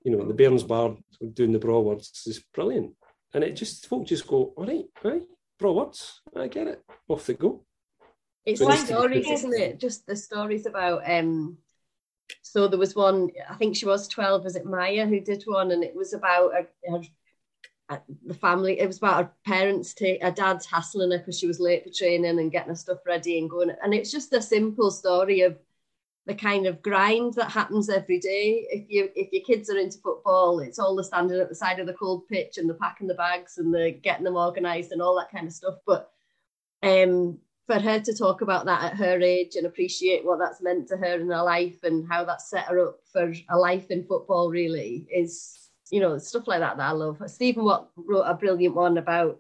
you 0.03 0.17
know, 0.17 0.25
the 0.25 0.35
Bairns 0.35 0.63
Bar 0.63 0.97
doing 1.35 1.53
the 1.53 1.59
brawl 1.59 1.85
words 1.85 2.23
is 2.27 2.43
brilliant, 2.55 2.95
and 3.35 3.45
it 3.45 3.53
just 3.53 3.87
folk 3.87 4.07
just 4.07 4.27
go, 4.27 4.55
all 4.57 4.67
right, 4.67 4.87
right, 5.05 5.23
brawl 5.59 5.75
words, 5.75 6.23
I 6.35 6.49
get 6.49 6.69
it, 6.69 6.83
off 7.09 7.27
they 7.27 7.35
go. 7.35 7.65
It's 8.47 8.61
so 8.61 8.71
stories, 8.71 9.27
isn't 9.29 9.55
it? 9.55 9.79
Just 9.79 10.07
the 10.07 10.17
stories 10.17 10.65
about. 10.65 11.03
um 11.11 11.59
So 12.43 12.69
there 12.69 12.79
was 12.79 12.95
one, 12.95 13.29
I 13.49 13.57
think 13.57 13.77
she 13.77 13.87
was 13.87 14.09
twelve. 14.09 14.45
Was 14.45 14.57
it 14.57 14.65
Maya 14.65 15.07
who 15.07 15.21
did 15.21 15.43
one, 15.45 15.71
and 15.71 15.85
it 15.85 15.95
was 15.95 16.15
about 16.15 16.53
a, 16.55 16.95
a 16.95 17.03
the 18.27 18.35
family. 18.35 18.79
It 18.79 18.87
was 18.87 18.99
about 18.99 19.25
her 19.25 19.31
parents, 19.45 19.95
take 19.95 20.23
her 20.23 20.31
dad's 20.31 20.67
hassling 20.67 21.11
her 21.13 21.19
because 21.19 21.39
she 21.39 21.47
was 21.47 21.61
late 21.61 21.85
for 21.85 21.91
training 21.91 22.39
and 22.39 22.53
getting 22.53 22.71
her 22.71 22.77
stuff 22.77 22.99
ready 23.07 23.39
and 23.39 23.49
going. 23.49 23.73
And 23.83 23.95
it's 23.95 24.11
just 24.11 24.33
a 24.33 24.43
simple 24.43 24.91
story 24.91 25.41
of 25.43 25.59
the 26.27 26.35
kind 26.35 26.67
of 26.67 26.83
grind 26.83 27.35
that 27.35 27.51
happens 27.51 27.89
every 27.89 28.19
day. 28.19 28.67
If 28.71 28.91
you 28.91 29.09
if 29.17 29.33
your 29.33 29.43
kids 29.43 29.71
are 29.71 29.79
into 29.79 29.99
football, 29.99 30.61
it's 30.61 30.79
all 30.79 30.95
the 30.95 31.03
standing 31.03 31.41
at 31.41 31.49
the 31.49 31.55
side 31.55 31.81
of 31.81 31.87
the 31.87 31.95
cold 31.95 32.29
pitch 32.29 32.59
and 32.59 32.69
the 32.69 32.75
packing 32.75 33.07
the 33.07 33.15
bags 33.15 33.57
and 33.57 33.73
the 33.73 33.93
getting 33.93 34.25
them 34.25 34.37
organised 34.37 34.93
and 34.93 35.01
all 35.01 35.17
that 35.19 35.31
kind 35.31 35.47
of 35.47 35.55
stuff. 35.55 35.77
But 35.87 36.11
um, 36.83 37.39
for 37.67 37.79
her 37.79 38.01
to 38.01 38.15
talk 38.15 38.43
about 38.43 38.67
that 38.67 38.85
at 38.93 38.97
her 38.97 39.21
age 39.21 39.57
and 39.57 39.67
appreciate 39.67 40.25
what 40.25 40.39
that's 40.39 40.63
meant 40.63 40.89
to 40.89 40.97
her 40.99 41.19
in 41.19 41.29
her 41.29 41.43
life 41.43 41.83
and 41.83 42.07
how 42.11 42.25
that 42.25 42.43
set 42.43 42.65
her 42.65 42.89
up 42.89 43.01
for 43.11 43.33
a 43.49 43.59
life 43.59 43.91
in 43.91 44.05
football 44.05 44.51
really 44.51 45.07
is 45.15 45.68
you 45.91 46.01
know, 46.01 46.19
stuff 46.19 46.47
like 46.47 46.61
that 46.61 46.77
that 46.77 46.89
I 46.89 46.93
love. 46.93 47.23
Stephen 47.27 47.65
Watt 47.65 47.91
wrote 47.97 48.23
a 48.23 48.35
brilliant 48.35 48.75
one 48.75 48.99
about 48.99 49.39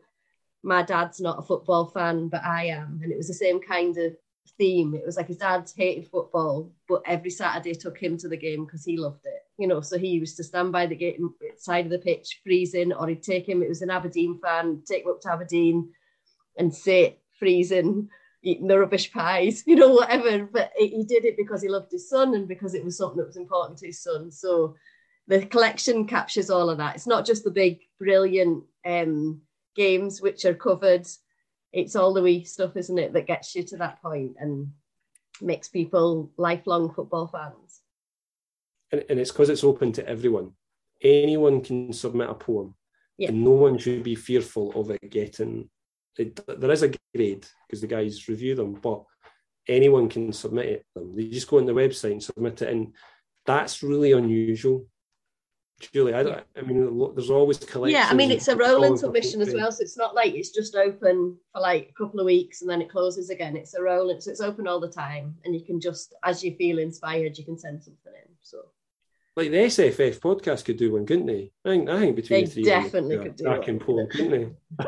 my 0.63 0.83
dad's 0.83 1.21
not 1.21 1.39
a 1.39 1.43
football 1.43 1.87
fan, 1.87 2.29
but 2.29 2.45
I 2.45 2.67
am. 2.67 3.01
And 3.03 3.13
it 3.13 3.17
was 3.17 3.29
the 3.29 3.35
same 3.35 3.61
kind 3.61 3.97
of 3.97 4.17
theme. 4.57 4.95
It 4.95 5.07
was 5.07 5.17
like 5.17 5.29
his 5.29 5.37
dad 5.37 5.71
hated 5.77 6.11
football, 6.11 6.73
but 6.89 7.03
every 7.07 7.31
Saturday 7.31 7.75
took 7.75 7.99
him 7.99 8.17
to 8.19 8.29
the 8.29 8.37
game 8.37 8.65
because 8.65 8.85
he 8.85 8.97
loved 8.97 9.25
it. 9.25 9.43
You 9.57 9.69
know, 9.69 9.81
so 9.81 9.99
he 9.99 10.09
used 10.09 10.37
to 10.37 10.45
stand 10.45 10.73
by 10.73 10.87
the 10.87 10.97
game 10.97 11.35
side 11.57 11.85
of 11.85 11.91
the 11.91 11.99
pitch, 11.99 12.41
freezing, 12.45 12.93
or 12.93 13.09
he'd 13.09 13.23
take 13.23 13.49
him. 13.49 13.63
It 13.63 13.69
was 13.69 13.83
an 13.83 13.91
Aberdeen 13.91 14.39
fan, 14.43 14.83
take 14.87 15.05
him 15.05 15.11
up 15.11 15.21
to 15.23 15.33
Aberdeen 15.33 15.91
and 16.57 16.75
sit 16.75 17.21
freezing, 17.39 18.09
eating 18.43 18.67
the 18.67 18.79
rubbish 18.79 19.13
pies, 19.13 19.65
you 19.67 19.77
know, 19.77 19.95
whatever. 19.95 20.45
But 20.45 20.73
he 20.77 21.05
did 21.05 21.25
it 21.25 21.37
because 21.37 21.63
he 21.63 21.69
loved 21.69 21.93
his 21.93 22.09
son 22.09 22.35
and 22.35 22.49
because 22.49 22.75
it 22.75 22.85
was 22.85 22.97
something 22.97 23.19
that 23.19 23.27
was 23.27 23.37
important 23.37 23.79
to 23.79 23.87
his 23.87 24.03
son. 24.03 24.31
So 24.31 24.77
the 25.29 25.47
collection 25.47 26.07
captures 26.07 26.51
all 26.51 26.71
of 26.71 26.79
that. 26.79 26.97
It's 26.97 27.07
not 27.07 27.27
just 27.27 27.45
the 27.45 27.51
big, 27.51 27.81
brilliant 27.99 28.65
um, 28.85 29.43
games 29.77 30.21
which 30.21 30.45
are 30.45 30.55
covered. 30.55 31.07
It's 31.73 31.95
all 31.95 32.15
the 32.15 32.23
wee 32.23 32.45
stuff, 32.45 32.77
isn't 32.77 32.99
it, 32.99 33.13
that 33.13 33.27
gets 33.27 33.55
you 33.55 33.63
to 33.65 33.77
that 33.77 34.03
point 34.03 34.37
and 34.41 34.73
makes 35.41 35.69
people 35.69 36.33
lifelong 36.37 36.93
football 36.93 37.29
fans. 37.29 37.83
And, 38.91 39.05
and 39.11 39.21
it's 39.21 39.31
because 39.31 39.51
it's 39.51 39.65
open 39.65 39.93
to 39.93 40.09
everyone. 40.09 40.53
Anyone 41.03 41.61
can 41.61 41.93
submit 41.93 42.31
a 42.31 42.35
poem, 42.35 42.75
yeah. 43.19 43.29
and 43.29 43.45
no 43.45 43.51
one 43.51 43.79
should 43.79 44.03
be 44.03 44.17
fearful 44.17 44.73
of 44.75 44.91
it 44.91 45.11
getting 45.11 45.69
it, 46.19 46.41
there 46.47 46.73
is 46.73 46.83
a 46.83 46.93
grade 47.15 47.47
because 47.67 47.81
the 47.81 47.87
guys 47.87 48.29
review 48.29 48.55
them, 48.55 48.75
but 48.75 49.05
anyone 49.69 50.09
can 50.09 50.33
submit 50.33 50.67
it. 50.67 50.87
Them. 50.95 51.15
They 51.15 51.29
just 51.29 51.49
go 51.49 51.59
on 51.59 51.67
the 51.67 51.73
website 51.73 52.13
and 52.13 52.23
submit 52.23 52.63
it, 52.63 52.71
and 52.71 52.95
that's 53.47 53.83
really 53.83 54.13
unusual. 54.13 54.87
Julie, 55.81 56.13
I, 56.13 56.25
don't, 56.25 56.45
I 56.57 56.63
mean, 56.63 57.15
there's 57.15 57.31
always 57.31 57.59
collections. 57.59 57.93
Yeah, 57.93 58.09
I 58.11 58.15
mean, 58.15 58.33
it's 58.33 58.49
a 58.49 58.57
rolling 58.57 58.97
submission 58.97 59.41
as 59.41 59.55
well, 59.55 59.71
so 59.71 59.83
it's 59.83 59.97
not 59.97 60.13
like 60.13 60.35
it's 60.35 60.51
just 60.51 60.75
open 60.75 61.37
for 61.53 61.61
like 61.61 61.91
a 61.91 61.93
couple 61.93 62.19
of 62.19 62.27
weeks 62.27 62.63
and 62.63 62.71
then 62.71 62.83
it 62.83 62.91
closes 62.91 63.31
again. 63.31 63.57
It's 63.57 63.75
a 63.75 63.83
rolling, 63.83 64.21
so 64.21 64.31
it's 64.33 64.41
open 64.41 64.67
all 64.67 64.81
the 64.81 64.91
time, 64.91 65.37
and 65.45 65.55
you 65.55 65.61
can 65.65 65.81
just, 65.81 66.15
as 66.25 66.43
you 66.43 66.57
feel 66.57 66.81
inspired, 66.81 67.39
you 67.39 67.45
can 67.45 67.57
send 67.57 67.81
something 67.83 68.13
in. 68.13 68.29
So, 68.43 68.59
like 69.37 69.53
the 69.53 69.57
SFF 69.59 70.19
podcast 70.19 70.65
could 70.65 70.79
do 70.79 70.95
one, 70.95 71.07
couldn't 71.07 71.27
they? 71.27 71.53
I 71.65 71.69
think, 71.69 71.89
I 71.89 72.01
think 72.01 72.17
between 72.17 72.41
they 72.41 72.47
the 72.47 72.51
three, 72.51 72.65
definitely 72.65 73.19
could 73.19 73.37
do 73.37 73.45
back 73.45 73.69
in 73.69 73.79
Poland, 73.79 74.11
couldn't 74.11 74.31
they? 74.33 74.85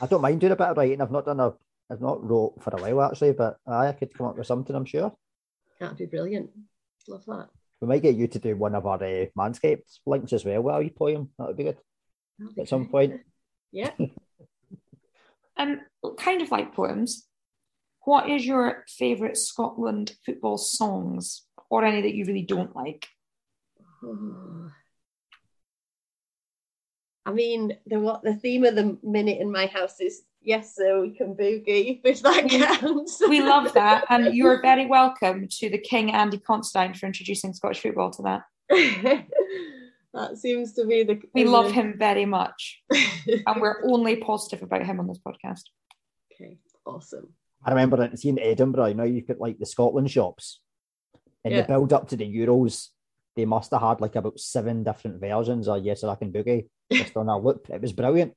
I 0.00 0.06
don't 0.06 0.22
mind 0.22 0.40
doing 0.40 0.52
a 0.52 0.56
bit 0.56 0.66
of 0.66 0.76
writing. 0.76 1.00
I've 1.00 1.12
not 1.12 1.26
done 1.26 1.38
a, 1.38 1.54
I've 1.88 2.00
not 2.00 2.28
wrote 2.28 2.54
for 2.60 2.70
a 2.70 2.94
while 2.94 3.10
actually, 3.10 3.32
but 3.32 3.58
I 3.64 3.92
could 3.92 4.12
come 4.12 4.26
up 4.26 4.36
with 4.36 4.46
something. 4.48 4.74
I'm 4.74 4.86
sure. 4.86 5.12
That'd 5.78 5.98
be 5.98 6.06
brilliant. 6.06 6.50
Love 7.06 7.24
that. 7.26 7.48
We 7.80 7.88
might 7.88 8.02
get 8.02 8.16
you 8.16 8.28
to 8.28 8.38
do 8.38 8.56
one 8.56 8.74
of 8.74 8.86
our 8.86 9.02
uh, 9.02 9.26
Manscaped 9.38 9.98
links 10.06 10.32
as 10.32 10.44
well 10.44 10.60
while 10.60 10.82
you 10.82 10.90
poem. 10.90 11.30
That 11.38 11.48
would 11.48 11.56
be 11.56 11.64
good 11.64 11.78
be 12.54 12.62
at 12.62 12.68
some 12.68 12.88
point. 12.88 13.20
Yeah. 13.72 13.90
um, 15.56 15.80
kind 16.18 16.42
of 16.42 16.50
like 16.50 16.74
poems. 16.74 17.26
What 18.04 18.28
is 18.28 18.44
your 18.46 18.84
favourite 18.88 19.36
Scotland 19.36 20.14
football 20.24 20.58
songs, 20.58 21.42
or 21.68 21.84
any 21.84 22.00
that 22.02 22.14
you 22.14 22.24
really 22.24 22.42
don't 22.42 22.74
like? 22.74 23.06
I 27.26 27.32
mean, 27.32 27.76
the 27.86 28.00
what 28.00 28.22
the 28.22 28.34
theme 28.34 28.64
of 28.64 28.74
the 28.74 28.96
minute 29.02 29.40
in 29.40 29.52
my 29.52 29.66
house 29.66 30.00
is 30.00 30.22
yes, 30.42 30.74
sir, 30.74 31.00
we 31.00 31.10
can 31.10 31.34
boogie, 31.34 32.00
if 32.04 32.22
that 32.22 32.48
counts. 32.48 33.20
we 33.28 33.40
love 33.40 33.72
that. 33.74 34.04
And 34.08 34.34
you 34.34 34.46
are 34.46 34.60
very 34.60 34.86
welcome 34.86 35.48
to 35.48 35.70
the 35.70 35.78
King 35.78 36.12
Andy 36.12 36.38
Considine 36.38 36.94
for 36.94 37.06
introducing 37.06 37.52
Scottish 37.52 37.80
football 37.80 38.10
to 38.12 38.22
that. 38.22 38.42
that 40.14 40.38
seems 40.38 40.72
to 40.74 40.86
be 40.86 41.02
the. 41.02 41.20
We 41.34 41.44
love 41.44 41.72
him 41.72 41.96
very 41.98 42.26
much. 42.26 42.82
and 42.90 43.60
we're 43.60 43.84
only 43.84 44.16
positive 44.16 44.62
about 44.62 44.86
him 44.86 45.00
on 45.00 45.06
this 45.06 45.18
podcast. 45.18 45.62
Okay, 46.32 46.58
awesome. 46.86 47.32
I 47.64 47.70
remember 47.70 48.10
seeing 48.14 48.38
Edinburgh, 48.38 48.86
you 48.86 48.94
know, 48.94 49.04
you've 49.04 49.26
got 49.26 49.40
like 49.40 49.58
the 49.58 49.66
Scotland 49.66 50.10
shops. 50.10 50.60
In 51.44 51.52
Yeah. 51.52 51.62
the 51.62 51.68
build 51.68 51.92
up 51.92 52.08
to 52.08 52.16
the 52.16 52.24
Euros, 52.24 52.88
they 53.34 53.44
must 53.44 53.70
have 53.70 53.80
had 53.80 54.00
like 54.00 54.16
about 54.16 54.38
seven 54.38 54.82
different 54.84 55.20
versions 55.20 55.68
of 55.68 55.84
Yes, 55.84 56.04
I 56.04 56.14
Can 56.14 56.32
Boogie 56.32 56.68
just 56.92 57.16
on 57.16 57.28
a 57.28 57.38
loop. 57.38 57.68
It 57.70 57.80
was 57.80 57.92
brilliant. 57.92 58.34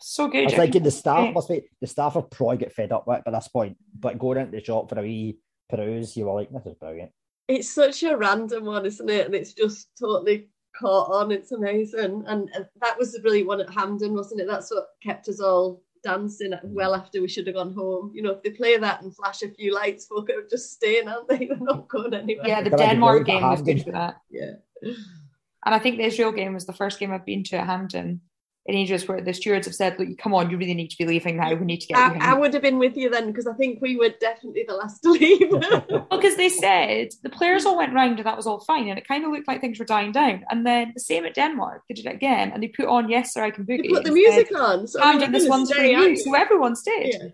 So 0.00 0.28
good, 0.28 0.38
I 0.38 0.40
good. 0.40 0.44
was 0.44 0.54
thinking 0.54 0.82
the 0.82 0.90
staff 0.90 1.34
must 1.34 1.48
be 1.48 1.62
the 1.80 1.86
staff 1.86 2.14
will 2.14 2.22
probably 2.22 2.58
get 2.58 2.72
fed 2.72 2.92
up 2.92 3.06
with 3.06 3.18
it 3.18 3.24
by 3.24 3.30
this 3.30 3.48
point. 3.48 3.76
But 3.98 4.18
going 4.18 4.38
into 4.38 4.52
the 4.52 4.64
shop 4.64 4.88
for 4.88 4.98
a 4.98 5.02
wee 5.02 5.38
peruse, 5.68 6.16
you 6.16 6.26
were 6.26 6.34
like, 6.34 6.50
this 6.50 6.66
is 6.66 6.74
brilliant. 6.74 7.12
It's 7.48 7.70
such 7.70 8.02
a 8.02 8.16
random 8.16 8.64
one, 8.64 8.86
isn't 8.86 9.10
it? 9.10 9.26
And 9.26 9.34
it's 9.34 9.52
just 9.52 9.88
totally 9.98 10.48
caught 10.78 11.10
on. 11.10 11.30
It's 11.30 11.52
amazing. 11.52 12.24
And 12.26 12.50
uh, 12.56 12.64
that 12.80 12.98
was 12.98 13.12
the 13.12 13.20
brilliant 13.20 13.48
one 13.48 13.60
at 13.60 13.70
Hampden, 13.70 14.14
wasn't 14.14 14.40
it? 14.40 14.46
That's 14.46 14.70
what 14.70 14.88
kept 15.02 15.28
us 15.28 15.40
all 15.40 15.82
dancing 16.02 16.52
well 16.62 16.94
after 16.94 17.20
we 17.20 17.28
should 17.28 17.46
have 17.46 17.56
gone 17.56 17.74
home. 17.74 18.12
You 18.14 18.22
know, 18.22 18.32
if 18.32 18.42
they 18.42 18.50
play 18.50 18.76
that 18.76 19.02
and 19.02 19.14
flash 19.14 19.42
a 19.42 19.48
few 19.48 19.74
lights, 19.74 20.06
folk 20.06 20.30
are 20.30 20.46
just 20.48 20.72
staying, 20.72 21.08
aren't 21.08 21.28
they? 21.28 21.38
They're 21.48 21.56
not 21.58 21.88
going 21.88 22.14
anywhere. 22.14 22.46
Yeah, 22.46 22.62
the 22.62 22.70
Can 22.70 22.80
I 22.80 22.86
Denmark 22.88 23.26
game 23.26 23.42
was 23.42 23.62
good 23.62 23.82
for 23.82 23.92
that. 23.92 24.16
Yeah. 24.30 24.54
And 24.82 25.74
I 25.74 25.78
think 25.78 25.96
the 25.96 26.04
Israel 26.04 26.32
game 26.32 26.54
was 26.54 26.66
the 26.66 26.74
first 26.74 26.98
game 26.98 27.10
I've 27.10 27.24
been 27.24 27.42
to 27.44 27.56
at 27.56 27.66
Hampden 27.66 28.20
in 28.66 28.74
ages 28.74 29.06
where 29.06 29.20
the 29.20 29.34
stewards 29.34 29.66
have 29.66 29.74
said, 29.74 29.98
look, 29.98 30.16
come 30.16 30.32
on, 30.32 30.48
you 30.48 30.56
really 30.56 30.72
need 30.72 30.88
to 30.88 30.96
be 30.96 31.04
leaving 31.04 31.36
now. 31.36 31.52
We 31.52 31.66
need 31.66 31.80
to 31.82 31.86
get 31.86 31.98
you 31.98 32.20
I, 32.20 32.30
I 32.30 32.34
would 32.34 32.54
have 32.54 32.62
been 32.62 32.78
with 32.78 32.96
you 32.96 33.10
then 33.10 33.26
because 33.26 33.46
I 33.46 33.52
think 33.52 33.82
we 33.82 33.96
were 33.96 34.08
definitely 34.08 34.64
the 34.66 34.74
last 34.74 35.02
to 35.02 35.10
leave. 35.10 35.50
Because 36.10 36.36
they 36.36 36.48
said 36.48 37.08
the 37.22 37.28
players 37.28 37.66
all 37.66 37.76
went 37.76 37.92
round 37.92 38.18
and 38.18 38.26
that 38.26 38.36
was 38.36 38.46
all 38.46 38.60
fine, 38.60 38.88
and 38.88 38.98
it 38.98 39.06
kind 39.06 39.24
of 39.24 39.32
looked 39.32 39.46
like 39.46 39.60
things 39.60 39.78
were 39.78 39.84
dying 39.84 40.12
down. 40.12 40.44
And 40.48 40.66
then 40.66 40.92
the 40.94 41.00
same 41.00 41.26
at 41.26 41.34
Denmark, 41.34 41.82
they 41.88 41.94
did 41.94 42.06
it 42.06 42.14
again, 42.14 42.52
and 42.52 42.62
they 42.62 42.68
put 42.68 42.86
on 42.86 43.10
"Yes, 43.10 43.34
Sir, 43.34 43.44
I 43.44 43.50
Can 43.50 43.66
Boogie." 43.66 43.82
They 43.82 43.88
put 43.88 44.04
the 44.04 44.08
and 44.08 44.14
music 44.14 44.48
said, 44.48 44.56
on. 44.56 44.86
So 44.86 45.00
Camden, 45.00 45.32
we're 45.32 45.38
this 45.38 45.48
gonna 45.48 45.58
one's 45.58 45.72
for 45.72 45.82
you. 45.82 45.98
aren't 45.98 46.18
So 46.18 46.34
everyone 46.34 46.76
stayed. 46.76 47.12
Yeah. 47.12 47.28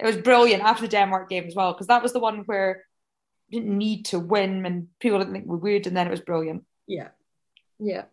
It 0.00 0.06
was 0.06 0.16
brilliant 0.18 0.62
after 0.62 0.82
the 0.82 0.88
Denmark 0.88 1.30
game 1.30 1.44
as 1.44 1.54
well, 1.54 1.72
because 1.72 1.86
that 1.86 2.02
was 2.02 2.12
the 2.12 2.20
one 2.20 2.40
where 2.40 2.84
we 3.50 3.60
didn't 3.60 3.78
need 3.78 4.06
to 4.06 4.18
win 4.18 4.66
and 4.66 4.88
people 5.00 5.18
didn't 5.18 5.32
think 5.32 5.46
we 5.46 5.56
would, 5.56 5.86
and 5.86 5.96
then 5.96 6.06
it 6.06 6.10
was 6.10 6.20
brilliant. 6.20 6.64
Yeah. 6.86 7.08
Yeah. 7.78 8.04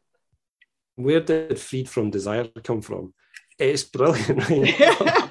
Where 1.03 1.19
did 1.19 1.59
Freed 1.59 1.89
from 1.89 2.09
Desire 2.11 2.47
come 2.63 2.81
from? 2.81 3.13
It's 3.59 3.83
brilliant, 3.83 4.49
right? 4.49 5.29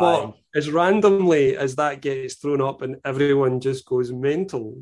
but 0.00 0.34
as 0.54 0.70
randomly 0.70 1.56
as 1.56 1.76
that 1.76 2.00
gets 2.00 2.34
thrown 2.34 2.60
up 2.60 2.82
and 2.82 2.96
everyone 3.04 3.60
just 3.60 3.86
goes 3.86 4.12
mental, 4.12 4.76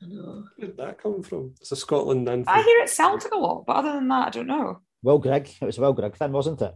where 0.00 0.42
did 0.58 0.76
that 0.78 1.02
come 1.02 1.22
from? 1.22 1.52
It's 1.60 1.72
a 1.72 1.76
Scotland 1.76 2.28
anthem. 2.28 2.52
I 2.52 2.62
hear 2.62 2.78
it 2.82 2.88
Celtic 2.90 3.32
a 3.32 3.38
lot, 3.38 3.64
but 3.66 3.76
other 3.76 3.92
than 3.92 4.08
that, 4.08 4.28
I 4.28 4.30
don't 4.30 4.46
know. 4.46 4.80
Well, 5.02 5.18
Greg, 5.18 5.48
it 5.60 5.64
was 5.64 5.78
a 5.78 5.80
Will 5.80 5.92
Grigg 5.92 6.16
then, 6.18 6.32
wasn't 6.32 6.60
it? 6.62 6.74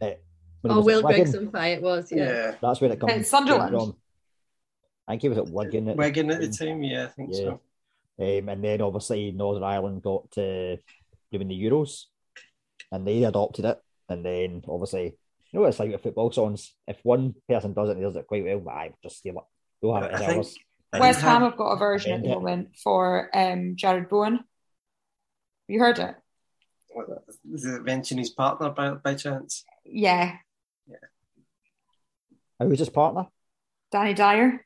it 0.00 0.22
Oh, 0.64 0.68
was 0.68 0.78
at 0.78 0.84
Will 0.84 1.02
Wigan, 1.02 1.22
Grigg's 1.22 1.36
on 1.36 1.50
Fire 1.50 1.74
it 1.74 1.82
was, 1.82 2.10
yeah. 2.12 2.24
Yeah. 2.24 2.54
That's 2.60 2.80
where 2.80 2.90
it 2.92 2.98
comes 3.00 3.12
It's 3.12 3.30
Sunderland. 3.30 3.70
from. 3.70 3.96
I 5.08 5.12
think 5.12 5.22
he 5.22 5.28
was 5.28 5.38
at 5.38 5.48
Wigan. 5.48 5.88
At 5.90 5.96
Wigan 5.96 6.30
at 6.30 6.40
the 6.40 6.48
time, 6.48 6.82
yeah, 6.82 7.04
I 7.04 7.08
think 7.08 7.30
Yeah. 7.32 7.38
so. 7.38 7.60
Um, 8.18 8.48
and 8.48 8.64
then 8.64 8.80
obviously 8.80 9.30
Northern 9.30 9.62
Ireland 9.62 10.02
got 10.02 10.30
to 10.32 10.78
doing 11.32 11.48
the 11.48 11.60
Euros 11.64 12.04
and 12.92 13.06
they 13.06 13.24
adopted 13.24 13.64
it. 13.64 13.78
And 14.08 14.24
then 14.24 14.62
obviously, 14.68 15.04
you 15.04 15.12
know 15.52 15.60
what 15.62 15.68
it's 15.68 15.80
like 15.80 15.90
with 15.90 16.02
football 16.02 16.30
songs? 16.30 16.74
If 16.86 16.98
one 17.02 17.34
person 17.48 17.72
does 17.72 17.88
it 17.88 17.96
and 17.96 18.02
does 18.02 18.16
it 18.16 18.26
quite 18.26 18.44
well, 18.44 18.60
but 18.60 18.70
I 18.74 18.92
just 19.02 19.18
steal 19.18 19.38
it. 19.38 19.44
We'll 19.82 19.94
have 19.94 20.04
it 20.04 20.12
as 20.12 20.20
think- 20.20 20.36
ours. 20.38 20.56
West 20.98 21.20
Ham 21.20 21.42
have 21.42 21.56
got 21.56 21.72
a 21.72 21.76
version 21.76 22.12
at 22.12 22.22
the 22.22 22.28
Yeah. 22.28 22.34
moment 22.34 22.76
for 22.82 23.28
um, 23.36 23.74
Jarrod 23.76 24.08
Bowen. 24.08 24.40
You 25.68 25.80
heard 25.80 25.98
it? 25.98 26.14
Does 27.50 27.66
it 27.66 27.82
mention 27.84 28.16
his 28.18 28.30
partner 28.30 28.70
by, 28.70 28.90
by 28.92 29.14
chance? 29.14 29.64
Yeah. 29.84 30.36
Yeah, 30.88 30.96
Who 32.60 32.68
was 32.68 32.78
his 32.78 32.88
partner? 32.88 33.26
Danny 33.92 34.14
Dyer. 34.14 34.64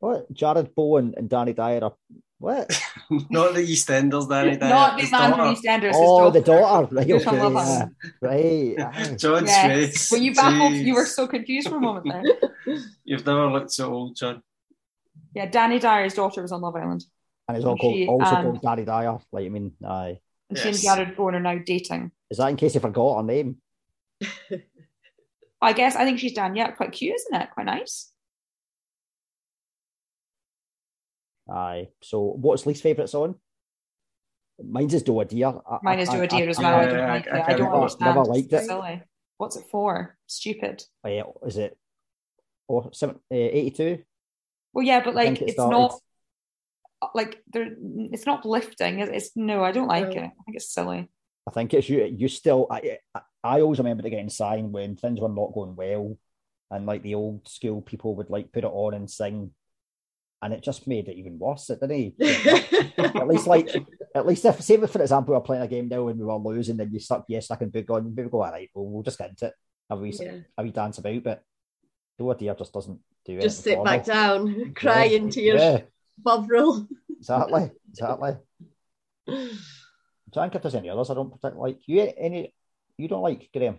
What? 0.00 0.30
Jarrod 0.34 0.74
Bowen 0.74 1.14
and 1.16 1.30
Danny 1.30 1.52
Dyer 1.54 1.82
are 1.84 1.94
what? 2.38 2.70
Not 3.30 3.54
the 3.54 3.60
EastEnders, 3.60 4.28
Danny. 4.28 4.56
Dyer, 4.56 4.68
Not 4.68 4.96
the 4.96 5.02
his 5.02 5.10
man 5.12 5.30
from 5.30 5.38
daughter. 5.40 5.60
EastEnders. 5.60 5.86
his 5.88 5.96
oh, 5.98 6.30
the 6.30 6.40
daughter. 6.40 6.62
daughter. 6.62 6.94
Right, 6.94 7.06
Who's 7.06 7.26
okay, 7.26 8.74
yeah. 8.76 9.06
Right. 9.08 9.18
John 9.18 9.46
Yes. 9.46 9.96
Strace. 10.08 10.12
When 10.12 10.22
you 10.22 10.34
baffled, 10.34 10.74
you 10.74 10.94
were 10.94 11.06
so 11.06 11.26
confused 11.26 11.68
for 11.68 11.76
a 11.76 11.80
moment 11.80 12.06
there. 12.12 12.76
You've 13.04 13.24
never 13.24 13.46
looked 13.50 13.72
so 13.72 13.92
old, 13.92 14.16
John. 14.16 14.42
Yeah, 15.34 15.46
Danny 15.46 15.78
Dyer's 15.78 16.14
daughter 16.14 16.42
was 16.42 16.52
on 16.52 16.60
Love 16.60 16.76
Island, 16.76 17.04
And 17.48 17.56
it's 17.56 17.66
all 17.66 17.76
called, 17.76 17.94
she- 17.94 18.06
also 18.06 18.34
and- 18.36 18.60
called 18.60 18.78
Dani 18.78 18.84
Dyer. 18.86 19.18
Like, 19.32 19.46
I 19.46 19.48
mean, 19.48 19.72
aye. 19.86 20.18
and 20.50 20.58
she 20.58 20.68
and 20.68 20.82
Yes. 20.82 20.98
Jarrod 20.98 21.16
Bowen 21.16 21.34
are 21.36 21.40
now 21.40 21.58
dating. 21.64 22.10
Is 22.30 22.38
that 22.38 22.48
in 22.48 22.56
case 22.56 22.74
you 22.74 22.80
forgot 22.80 23.18
her 23.18 23.22
name? 23.22 23.56
I 25.62 25.72
guess 25.72 25.96
I 25.96 26.04
think 26.04 26.18
she's 26.18 26.32
done. 26.34 26.54
Yeah, 26.54 26.70
quite 26.72 26.92
cute, 26.92 27.14
isn't 27.14 27.40
it? 27.40 27.48
Quite 27.54 27.66
nice. 27.66 28.12
Aye. 31.50 31.88
So, 32.02 32.20
what's 32.40 32.66
least 32.66 32.82
favourite 32.82 33.08
song? 33.08 33.36
Mine's 34.62 34.94
is 34.94 35.02
Do 35.02 35.20
a 35.20 35.24
Deer. 35.24 35.48
I- 35.70 35.78
Mine 35.82 36.00
is 36.00 36.08
I- 36.08 36.16
Do 36.16 36.22
a 36.22 36.26
Deer 36.26 36.46
I- 36.46 36.48
as 36.48 36.58
I- 36.58 36.62
well. 36.62 36.74
I 36.80 36.86
don't 36.86 37.00
I- 37.00 37.08
like 37.08 37.28
I 37.28 37.38
it. 37.38 37.44
I 37.44 37.48
don't 37.52 37.60
never- 37.66 37.74
understand. 37.76 38.16
never 38.16 38.24
liked 38.24 38.52
it. 38.52 38.64
Silly. 38.64 39.02
What's 39.38 39.56
it 39.56 39.66
for? 39.70 40.16
Stupid. 40.26 40.82
Yeah. 41.04 41.24
is 41.44 41.56
it 41.58 41.76
or 42.68 42.90
seven, 42.92 43.16
uh, 43.30 43.34
82? 43.34 44.02
Well, 44.72 44.84
yeah, 44.84 45.04
but 45.04 45.14
like 45.14 45.40
it 45.40 45.48
it's 45.50 45.58
not 45.58 45.94
like 47.14 47.42
there. 47.52 47.68
It's 48.12 48.26
not 48.26 48.44
lifting. 48.46 49.00
It's, 49.00 49.10
it's 49.10 49.36
no. 49.36 49.62
I 49.62 49.72
don't 49.72 49.88
like 49.88 50.04
No. 50.14 50.22
it. 50.22 50.24
I 50.24 50.42
think 50.44 50.56
it's 50.56 50.72
silly. 50.72 51.08
I 51.46 51.50
think 51.52 51.74
it's 51.74 51.88
you. 51.88 52.04
You 52.04 52.28
still. 52.28 52.66
I, 52.70 52.98
I, 53.14 53.20
I 53.44 53.60
always 53.60 53.78
remember 53.78 54.04
it 54.06 54.10
getting 54.10 54.30
signed 54.30 54.72
when 54.72 54.96
things 54.96 55.20
were 55.20 55.28
not 55.28 55.52
going 55.52 55.76
well, 55.76 56.18
and 56.70 56.86
like 56.86 57.02
the 57.02 57.14
old 57.14 57.46
school 57.46 57.82
people 57.82 58.16
would 58.16 58.30
like 58.30 58.50
put 58.52 58.64
it 58.64 58.70
on 58.72 58.94
and 58.94 59.08
sing, 59.08 59.52
and 60.42 60.52
it 60.52 60.62
just 60.62 60.86
made 60.86 61.08
it 61.08 61.16
even 61.16 61.38
worse. 61.38 61.70
It 61.70 61.80
didn't. 61.80 62.14
at 63.16 63.28
least 63.28 63.46
like 63.46 63.68
at 64.14 64.26
least 64.26 64.44
if 64.44 64.60
say 64.60 64.74
if, 64.74 64.90
for 64.90 65.02
example 65.02 65.32
we 65.32 65.38
we're 65.38 65.44
playing 65.44 65.62
a 65.62 65.68
game 65.68 65.88
now 65.88 66.08
and 66.08 66.18
we 66.18 66.24
were 66.24 66.36
losing, 66.36 66.76
then 66.76 66.92
you 66.92 67.00
stuck 67.00 67.24
yes 67.28 67.50
I 67.50 67.56
can 67.56 67.70
book 67.70 67.90
on. 67.90 68.14
Maybe 68.14 68.28
go 68.28 68.42
all 68.42 68.50
right. 68.50 68.70
Well, 68.74 68.86
we'll 68.86 69.02
just 69.02 69.18
get 69.18 69.30
into 69.30 69.46
it. 69.46 69.54
Have 69.90 70.00
we 70.00 70.12
Yeah. 70.12 70.38
have 70.56 70.64
we 70.66 70.70
dance 70.70 70.98
about, 70.98 71.22
but 71.22 71.42
the 72.18 72.28
a 72.28 72.34
Deer 72.36 72.54
just 72.54 72.72
doesn't 72.72 73.00
do 73.24 73.38
it. 73.38 73.42
Just 73.42 73.62
sit 73.62 73.82
back 73.84 74.04
down, 74.04 74.74
cry 74.74 75.04
Yeah. 75.04 75.16
into 75.18 75.40
your 75.40 75.56
Yeah, 75.56 75.80
bovril. 76.18 76.86
exactly, 77.18 77.70
exactly. 77.90 78.36
I'm 79.28 79.48
trying 80.32 80.50
to 80.50 80.52
think 80.52 80.54
if 80.56 80.62
there's 80.62 80.74
any 80.74 80.90
others 80.90 81.10
I 81.10 81.14
don't 81.14 81.30
particularly 81.30 81.72
like. 81.72 81.80
You 81.86 82.12
any? 82.16 82.54
You 82.98 83.08
don't 83.08 83.22
like 83.22 83.48
Graham 83.52 83.78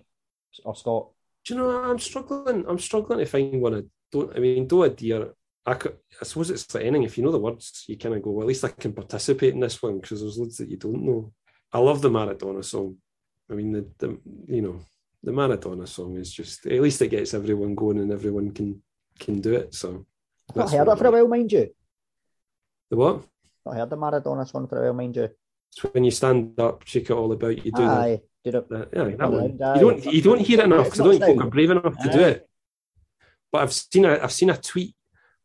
or 0.63 0.75
Scott? 0.75 1.09
Do 1.45 1.53
you 1.53 1.59
know? 1.59 1.69
I'm 1.69 1.99
struggling. 1.99 2.65
I'm 2.67 2.79
struggling 2.79 3.19
to 3.19 3.25
find 3.25 3.61
one. 3.61 3.75
I 3.75 3.81
don't. 4.11 4.35
I 4.35 4.39
mean, 4.39 4.67
do 4.67 4.83
a 4.83 4.89
deer. 4.89 5.33
I, 5.67 5.73
could, 5.73 5.97
I 6.21 6.23
suppose 6.23 6.49
it's 6.49 6.73
like 6.73 6.85
anything. 6.85 7.03
If 7.03 7.17
you 7.17 7.25
know 7.25 7.31
the 7.31 7.39
words, 7.39 7.83
you 7.87 7.97
kind 7.97 8.15
of 8.15 8.21
go. 8.21 8.31
Well, 8.31 8.43
at 8.43 8.47
least 8.47 8.63
I 8.63 8.69
can 8.69 8.93
participate 8.93 9.53
in 9.53 9.59
this 9.59 9.83
one 9.83 9.99
because 9.99 10.21
there's 10.21 10.37
loads 10.37 10.57
that 10.57 10.69
you 10.69 10.77
don't 10.77 11.03
know. 11.03 11.33
I 11.73 11.79
love 11.79 12.01
the 12.01 12.09
Maradona 12.09 12.63
song. 12.63 12.95
I 13.51 13.53
mean, 13.53 13.73
the, 13.73 13.85
the 13.97 14.17
you 14.47 14.61
know 14.61 14.79
the 15.21 15.31
Maradona 15.33 15.85
song 15.85 16.15
is 16.15 16.31
just 16.31 16.65
at 16.65 16.81
least 16.81 17.01
it 17.01 17.09
gets 17.09 17.33
everyone 17.33 17.75
going 17.75 17.99
and 17.99 18.13
everyone 18.13 18.51
can 18.51 18.81
can 19.19 19.41
do 19.41 19.55
it. 19.55 19.75
So 19.75 20.05
I've 20.51 20.55
not 20.55 20.71
heard 20.71 20.87
it 20.87 20.97
for 20.97 21.07
a 21.07 21.11
while, 21.11 21.27
mind 21.27 21.51
you. 21.51 21.69
The 22.89 22.95
what? 22.95 23.23
Not 23.65 23.75
heard 23.75 23.89
the 23.89 23.97
Maradona 23.97 24.49
song 24.49 24.67
for 24.69 24.79
a 24.79 24.83
while, 24.85 24.93
mind 24.93 25.17
you. 25.17 25.29
It's 25.69 25.83
when 25.93 26.05
you 26.05 26.11
stand 26.11 26.57
up, 26.61 26.83
shake 26.85 27.09
it 27.09 27.13
all 27.13 27.33
about. 27.33 27.65
You 27.65 27.73
do 27.73 27.81
that. 27.81 27.97
Aye, 27.99 28.21
did 28.41 28.55
it. 28.55 28.69
that- 28.69 28.89
yeah, 28.93 29.15
that 29.17 29.31
one. 29.31 29.51
You 29.51 29.81
don't 29.81 30.05
you 30.05 30.21
don't 30.21 30.39
hear 30.39 30.61
it 30.61 30.65
enough 30.65 30.85
because 30.85 31.01
I 31.01 31.03
don't 31.03 31.19
think 31.19 31.41
Aye. 31.41 31.45
are 31.45 31.49
brave 31.49 31.71
enough 31.71 31.97
to 31.97 32.09
do 32.09 32.19
it. 32.21 32.49
But 33.51 33.63
I've 33.63 33.73
seen 33.73 34.05
a 34.05 34.19
I've 34.23 34.31
seen 34.31 34.49
a 34.49 34.55
tweet 34.57 34.95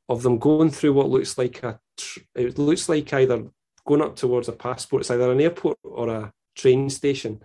of 0.09 0.23
them 0.23 0.39
going 0.39 0.71
through 0.71 0.93
what 0.93 1.09
looks 1.09 1.39
like 1.39 1.63
a 1.63 1.79
it 2.35 2.59
looks 2.59 2.89
like 2.89 3.13
either 3.13 3.45
going 3.87 4.03
up 4.03 4.17
towards 4.17 4.49
a 4.49 4.53
passport. 4.53 5.03
It's 5.03 5.11
either 5.11 5.31
an 5.31 5.41
airport 5.41 5.79
or 5.83 6.09
a 6.09 6.33
train 6.57 6.91
station. 6.91 7.41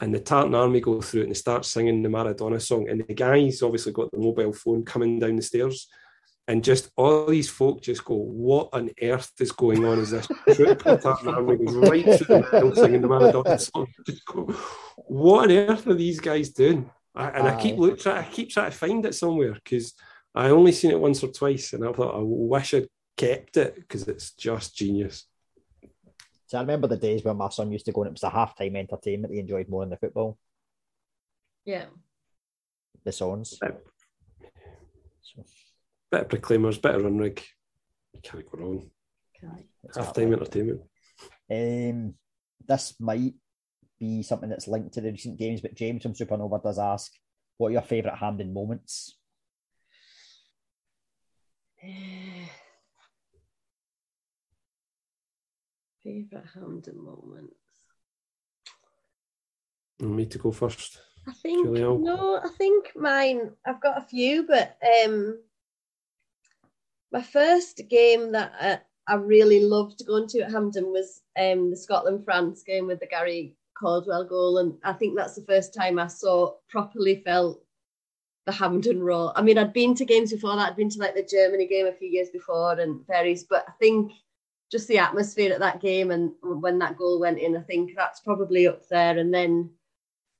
And 0.00 0.12
the 0.12 0.20
Tartan 0.20 0.54
Army 0.54 0.80
go 0.80 1.00
through 1.00 1.20
it 1.20 1.24
and 1.24 1.30
they 1.30 1.38
start 1.38 1.64
singing 1.64 2.02
the 2.02 2.08
Maradona 2.08 2.60
song. 2.60 2.88
And 2.88 3.04
the 3.06 3.14
guy's 3.14 3.62
obviously 3.62 3.92
got 3.92 4.10
the 4.10 4.18
mobile 4.18 4.52
phone 4.52 4.84
coming 4.84 5.18
down 5.18 5.36
the 5.36 5.42
stairs. 5.42 5.88
And 6.46 6.62
just 6.62 6.90
all 6.96 7.26
these 7.26 7.48
folk 7.48 7.80
just 7.80 8.04
go, 8.04 8.16
What 8.16 8.68
on 8.72 8.90
earth 9.00 9.32
is 9.40 9.52
going 9.52 9.84
on? 9.84 9.98
Is 9.98 10.10
this 10.10 10.26
troop? 10.52 10.82
The 10.82 10.98
Tartan 10.98 11.28
Army 11.28 11.56
goes 11.56 11.74
right 11.76 12.04
through 12.04 12.26
the 12.26 12.48
middle 12.52 12.74
singing 12.74 13.00
the 13.00 13.08
Maradona 13.08 13.58
song. 13.58 13.86
Just 14.04 14.26
go, 14.26 14.54
What 14.96 15.44
on 15.44 15.56
earth 15.56 15.86
are 15.86 15.94
these 15.94 16.20
guys 16.20 16.50
doing? 16.50 16.90
I, 17.14 17.28
and 17.30 17.48
I 17.48 17.58
keep 17.58 17.76
looking, 17.76 18.12
I 18.12 18.24
keep 18.24 18.50
trying 18.50 18.72
to 18.72 18.76
find 18.76 19.06
it 19.06 19.14
somewhere 19.14 19.52
because 19.52 19.94
I 20.34 20.48
only 20.50 20.72
seen 20.72 20.90
it 20.90 21.00
once 21.00 21.22
or 21.22 21.28
twice, 21.28 21.72
and 21.72 21.86
I 21.86 21.92
thought 21.92 22.16
I 22.16 22.20
wish 22.22 22.74
I'd 22.74 22.88
kept 23.16 23.56
it 23.56 23.76
because 23.76 24.08
it's 24.08 24.32
just 24.32 24.76
genius. 24.76 25.26
So 26.46 26.58
I 26.58 26.60
remember 26.62 26.88
the 26.88 26.96
days 26.96 27.24
when 27.24 27.36
my 27.36 27.48
son 27.48 27.70
used 27.72 27.86
to 27.86 27.92
go 27.92 28.02
and 28.02 28.08
it 28.08 28.12
was 28.12 28.20
the 28.20 28.30
halftime 28.30 28.76
entertainment 28.76 29.32
he 29.32 29.40
enjoyed 29.40 29.68
more 29.68 29.82
than 29.82 29.90
the 29.90 29.96
football, 29.96 30.38
Yeah. 31.64 31.86
the 33.04 33.12
songs. 33.12 33.58
Bit, 33.60 33.84
So 35.22 35.42
bit 36.10 36.20
of 36.22 36.28
proclaimers, 36.28 36.78
bit 36.78 36.94
of 36.96 37.02
Runrig. 37.02 37.42
Can't 38.22 38.44
go 38.50 38.58
wrong. 38.58 38.90
Okay. 39.42 39.66
it's 39.84 39.96
Half 39.96 40.14
that 40.14 40.20
time 40.20 40.32
entertainment. 40.32 40.82
Um, 41.50 42.14
this 42.66 42.94
might 43.00 43.34
be 43.98 44.22
something 44.22 44.48
that's 44.48 44.68
linked 44.68 44.94
to 44.94 45.00
the 45.00 45.10
recent 45.12 45.38
games, 45.38 45.60
but 45.60 45.74
James 45.74 46.02
from 46.02 46.14
Supernova 46.14 46.62
does 46.62 46.78
ask, 46.78 47.12
"What 47.56 47.68
are 47.68 47.72
your 47.72 47.82
favourite 47.82 48.18
Hampden 48.18 48.52
moments?" 48.52 49.18
Favorite 56.02 56.44
Hampden 56.54 57.02
moments. 57.02 57.54
Me 60.00 60.26
to 60.26 60.38
go 60.38 60.50
first. 60.50 61.00
I 61.26 61.32
think 61.32 61.66
Julian? 61.66 62.04
no, 62.04 62.40
I 62.42 62.48
think 62.58 62.92
mine. 62.94 63.52
I've 63.66 63.80
got 63.80 63.98
a 63.98 64.02
few, 64.02 64.46
but 64.46 64.76
um, 65.04 65.38
my 67.12 67.22
first 67.22 67.80
game 67.88 68.32
that 68.32 68.52
I, 68.60 68.80
I 69.06 69.14
really 69.16 69.64
loved 69.64 70.06
going 70.06 70.26
to 70.28 70.40
at 70.40 70.50
Hampden 70.50 70.86
was 70.86 71.22
um 71.38 71.70
the 71.70 71.76
Scotland 71.76 72.24
France 72.24 72.62
game 72.62 72.86
with 72.86 73.00
the 73.00 73.06
Gary 73.06 73.56
Caldwell 73.78 74.24
goal, 74.24 74.58
and 74.58 74.74
I 74.84 74.92
think 74.92 75.16
that's 75.16 75.36
the 75.36 75.46
first 75.46 75.72
time 75.72 75.98
I 75.98 76.08
saw 76.08 76.54
properly 76.68 77.22
felt 77.24 77.63
the 78.46 78.52
Hampden 78.52 79.02
roar. 79.02 79.32
I 79.36 79.42
mean, 79.42 79.58
I'd 79.58 79.72
been 79.72 79.94
to 79.94 80.04
games 80.04 80.32
before 80.32 80.54
that. 80.56 80.70
I'd 80.70 80.76
been 80.76 80.90
to 80.90 80.98
like 80.98 81.14
the 81.14 81.22
Germany 81.22 81.66
game 81.66 81.86
a 81.86 81.92
few 81.92 82.08
years 82.08 82.28
before 82.30 82.78
and 82.78 83.06
various, 83.06 83.42
but 83.42 83.64
I 83.68 83.72
think 83.80 84.12
just 84.70 84.88
the 84.88 84.98
atmosphere 84.98 85.52
at 85.52 85.60
that 85.60 85.80
game 85.80 86.10
and 86.10 86.32
when 86.42 86.78
that 86.80 86.96
goal 86.96 87.20
went 87.20 87.38
in, 87.38 87.56
I 87.56 87.60
think 87.60 87.92
that's 87.96 88.20
probably 88.20 88.66
up 88.66 88.86
there. 88.88 89.18
And 89.18 89.32
then 89.32 89.70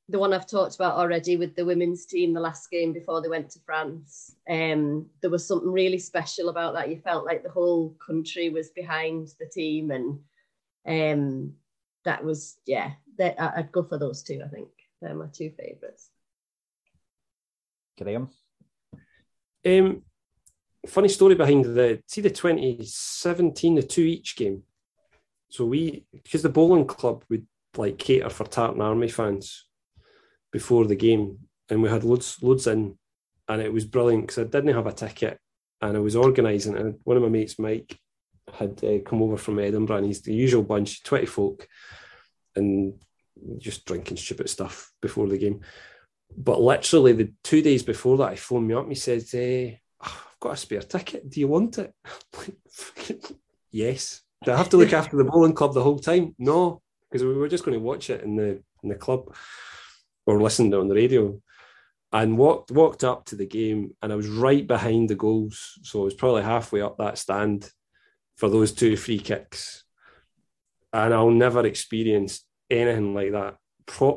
the 0.09 0.18
one 0.18 0.35
I've 0.35 0.47
talked 0.47 0.74
about 0.74 0.97
already 0.97 1.36
with 1.36 1.56
the 1.56 1.64
women's 1.64 2.05
team, 2.05 2.35
the 2.35 2.40
last 2.40 2.70
game 2.70 2.93
before 2.93 3.22
they 3.22 3.28
went 3.28 3.51
to 3.51 3.60
France. 3.64 4.35
Um, 4.51 5.06
there 5.22 5.31
was 5.31 5.47
something 5.47 5.72
really 5.72 5.98
special 5.98 6.51
about 6.51 6.74
that. 6.74 6.90
You 6.90 6.98
felt 6.98 7.24
like 7.24 7.43
the 7.43 7.51
whole 7.51 7.97
country 8.05 8.51
was 8.51 8.68
behind 8.70 9.28
the 9.40 9.47
team, 9.47 9.90
and 9.90 10.20
um, 10.86 11.55
that 12.05 12.22
was 12.22 12.59
yeah. 12.66 12.93
That 13.16 13.40
I'd 13.40 13.72
go 13.72 13.85
for 13.85 13.97
those 13.97 14.22
two. 14.22 14.43
I 14.44 14.48
think 14.48 14.68
they're 15.01 15.14
my 15.14 15.26
two 15.32 15.51
favourites. 15.56 16.10
Graham, 17.99 18.29
Um, 19.65 20.03
funny 20.87 21.09
story 21.09 21.35
behind 21.35 21.65
the 21.65 22.03
see 22.07 22.21
the 22.21 22.31
2017 22.31 23.75
the 23.77 23.83
two 23.83 24.03
each 24.03 24.37
game. 24.37 24.62
So 25.49 25.65
we 25.65 26.05
because 26.12 26.43
the 26.43 26.49
bowling 26.49 26.87
club 26.87 27.25
would 27.31 27.47
like 27.77 27.99
cater 27.99 28.31
for 28.31 28.45
Tartan 28.45 28.83
Army 28.83 29.09
fans 29.09 29.66
before 30.53 30.87
the 30.87 30.97
game, 30.97 31.39
and 31.71 31.83
we 31.83 31.89
had 31.89 32.05
loads 32.05 32.43
loads 32.43 32.66
in, 32.66 32.99
and 33.49 33.62
it 33.62 33.73
was 33.73 33.85
brilliant 33.85 34.27
because 34.27 34.39
I 34.39 34.45
didn't 34.45 34.75
have 34.75 34.87
a 34.87 34.93
ticket, 34.93 35.39
and 35.81 35.97
I 35.97 36.01
was 36.01 36.16
organising, 36.16 36.77
and 36.77 36.99
one 37.05 37.16
of 37.16 37.23
my 37.23 37.29
mates 37.29 37.59
Mike 37.59 37.99
had 38.53 38.83
uh, 38.85 38.99
come 39.09 39.23
over 39.23 39.37
from 39.37 39.59
Edinburgh, 39.59 39.99
and 39.99 40.07
he's 40.07 40.23
the 40.23 40.35
usual 40.35 40.62
bunch, 40.62 41.03
twenty 41.03 41.27
folk, 41.27 41.66
and 42.57 42.95
just 43.59 43.85
drinking 43.85 44.16
stupid 44.16 44.49
stuff 44.49 44.93
before 45.01 45.29
the 45.29 45.39
game. 45.39 45.61
But 46.36 46.60
literally 46.60 47.12
the 47.12 47.32
two 47.42 47.62
days 47.62 47.82
before 47.82 48.16
that, 48.18 48.32
he 48.32 48.36
phoned 48.36 48.66
me 48.66 48.74
up. 48.74 48.82
and 48.82 48.92
He 48.92 48.96
said, 48.96 49.24
eh, 49.34 49.76
"I've 50.01 50.36
got 50.40 50.55
a 50.55 50.56
spare 50.56 50.82
ticket. 50.82 51.30
Do 51.30 51.40
you 51.40 51.48
want 51.48 51.78
it?" 51.78 51.94
yes. 53.70 54.22
Do 54.44 54.52
I 54.52 54.56
have 54.56 54.70
to 54.70 54.76
look 54.76 54.92
after 55.01 55.16
the 55.16 55.24
bowling 55.24 55.55
club 55.55 55.74
the 55.74 55.82
whole 55.82 55.98
time? 55.98 56.34
No, 56.38 56.82
because 57.10 57.24
we 57.24 57.34
were 57.34 57.48
just 57.48 57.64
going 57.64 57.78
to 57.78 57.84
watch 57.84 58.10
it 58.10 58.22
in 58.22 58.36
the 58.36 58.62
in 58.82 58.88
the 58.88 58.94
club 58.94 59.34
or 60.26 60.40
listen 60.40 60.70
to 60.70 60.78
it 60.78 60.80
on 60.80 60.88
the 60.88 60.94
radio. 60.94 61.40
And 62.12 62.38
walked 62.38 62.70
walked 62.70 63.02
up 63.02 63.24
to 63.26 63.36
the 63.36 63.46
game, 63.46 63.94
and 64.01 64.12
I 64.12 64.16
was 64.16 64.28
right 64.28 64.64
behind 64.66 65.09
the 65.09 65.16
goals, 65.16 65.78
so 65.82 66.02
I 66.02 66.05
was 66.05 66.14
probably 66.14 66.42
halfway 66.42 66.80
up 66.80 66.98
that 66.98 67.18
stand 67.18 67.68
for 68.36 68.48
those 68.48 68.72
two 68.72 68.96
free 68.96 69.18
kicks. 69.18 69.84
And 70.92 71.12
I'll 71.12 71.30
never 71.30 71.66
experience 71.66 72.46
anything 72.70 73.14
like 73.14 73.32
that, 73.32 73.56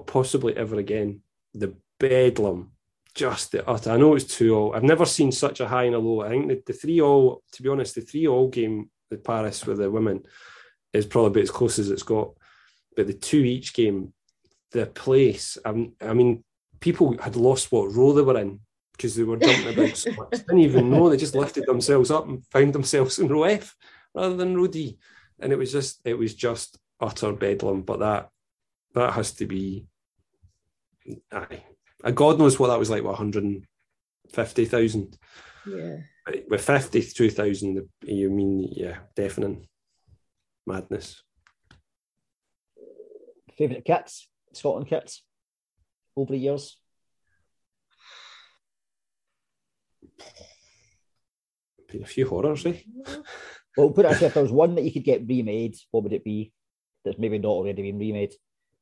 possibly 0.06 0.56
ever 0.56 0.76
again. 0.76 1.22
The 1.56 1.76
bedlam, 2.00 2.72
just 3.16 3.52
the 3.52 3.68
utter. 3.68 3.92
I 3.92 3.98
know 3.98 4.16
it's 4.16 4.26
two 4.26 4.56
all. 4.56 4.76
I've 4.76 4.84
never 4.84 5.06
seen 5.06 5.32
such 5.32 5.60
a 5.60 5.68
high 5.68 5.84
and 5.84 5.96
a 5.96 6.00
low. 6.00 6.22
I 6.22 6.30
think 6.30 6.48
the, 6.48 6.62
the 6.68 6.74
three 6.74 7.02
all, 7.02 7.42
to 7.54 7.64
be 7.64 7.70
honest, 7.70 7.96
the 7.96 8.02
three 8.02 8.28
all 8.28 8.48
game 8.48 8.90
with 9.10 9.24
Paris 9.24 9.66
with 9.66 9.80
the 9.80 9.90
women 9.90 10.24
is 10.94 11.06
probably 11.06 11.42
as 11.42 11.52
close 11.52 11.80
as 11.80 11.90
it's 11.90 12.04
got. 12.04 12.32
But 12.96 13.08
the 13.08 13.14
two 13.14 13.38
each 13.38 13.74
game, 13.74 14.14
the 14.72 14.86
place, 14.86 15.58
um, 15.66 15.94
I 16.02 16.14
mean, 16.14 16.44
people 16.80 17.18
had 17.18 17.36
lost 17.36 17.72
what 17.72 17.94
row 17.94 18.14
they 18.14 18.22
were 18.22 18.40
in 18.40 18.60
because 18.94 19.16
they 19.16 19.24
were 19.24 19.38
jumping 19.38 19.74
about 19.74 19.98
so 19.98 20.12
much. 20.14 20.30
Didn't 20.32 20.60
even 20.60 20.90
know. 20.90 21.10
They 21.10 21.18
just 21.18 21.36
lifted 21.36 21.66
themselves 21.66 22.12
up 22.12 22.28
and 22.28 22.46
found 22.48 22.74
themselves 22.74 23.20
in 23.20 23.28
row 23.28 23.44
F 23.44 23.76
rather 24.14 24.36
than 24.36 24.56
row 24.58 24.68
D. 24.68 24.98
And 25.40 25.52
it 25.52 25.58
was 25.58 25.72
just, 25.72 26.02
it 26.06 26.18
was 26.18 26.34
just 26.34 26.78
utter 27.00 27.32
bedlam. 27.32 27.84
But 27.84 28.00
that, 28.00 28.30
that 28.96 29.14
has 29.14 29.34
to 29.34 29.46
be, 29.46 29.86
aye. 31.32 31.64
God 32.12 32.40
knows 32.40 32.58
what 32.60 32.68
that 32.68 32.80
was 32.80 32.90
like, 32.90 33.04
what, 33.04 33.20
150,000? 33.20 35.18
Yeah. 35.66 35.98
But 36.26 36.44
With 36.50 36.62
52,000, 36.62 37.90
you 38.04 38.30
mean, 38.30 38.70
yeah, 38.72 39.00
deafening 39.16 39.68
madness. 40.66 41.24
favourite 43.58 43.86
kits, 43.86 44.28
Scotland 44.54 44.88
kits 44.88 45.24
over 46.16 46.32
the 46.34 46.38
years. 46.38 46.78
Been 51.92 52.04
a 52.04 52.06
few 52.06 52.28
horrors, 52.28 52.66
eh? 52.66 52.80
Well, 53.78 53.92
put 53.92 54.06
it 54.06 54.12
as 54.12 54.22
if 54.24 54.34
there 54.34 54.42
was 54.42 54.52
one 54.52 54.74
that 54.74 54.84
you 54.84 54.92
could 54.92 55.04
get 55.04 55.28
remade, 55.28 55.76
what 55.92 56.02
would 56.04 56.12
it 56.12 56.24
be? 56.24 56.52
That's 57.06 57.20
maybe 57.20 57.38
not 57.38 57.50
already 57.50 57.84
been 57.84 58.00
remade 58.00 58.34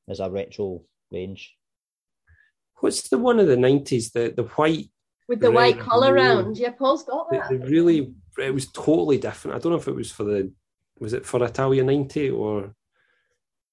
as 0.09 0.21
a 0.21 0.31
retro 0.31 0.83
range. 1.11 1.53
What's 2.79 3.07
the 3.09 3.17
one 3.17 3.39
of 3.39 3.47
the 3.47 3.55
90s, 3.55 4.11
the, 4.11 4.33
the 4.35 4.43
white 4.43 4.89
With 5.27 5.39
the 5.39 5.47
Red 5.49 5.55
white 5.55 5.79
collar 5.79 6.17
and 6.17 6.27
blue. 6.27 6.43
round. 6.43 6.57
Yeah, 6.57 6.71
Paul's 6.71 7.03
got 7.03 7.29
They, 7.31 7.37
that. 7.37 7.49
they 7.49 7.57
really, 7.57 8.13
it 8.37 8.53
was 8.53 8.67
totally 8.71 9.17
different. 9.17 9.55
I 9.55 9.59
don't 9.59 9.71
know 9.71 9.77
if 9.79 9.87
it 9.87 9.95
was 9.95 10.11
for 10.11 10.23
the, 10.23 10.51
was 10.99 11.13
it 11.13 11.25
for 11.25 11.43
Italia 11.43 11.83
90 11.83 12.29
or 12.31 12.73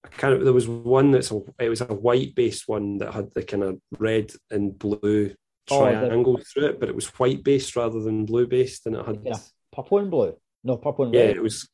I 0.05 0.09
can't, 0.09 0.43
there 0.43 0.53
was 0.53 0.67
one 0.69 1.11
that's 1.13 1.31
a, 1.31 1.41
it 1.61 1.69
was 1.69 1.81
a 1.81 1.87
white 1.87 2.35
based 2.35 2.67
one 2.69 2.99
that 2.99 3.13
had 3.13 3.33
the 3.35 3.43
kind 3.43 3.63
of 3.63 3.79
red 3.99 4.33
and 4.51 4.77
blue 4.79 5.35
Oh, 5.71 5.85
the- 5.85 5.91
triangle 5.93 6.41
through 6.53 6.67
it, 6.71 6.81
but 6.81 6.89
it 6.89 6.95
was 6.95 7.07
white 7.21 7.45
based 7.45 7.77
rather 7.77 8.01
than 8.01 8.25
blue 8.27 8.47
based. 8.49 8.87
And 8.87 8.97
it 8.97 9.07
had, 9.07 9.21
Yeah. 9.25 9.37
Purple 9.73 9.99
and 9.99 10.11
blue. 10.11 10.37
No, 10.65 10.77
purple 10.77 11.05
and 11.07 11.15
yeah, 11.15 11.27
red. 11.27 11.37
it 11.37 11.43
was, 11.43 11.69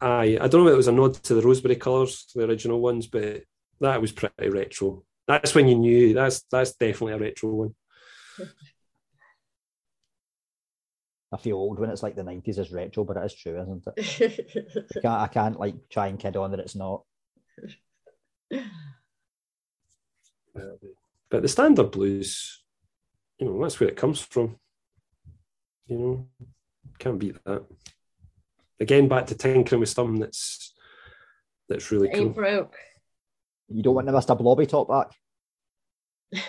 aye, 0.00 0.38
I 0.40 0.46
don't 0.48 0.62
know 0.62 0.68
if 0.68 0.74
it 0.74 0.76
was 0.76 0.88
a 0.88 0.92
nod 0.92 1.14
to 1.14 1.34
the 1.34 1.42
Rosebery 1.42 1.78
colours, 1.78 2.26
the 2.34 2.44
original 2.44 2.80
ones, 2.80 3.06
but 3.08 3.42
that 3.80 4.00
was 4.00 4.12
pretty 4.12 4.48
retro. 4.48 5.02
That's 5.28 5.54
when 5.54 5.68
you 5.68 5.76
knew 5.76 6.14
that's 6.14 6.42
that's 6.50 6.72
definitely 6.72 7.12
a 7.14 7.18
retro 7.18 7.50
one. 7.50 7.74
I 11.32 11.38
feel 11.38 11.56
old 11.56 11.78
when 11.78 11.90
it's 11.90 12.02
like 12.02 12.14
the 12.14 12.24
nineties 12.24 12.58
is 12.58 12.72
retro, 12.72 13.04
but 13.04 13.16
it 13.16 13.24
is 13.24 13.34
true, 13.34 13.60
isn't 13.60 13.86
it? 13.96 14.84
I 14.96 15.00
can't, 15.00 15.20
I 15.22 15.26
can't 15.28 15.60
like 15.60 15.88
try 15.88 16.08
and 16.08 16.18
kid 16.18 16.36
on 16.36 16.50
that 16.50 16.60
it's 16.60 16.74
not. 16.74 17.04
But 21.30 21.40
the 21.40 21.48
standard 21.48 21.90
blues, 21.90 22.62
you 23.38 23.46
know, 23.46 23.62
that's 23.62 23.80
where 23.80 23.88
it 23.88 23.96
comes 23.96 24.20
from. 24.20 24.56
You 25.86 25.98
know, 25.98 26.28
can't 26.98 27.18
beat 27.18 27.42
that. 27.44 27.64
Again, 28.80 29.08
back 29.08 29.26
to 29.28 29.34
tinkering 29.34 29.80
with 29.80 29.88
something 29.88 30.20
that's 30.20 30.74
that's 31.68 31.90
really 31.90 32.08
Ain't 32.08 32.18
cool. 32.18 32.28
broke. 32.30 32.76
You 33.68 33.82
don't 33.82 33.94
want 33.94 34.06
the 34.06 34.12
Mr. 34.12 34.36
Blobby 34.38 34.66
top 34.66 34.88
back? 34.88 35.12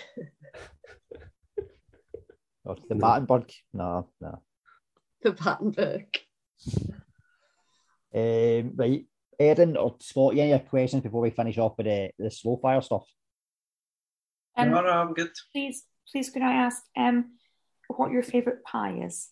or 2.64 2.76
the 2.88 2.94
No. 2.94 3.00
Battenberg? 3.00 3.50
No, 3.72 4.08
no. 4.20 4.42
The 5.22 5.32
Battenberg. 5.32 6.06
Um, 8.14 8.72
right. 8.76 9.06
Erin 9.38 9.76
or 9.76 9.96
Scott, 10.00 10.34
any 10.38 10.52
other 10.52 10.62
questions 10.64 11.02
before 11.02 11.20
we 11.22 11.30
finish 11.30 11.58
off 11.58 11.76
with 11.76 11.86
the, 11.86 12.10
the 12.18 12.30
slow 12.30 12.56
fire 12.56 12.80
stuff? 12.82 13.04
Um, 14.56 14.70
no, 14.70 14.80
no, 14.82 14.90
I'm 14.90 15.12
good. 15.12 15.30
please, 15.52 15.82
please, 16.12 16.30
could 16.30 16.42
I 16.42 16.52
ask 16.52 16.80
um, 16.96 17.32
what 17.88 18.12
your 18.12 18.22
favourite 18.22 18.62
pie 18.62 19.00
is? 19.04 19.30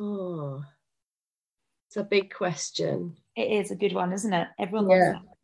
Oh, 0.00 0.64
it's 1.86 1.96
a 1.96 2.02
big 2.02 2.32
question. 2.34 3.16
It 3.36 3.52
is 3.64 3.70
a 3.70 3.76
good 3.76 3.92
one, 3.92 4.12
isn't 4.12 4.32
it? 4.32 4.48
Everyone 4.58 4.90
Yeah. 4.90 5.12
loves 5.12 5.26
I 5.26 5.34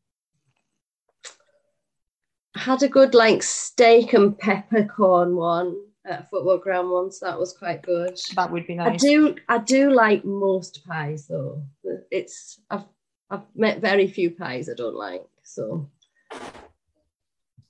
had 2.54 2.82
a 2.82 2.88
good 2.88 3.14
like 3.14 3.42
steak 3.42 4.12
and 4.12 4.38
peppercorn 4.38 5.36
one 5.36 5.76
at 6.04 6.28
football 6.30 6.58
ground 6.58 6.90
once. 6.90 7.20
That 7.20 7.38
was 7.38 7.52
quite 7.52 7.82
good. 7.82 8.18
That 8.36 8.50
would 8.50 8.66
be 8.66 8.74
nice. 8.74 9.02
I 9.02 9.06
do 9.06 9.36
I 9.48 9.58
do 9.58 9.90
like 9.90 10.24
most 10.24 10.86
pies 10.86 11.26
though. 11.26 11.62
It's 12.10 12.60
I've 12.70 12.84
I've 13.30 13.42
met 13.54 13.80
very 13.80 14.06
few 14.06 14.30
pies 14.30 14.68
I 14.68 14.74
don't 14.74 14.94
like. 14.94 15.24
So 15.42 15.90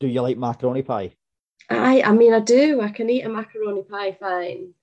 Do 0.01 0.07
you 0.07 0.21
like 0.21 0.37
macaroni 0.37 0.83
pie? 0.83 1.13
I 1.71 2.03
I 2.03 2.13
mean 2.13 2.35
I 2.35 2.41
do. 2.41 2.81
I 2.81 2.91
can 2.91 3.09
eat 3.09 3.25
a 3.25 3.29
macaroni 3.29 3.83
pie 3.83 4.13
fine. 4.13 4.75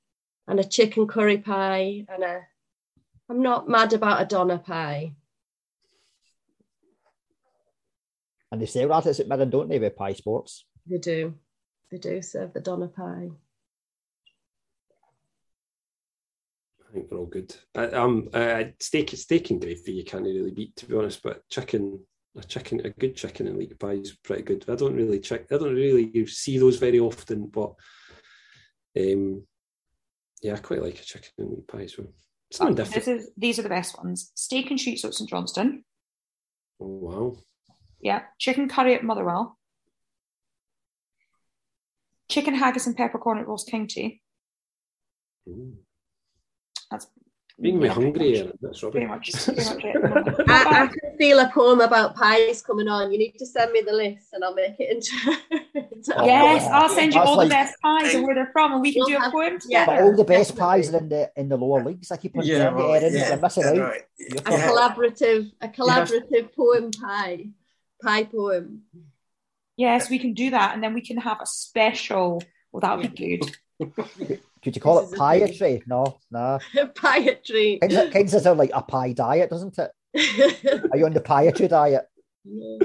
And 0.48 0.60
a 0.60 0.64
chicken 0.64 1.08
curry 1.08 1.38
pie 1.38 2.06
and 2.10 2.24
a 2.24 2.42
I'm 3.30 3.42
not 3.42 3.70
mad 3.70 3.94
about 3.94 4.22
a 4.22 4.26
doner 4.26 4.58
pie. 4.58 5.14
And 8.52 8.62
they 8.62 8.66
sell 8.66 8.90
that 8.90 9.08
at 9.08 9.16
St 9.16 9.30
Mirren, 9.30 9.50
don't 9.50 9.70
they, 9.70 9.80
with 9.80 9.96
Pie 9.96 10.14
Sports? 10.14 10.66
They 10.86 10.98
do. 10.98 11.36
They 11.90 11.98
do 11.98 12.22
serve 12.22 12.54
the 12.54 12.60
doner 12.60 12.88
pie. 12.88 13.30
I 16.90 16.94
think 16.94 17.10
they're 17.10 17.20
all 17.20 17.26
good. 17.26 17.56
I, 17.76 17.86
um, 17.88 18.30
uh, 18.34 18.64
steak, 18.80 19.12
steak 19.12 19.50
and 19.52 19.62
gravy 19.62 19.94
you 19.94 20.04
can't 20.04 20.24
really 20.26 20.52
beat, 20.52 20.76
to 20.78 20.86
be 20.86 20.96
honest. 20.96 21.24
But 21.24 21.48
chicken, 21.50 22.00
a 22.38 22.44
chicken, 22.44 22.86
a 22.86 22.90
good 22.90 23.16
chicken 23.16 23.48
and 23.48 23.58
leek 23.58 23.80
pie 23.80 23.94
is 23.94 24.18
pretty 24.24 24.44
good. 24.44 24.66
I 24.68 24.76
don't 24.76 24.96
really 24.96 25.20
check. 25.20 25.52
I 25.52 25.58
don't 25.58 25.76
really 25.76 26.26
see 26.28 26.58
those 26.58 26.78
very 26.78 27.00
often, 27.00 27.48
but 27.48 27.74
um, 29.00 29.44
yeah, 30.42 30.56
I 30.56 30.58
quite 30.58 30.82
like 30.82 31.00
a 31.00 31.04
chicken 31.04 31.32
and 31.38 31.52
leek 31.52 31.68
pie 31.68 31.84
as 31.84 31.98
well. 31.98 32.08
Something 32.52 32.76
This 32.76 32.90
different. 32.90 33.22
is 33.22 33.32
these 33.38 33.60
are 33.60 33.64
the 33.64 33.70
best 33.70 33.98
ones: 33.98 34.32
steak 34.36 34.70
and 34.70 34.80
shoots 34.80 35.06
at 35.06 35.14
St 35.14 35.30
Johnstone. 35.30 35.86
Oh 36.82 36.88
wow! 36.88 37.38
Yeah, 38.02 38.22
chicken 38.40 38.68
curry 38.68 38.96
at 38.96 39.04
Motherwell. 39.04 39.58
Chicken 42.30 42.56
haggis 42.56 42.88
and 42.88 42.96
peppercorn 42.96 43.40
at 43.40 43.48
Ross 43.48 43.64
County. 43.66 44.22
Mm. 45.48 45.74
That's 46.90 47.08
Making 47.60 47.80
me 47.80 47.86
yeah, 47.88 47.94
hungry. 47.94 48.12
Pretty 48.12 48.52
That's 48.62 48.82
much, 48.82 48.92
pretty 48.92 49.06
much, 49.06 49.32
pretty 49.46 49.64
much 49.66 49.84
it. 49.84 50.50
I, 50.50 50.84
I 50.84 50.88
can 50.88 51.18
feel 51.18 51.38
a 51.40 51.48
poem 51.54 51.82
about 51.82 52.16
pies 52.16 52.62
coming 52.64 52.88
on. 52.88 53.12
You 53.12 53.20
need 53.20 53.36
to 53.38 53.46
send 53.46 53.72
me 53.72 53.82
the 53.82 53.92
list 53.92 54.30
and 54.34 54.44
I'll 54.44 54.56
make 54.56 54.76
it 54.80 54.90
into. 54.96 55.12
into 55.76 56.20
a 56.20 56.26
Yes, 56.26 56.64
poem. 56.64 56.74
I'll 56.74 56.90
send 56.90 57.14
you 57.14 57.20
That's 57.20 57.30
all 57.30 57.38
like- 57.38 57.50
the 57.50 57.54
best 57.54 57.76
pies 57.84 58.16
and 58.16 58.26
where 58.26 58.34
they're 58.34 58.50
from, 58.52 58.72
and 58.72 58.82
we 58.82 58.94
can 58.94 59.04
do 59.06 59.16
a 59.16 59.20
have- 59.20 59.32
poem 59.32 59.60
yeah. 59.68 59.86
But 59.86 60.02
all 60.02 60.16
the 60.16 60.24
best 60.24 60.56
pies 60.58 60.92
are 60.94 60.98
in 60.98 61.10
the 61.10 61.32
in 61.36 61.50
the 61.50 61.58
lower 61.58 61.84
leagues. 61.84 62.10
I 62.12 62.18
keep 62.18 62.36
on 62.36 62.44
Yeah, 62.46 62.64
telling 62.64 62.78
you, 62.80 62.84
well, 62.86 62.96
Erin, 62.96 63.14
yeah, 63.14 63.30
you're 63.30 63.40
missing 63.42 63.64
out. 63.66 63.78
right. 63.78 64.02
A 64.38 64.52
collaborative, 64.52 65.52
a 65.62 65.68
collaborative 65.68 66.56
poem 66.56 66.90
pie, 66.92 67.50
pie 68.02 68.24
poem. 68.24 68.84
Yes, 69.78 70.10
we 70.10 70.20
can 70.20 70.34
do 70.34 70.52
that, 70.52 70.74
and 70.74 70.84
then 70.84 70.94
we 70.94 71.02
can 71.02 71.18
have 71.18 71.40
a 71.42 71.46
special. 71.46 72.42
Well, 72.72 72.82
that 72.82 72.98
would 72.98 73.16
be 73.16 73.38
good. 73.38 73.58
Could 74.64 74.76
you 74.76 74.82
call 74.82 75.02
This 75.02 75.14
it 75.14 75.16
is 75.16 75.20
a 75.20 75.58
thing. 75.58 75.80
pietry? 75.80 75.88
No, 75.88 76.20
no. 76.30 76.60
Pietry. 76.96 77.80
Kind 77.82 77.94
of, 77.94 78.14
kind 78.14 78.32
of 78.34 78.42
sound 78.42 78.60
like 78.60 78.70
a 78.74 78.82
pie 78.84 79.14
diet, 79.14 79.50
doesn't 79.50 79.78
it? 79.80 79.92
Are 80.92 80.98
you 80.98 81.06
on 81.06 81.14
the 81.14 81.20
pietry 81.22 81.68
diet? 81.68 82.06
No. 82.46 82.80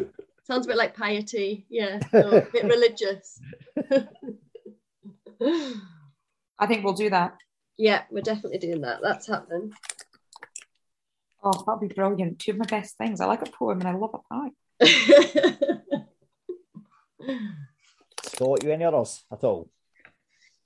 Sounds 0.44 0.64
a 0.66 0.68
bit 0.68 0.76
like 0.78 0.97
piety. 0.97 1.66
Yeah, 1.68 1.98
no, 2.12 2.28
a 2.30 2.40
bit 2.43 2.64
religious. 2.64 3.38
I 6.59 6.66
think 6.66 6.84
we'll 6.84 6.94
do 6.94 7.10
that. 7.10 7.34
yeah, 7.76 8.02
we're 8.10 8.22
definitely 8.22 8.59
doing 8.59 8.80
that. 8.82 9.01
That's 9.02 9.26
happening. 9.26 9.72
Oh, 11.44 11.52
that'll 11.52 11.78
be 11.78 11.88
brilliant. 11.88 12.38
Two 12.38 12.52
of 12.52 12.56
my 12.59 12.64
best 12.64 12.97
things. 12.97 13.20
I 13.20 13.26
like 13.26 13.43
a 13.47 13.51
poem 13.51 13.80
and 13.80 13.88
I 13.88 13.93
love 13.93 14.14
a 14.14 14.34
pie. 14.34 14.51
Scott, 18.22 18.62
you 18.62 18.70
any 18.72 18.84
others 18.84 19.24
at 19.32 19.42
all? 19.44 19.68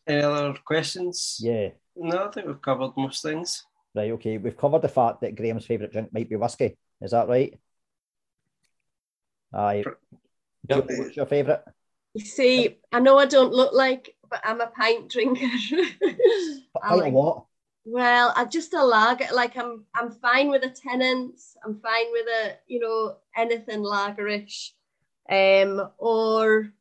Any 0.06 0.22
other 0.22 0.54
questions? 0.64 1.38
Yeah. 1.40 1.68
No, 1.96 2.26
I 2.26 2.30
think 2.30 2.46
we've 2.46 2.60
covered 2.62 2.92
most 2.96 3.22
things. 3.22 3.64
Right, 3.94 4.10
okay. 4.12 4.38
We've 4.38 4.56
covered 4.56 4.82
the 4.82 4.88
fact 4.88 5.20
that 5.20 5.34
Graham's 5.36 5.66
favourite 5.66 5.92
drink 5.92 6.12
might 6.12 6.28
be 6.28 6.36
whiskey. 6.36 6.76
Is 7.00 7.10
that 7.12 7.28
right? 7.28 7.58
Aye. 9.52 9.84
Yep. 10.68 10.86
What's 10.96 11.16
your 11.16 11.26
favourite? 11.26 11.60
you 12.14 12.24
see, 12.24 12.78
I 12.92 13.00
know 13.00 13.18
I 13.18 13.26
don't 13.26 13.52
look 13.52 13.72
like, 13.72 14.14
but 14.28 14.40
I'm 14.44 14.60
a 14.60 14.66
pint 14.68 15.08
drinker. 15.10 15.42
I 15.46 16.16
Quite 16.74 16.96
like- 16.98 17.12
a 17.12 17.16
lot. 17.16 17.46
Well, 17.86 18.32
I 18.36 18.44
just 18.44 18.74
a 18.74 18.84
lager. 18.84 19.24
Like 19.32 19.56
I'm, 19.56 19.84
I'm 19.94 20.10
fine 20.10 20.50
with 20.50 20.62
a 20.64 20.68
Tennent's. 20.68 21.56
I'm 21.64 21.80
fine 21.80 22.12
with 22.12 22.26
a, 22.26 22.52
you 22.68 22.78
know, 22.78 23.16
anything 23.36 23.81
lagerish, 23.81 24.70
um, 25.28 25.90
or 25.98 26.73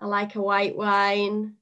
I 0.00 0.06
like 0.06 0.34
a 0.34 0.42
white 0.42 0.76
wine. 0.76 1.54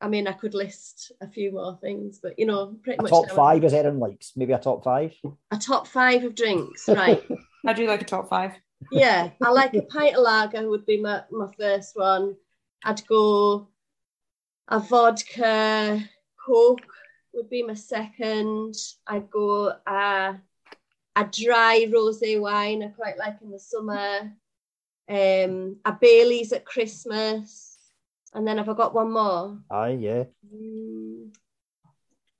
I 0.00 0.08
mean, 0.08 0.26
I 0.28 0.32
could 0.32 0.54
list 0.54 1.12
a 1.20 1.28
few 1.28 1.52
more 1.52 1.78
things, 1.80 2.20
but 2.22 2.38
you 2.38 2.44
know, 2.46 2.76
pretty 2.82 2.98
A 2.98 3.02
much 3.02 3.10
top 3.10 3.28
now- 3.28 3.34
five, 3.34 3.64
as 3.64 3.72
Erin 3.72 3.98
likes. 3.98 4.32
Maybe 4.36 4.52
a 4.52 4.58
top 4.58 4.84
five. 4.84 5.14
A 5.50 5.56
top 5.58 5.86
five 5.86 6.24
of 6.24 6.34
drinks, 6.34 6.88
right? 6.88 7.22
I 7.66 7.72
do 7.72 7.86
like 7.86 8.02
a 8.02 8.04
top 8.04 8.28
five. 8.28 8.52
yeah, 8.90 9.30
I 9.42 9.50
like 9.50 9.72
a 9.74 9.80
pint 9.82 10.16
of 10.16 10.22
lager 10.24 10.68
would 10.68 10.84
be 10.84 11.00
my, 11.00 11.22
my 11.30 11.48
first 11.58 11.96
one. 11.96 12.36
I'd 12.84 13.06
go 13.06 13.68
a 14.68 14.78
vodka, 14.78 16.00
Coke 16.44 16.80
would 17.32 17.48
be 17.48 17.62
my 17.62 17.72
second. 17.74 18.74
I'd 19.06 19.30
go 19.30 19.72
a, 19.86 20.34
a 21.16 21.24
dry 21.24 21.86
rosé 21.88 22.40
wine 22.40 22.82
I 22.82 22.88
quite 22.88 23.18
like 23.18 23.36
in 23.42 23.50
the 23.50 23.58
summer. 23.58 24.32
Um, 25.08 25.76
a 25.84 25.92
Bailey's 25.92 26.52
at 26.52 26.64
Christmas. 26.64 27.76
And 28.32 28.46
then 28.46 28.58
have 28.58 28.68
I 28.68 28.74
got 28.74 28.94
one 28.94 29.12
more? 29.12 29.58
Aye, 29.70 29.98
yeah. 30.00 30.24
Mm, 30.52 31.28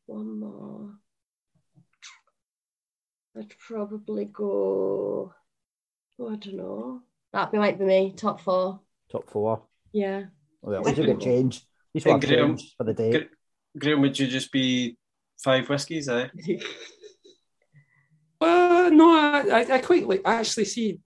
one 0.07 0.41
more. 0.41 0.91
I'd 3.39 3.55
probably 3.59 4.25
go. 4.27 5.33
Oh, 6.19 6.29
I 6.33 6.37
don't 6.37 6.57
know. 6.57 7.03
That 7.33 7.53
might 7.53 7.79
be 7.79 7.85
me. 7.85 8.13
Top 8.17 8.41
four. 8.41 8.81
Top 9.11 9.29
four. 9.29 9.63
Yeah. 9.93 10.25
Well, 10.63 10.77
at 10.81 10.87
least 10.87 10.99
you 10.99 11.07
get 11.07 11.21
change. 11.21 11.57
At 11.57 11.63
least 11.95 12.07
we'll 12.07 12.15
have 12.15 12.23
Hey, 12.23 12.29
Graham. 12.37 12.57
change 12.57 12.75
for 12.77 12.85
the 12.85 12.95
day. 12.95 13.11
Gra- 13.11 13.29
Graham, 13.79 14.01
would 14.03 14.19
you 14.19 14.27
just 14.29 14.51
be 14.53 14.97
five 15.43 15.69
whiskies, 15.69 16.09
eh? 16.09 16.29
Uh, 18.41 18.91
no, 18.93 19.11
I, 19.11 19.41
I, 19.49 19.75
I 19.75 19.79
quite 19.79 20.07
like. 20.07 20.23
Actually 20.25 20.65
see. 20.67 21.01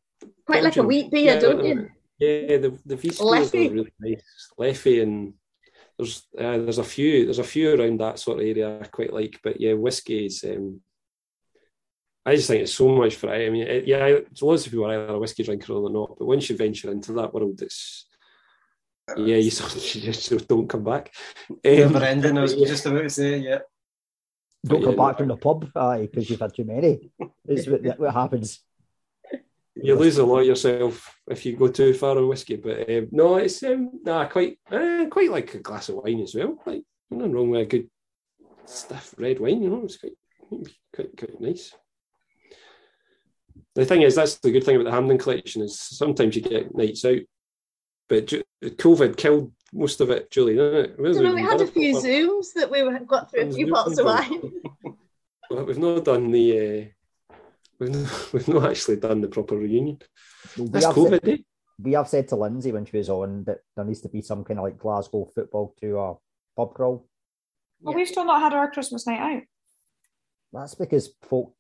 Quite 0.46 0.62
like 0.62 0.76
a 0.76 0.82
Belgium. 0.82 0.86
wheat 0.86 1.10
beer, 1.10 1.34
Yeah, 1.34 1.40
don't 1.40 1.64
you? 1.64 1.90
Yeah, 2.18 2.56
the 2.58 2.78
the 2.84 2.96
Vies 2.96 3.18
beers 3.20 3.52
are 3.54 3.74
really 3.74 3.92
nice. 4.00 4.22
Leffe 4.58 5.02
and 5.02 5.34
there's 5.96 6.26
uh, 6.38 6.58
there's 6.58 6.78
a 6.78 6.84
few 6.84 7.24
there's 7.24 7.38
a 7.38 7.44
few 7.44 7.74
around 7.74 8.00
that 8.00 8.18
sort 8.18 8.38
of 8.38 8.46
area 8.46 8.80
I 8.80 8.86
quite 8.86 9.12
like, 9.12 9.38
but 9.42 9.60
yeah, 9.60 9.74
whiskey 9.74 10.26
is. 10.26 10.44
Um, 10.44 10.80
I 12.26 12.34
just 12.36 12.48
think 12.48 12.62
it's 12.62 12.74
so 12.74 12.88
much 12.88 13.14
for 13.16 13.30
I 13.30 13.48
mean, 13.48 13.66
it, 13.66 13.86
yeah, 13.86 14.04
it's 14.06 14.42
lots 14.42 14.66
of 14.66 14.72
people 14.72 14.86
are 14.86 14.92
either 14.92 15.14
a 15.14 15.18
whiskey 15.18 15.44
drinker 15.44 15.72
or 15.72 15.90
not, 15.90 16.16
but 16.18 16.26
once 16.26 16.50
you 16.50 16.56
venture 16.56 16.90
into 16.90 17.12
that 17.14 17.32
world, 17.32 17.60
it's 17.62 18.06
yeah, 19.16 19.36
you 19.36 19.50
sort 19.50 19.74
of 19.76 19.94
you 19.94 20.12
just 20.12 20.48
don't 20.48 20.68
come 20.68 20.84
back. 20.84 21.14
Um, 21.50 21.56
Never 21.64 22.04
ending. 22.04 22.38
I 22.38 22.42
was 22.42 22.54
just 22.54 22.86
about 22.86 23.02
to 23.02 23.10
say, 23.10 23.38
yeah. 23.38 23.60
Don't 24.64 24.82
come 24.82 24.90
Yeah. 24.96 25.06
back 25.06 25.18
from 25.18 25.28
the 25.28 25.36
pub, 25.36 25.60
because 25.72 26.28
you've 26.28 26.40
had 26.40 26.54
too 26.54 26.64
many. 26.64 27.10
Is 27.46 27.68
what, 27.68 27.82
what 27.98 28.12
happens. 28.14 28.60
you 29.74 29.94
lose 29.94 30.18
a 30.18 30.24
lot 30.26 30.40
yourself 30.40 31.14
if 31.28 31.46
you 31.46 31.56
go 31.56 31.68
too 31.68 31.94
far 31.94 32.18
on 32.18 32.28
whiskey. 32.28 32.56
But 32.56 32.90
um, 32.90 33.08
no, 33.12 33.36
it's 33.36 33.62
um, 33.62 34.00
nah, 34.04 34.26
quite 34.26 34.58
uh, 34.70 35.06
quite 35.10 35.30
like 35.30 35.54
a 35.54 35.58
glass 35.58 35.88
of 35.88 35.96
wine 35.96 36.20
as 36.20 36.34
well. 36.34 36.58
Like 36.66 36.82
nothing 37.10 37.32
wrong 37.32 37.50
with 37.50 37.60
a 37.62 37.66
good 37.66 37.88
stiff 38.66 39.14
red 39.18 39.38
wine. 39.38 39.62
You 39.62 39.70
know, 39.70 39.84
it's 39.84 39.98
quite 39.98 40.16
quite 40.94 41.16
quite 41.16 41.40
nice. 41.40 41.74
The 43.74 43.84
thing 43.84 44.02
is, 44.02 44.16
that's 44.16 44.38
the 44.38 44.50
good 44.50 44.64
thing 44.64 44.74
about 44.74 44.86
the 44.86 44.90
Hampden 44.90 45.18
collection 45.18 45.62
is 45.62 45.78
sometimes 45.78 46.34
you 46.34 46.42
get 46.42 46.74
nights 46.74 47.04
out 47.04 47.20
but 48.08 48.32
COVID 48.62 49.16
killed 49.16 49.52
most 49.72 50.00
of 50.00 50.10
it, 50.10 50.30
Julie, 50.30 50.56
didn't 50.56 50.74
it? 50.74 50.96
I 50.98 51.02
don't 51.02 51.22
know, 51.22 51.34
we 51.34 51.42
had 51.42 51.60
a 51.60 51.66
few 51.66 51.96
Zooms 51.96 52.52
that 52.54 52.70
we 52.70 52.82
got 53.06 53.30
through 53.30 53.48
a 53.48 53.52
few 53.52 53.70
bottles 53.70 53.98
of 53.98 54.06
wine. 54.06 54.52
Well, 55.50 55.64
we've 55.64 55.78
not 55.78 56.04
done 56.04 56.30
the. 56.30 56.90
Uh, 57.30 57.34
we've 57.78 57.90
not, 57.90 58.28
we've 58.32 58.48
not 58.48 58.70
actually 58.70 58.96
done 58.96 59.20
the 59.20 59.28
proper 59.28 59.56
reunion. 59.56 59.98
We 60.56 60.68
That's 60.68 60.86
have, 60.86 60.94
COVID, 60.94 61.24
said, 61.24 61.28
eh? 61.28 61.36
we 61.82 61.92
have 61.92 62.08
said 62.08 62.28
to 62.28 62.36
Lindsay 62.36 62.72
when 62.72 62.84
she 62.84 62.98
was 62.98 63.08
on 63.08 63.44
that 63.44 63.58
there 63.76 63.84
needs 63.84 64.00
to 64.02 64.08
be 64.08 64.22
some 64.22 64.44
kind 64.44 64.58
of 64.58 64.64
like 64.64 64.78
Glasgow 64.78 65.28
football 65.34 65.74
tour 65.80 66.18
pub 66.56 66.74
crawl. 66.74 67.06
Well, 67.80 67.94
we've 67.94 68.08
still 68.08 68.24
not 68.24 68.42
had 68.42 68.52
our 68.52 68.70
Christmas 68.70 69.06
night 69.06 69.36
out. 69.36 69.42
That's 70.52 70.74
because 70.74 71.14
folk 71.22 71.54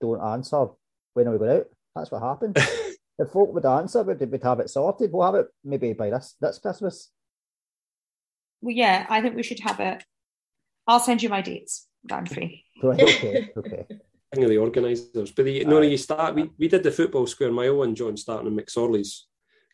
don't 0.00 0.22
answer 0.22 0.68
when 1.14 1.28
are 1.28 1.32
we 1.32 1.38
going 1.38 1.58
out. 1.58 1.66
That's 1.94 2.10
what 2.10 2.22
happened. 2.22 2.56
if 3.18 3.28
folk 3.32 3.52
would 3.52 3.66
answer, 3.66 4.02
we'd, 4.02 4.20
we'd 4.30 4.42
have 4.42 4.60
it 4.60 4.70
sorted. 4.70 5.12
We'll 5.12 5.26
have 5.26 5.34
it 5.34 5.48
maybe 5.64 5.92
by 5.92 6.10
this 6.10 6.36
this 6.40 6.58
Christmas. 6.58 7.10
Well, 8.60 8.74
yeah, 8.74 9.06
I 9.08 9.20
think 9.20 9.36
we 9.36 9.42
should 9.42 9.60
have 9.60 9.80
it. 9.80 10.04
I'll 10.86 11.00
send 11.00 11.22
you 11.22 11.28
my 11.28 11.40
dates. 11.40 11.86
I'm 12.10 12.26
free. 12.26 12.64
Right, 12.82 13.02
okay, 13.02 13.50
okay. 13.56 13.86
Thing 14.34 14.44
of 14.44 14.50
the 14.50 14.58
organisers. 14.58 15.32
But 15.32 15.44
the, 15.44 15.64
no, 15.64 15.80
you 15.80 15.96
start. 15.96 16.34
We, 16.34 16.50
we 16.58 16.68
did 16.68 16.82
the 16.82 16.90
football 16.90 17.26
square 17.26 17.52
mile 17.52 17.76
one, 17.76 17.94
John, 17.94 18.16
starting 18.16 18.46
in 18.46 18.56
McSorley's 18.56 19.26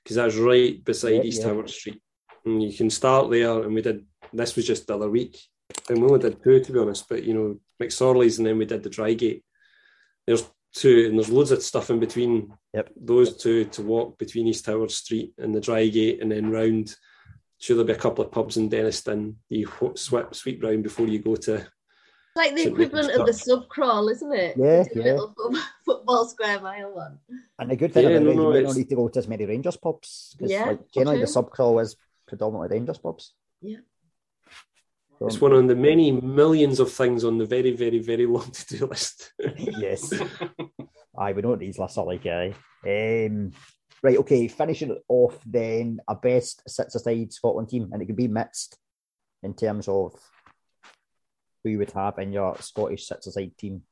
because 0.03 0.17
that's 0.17 0.37
right 0.37 0.83
beside 0.85 1.15
Yeah, 1.17 1.23
East 1.23 1.43
yeah. 1.43 1.49
Howard 1.49 1.71
Street. 1.71 2.01
And 2.45 2.63
you 2.63 2.73
can 2.77 2.91
start 2.91 3.31
there. 3.31 3.63
And 3.63 3.75
we 3.75 3.83
did 3.83 4.05
this 4.33 4.57
was 4.57 4.67
just 4.67 4.87
the 4.87 4.95
other 4.95 5.11
week. 5.11 5.39
And 5.89 6.01
we 6.01 6.09
only 6.09 6.21
did 6.21 6.43
two, 6.43 6.61
to 6.61 6.73
be 6.73 6.79
honest. 6.79 7.09
But 7.09 7.25
you 7.25 7.35
know, 7.35 7.61
McSorley's, 7.83 8.39
and 8.39 8.47
then 8.47 8.59
we 8.59 8.67
did 8.67 8.83
the 8.83 8.91
Drygate. 8.91 9.43
There's 10.27 10.45
two, 10.75 11.07
and 11.09 11.19
there's 11.19 11.31
loads 11.31 11.51
of 11.51 11.63
stuff 11.63 11.91
in 11.91 12.01
between 12.01 12.53
Yep. 12.75 12.91
those 13.01 13.37
two 13.37 13.65
to 13.67 13.83
walk 13.83 14.19
between 14.19 14.47
East 14.47 14.67
Howard 14.67 14.91
Street 14.91 15.33
and 15.39 15.55
the 15.55 15.61
Drygate, 15.61 16.21
and 16.21 16.31
then 16.31 16.51
round. 16.51 16.95
Sure, 17.59 17.77
there'll 17.77 17.87
be 17.87 17.93
a 17.95 17.97
couple 17.97 18.25
of 18.25 18.31
pubs 18.31 18.57
in 18.59 18.69
Dennistoun 18.69 19.35
You 19.49 19.67
sweep 19.95 20.35
sweep 20.35 20.63
round 20.63 20.83
before 20.83 21.07
you 21.07 21.19
go 21.21 21.37
to 21.37 21.55
It's 21.55 21.67
like 22.37 22.55
the 22.55 22.69
equivalent 22.69 23.13
of 23.19 23.27
the 23.27 23.33
sub 23.33 23.69
crawl, 23.69 24.09
isn't 24.09 24.33
it? 24.33 24.57
Yeah, 24.59 24.83
We 24.83 24.89
did 24.89 24.97
a 24.99 25.07
yeah. 25.09 25.13
little 25.15 25.35
football 25.87 26.27
square 26.27 26.61
mile 26.61 26.95
one. 26.95 27.19
And 27.59 27.71
the 27.71 27.77
good 27.77 27.93
thing 27.95 28.05
Yeah, 28.05 28.11
about 28.11 28.23
no, 28.25 28.31
it, 28.31 28.37
no, 28.37 28.43
you 28.43 28.49
might 28.51 28.57
it's- 28.59 28.75
not 28.75 28.79
need 28.79 28.89
to 28.91 28.97
go 28.97 29.09
to 29.09 29.19
as 29.19 29.29
many 29.29 29.47
Rangers 29.47 29.77
pubs 29.79 30.35
because 30.37 30.51
Yeah, 30.51 30.67
like, 30.67 30.91
generally 30.93 31.21
the 31.21 31.27
sub 31.27 31.51
crawl 31.51 31.79
is 31.79 31.97
predominantly 32.29 32.77
Rangers 32.77 32.99
pubs. 32.99 33.33
Yeah. 33.63 33.79
So, 35.19 35.27
It's 35.29 35.41
one 35.41 35.53
of 35.55 35.67
the 35.67 35.75
many 35.75 36.13
millions 36.13 36.79
of 36.79 36.93
things 36.93 37.25
on 37.25 37.39
the 37.39 37.47
very, 37.47 37.71
very, 37.75 38.01
very 38.01 38.27
long 38.27 38.51
to 38.53 38.67
do 38.77 38.87
list. 38.87 39.33
yes. 39.57 40.13
Aye, 41.19 41.33
we 41.33 41.41
know 41.41 41.49
what 41.49 41.59
these 41.61 41.79
lists 41.79 41.97
are 41.97 42.05
like, 42.05 42.27
aye. 42.27 42.53
Um, 42.87 43.53
right, 44.03 44.19
okay, 44.19 44.49
finishing 44.49 44.91
it 44.91 45.03
off 45.09 45.39
then, 45.47 46.01
a 46.09 46.15
best 46.15 46.63
sits 46.69 46.95
aside 46.95 47.33
Scotland 47.33 47.69
team, 47.69 47.91
and 47.93 48.03
it 48.03 48.07
could 48.07 48.17
be 48.17 48.29
mixed 48.29 48.79
in 49.43 49.55
terms 49.55 49.89
of 49.89 50.13
who 51.65 51.71
you 51.71 51.79
would 51.79 51.93
have 51.93 52.19
in 52.19 52.33
your 52.33 52.57
Scottish 52.59 53.07
sits 53.07 53.27
aside 53.27 53.57
team. 53.59 53.83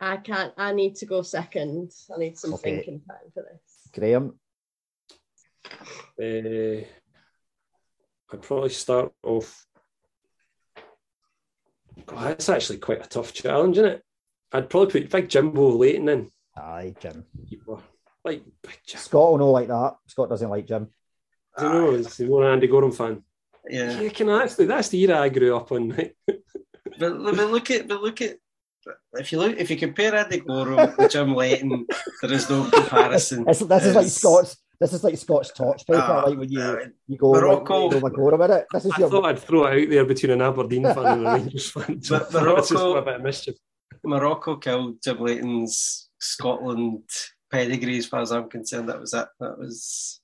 I 0.00 0.16
can't. 0.16 0.52
I 0.56 0.72
need 0.72 0.94
to 0.96 1.06
go 1.06 1.22
second. 1.22 1.92
I 2.14 2.18
need 2.18 2.38
some 2.38 2.54
Okay. 2.54 2.76
thinking 2.76 3.00
time 3.00 3.30
for 3.34 3.42
this. 3.42 3.88
Graham, 3.92 4.38
Uh, 6.18 6.84
I'd 8.32 8.42
probably 8.42 8.70
start 8.70 9.12
off. 9.22 9.66
God, 12.06 12.28
that's 12.28 12.48
actually 12.48 12.78
quite 12.78 13.04
a 13.04 13.08
tough 13.08 13.32
challenge, 13.32 13.76
isn't 13.78 13.90
it? 13.90 14.04
I'd 14.52 14.70
probably 14.70 15.02
put 15.02 15.10
Big 15.10 15.28
Jimbo 15.28 15.68
Leighton 15.76 16.08
in. 16.08 16.30
aye, 16.56 16.94
Jim. 17.00 17.26
Keeper. 17.48 17.78
Like 18.24 18.42
Big 18.62 18.78
Jim. 18.86 19.00
Scott 19.00 19.30
will 19.32 19.38
know 19.38 19.50
like 19.50 19.68
that. 19.68 19.96
Scott 20.06 20.28
doesn't 20.28 20.50
like 20.50 20.66
Jim. 20.66 20.88
I 21.56 21.62
don't 21.62 21.72
know. 21.72 21.96
He's 21.96 22.20
more 22.20 22.44
an 22.44 22.52
Andy 22.52 22.66
Goram 22.66 22.92
fan. 22.92 23.22
Yeah, 23.68 24.00
Yeah, 24.00 24.08
can 24.10 24.28
I 24.28 24.42
actually? 24.44 24.66
That's 24.66 24.88
the 24.88 25.00
era 25.02 25.20
I 25.20 25.28
grew 25.28 25.56
up 25.56 25.70
on. 25.72 25.90
Right? 25.90 26.14
but, 26.26 26.38
but 26.98 27.50
look 27.50 27.70
at 27.70 27.88
but 27.88 28.02
look 28.02 28.20
at 28.20 28.36
if 29.14 29.32
you 29.32 29.38
look 29.38 29.58
if 29.58 29.70
you 29.70 29.76
compare 29.76 30.14
Andy 30.14 30.40
Goram 30.40 30.94
with 30.98 31.10
Jim 31.10 31.34
Leighton, 31.34 31.86
there 32.22 32.32
is 32.32 32.48
no 32.48 32.68
comparison. 32.70 33.44
This, 33.44 33.58
this 33.60 33.84
is 33.86 33.94
like 33.94 34.06
It's- 34.06 34.16
Scott's. 34.16 34.56
This 34.80 34.94
is 34.94 35.04
like 35.04 35.18
Scott's 35.18 35.52
torch 35.52 35.86
paper, 35.86 36.00
Ah, 36.00 36.22
like 36.26 36.38
when 36.38 36.50
you 36.50 36.58
uh, 36.58 36.78
you 37.06 37.18
go 37.18 37.32
Morocco- 37.34 37.88
like, 37.88 37.94
you 37.94 38.00
know, 38.00 38.08
Magora 38.08 38.38
with 38.38 38.50
it. 38.50 38.66
This 38.72 38.86
is 38.86 38.92
I 38.92 39.00
your 39.00 39.10
thought 39.10 39.26
I'd 39.26 39.38
throw 39.38 39.66
it 39.66 39.82
out 39.84 39.90
there 39.90 40.04
between 40.06 40.32
an 40.32 40.40
Aberdeen 40.40 40.84
fan 40.84 41.04
and 41.06 41.26
a 41.26 41.30
Rangers 41.34 41.70
fan. 41.72 42.00
So 42.02 42.18
But 42.18 42.34
I 42.34 42.54
just 42.56 42.72
Morocco- 42.72 42.96
a 42.96 43.02
bit 43.02 43.14
of 43.16 43.22
mischief. 43.22 43.56
Morocco 44.02 44.56
killed 44.56 45.02
Jim 45.04 45.20
Leighton's 45.20 46.08
Scotland 46.18 47.02
pedigree, 47.50 47.98
as 47.98 48.06
far 48.06 48.20
as 48.20 48.32
I'm 48.32 48.48
concerned. 48.48 48.88
That 48.88 49.00
was 49.00 49.14
it. 49.14 49.28
That 49.40 49.58
was. 49.58 50.20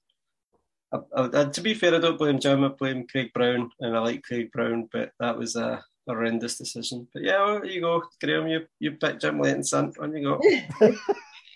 I, 0.92 0.98
I, 1.16 1.44
to 1.46 1.60
be 1.60 1.74
fair, 1.74 1.94
I 1.94 1.98
don't 1.98 2.18
blame 2.18 2.38
Jim. 2.38 2.64
I 2.64 2.68
blame 2.68 3.06
Craig 3.06 3.32
Brown, 3.32 3.70
and 3.80 3.96
I 3.96 4.00
like 4.00 4.22
Craig 4.22 4.52
Brown, 4.52 4.88
but 4.92 5.12
that 5.18 5.36
was 5.36 5.56
a 5.56 5.84
horrendous 6.06 6.58
decision. 6.58 7.08
But 7.12 7.24
yeah, 7.24 7.44
well, 7.44 7.60
there 7.60 7.66
you 7.66 7.80
go, 7.80 8.02
Graham. 8.22 8.46
You 8.46 8.66
you 8.78 8.92
picked 8.92 9.22
Jim 9.22 9.40
Leighton's 9.40 9.70
son. 9.70 9.92
On 10.00 10.16
you 10.16 10.22
go. 10.22 10.92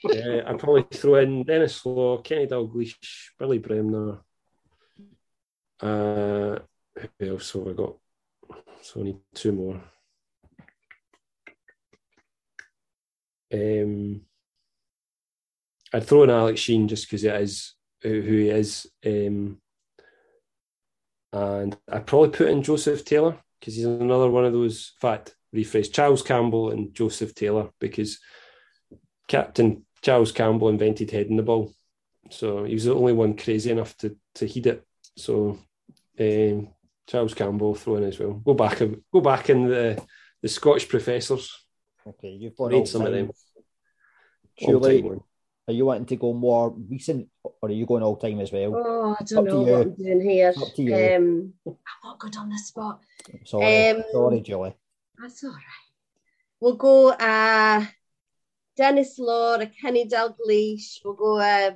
Yeah, 0.03 0.43
I'd 0.47 0.59
probably 0.59 0.87
throw 0.91 1.17
in 1.17 1.43
Denis 1.45 1.85
Law, 1.85 2.19
Kenny 2.23 2.47
Dalglish, 2.47 2.97
Billy 3.39 3.59
Bremner. 3.59 4.21
Uh, 5.79 6.59
who 7.19 7.31
else 7.31 7.53
have 7.53 7.69
I 7.69 7.73
got? 7.73 7.97
So 8.83 9.01
I 9.01 9.05
need 9.05 9.19
two 9.35 9.53
more. 9.53 9.83
Um, 13.53 14.23
I'd 15.93 16.05
throw 16.05 16.23
in 16.23 16.31
Alex 16.31 16.61
Cheyne 16.61 16.89
just 16.89 17.07
because 17.07 17.25
it 17.25 17.35
is 17.41 17.75
who 18.03 18.21
who 18.21 18.37
he 18.37 18.49
is. 18.51 18.87
Um, 19.05 19.61
and 21.33 21.77
I'd 21.89 22.07
probably 22.07 22.31
put 22.31 22.49
in 22.49 22.63
Joseph 22.63 23.05
Taylor 23.05 23.37
because 23.59 23.77
he's 23.77 23.85
another 23.85 24.31
one 24.31 24.45
of 24.45 24.53
those. 24.53 24.93
Fact, 25.01 25.35
rephrase 25.55 25.93
Charles 25.93 26.23
Campbell 26.23 26.71
and 26.71 26.95
Joseph 26.95 27.35
Taylor 27.35 27.71
because 27.81 28.19
Captain 29.29 29.85
Charles 30.03 30.33
Campbell 30.33 30.69
invented 30.69 31.11
heading 31.11 31.37
the 31.37 31.43
ball. 31.43 31.73
So 32.31 32.65
he 32.65 32.75
was 32.75 32.85
the 32.85 32.95
only 32.95 33.13
one 33.13 33.37
crazy 33.37 33.71
enough 33.71 33.97
to, 33.99 34.17
to 34.37 34.47
heed 34.47 34.67
it. 34.67 34.85
So 35.17 35.59
um, 36.19 36.69
Charles 37.09 37.35
Campbell 37.35 37.75
throw 37.75 37.97
in 37.97 38.05
as 38.05 38.19
well. 38.19 38.35
Go 38.35 38.55
back 38.55 38.79
go 39.13 39.21
back 39.21 39.51
in 39.51 39.67
the 39.67 40.03
the 40.43 40.49
Scottish 40.49 40.89
professors. 40.89 41.55
Okay, 42.07 42.29
you've 42.29 42.57
got 42.57 42.73
Read 42.73 42.89
some 42.89 43.03
of 43.03 43.13
them. 43.13 43.27
time. 43.27 43.35
Surely, 44.59 45.03
time. 45.03 45.21
Are 45.71 45.73
you 45.73 45.87
wanting 45.87 46.07
to 46.07 46.17
go 46.17 46.33
more 46.33 46.75
recent, 46.91 47.29
or 47.45 47.69
are 47.69 47.71
you 47.71 47.87
going 47.87 48.03
all 48.03 48.17
time 48.17 48.41
as 48.41 48.51
well? 48.51 48.75
Oh, 48.75 49.11
I 49.11 49.23
Up 49.23 49.27
don't 49.27 49.45
to 49.45 49.51
know 49.53 49.67
you. 49.67 49.73
what 49.73 49.81
I'm 49.83 49.95
doing 49.95 50.21
here. 50.21 50.53
Up 50.57 50.75
to 50.75 50.83
you. 50.83 50.95
Um, 50.97 51.53
I'm 51.65 51.77
not 52.03 52.19
good 52.19 52.37
on 52.37 52.51
the 52.51 52.59
spot. 52.59 53.01
Sorry, 53.45 53.91
um, 53.91 54.03
sorry, 54.11 54.41
Julie. 54.41 54.75
That's 55.17 55.45
all 55.45 55.51
right. 55.51 55.87
We'll 56.59 56.75
go 56.75 57.11
uh, 57.11 57.87
Denis 58.77 59.17
Law, 59.21 59.55
a 59.61 59.67
Kenny 59.67 60.09
Dalglish. 60.09 60.99
We'll 61.05 61.15
go 61.15 61.39
uh, 61.39 61.71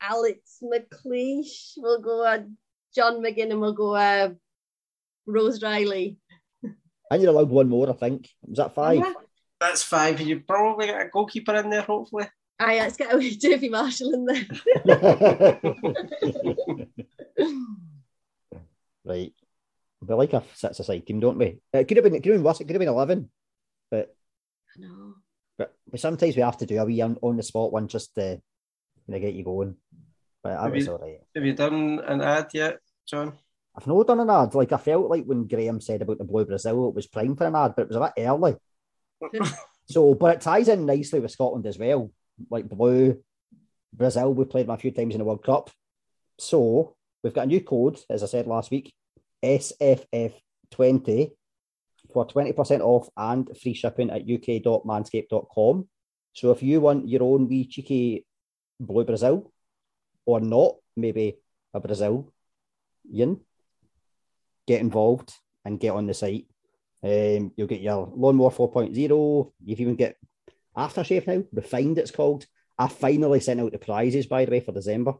Alex 0.00 0.62
McLeish. 0.62 1.72
We'll 1.78 2.00
go 2.00 2.24
uh, 2.24 2.42
John 2.94 3.20
McGinn, 3.20 3.50
and 3.50 3.60
we'll 3.60 3.72
go 3.72 3.96
uh, 3.96 4.30
Rose 5.26 5.60
Reilly. 5.60 6.18
And 7.10 7.20
you're 7.20 7.32
allowed 7.32 7.50
one 7.50 7.68
more, 7.68 7.90
I 7.90 7.94
think. 7.94 8.30
Was 8.46 8.58
that 8.58 8.76
five? 8.76 8.98
Yeah. 8.98 9.12
That's 9.60 9.82
five. 9.82 10.20
You 10.20 10.38
probably 10.46 10.86
got 10.86 11.02
a 11.02 11.08
goalkeeper 11.08 11.54
in 11.56 11.68
there, 11.68 11.82
hopefully. 11.82 12.26
Aye, 12.58 12.78
let's 12.78 12.96
get 12.96 13.12
away 13.12 13.30
Davy 13.30 13.68
Marshall 13.68 14.14
in 14.14 14.24
there. 14.24 14.46
right. 19.04 19.32
We 20.00 20.14
like 20.14 20.34
I 20.34 20.42
said, 20.54 20.60
it's 20.62 20.62
a 20.62 20.66
sits 20.66 20.80
aside 20.80 21.06
team, 21.06 21.20
don't 21.20 21.38
we? 21.38 21.60
It 21.72 21.88
could 21.88 21.96
have 21.96 22.04
been. 22.04 22.14
It 22.14 22.22
could 22.22 22.32
have 22.32 22.38
been 22.38 22.44
worse. 22.44 22.60
It 22.60 22.64
could 22.64 22.74
have 22.74 22.80
been 22.80 22.88
eleven. 22.88 23.30
But 23.90 24.14
no. 24.76 25.14
but, 25.58 25.74
but 25.90 26.00
sometimes 26.00 26.36
we 26.36 26.42
have 26.42 26.56
to 26.58 26.66
do 26.66 26.80
a 26.80 26.84
wee 26.84 27.00
on, 27.00 27.18
on 27.20 27.36
the 27.36 27.42
spot 27.42 27.72
one 27.72 27.88
just 27.88 28.14
to 28.14 28.40
you 29.06 29.14
know, 29.14 29.20
get 29.20 29.34
you 29.34 29.44
going. 29.44 29.76
But 30.42 30.54
that 30.54 30.64
Maybe- 30.64 30.78
was 30.78 30.88
all 30.88 30.98
right. 30.98 31.20
Have 31.34 31.44
you 31.44 31.54
done 31.54 32.00
an 32.06 32.20
ad 32.20 32.48
yet, 32.52 32.78
John? 33.06 33.34
I've 33.74 33.86
not 33.86 34.06
done 34.06 34.20
an 34.20 34.30
ad. 34.30 34.54
Like 34.54 34.72
I 34.72 34.76
felt 34.76 35.08
like 35.08 35.24
when 35.24 35.46
Graham 35.46 35.80
said 35.80 36.02
about 36.02 36.18
the 36.18 36.24
Blue 36.24 36.44
Brazil, 36.44 36.88
it 36.88 36.94
was 36.94 37.06
prime 37.06 37.36
for 37.36 37.46
an 37.46 37.56
ad, 37.56 37.74
but 37.74 37.82
it 37.82 37.88
was 37.88 37.96
a 37.96 38.00
bit 38.00 38.24
early. 38.24 38.56
so, 39.86 40.14
but 40.14 40.36
it 40.36 40.40
ties 40.40 40.68
in 40.68 40.84
nicely 40.84 41.20
with 41.20 41.30
Scotland 41.30 41.66
as 41.66 41.78
well. 41.78 42.10
Like 42.50 42.68
Blue, 42.68 43.18
Brazil, 43.92 44.34
we 44.34 44.44
played 44.44 44.66
them 44.66 44.74
a 44.74 44.78
few 44.78 44.90
times 44.90 45.14
in 45.14 45.18
the 45.18 45.24
World 45.24 45.44
Cup. 45.44 45.70
So 46.38 46.96
we've 47.22 47.34
got 47.34 47.44
a 47.44 47.48
new 47.48 47.60
code, 47.60 47.98
as 48.10 48.22
I 48.22 48.26
said 48.26 48.46
last 48.46 48.70
week, 48.70 48.92
SFF20 49.44 51.32
for 52.12 52.26
20% 52.26 52.80
off 52.80 53.08
and 53.16 53.48
free 53.56 53.74
shipping 53.74 54.10
at 54.10 54.22
uk.manscaped.com. 54.22 55.88
So 56.34 56.50
if 56.50 56.62
you 56.62 56.80
want 56.80 57.08
your 57.08 57.22
own 57.22 57.48
wee 57.48 57.66
cheeky 57.66 58.26
Blue 58.80 59.04
Brazil, 59.04 59.52
or 60.26 60.40
not, 60.40 60.76
maybe 60.96 61.36
a 61.74 61.80
Brazilian, 61.80 62.26
get 64.66 64.80
involved 64.80 65.32
and 65.64 65.80
get 65.80 65.90
on 65.92 66.06
the 66.06 66.14
site. 66.14 66.46
Um, 67.02 67.52
you'll 67.56 67.66
get 67.66 67.80
your 67.80 68.10
lawnmower 68.14 68.50
4.0. 68.50 69.52
You've 69.64 69.80
even 69.80 69.96
get 69.96 70.16
aftershave 70.76 71.26
now, 71.26 71.42
refined 71.52 71.98
it's 71.98 72.10
called. 72.10 72.46
I 72.78 72.88
finally 72.88 73.40
sent 73.40 73.60
out 73.60 73.72
the 73.72 73.78
prizes 73.78 74.26
by 74.26 74.44
the 74.44 74.50
way 74.50 74.60
for 74.60 74.72
December. 74.72 75.14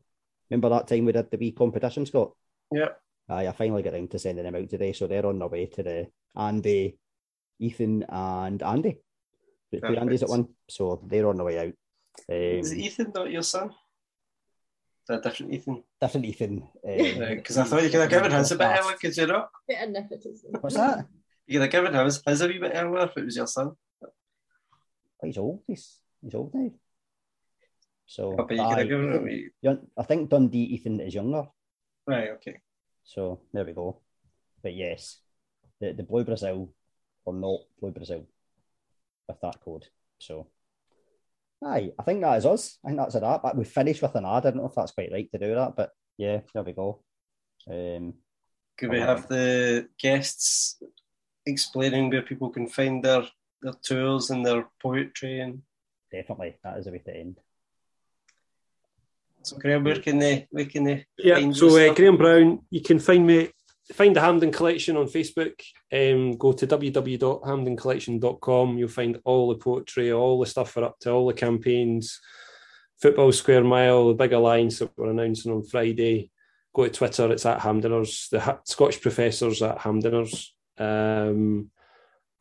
Remember 0.50 0.68
that 0.70 0.88
time 0.88 1.04
we 1.04 1.12
did 1.12 1.30
the 1.30 1.36
wee 1.36 1.52
competition, 1.52 2.06
Scott? 2.06 2.32
Yeah. 2.72 2.88
Aye, 3.28 3.48
I 3.48 3.52
finally 3.52 3.82
got 3.82 3.94
around 3.94 4.10
to 4.10 4.18
sending 4.18 4.44
them 4.44 4.54
out 4.54 4.68
today, 4.68 4.92
so 4.92 5.06
they're 5.06 5.24
on 5.26 5.38
their 5.38 5.48
way 5.48 5.66
to 5.66 5.82
the 5.82 6.08
Andy, 6.36 6.98
Ethan, 7.58 8.04
and 8.08 8.62
Andy. 8.62 8.98
The 9.70 9.78
two 9.80 9.86
Perfect. 9.86 10.02
Andys 10.02 10.22
at 10.22 10.28
one, 10.28 10.48
so 10.68 11.02
they're 11.06 11.28
on 11.28 11.36
their 11.36 11.46
way 11.46 11.58
out. 11.58 11.72
Is 12.28 12.72
Um, 12.72 12.78
Ethan, 12.78 13.12
not 13.14 13.30
your 13.30 13.42
son? 13.42 13.70
A 15.08 15.18
different 15.20 15.52
Ethan. 15.52 15.82
different 16.00 16.26
Ethan. 16.26 16.68
Because 16.84 17.58
I 17.58 17.64
thought 17.64 17.82
you 17.82 17.90
could 17.90 18.00
have 18.00 18.10
given 18.10 18.30
his 18.32 18.52
a 18.52 18.56
bit 18.56 18.64
earlier, 18.78 18.96
could 18.96 19.16
you 19.16 19.26
not? 19.26 19.50
Bit 19.66 19.78
of. 19.88 20.62
What's 20.62 20.76
that? 20.76 21.06
You 21.46 21.54
could 21.58 21.62
have 21.62 21.70
given 21.72 21.94
him 21.94 22.04
his, 22.04 22.22
his 22.26 22.40
a 22.40 22.46
wee 22.48 22.58
bit 22.58 22.72
earlier 22.74 23.04
if 23.06 23.16
it 23.16 23.24
was 23.24 23.36
your 23.36 23.46
son. 23.46 23.72
Oh, 25.22 25.26
he's 25.26 25.38
old. 25.38 25.62
He's 25.66 25.98
he's 26.20 26.34
old 26.34 26.52
now. 26.54 26.70
So 28.06 28.34
But 28.36 28.50
you 28.50 28.56
could 28.56 28.60
aye, 28.60 28.78
have 28.80 28.88
given 28.88 29.12
him 29.12 29.18
a 29.18 29.22
wee... 29.22 29.50
I 29.96 30.02
think 30.02 30.28
Dundee 30.28 30.74
Ethan 30.74 31.00
is 31.00 31.14
younger. 31.14 31.46
Right, 32.06 32.30
okay. 32.30 32.60
So 33.04 33.40
there 33.52 33.64
we 33.64 33.72
go. 33.72 34.00
But 34.62 34.74
yes, 34.74 35.18
the, 35.80 35.92
the 35.92 36.02
Blue 36.02 36.24
Brazil 36.24 36.72
or 37.24 37.34
not 37.34 37.60
Blue 37.80 37.92
Brazil 37.92 38.26
with 39.28 39.40
that 39.40 39.60
code. 39.64 39.86
So 40.18 40.48
aye, 41.64 41.92
I 41.98 42.02
think 42.02 42.20
that 42.20 42.38
is 42.38 42.46
us. 42.46 42.78
I 42.84 42.88
think 42.88 42.98
that's 42.98 43.14
it. 43.14 43.22
But 43.22 43.56
we 43.56 43.64
finished 43.64 44.02
with 44.02 44.14
an 44.16 44.26
ad. 44.26 44.30
I 44.46 44.50
don't 44.50 44.56
know 44.56 44.66
if 44.66 44.74
that's 44.74 44.92
quite 44.92 45.12
right 45.12 45.30
to 45.30 45.38
do 45.38 45.54
that, 45.54 45.76
but 45.76 45.90
yeah, 46.18 46.40
there 46.52 46.64
we 46.64 46.72
go. 46.72 47.02
Um, 47.70 48.14
Could 48.76 48.90
we 48.90 49.00
have 49.00 49.28
the 49.28 49.88
guests 49.98 50.82
explaining 51.46 52.10
where 52.10 52.22
people 52.22 52.50
can 52.50 52.66
find 52.68 53.02
their, 53.02 53.22
their 53.62 53.74
tours 53.82 54.30
and 54.30 54.44
their 54.44 54.68
poetry? 54.80 55.40
And 55.40 55.62
definitely, 56.10 56.56
that 56.62 56.78
is 56.78 56.86
the 56.86 56.92
way 56.92 56.98
to 56.98 57.16
end. 57.16 57.38
so, 59.42 59.56
Graham, 59.56 59.84
where 59.84 60.00
can 60.00 60.18
they, 60.18 60.46
where 60.50 60.66
can 60.66 60.84
they 60.84 61.06
Yeah, 61.18 61.36
find 61.36 61.56
so 61.56 61.76
uh. 61.76 61.94
Graham 61.94 62.16
Brown, 62.16 62.60
you 62.70 62.80
can 62.80 62.98
find 62.98 63.26
me, 63.26 63.50
find 63.92 64.14
the 64.14 64.20
Hampden 64.20 64.52
Collection 64.52 64.96
on 64.96 65.06
Facebook. 65.06 65.60
Um, 65.92 66.36
go 66.36 66.52
to 66.52 66.66
www.hampdencollection.com. 66.66 68.78
You'll 68.78 68.88
find 68.88 69.20
all 69.24 69.48
the 69.48 69.56
poetry, 69.56 70.12
all 70.12 70.40
the 70.40 70.46
stuff 70.46 70.76
we're 70.76 70.84
up 70.84 70.98
to, 71.00 71.10
all 71.10 71.26
the 71.26 71.34
campaigns, 71.34 72.20
Football 73.00 73.32
Square 73.32 73.64
Mile, 73.64 74.08
the 74.08 74.14
big 74.14 74.32
alliance 74.32 74.78
that 74.78 74.92
we're 74.96 75.10
announcing 75.10 75.52
on 75.52 75.64
Friday. 75.64 76.30
Go 76.74 76.84
to 76.84 76.90
Twitter, 76.90 77.30
it's 77.32 77.44
at 77.44 77.60
Hampdeners. 77.60 78.28
The 78.30 78.40
ha- 78.40 78.60
Scottish 78.64 79.00
Professors 79.00 79.60
at 79.60 79.78
Hampdeners. 79.78 80.54
Um, 80.78 81.70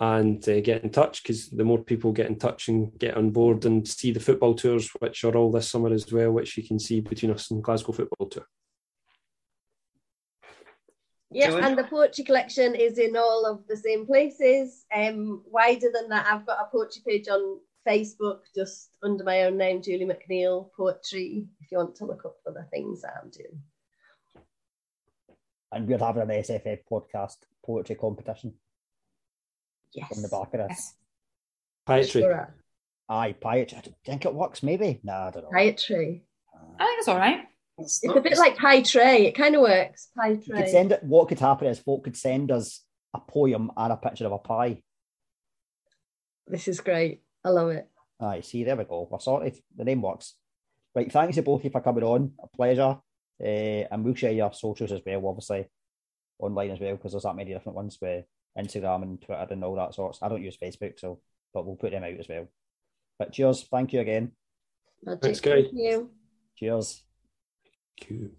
and 0.02 0.49
uh, 0.49 0.60
get 0.61 0.84
in 0.84 0.90
touch 0.90 1.22
because 1.22 1.48
the 1.49 1.64
more 1.64 1.78
people 1.78 2.11
get 2.11 2.26
in 2.26 2.36
touch 2.36 2.69
and 2.69 2.91
get 2.98 3.15
on 3.15 3.30
board 3.30 3.65
and 3.65 3.88
see 3.88 4.11
the 4.11 4.19
football 4.19 4.56
tours, 4.56 4.90
which 4.98 5.23
are 5.23 5.38
all 5.38 5.52
this 5.52 5.69
summer 5.69 5.94
as 5.94 6.11
well, 6.11 6.32
which 6.32 6.57
you 6.57 6.68
can 6.68 6.80
see 6.80 7.02
between 7.02 7.32
us 7.32 7.52
and 7.52 7.64
Glasgow 7.64 7.91
Football 7.91 8.28
Tour. 8.28 8.48
Yeah, 11.30 11.56
and 11.65 11.78
the 11.78 11.84
poetry 11.84 12.23
collection 12.23 12.73
is 12.73 12.98
in 12.98 13.15
all 13.15 13.45
of 13.45 13.68
the 13.68 13.78
same 13.78 14.07
places. 14.07 14.86
Um, 14.94 15.44
wider 15.45 15.90
than 15.94 16.10
that, 16.10 16.26
I've 16.26 16.48
got 16.48 16.60
a 16.60 16.69
poetry 16.72 17.03
page 17.07 17.28
on 17.28 17.60
Facebook, 17.88 18.40
just 18.56 18.90
under 19.03 19.23
my 19.23 19.44
own 19.44 19.56
name, 19.56 19.84
Julie 19.84 20.07
McNeil 20.07 20.72
Poetry. 20.76 21.45
If 21.61 21.72
you 21.72 21.78
want 21.78 21.95
to 21.98 22.06
look 22.06 22.26
up 22.26 22.38
for 22.44 22.52
the 22.52 22.65
things 22.72 23.03
that 23.03 23.14
I'm 23.22 23.30
doing. 23.30 23.61
And 25.72 25.88
we're 25.88 25.99
having 25.99 26.23
an 26.23 26.30
SFF 26.30 26.80
podcast 26.91 27.38
poetry 27.64 27.95
competition 27.95 28.56
Yes. 29.93 30.11
on 30.15 30.22
the 30.22 30.30
back 30.30 30.53
of 30.53 30.69
this. 30.69 30.77
Yes. 30.77 30.93
Poetry. 31.85 32.22
Sure 32.22 32.34
are. 32.34 32.55
Aye, 33.09 33.34
poetry. 33.34 33.77
I 33.77 33.84
think 34.05 34.26
it 34.26 34.34
works, 34.34 34.63
maybe. 34.63 34.99
No, 35.03 35.13
I 35.13 35.31
don't 35.31 35.43
know. 35.43 35.49
Poetry. 35.51 36.23
I 36.80 36.85
think 36.85 36.99
it's 36.99 37.07
all 37.07 37.18
right. 37.18 37.41
It's, 37.77 37.97
It's 37.97 38.05
not- 38.05 38.18
a 38.18 38.22
bit 38.22 38.38
like 38.38 38.57
pie 38.57 38.81
tray. 38.81 39.26
It 39.27 39.34
kind 39.34 39.55
of 39.55 39.61
works. 39.61 40.09
Pie 40.15 40.39
You 40.45 40.53
could 40.53 40.69
send 40.69 40.91
it. 40.91 41.03
What 41.03 41.27
could 41.27 41.39
happen 41.39 41.68
is 41.68 41.80
folk 41.80 42.03
could 42.03 42.15
send 42.18 42.51
us 42.51 42.84
a 43.13 43.19
poem 43.19 43.72
and 43.76 43.93
a 43.93 43.97
picture 43.97 44.26
of 44.26 44.31
a 44.31 44.38
pie. 44.38 44.81
This 46.47 46.68
is 46.68 46.80
great. 46.80 47.22
I 47.43 47.49
love 47.49 47.69
it. 47.72 47.88
Aye, 48.19 48.41
see, 48.41 48.63
there 48.63 48.76
we 48.76 48.84
go. 48.84 49.07
We're 49.09 49.19
sorted. 49.19 49.57
The 49.76 49.84
name 49.84 50.01
works. 50.01 50.35
Right, 50.93 51.11
thanks 51.11 51.35
to 51.35 51.41
both 51.41 51.61
of 51.61 51.65
you 51.65 51.69
for 51.72 51.81
coming 51.81 52.03
on. 52.03 52.34
A 52.43 52.47
pleasure. 52.55 52.97
Uh, 53.43 53.88
and 53.89 54.03
we'll 54.03 54.13
share 54.13 54.31
your 54.31 54.53
socials 54.53 54.91
as 54.91 55.01
well, 55.05 55.27
obviously, 55.27 55.68
online 56.38 56.72
as 56.72 56.80
well, 56.80 56.95
because 56.95 57.13
there's 57.13 57.23
that 57.23 57.35
many 57.35 57.51
different 57.53 57.76
ones 57.76 57.97
with 57.99 58.26
Instagram 58.57 59.03
and 59.03 59.22
Twitter 59.22 59.48
and 59.49 59.64
all 59.64 59.76
that 59.76 59.94
sorts. 59.94 60.19
I 60.22 60.30
don't 60.30 60.44
use 60.44 60.57
Facebook, 60.61 60.99
so 60.99 61.19
but 61.53 61.65
we'll 61.65 61.76
put 61.76 61.91
them 61.91 62.03
out 62.03 62.19
as 62.19 62.28
well. 62.30 62.48
But 63.19 63.34
cheers. 63.34 63.68
Thank 63.69 63.94
you 63.94 63.99
again. 63.99 64.32
Magic. 65.03 65.22
Thanks, 65.22 65.40
guys. 65.40 65.65
Thank 65.65 65.73
you. 65.73 66.10
Cheers. 66.57 67.03
Cute. 67.98 68.36